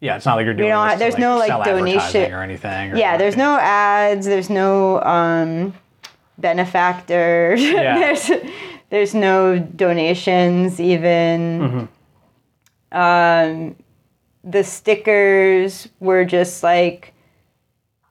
Yeah. 0.01 0.17
It's 0.17 0.25
not 0.27 0.37
like 0.37 0.45
you're 0.45 0.55
doing. 0.55 0.67
we 0.67 0.71
don't 0.71 0.89
have- 0.89 0.95
to, 0.95 0.99
there's 0.99 1.19
no, 1.19 1.37
like, 1.39 1.65
donation- 1.65 2.33
or 2.33 2.43
anything. 2.43 2.93
Or 2.93 2.97
Yeah, 2.97 3.17
there's 3.17 3.37
no 3.37 3.59
ads. 3.61 4.27
There's 4.27 4.49
no 4.51 5.01
um, 5.03 5.75
benefactor. 6.39 7.55
Yeah. 7.59 7.99
there's 7.99 8.31
there's 8.91 9.15
no 9.15 9.59
donations 9.59 10.81
even. 10.81 11.89
Mm-hmm. 12.93 12.99
Um, 12.99 13.77
the 14.43 14.65
stickers 14.65 15.89
were 16.01 16.25
just 16.25 16.63
like 16.63 17.13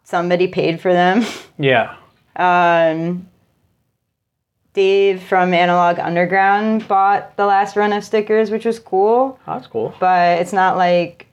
somebody 0.04 0.48
paid 0.48 0.80
for 0.80 0.94
them. 0.94 1.26
Yeah. 1.58 1.96
Um, 2.36 3.28
Dave 4.74 5.24
from 5.24 5.54
Analog 5.54 6.00
Underground 6.00 6.88
bought 6.88 7.36
the 7.38 7.46
last 7.46 7.76
run 7.76 7.92
of 7.92 8.04
stickers, 8.04 8.52
which 8.52 8.66
was 8.66 8.80
cool. 8.80 9.40
Oh, 9.48 9.54
that's 9.54 9.68
cool. 9.68 9.94
But 10.00 10.40
it's 10.40 10.54
not 10.54 10.78
like 10.78 11.28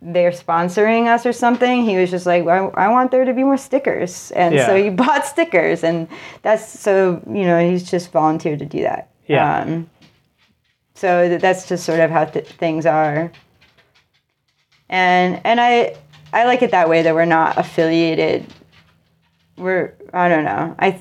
they're 0.00 0.30
sponsoring 0.30 1.06
us 1.06 1.26
or 1.26 1.32
something. 1.32 1.84
He 1.84 1.96
was 1.96 2.10
just 2.10 2.26
like, 2.26 2.46
I, 2.46 2.58
I 2.58 2.88
want 2.88 3.10
there 3.10 3.24
to 3.24 3.32
be 3.34 3.42
more 3.42 3.56
stickers, 3.56 4.30
and 4.32 4.54
so 4.66 4.76
he 4.76 4.90
bought 5.02 5.26
stickers, 5.26 5.82
and 5.82 6.06
that's 6.42 6.78
so 6.78 7.22
you 7.26 7.44
know 7.44 7.68
he's 7.68 7.90
just 7.90 8.12
volunteered 8.12 8.60
to 8.60 8.66
do 8.66 8.82
that. 8.82 9.10
Yeah. 9.26 9.62
Um, 9.62 9.90
so 10.94 11.36
that's 11.36 11.68
just 11.68 11.84
sort 11.84 12.00
of 12.00 12.10
how 12.10 12.24
th- 12.24 12.46
things 12.46 12.86
are. 12.86 13.32
And 14.88 15.40
and 15.44 15.60
I 15.60 15.96
I 16.32 16.44
like 16.44 16.62
it 16.62 16.70
that 16.70 16.88
way 16.88 17.02
that 17.02 17.14
we're 17.14 17.24
not 17.24 17.58
affiliated. 17.58 18.46
We're 19.56 19.94
I 20.12 20.28
don't 20.28 20.44
know 20.44 20.74
I. 20.78 21.00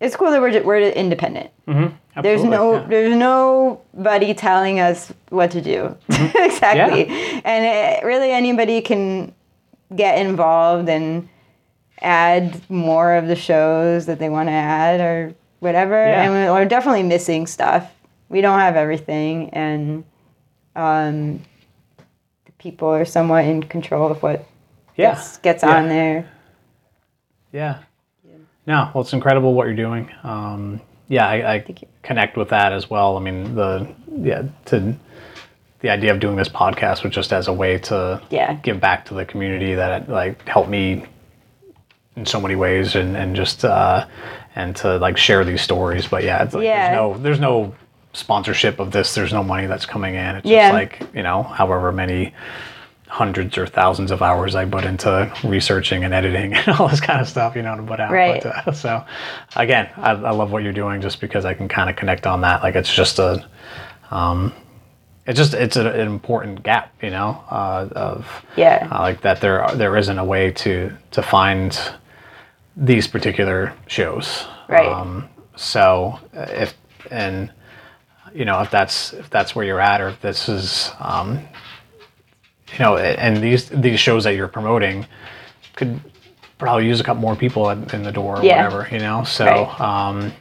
It's 0.00 0.16
cool 0.16 0.30
that 0.30 0.40
we're 0.40 0.62
we're 0.62 0.80
independent. 0.90 1.50
Mm-hmm. 1.68 2.22
There's 2.22 2.42
no 2.42 2.86
there's 2.86 3.14
nobody 3.14 4.34
telling 4.34 4.80
us 4.80 5.12
what 5.28 5.50
to 5.52 5.60
do 5.60 5.96
exactly, 6.08 7.06
and 7.44 7.64
it, 7.64 8.04
really 8.04 8.32
anybody 8.32 8.80
can 8.80 9.34
get 9.94 10.18
involved 10.18 10.88
and 10.88 11.28
add 12.00 12.60
more 12.70 13.14
of 13.14 13.26
the 13.26 13.36
shows 13.36 14.06
that 14.06 14.18
they 14.18 14.28
want 14.28 14.48
to 14.48 14.52
add 14.52 15.00
or 15.00 15.34
whatever. 15.60 15.94
Yeah. 15.94 16.22
And 16.24 16.52
we're 16.52 16.64
definitely 16.64 17.02
missing 17.02 17.46
stuff. 17.46 17.90
We 18.28 18.40
don't 18.40 18.58
have 18.58 18.76
everything, 18.76 19.50
and 19.50 20.04
um, 20.76 21.42
the 22.46 22.52
people 22.58 22.88
are 22.88 23.04
somewhat 23.04 23.44
in 23.44 23.62
control 23.64 24.10
of 24.10 24.22
what 24.22 24.46
yeah. 24.96 25.14
gets, 25.14 25.36
gets 25.38 25.62
Yeah. 25.62 25.76
on 25.76 25.88
there. 25.88 26.30
Yeah. 27.52 27.78
No, 28.66 28.90
well, 28.94 29.02
it's 29.02 29.12
incredible 29.12 29.54
what 29.54 29.66
you're 29.66 29.74
doing. 29.76 30.10
Um, 30.22 30.80
yeah, 31.08 31.26
I, 31.26 31.54
I 31.54 31.74
connect 32.02 32.36
with 32.36 32.50
that 32.50 32.72
as 32.72 32.88
well. 32.88 33.16
I 33.16 33.20
mean, 33.20 33.54
the 33.54 33.88
yeah 34.20 34.42
to 34.66 34.94
the 35.80 35.88
idea 35.90 36.12
of 36.12 36.20
doing 36.20 36.36
this 36.36 36.48
podcast 36.48 37.02
was 37.02 37.12
just 37.12 37.32
as 37.32 37.48
a 37.48 37.52
way 37.52 37.78
to 37.78 38.20
Yeah. 38.30 38.54
give 38.62 38.80
back 38.80 39.06
to 39.06 39.14
the 39.14 39.24
community 39.24 39.74
that 39.74 40.08
like 40.08 40.46
helped 40.46 40.68
me 40.68 41.04
in 42.16 42.26
so 42.26 42.40
many 42.40 42.54
ways, 42.54 42.94
and 42.94 43.16
and 43.16 43.34
just 43.34 43.64
uh, 43.64 44.06
and 44.54 44.76
to 44.76 44.98
like 44.98 45.16
share 45.16 45.44
these 45.44 45.62
stories. 45.62 46.06
But 46.06 46.22
yeah, 46.22 46.44
it's 46.44 46.54
like 46.54 46.64
Yeah. 46.64 46.88
there's 46.90 46.96
no 46.96 47.18
there's 47.18 47.40
no 47.40 47.74
sponsorship 48.12 48.78
of 48.78 48.92
this. 48.92 49.14
There's 49.14 49.32
no 49.32 49.42
money 49.42 49.66
that's 49.66 49.86
coming 49.86 50.14
in. 50.14 50.36
It's 50.36 50.46
Yeah. 50.46 50.68
just 50.70 50.74
like 50.74 51.14
you 51.14 51.22
know, 51.22 51.42
however 51.42 51.90
many 51.92 52.34
hundreds 53.10 53.58
or 53.58 53.66
thousands 53.66 54.12
of 54.12 54.22
hours 54.22 54.54
I 54.54 54.64
put 54.64 54.84
into 54.84 55.32
researching 55.44 56.04
and 56.04 56.14
editing 56.14 56.54
and 56.66 56.68
all 56.78 56.88
this 56.88 57.00
kind 57.00 57.20
of 57.20 57.28
stuff, 57.28 57.56
you 57.56 57.62
know, 57.62 57.76
to 57.76 57.82
put 57.82 57.98
out. 58.00 58.12
Right. 58.12 58.42
But, 58.42 58.68
uh, 58.68 58.72
so, 58.72 59.04
again, 59.56 59.90
I, 59.96 60.10
I 60.12 60.30
love 60.30 60.52
what 60.52 60.62
you're 60.62 60.72
doing 60.72 61.00
just 61.00 61.20
because 61.20 61.44
I 61.44 61.54
can 61.54 61.68
kind 61.68 61.90
of 61.90 61.96
connect 61.96 62.26
on 62.26 62.40
that. 62.42 62.62
Like 62.62 62.76
it's 62.76 62.92
just 62.92 63.18
a, 63.18 63.44
um, 64.12 64.52
it's 65.26 65.36
just 65.36 65.54
it's 65.54 65.76
a, 65.76 65.86
an 65.90 66.06
important 66.06 66.62
gap, 66.62 66.92
you 67.02 67.10
know, 67.10 67.42
uh, 67.50 67.88
of 67.92 68.26
Yeah. 68.56 68.88
uh, 68.90 69.00
like 69.00 69.20
that 69.22 69.40
there 69.40 69.62
are, 69.64 69.74
there 69.74 69.96
isn't 69.96 70.18
a 70.18 70.24
way 70.24 70.52
to 70.52 70.92
to 71.10 71.22
find 71.22 71.78
these 72.76 73.06
particular 73.08 73.74
shows. 73.86 74.46
Right. 74.68 74.86
Um, 74.88 75.28
so 75.56 76.18
uh, 76.34 76.46
if 76.48 76.74
and 77.10 77.52
you 78.32 78.44
know 78.44 78.60
if 78.62 78.70
that's 78.70 79.12
if 79.12 79.28
that's 79.30 79.54
where 79.54 79.64
you're 79.64 79.80
at 79.80 80.00
or 80.00 80.08
if 80.08 80.20
this 80.20 80.48
is 80.48 80.90
um, 81.00 81.40
you 82.72 82.78
know 82.78 82.96
and 82.96 83.36
these 83.42 83.68
these 83.68 83.98
shows 84.00 84.24
that 84.24 84.34
you're 84.34 84.48
promoting 84.48 85.06
could 85.76 86.00
probably 86.58 86.86
use 86.86 87.00
a 87.00 87.04
couple 87.04 87.22
more 87.22 87.36
people 87.36 87.70
in, 87.70 87.88
in 87.94 88.02
the 88.02 88.12
door 88.12 88.38
or 88.40 88.44
Yeah. 88.44 88.68
whatever 88.68 88.88
you 88.94 89.00
know 89.00 89.24
so 89.24 89.44
Right. 89.46 89.80
um, 89.80 90.32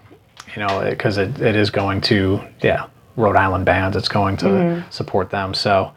you 0.56 0.62
know 0.66 0.88
because 0.90 1.18
it, 1.18 1.40
it 1.42 1.56
is 1.56 1.70
going 1.70 2.02
to 2.02 2.42
yeah 2.62 2.88
Rhode 3.16 3.36
Island 3.36 3.66
bands 3.66 3.96
it's 3.98 4.10
going 4.10 4.38
to 4.38 4.46
Mm-hmm. 4.46 4.90
support 4.92 5.30
them 5.30 5.54
so 5.54 5.92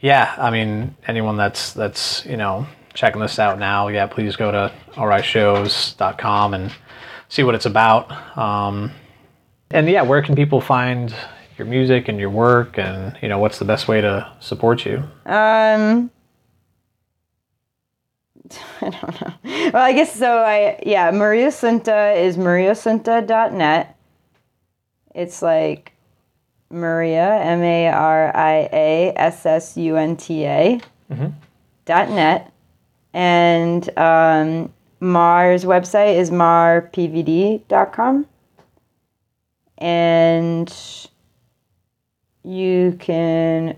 yeah 0.00 0.34
I 0.38 0.50
mean 0.50 0.94
anyone 1.06 1.36
that's 1.36 1.72
that's 1.72 2.24
you 2.26 2.36
know 2.36 2.66
checking 2.94 3.20
this 3.20 3.38
out 3.38 3.58
now 3.58 3.88
yeah 3.88 4.06
please 4.06 4.36
go 4.36 4.50
to 4.50 4.72
rishows.com 4.94 6.54
and 6.54 6.72
see 7.28 7.42
what 7.42 7.54
it's 7.54 7.66
about 7.66 8.10
um, 8.38 8.90
and 9.70 9.88
yeah 9.88 10.02
where 10.02 10.22
can 10.22 10.34
people 10.34 10.60
find 10.60 11.14
your 11.58 11.66
music 11.66 12.08
and 12.08 12.18
your 12.20 12.30
work 12.30 12.78
and 12.78 13.16
you 13.22 13.28
know 13.28 13.38
what's 13.38 13.58
the 13.58 13.64
best 13.64 13.88
way 13.88 14.00
to 14.00 14.30
support 14.40 14.84
you 14.84 14.98
Um, 15.26 16.10
I 18.80 18.90
don't 18.90 19.20
know. 19.20 19.34
Well, 19.72 19.82
I 19.82 19.92
guess 19.92 20.14
so. 20.14 20.38
I 20.38 20.78
yeah, 20.86 21.10
Mariassunta 21.10 22.16
is 22.16 22.36
mariassunta.net. 22.36 23.96
It's 25.14 25.42
like 25.42 25.92
Maria 26.70 27.40
M 27.40 27.62
A 27.62 27.88
R 27.88 28.36
I 28.36 28.68
A 28.72 29.12
S 29.16 29.46
S 29.46 29.76
U 29.76 29.96
N 29.96 30.16
T 30.16 30.44
A 30.44 30.80
dot 31.86 32.10
net, 32.10 32.52
and 33.12 33.98
um, 33.98 34.72
Mars 35.00 35.64
website 35.64 36.16
is 36.16 36.30
marpvd.com, 36.30 38.26
and 39.78 41.08
you 42.46 42.96
can 43.00 43.76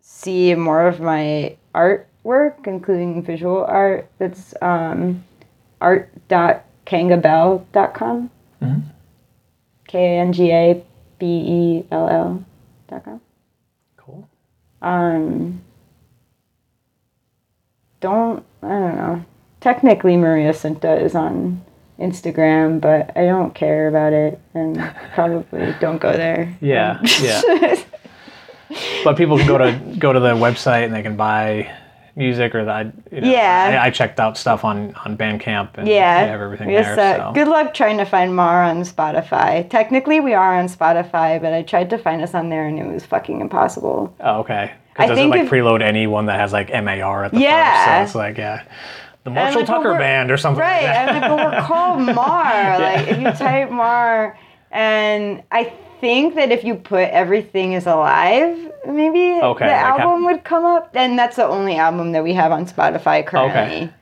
see 0.00 0.54
more 0.54 0.88
of 0.88 1.00
my 1.00 1.56
artwork, 1.74 2.66
including 2.66 3.22
visual 3.22 3.62
art. 3.64 4.10
That's 4.18 4.54
um, 4.62 5.22
art.kangabell.com. 5.80 8.30
K 9.86 9.98
A 9.98 10.20
N 10.20 10.32
G 10.32 10.50
A 10.52 10.82
B 11.18 11.26
E 11.26 11.84
L 11.90 12.08
L 12.08 12.44
dot 12.88 13.04
com. 13.04 13.20
cool 13.96 14.28
Um, 14.80 15.60
don't, 18.00 18.44
I 18.62 18.68
don't 18.68 18.96
know. 18.96 19.24
Technically, 19.60 20.14
Mariassunta 20.14 21.02
is 21.02 21.14
on 21.14 21.62
Instagram, 22.00 22.80
but 22.80 23.16
I 23.16 23.24
don't 23.26 23.54
care 23.54 23.88
about 23.88 24.12
it 24.12 24.40
and 24.54 24.76
probably 25.14 25.74
don't 25.80 25.98
go 25.98 26.12
there. 26.12 26.56
Yeah, 26.60 26.98
yeah. 27.20 27.82
but 29.04 29.16
people 29.16 29.36
can 29.38 29.46
go 29.46 29.58
to 29.58 29.96
go 29.98 30.12
to 30.12 30.20
the 30.20 30.34
website 30.34 30.84
and 30.84 30.94
they 30.94 31.02
can 31.02 31.16
buy 31.16 31.70
music 32.16 32.54
or 32.54 32.64
that. 32.64 32.92
You 33.12 33.20
know, 33.20 33.30
Yeah. 33.30 33.80
I, 33.82 33.86
I 33.86 33.90
checked 33.90 34.18
out 34.20 34.36
stuff 34.36 34.64
on 34.64 34.94
on 35.04 35.16
Bandcamp 35.16 35.70
and 35.78 35.86
Yeah, 35.88 36.24
they 36.24 36.30
have 36.30 36.40
everything 36.40 36.70
Yes, 36.70 36.96
there. 36.96 37.20
uh, 37.20 37.28
so. 37.28 37.34
Good 37.34 37.48
luck 37.48 37.74
trying 37.74 37.98
to 37.98 38.04
find 38.04 38.34
Mar 38.34 38.62
on 38.62 38.82
Spotify. 38.82 39.68
Technically, 39.68 40.20
we 40.20 40.34
are 40.34 40.56
on 40.58 40.66
Spotify, 40.66 41.40
but 41.40 41.52
I 41.52 41.62
tried 41.62 41.90
to 41.90 41.98
find 41.98 42.22
us 42.22 42.34
on 42.34 42.48
there 42.48 42.66
and 42.66 42.78
it 42.78 42.86
was 42.86 43.04
fucking 43.06 43.40
impossible. 43.40 44.14
Oh, 44.20 44.40
okay. 44.40 44.72
Because 44.94 45.10
does 45.10 45.18
it 45.18 45.26
like 45.28 45.42
if- 45.42 45.50
preload 45.50 45.82
anyone 45.82 46.26
that 46.26 46.38
has 46.38 46.52
like 46.52 46.70
MAR 46.70 47.24
at 47.24 47.32
the 47.32 47.40
Yeah. 47.40 48.00
first? 48.02 48.12
So 48.12 48.18
it's 48.20 48.26
like 48.26 48.38
yeah, 48.38 48.64
the 49.24 49.30
Marshall 49.30 49.60
like, 49.60 49.66
Tucker 49.66 49.92
Band 49.98 50.30
or 50.30 50.36
something 50.36 50.60
Right. 50.60 50.82
like 50.82 50.82
that. 50.82 51.08
I'm 51.08 51.20
like, 51.20 51.30
but 51.30 51.52
we're 51.60 51.66
called 51.66 52.00
Mar. 52.14 52.78
Like, 52.78 53.08
if 53.08 53.18
you 53.20 53.30
type 53.32 53.70
Mar, 53.70 54.38
and 54.70 55.42
I 55.50 55.72
think 56.00 56.34
that 56.36 56.50
if 56.50 56.64
you 56.64 56.74
put 56.76 57.10
Everything 57.10 57.72
is 57.74 57.86
Alive, 57.86 58.72
maybe 58.86 59.40
Okay, 59.42 59.66
the 59.66 59.72
album 59.74 60.24
would 60.24 60.44
come 60.44 60.64
up. 60.64 60.90
And 60.94 61.18
that's 61.18 61.36
the 61.36 61.44
only 61.46 61.76
album 61.76 62.12
that 62.12 62.22
we 62.24 62.32
have 62.34 62.52
on 62.52 62.66
Spotify 62.66 63.26
currently. 63.26 63.92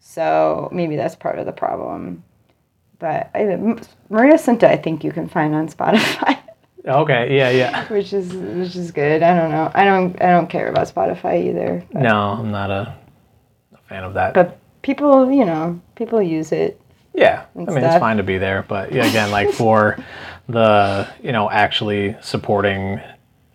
So 0.00 0.68
maybe 0.72 0.96
that's 0.96 1.14
part 1.14 1.38
of 1.38 1.46
the 1.46 1.52
problem. 1.52 2.24
But 2.98 3.30
I, 3.34 3.40
Mariassunta, 4.10 4.64
I 4.64 4.76
think 4.76 5.04
you 5.04 5.12
can 5.12 5.28
find 5.28 5.54
on 5.54 5.68
Spotify. 5.68 6.38
Okay, 6.82 7.36
yeah, 7.36 7.50
yeah. 7.50 7.86
which 7.92 8.14
is 8.14 8.32
which 8.32 8.74
is 8.74 8.90
good. 8.90 9.22
I 9.22 9.38
don't 9.38 9.50
know. 9.50 9.70
I 9.74 9.84
don't 9.84 10.18
I 10.22 10.30
don't 10.30 10.48
care 10.48 10.66
about 10.66 10.88
Spotify 10.88 11.46
either. 11.50 11.84
But, 11.92 12.00
No, 12.00 12.16
I'm 12.30 12.50
not 12.50 12.70
a 12.70 12.96
fan 13.90 14.04
of 14.04 14.14
that. 14.14 14.32
but 14.34 14.58
people, 14.82 15.30
you 15.30 15.44
know, 15.44 15.78
people 15.96 16.22
use 16.22 16.52
it. 16.52 16.80
Yeah, 17.12 17.44
I 17.54 17.58
mean 17.58 17.66
stuff. 17.70 17.82
it's 17.84 17.98
fine 17.98 18.16
to 18.18 18.22
be 18.22 18.38
there, 18.38 18.64
but 18.68 18.92
yeah, 18.92 19.04
again, 19.04 19.30
like 19.32 19.50
for 19.62 19.98
the 20.48 21.08
you 21.22 21.32
know 21.32 21.50
actually 21.50 22.16
supporting 22.22 23.00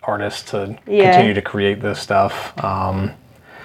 artists 0.03 0.52
to 0.52 0.78
Yeah. 0.86 1.12
continue 1.12 1.34
to 1.34 1.41
create 1.41 1.82
this 1.82 1.99
stuff. 1.99 2.53
Um, 2.64 3.12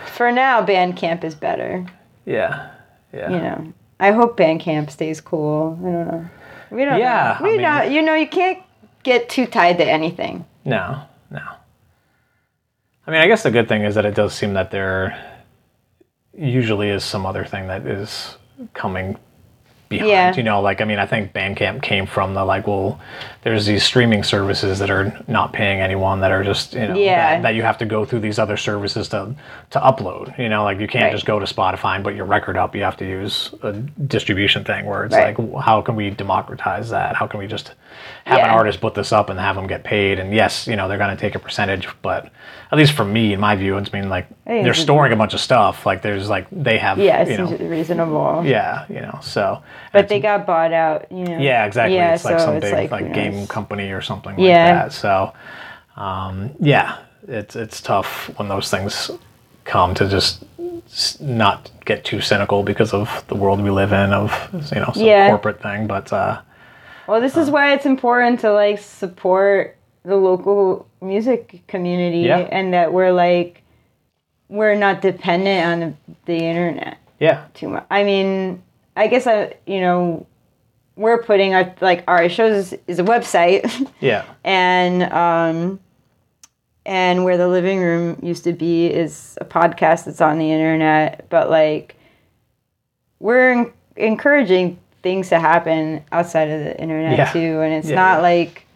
For 0.07 0.31
now, 0.33 0.65
Bandcamp 0.65 1.25
is 1.25 1.35
better. 1.35 1.85
yeah, 2.25 2.71
yeah, 3.13 3.31
You 3.31 3.39
know, 3.41 3.73
I 3.99 4.13
hope 4.13 4.39
Bandcamp 4.39 4.91
stays 4.91 5.21
cool. 5.21 5.77
I 5.81 5.85
don't 5.85 6.07
know. 6.09 6.25
We 6.71 6.85
don't. 6.85 6.99
Yeah, 7.01 7.37
know. 7.41 7.45
we 7.45 7.51
I 7.51 7.53
mean- 7.55 7.63
know. 7.63 7.83
You 7.83 8.03
know, 8.03 8.15
you 8.15 8.29
can't 8.29 8.59
get 9.03 9.29
too 9.29 9.47
tied 9.47 9.79
to 9.79 9.85
anything. 9.85 10.45
no, 10.65 11.03
no. 11.31 11.43
I 13.07 13.11
mean, 13.11 13.21
I 13.23 13.27
guess 13.27 13.43
the 13.43 13.51
good 13.51 13.67
thing 13.69 13.83
is 13.83 13.97
that 13.97 14.05
it 14.07 14.15
does 14.15 14.33
seem 14.35 14.55
that 14.55 14.71
there 14.71 15.19
usually 16.35 16.89
is 16.89 17.05
some 17.05 17.27
other 17.27 17.45
thing 17.45 17.67
that 17.69 17.87
is 17.87 18.37
coming 18.75 19.19
behind. 19.91 20.09
Yeah. 20.09 20.35
You 20.35 20.43
know, 20.43 20.63
like 20.63 20.81
I 20.81 20.85
mean, 20.85 20.99
I 20.99 21.05
think 21.05 21.35
Bandcamp 21.35 21.83
came 21.83 22.07
from 22.07 22.33
the 22.33 22.45
like, 22.45 22.67
well, 22.67 22.99
there's 23.43 23.67
these 23.67 23.83
streaming 23.83 24.23
services 24.23 24.79
that 24.79 24.89
are 24.91 25.23
not 25.29 25.53
paying 25.53 25.81
anyone 25.81 26.21
that 26.21 26.31
are 26.31 26.43
just 26.45 26.73
you 26.75 26.87
know 26.89 26.95
Yeah. 26.95 27.35
that, 27.37 27.43
that 27.43 27.55
you 27.55 27.63
have 27.63 27.77
to 27.79 27.85
go 27.87 28.05
through 28.07 28.21
these 28.21 28.39
other 28.39 28.57
services 28.57 29.09
to 29.09 29.35
to 29.71 29.81
upload. 29.81 30.39
You 30.39 30.49
know, 30.49 30.63
like 30.65 30.79
you 30.81 30.87
can't 30.89 31.05
Right. 31.05 31.13
just 31.13 31.27
go 31.27 31.39
to 31.39 31.45
Spotify 31.47 31.97
and 31.97 32.05
put 32.05 32.15
your 32.15 32.25
record 32.25 32.57
up. 32.57 32.75
You 32.75 32.83
have 32.85 32.97
to 32.99 33.05
use 33.05 33.53
a 33.63 33.73
distribution 33.73 34.65
thing 34.65 34.87
where 34.87 35.05
it's 35.05 35.15
Right. 35.15 35.37
like, 35.39 35.63
how 35.65 35.83
can 35.83 35.97
we 35.97 36.09
democratize 36.11 36.89
that? 36.91 37.17
How 37.17 37.27
can 37.27 37.41
we 37.41 37.47
just 37.49 37.75
have 38.25 38.39
an 38.39 38.51
artist 38.51 38.81
put 38.81 38.95
this 38.95 39.13
up 39.13 39.29
and 39.29 39.39
have 39.41 39.57
them 39.57 39.67
get 39.67 39.83
paid? 39.83 40.19
And 40.21 40.33
yes, 40.33 40.67
you 40.69 40.77
know, 40.77 40.87
they're 40.89 40.99
going 40.99 41.15
to 41.17 41.21
take 41.21 41.35
a 41.35 41.39
percentage, 41.41 41.89
but 42.01 42.31
at 42.71 42.79
least 42.79 42.93
for 42.93 43.05
me, 43.05 43.33
in 43.33 43.41
my 43.41 43.57
view, 43.57 43.77
it's 43.77 43.93
mean 43.93 44.09
like 44.09 44.27
they're 44.47 44.73
storing 44.75 45.13
a 45.13 45.17
bunch 45.17 45.35
of 45.35 45.41
stuff. 45.41 45.85
Like 45.85 46.03
there's 46.03 46.31
like 46.31 46.47
they 46.53 46.79
have, 46.79 46.99
Yeah, 46.99 47.23
it 47.23 47.29
you 47.31 47.39
know, 47.39 47.51
reasonable. 47.57 48.43
yeah, 48.47 48.85
you 48.89 49.01
know, 49.01 49.19
so. 49.21 49.61
But 49.93 50.09
they 50.09 50.21
got 50.21 50.47
bought 50.47 50.73
out. 50.73 51.11
You 51.11 51.25
know. 51.25 51.39
Yeah, 51.39 51.65
exactly. 51.67 51.97
Yeah, 51.97 52.15
it's 52.15 52.25
like 52.25 52.39
some 52.39 52.57
it's 52.57 52.65
big 52.65 52.91
like, 52.91 52.91
like, 52.91 53.13
game 53.15 53.47
company 53.47 53.91
or 53.91 54.01
something 54.01 54.39
Yeah. 54.39 54.65
like 54.65 54.75
that. 54.85 54.93
So, 54.93 55.33
um, 55.97 56.51
yeah, 56.61 56.99
it's 57.27 57.57
it's 57.57 57.81
tough 57.81 58.31
when 58.39 58.49
those 58.49 58.71
things 58.71 59.11
come 59.65 59.95
to 59.95 60.09
just 60.09 60.45
not 61.21 61.71
get 61.85 62.05
too 62.05 62.21
cynical 62.21 62.63
because 62.63 62.93
of 62.93 63.25
the 63.29 63.35
world 63.35 63.61
we 63.63 63.71
live 63.71 63.93
in 63.93 64.13
of 64.13 64.33
you 64.73 64.81
know 64.81 64.91
some 64.95 65.05
Yeah. 65.05 65.29
corporate 65.29 65.61
thing. 65.63 65.87
But 65.87 66.13
uh, 66.13 66.41
Well, 67.07 67.21
this 67.21 67.37
is 67.37 67.51
why 67.51 67.73
it's 67.75 67.87
important 67.87 68.41
to 68.41 68.53
like 68.53 68.79
support 68.79 69.77
the 70.05 70.17
local 70.17 70.87
music 71.01 71.63
community 71.67 72.21
Yeah. 72.21 72.49
and 72.51 72.73
that 72.75 72.93
we're 72.93 73.13
like 73.13 73.63
we're 74.49 74.75
not 74.75 75.01
dependent 75.01 75.67
on 75.67 75.81
the, 75.81 76.15
the 76.33 76.45
internet 76.45 76.97
yeah, 77.21 77.45
too 77.55 77.69
much. 77.69 77.85
I 77.91 78.03
mean, 78.03 78.63
I 78.97 79.07
guess 79.07 79.27
I 79.27 79.55
you 79.67 79.81
know 79.81 80.27
we're 80.97 81.23
putting 81.23 81.55
our 81.55 81.75
like 81.81 82.09
RI 82.11 82.29
shows 82.29 82.73
is, 82.73 82.79
is 82.87 82.99
a 82.99 83.05
website 83.05 83.91
yeah, 84.01 84.25
and 84.45 85.03
um 85.13 85.81
and 86.87 87.25
where 87.25 87.37
the 87.37 87.49
living 87.49 87.81
room 87.81 88.19
used 88.23 88.45
to 88.45 88.53
be 88.53 88.87
is 88.87 89.37
a 89.41 89.45
podcast 89.45 90.05
that's 90.07 90.21
on 90.21 90.39
the 90.39 90.51
internet 90.51 91.27
but 91.31 91.49
like 91.51 91.95
we're 93.19 93.53
en- 93.53 93.73
encouraging 93.97 94.79
things 95.03 95.29
to 95.29 95.39
happen 95.39 96.03
outside 96.13 96.49
of 96.51 96.65
the 96.65 96.79
internet 96.81 97.17
Yeah. 97.19 97.33
too 97.33 97.61
and 97.61 97.73
it's 97.75 97.89
Yeah, 97.89 97.95
not 97.97 98.17
yeah. 98.17 98.23
like 98.23 98.67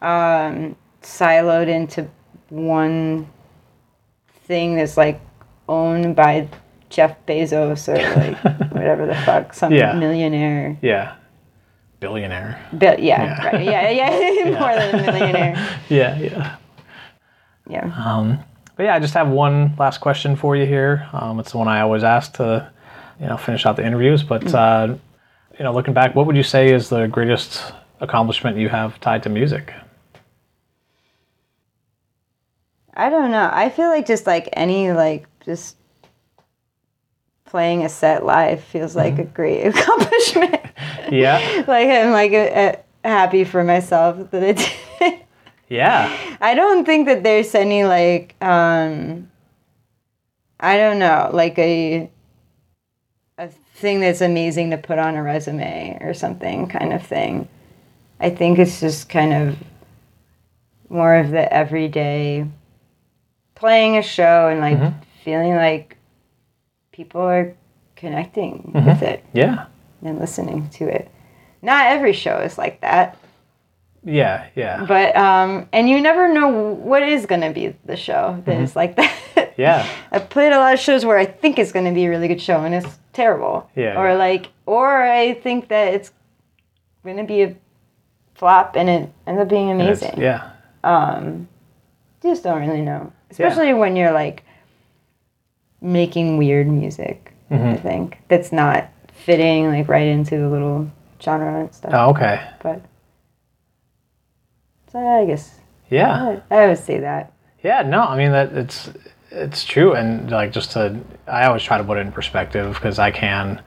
um 0.00 0.76
siloed 1.02 1.68
into 1.68 2.08
one 2.50 3.28
thing 4.44 4.76
that's 4.76 4.96
like 4.96 5.20
owned 5.68 6.16
by 6.16 6.48
Jeff 6.90 7.14
Bezos 7.26 7.88
or 7.88 7.96
like 8.20 8.36
whatever 8.72 9.06
the 9.06 9.14
fuck 9.14 9.52
some 9.54 9.72
Yeah. 9.72 9.92
millionaire 9.94 10.78
yeah, 10.82 11.14
billionaire. 12.00 12.58
but 12.72 13.02
yeah, 13.02 13.22
Yeah. 13.24 13.46
right 13.46 13.64
yeah 13.64 13.90
yeah 13.90 14.50
more 14.60 14.74
than 14.74 15.04
millionaire 15.04 15.54
Yeah, 15.88 16.18
yeah. 16.18 16.56
yeah 17.68 17.84
Um, 18.04 18.38
but 18.76 18.84
yeah, 18.84 18.94
I 18.94 19.00
just 19.00 19.14
have 19.14 19.28
one 19.28 19.74
last 19.76 19.98
question 20.00 20.36
for 20.36 20.54
you 20.56 20.64
here. 20.64 21.08
Um, 21.12 21.40
it's 21.40 21.50
the 21.50 21.58
one 21.58 21.66
I 21.66 21.80
always 21.80 22.04
ask 22.04 22.32
to, 22.34 22.70
you 23.20 23.26
know, 23.26 23.36
finish 23.36 23.66
out 23.66 23.74
the 23.76 23.84
interviews. 23.84 24.22
But 24.22 24.54
uh, 24.54 24.94
you 25.58 25.64
know, 25.64 25.72
looking 25.72 25.94
back, 25.94 26.14
what 26.14 26.26
would 26.26 26.36
you 26.36 26.44
say 26.44 26.72
is 26.72 26.88
the 26.88 27.08
greatest 27.08 27.72
accomplishment 28.00 28.56
you 28.56 28.68
have 28.68 29.00
tied 29.00 29.24
to 29.24 29.28
music? 29.28 29.74
I 32.94 33.10
don't 33.10 33.30
know. 33.30 33.48
I 33.52 33.68
feel 33.70 33.88
like 33.88 34.06
just 34.06 34.26
like 34.26 34.48
any 34.52 34.92
like 34.92 35.26
just 35.44 35.76
playing 37.48 37.84
a 37.84 37.88
set 37.88 38.24
live 38.24 38.62
feels 38.62 38.94
like 38.94 39.18
a 39.18 39.24
great 39.24 39.64
accomplishment. 39.66 40.60
Yeah, 41.10 41.64
like 41.68 41.88
I'm 41.88 42.12
like 42.12 42.32
uh 42.32 42.76
happy 43.04 43.44
for 43.44 43.64
myself 43.64 44.30
that 44.30 44.42
I 44.42 44.52
did. 44.52 45.20
yeah, 45.68 46.36
I 46.40 46.54
don't 46.54 46.84
think 46.84 47.06
that 47.06 47.22
there's 47.22 47.54
any 47.54 47.84
like 47.84 48.34
um 48.42 49.30
I 50.60 50.76
don't 50.76 50.98
know, 50.98 51.30
like 51.32 51.58
a 51.58 52.10
a 53.38 53.48
thing 53.76 54.00
that's 54.00 54.20
amazing 54.20 54.70
to 54.70 54.78
put 54.78 54.98
on 54.98 55.14
a 55.14 55.22
resume 55.22 55.98
or 56.00 56.12
something 56.12 56.68
kind 56.68 56.92
of 56.92 57.04
thing. 57.06 57.48
I 58.20 58.30
think 58.30 58.58
it's 58.58 58.80
just 58.80 59.08
kind 59.08 59.32
of 59.32 59.56
more 60.88 61.14
of 61.14 61.30
the 61.30 61.52
everyday 61.52 62.48
playing 63.54 63.96
a 63.96 64.02
show 64.02 64.48
and 64.48 64.60
like 64.60 64.78
feeling 65.24 65.54
like 65.54 65.97
people 66.98 67.20
are 67.20 67.54
connecting 67.94 68.72
with 68.74 69.02
it 69.02 69.24
yeah, 69.32 69.66
and 70.02 70.18
listening 70.18 70.68
to 70.68 70.84
it. 70.84 71.08
Not 71.62 71.86
every 71.86 72.12
show 72.12 72.38
is 72.40 72.58
like 72.58 72.80
that. 72.80 73.16
Yeah, 74.02 74.46
yeah, 74.56 74.84
but 74.84 75.16
um 75.16 75.68
and 75.72 75.88
you 75.88 76.00
never 76.00 76.32
know 76.32 76.48
what 76.48 77.04
is 77.04 77.24
going 77.24 77.42
to 77.42 77.50
be 77.50 77.76
the 77.84 77.96
show 77.96 78.42
that 78.46 78.60
is 78.60 78.74
like 78.74 78.96
that. 78.96 79.14
Yeah, 79.56 79.88
i've 80.12 80.30
played 80.30 80.52
a 80.52 80.58
lot 80.58 80.74
of 80.74 80.78
shows 80.78 81.04
where 81.04 81.18
i 81.18 81.24
think 81.24 81.58
it's 81.58 81.72
going 81.72 81.84
to 81.84 81.90
be 81.90 82.04
a 82.04 82.10
really 82.10 82.28
good 82.28 82.40
show 82.40 82.62
and 82.62 82.72
it's 82.72 82.98
terrible. 83.12 83.68
Yeah, 83.74 84.00
or 84.00 84.10
yeah. 84.10 84.14
like 84.14 84.50
or 84.66 85.02
i 85.02 85.34
think 85.34 85.68
that 85.68 85.94
it's 85.94 86.12
going 87.02 87.16
to 87.16 87.24
be 87.24 87.42
a 87.42 87.56
flop 88.36 88.76
and 88.76 88.88
it 88.88 89.12
ends 89.26 89.40
up 89.40 89.48
being 89.48 89.70
amazing. 89.72 90.20
yeah, 90.20 90.50
um 90.84 91.48
you 92.22 92.30
just 92.30 92.44
don't 92.44 92.60
really 92.60 92.82
know. 92.82 93.12
Especially 93.30 93.74
when 93.74 93.96
you're 93.96 94.12
like 94.12 94.44
making 95.80 96.36
weird 96.38 96.66
music 96.68 97.32
i 97.50 97.54
Mm-hmm. 97.54 97.82
think 97.82 98.18
that's 98.28 98.52
not 98.52 98.88
fitting 99.12 99.68
like 99.68 99.88
right 99.88 100.06
into 100.06 100.36
the 100.36 100.48
little 100.48 100.90
genre 101.22 101.60
and 101.60 101.74
stuff 101.74 101.90
Oh, 101.94 102.10
okay, 102.10 102.46
but 102.62 102.82
so 104.92 104.98
i 104.98 105.24
guess 105.24 105.54
yeah, 105.90 106.40
I, 106.50 106.54
I 106.54 106.66
would 106.66 106.76
say 106.78 106.98
that. 106.98 107.32
yeah. 107.64 107.80
No, 107.80 108.02
I 108.02 108.18
mean 108.18 108.30
that 108.32 108.52
it's 108.52 108.90
it's 109.30 109.64
true, 109.64 109.94
and 109.94 110.30
like 110.30 110.52
just 110.52 110.72
to, 110.72 111.00
I 111.26 111.46
always 111.46 111.62
try 111.62 111.78
to 111.78 111.84
put 111.84 111.96
it 111.96 112.02
in 112.02 112.12
perspective 112.12 112.74
because 112.74 112.98
I 112.98 113.10
can, 113.10 113.62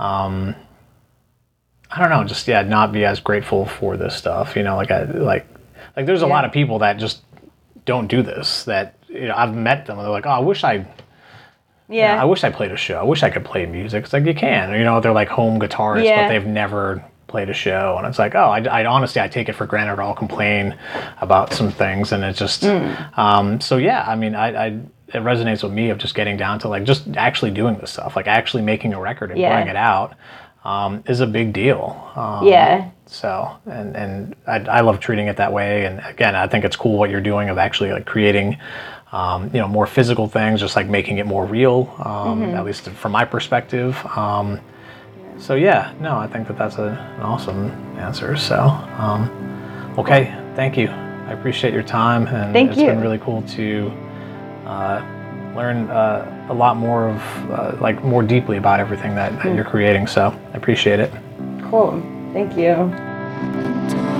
um, 0.00 0.56
I 1.88 2.00
don't 2.00 2.10
know, 2.10 2.24
just 2.24 2.48
yeah, 2.48 2.62
not 2.62 2.90
be 2.90 3.04
as 3.04 3.20
grateful 3.20 3.64
for 3.66 3.96
this 3.96 4.16
stuff. 4.16 4.56
You 4.56 4.64
know, 4.64 4.74
like 4.74 4.90
I 4.90 5.04
like 5.04 5.46
like 5.96 6.06
there's 6.06 6.22
a 6.22 6.26
lot 6.26 6.44
of 6.44 6.50
people 6.50 6.80
that 6.80 6.96
just 6.98 7.22
don't 7.84 8.08
do 8.08 8.22
this. 8.22 8.64
That 8.64 8.96
you 9.08 9.28
know, 9.28 9.34
I've 9.36 9.54
met 9.54 9.86
them 9.86 9.98
and 9.98 10.04
they're 10.04 10.12
like, 10.12 10.26
oh, 10.26 10.30
I 10.30 10.40
wish 10.40 10.64
I 10.64 10.84
Yeah. 11.92 12.20
I 12.20 12.24
wish 12.24 12.42
I 12.44 12.50
played 12.50 12.72
a 12.72 12.76
show. 12.76 12.98
I 12.98 13.02
wish 13.04 13.22
I 13.22 13.30
could 13.30 13.44
play 13.44 13.66
music. 13.66 14.04
It's 14.04 14.12
like 14.12 14.24
you 14.24 14.34
can. 14.34 14.72
You 14.72 14.84
know, 14.84 15.00
they're 15.00 15.12
like 15.12 15.28
home 15.28 15.60
guitarists, 15.60 16.04
Yeah. 16.04 16.22
but 16.22 16.28
they've 16.28 16.46
never 16.46 17.04
played 17.28 17.48
a 17.48 17.54
show. 17.54 17.94
And 17.98 18.06
it's 18.06 18.18
like, 18.18 18.34
oh, 18.34 18.50
I, 18.50 18.60
I 18.64 18.84
honestly, 18.86 19.20
I 19.20 19.28
take 19.28 19.48
it 19.48 19.54
for 19.54 19.66
granted. 19.66 19.94
Or 19.98 20.02
I'll 20.02 20.14
complain 20.14 20.76
about 21.20 21.52
some 21.52 21.70
things, 21.70 22.12
and 22.12 22.24
it 22.24 22.34
just. 22.36 22.62
Mm. 22.62 23.18
Um, 23.18 23.60
so 23.60 23.76
yeah, 23.76 24.04
I 24.06 24.16
mean, 24.16 24.34
I, 24.34 24.66
I 24.66 24.66
it 25.08 25.22
resonates 25.22 25.62
with 25.62 25.72
me 25.72 25.90
of 25.90 25.98
just 25.98 26.14
getting 26.14 26.36
down 26.38 26.58
to 26.60 26.68
like 26.68 26.84
just 26.84 27.06
actually 27.16 27.50
doing 27.50 27.76
this 27.78 27.90
stuff, 27.90 28.16
like 28.16 28.26
actually 28.26 28.62
making 28.62 28.94
a 28.94 29.00
record 29.00 29.30
and 29.30 29.38
Yeah. 29.38 29.54
putting 29.54 29.68
it 29.68 29.76
out, 29.76 30.14
um, 30.64 31.04
is 31.06 31.20
a 31.20 31.26
big 31.26 31.52
deal. 31.52 32.10
Um, 32.16 32.46
yeah. 32.46 32.90
so, 33.06 33.50
and 33.66 33.94
and 33.96 34.34
I, 34.46 34.56
I 34.78 34.80
love 34.80 35.00
treating 35.00 35.26
it 35.26 35.36
that 35.36 35.52
way. 35.52 35.84
And 35.84 36.00
again, 36.06 36.34
I 36.34 36.46
think 36.46 36.64
it's 36.64 36.76
cool 36.76 36.96
what 36.98 37.10
you're 37.10 37.20
doing 37.20 37.50
of 37.50 37.58
actually 37.58 37.92
like 37.92 38.06
creating, 38.06 38.56
um, 39.12 39.44
you 39.52 39.60
know, 39.60 39.68
more 39.68 39.86
physical 39.86 40.26
things, 40.26 40.60
just 40.60 40.74
like 40.74 40.88
making 40.88 41.18
it 41.18 41.26
more 41.26 41.44
real. 41.44 41.94
Um, 41.98 42.42
Mm-hmm. 42.42 42.54
At 42.56 42.64
least 42.64 42.88
from 42.88 43.12
my 43.12 43.24
perspective. 43.24 43.96
Um, 44.16 44.60
so 45.38 45.54
yeah, 45.54 45.92
no, 46.00 46.16
I 46.16 46.26
think 46.26 46.46
that 46.48 46.56
that's 46.58 46.76
a, 46.76 46.88
an 47.16 47.22
awesome 47.22 47.70
answer. 47.98 48.36
So, 48.36 48.58
um, 48.98 49.28
okay, 49.98 50.34
thank 50.54 50.76
you. 50.76 50.88
I 50.88 51.32
appreciate 51.32 51.72
your 51.72 51.82
time, 51.82 52.26
and 52.26 52.52
Thank 52.52 52.70
it's 52.70 52.80
you. 52.80 52.86
been 52.86 53.00
really 53.00 53.18
cool 53.18 53.42
to 53.42 53.90
uh, 54.66 55.00
learn 55.56 55.88
uh, 55.90 56.46
a 56.50 56.54
lot 56.54 56.76
more 56.76 57.08
of, 57.08 57.50
uh, 57.50 57.76
like, 57.80 58.02
more 58.04 58.22
deeply 58.22 58.56
about 58.56 58.80
everything 58.80 59.14
that, 59.14 59.32
that 59.42 59.54
you're 59.54 59.64
creating. 59.64 60.06
So, 60.06 60.36
I 60.52 60.56
appreciate 60.56 61.00
it. 61.00 61.10
Cool. 61.70 62.02
Thank 62.32 62.56
you. 62.56 64.11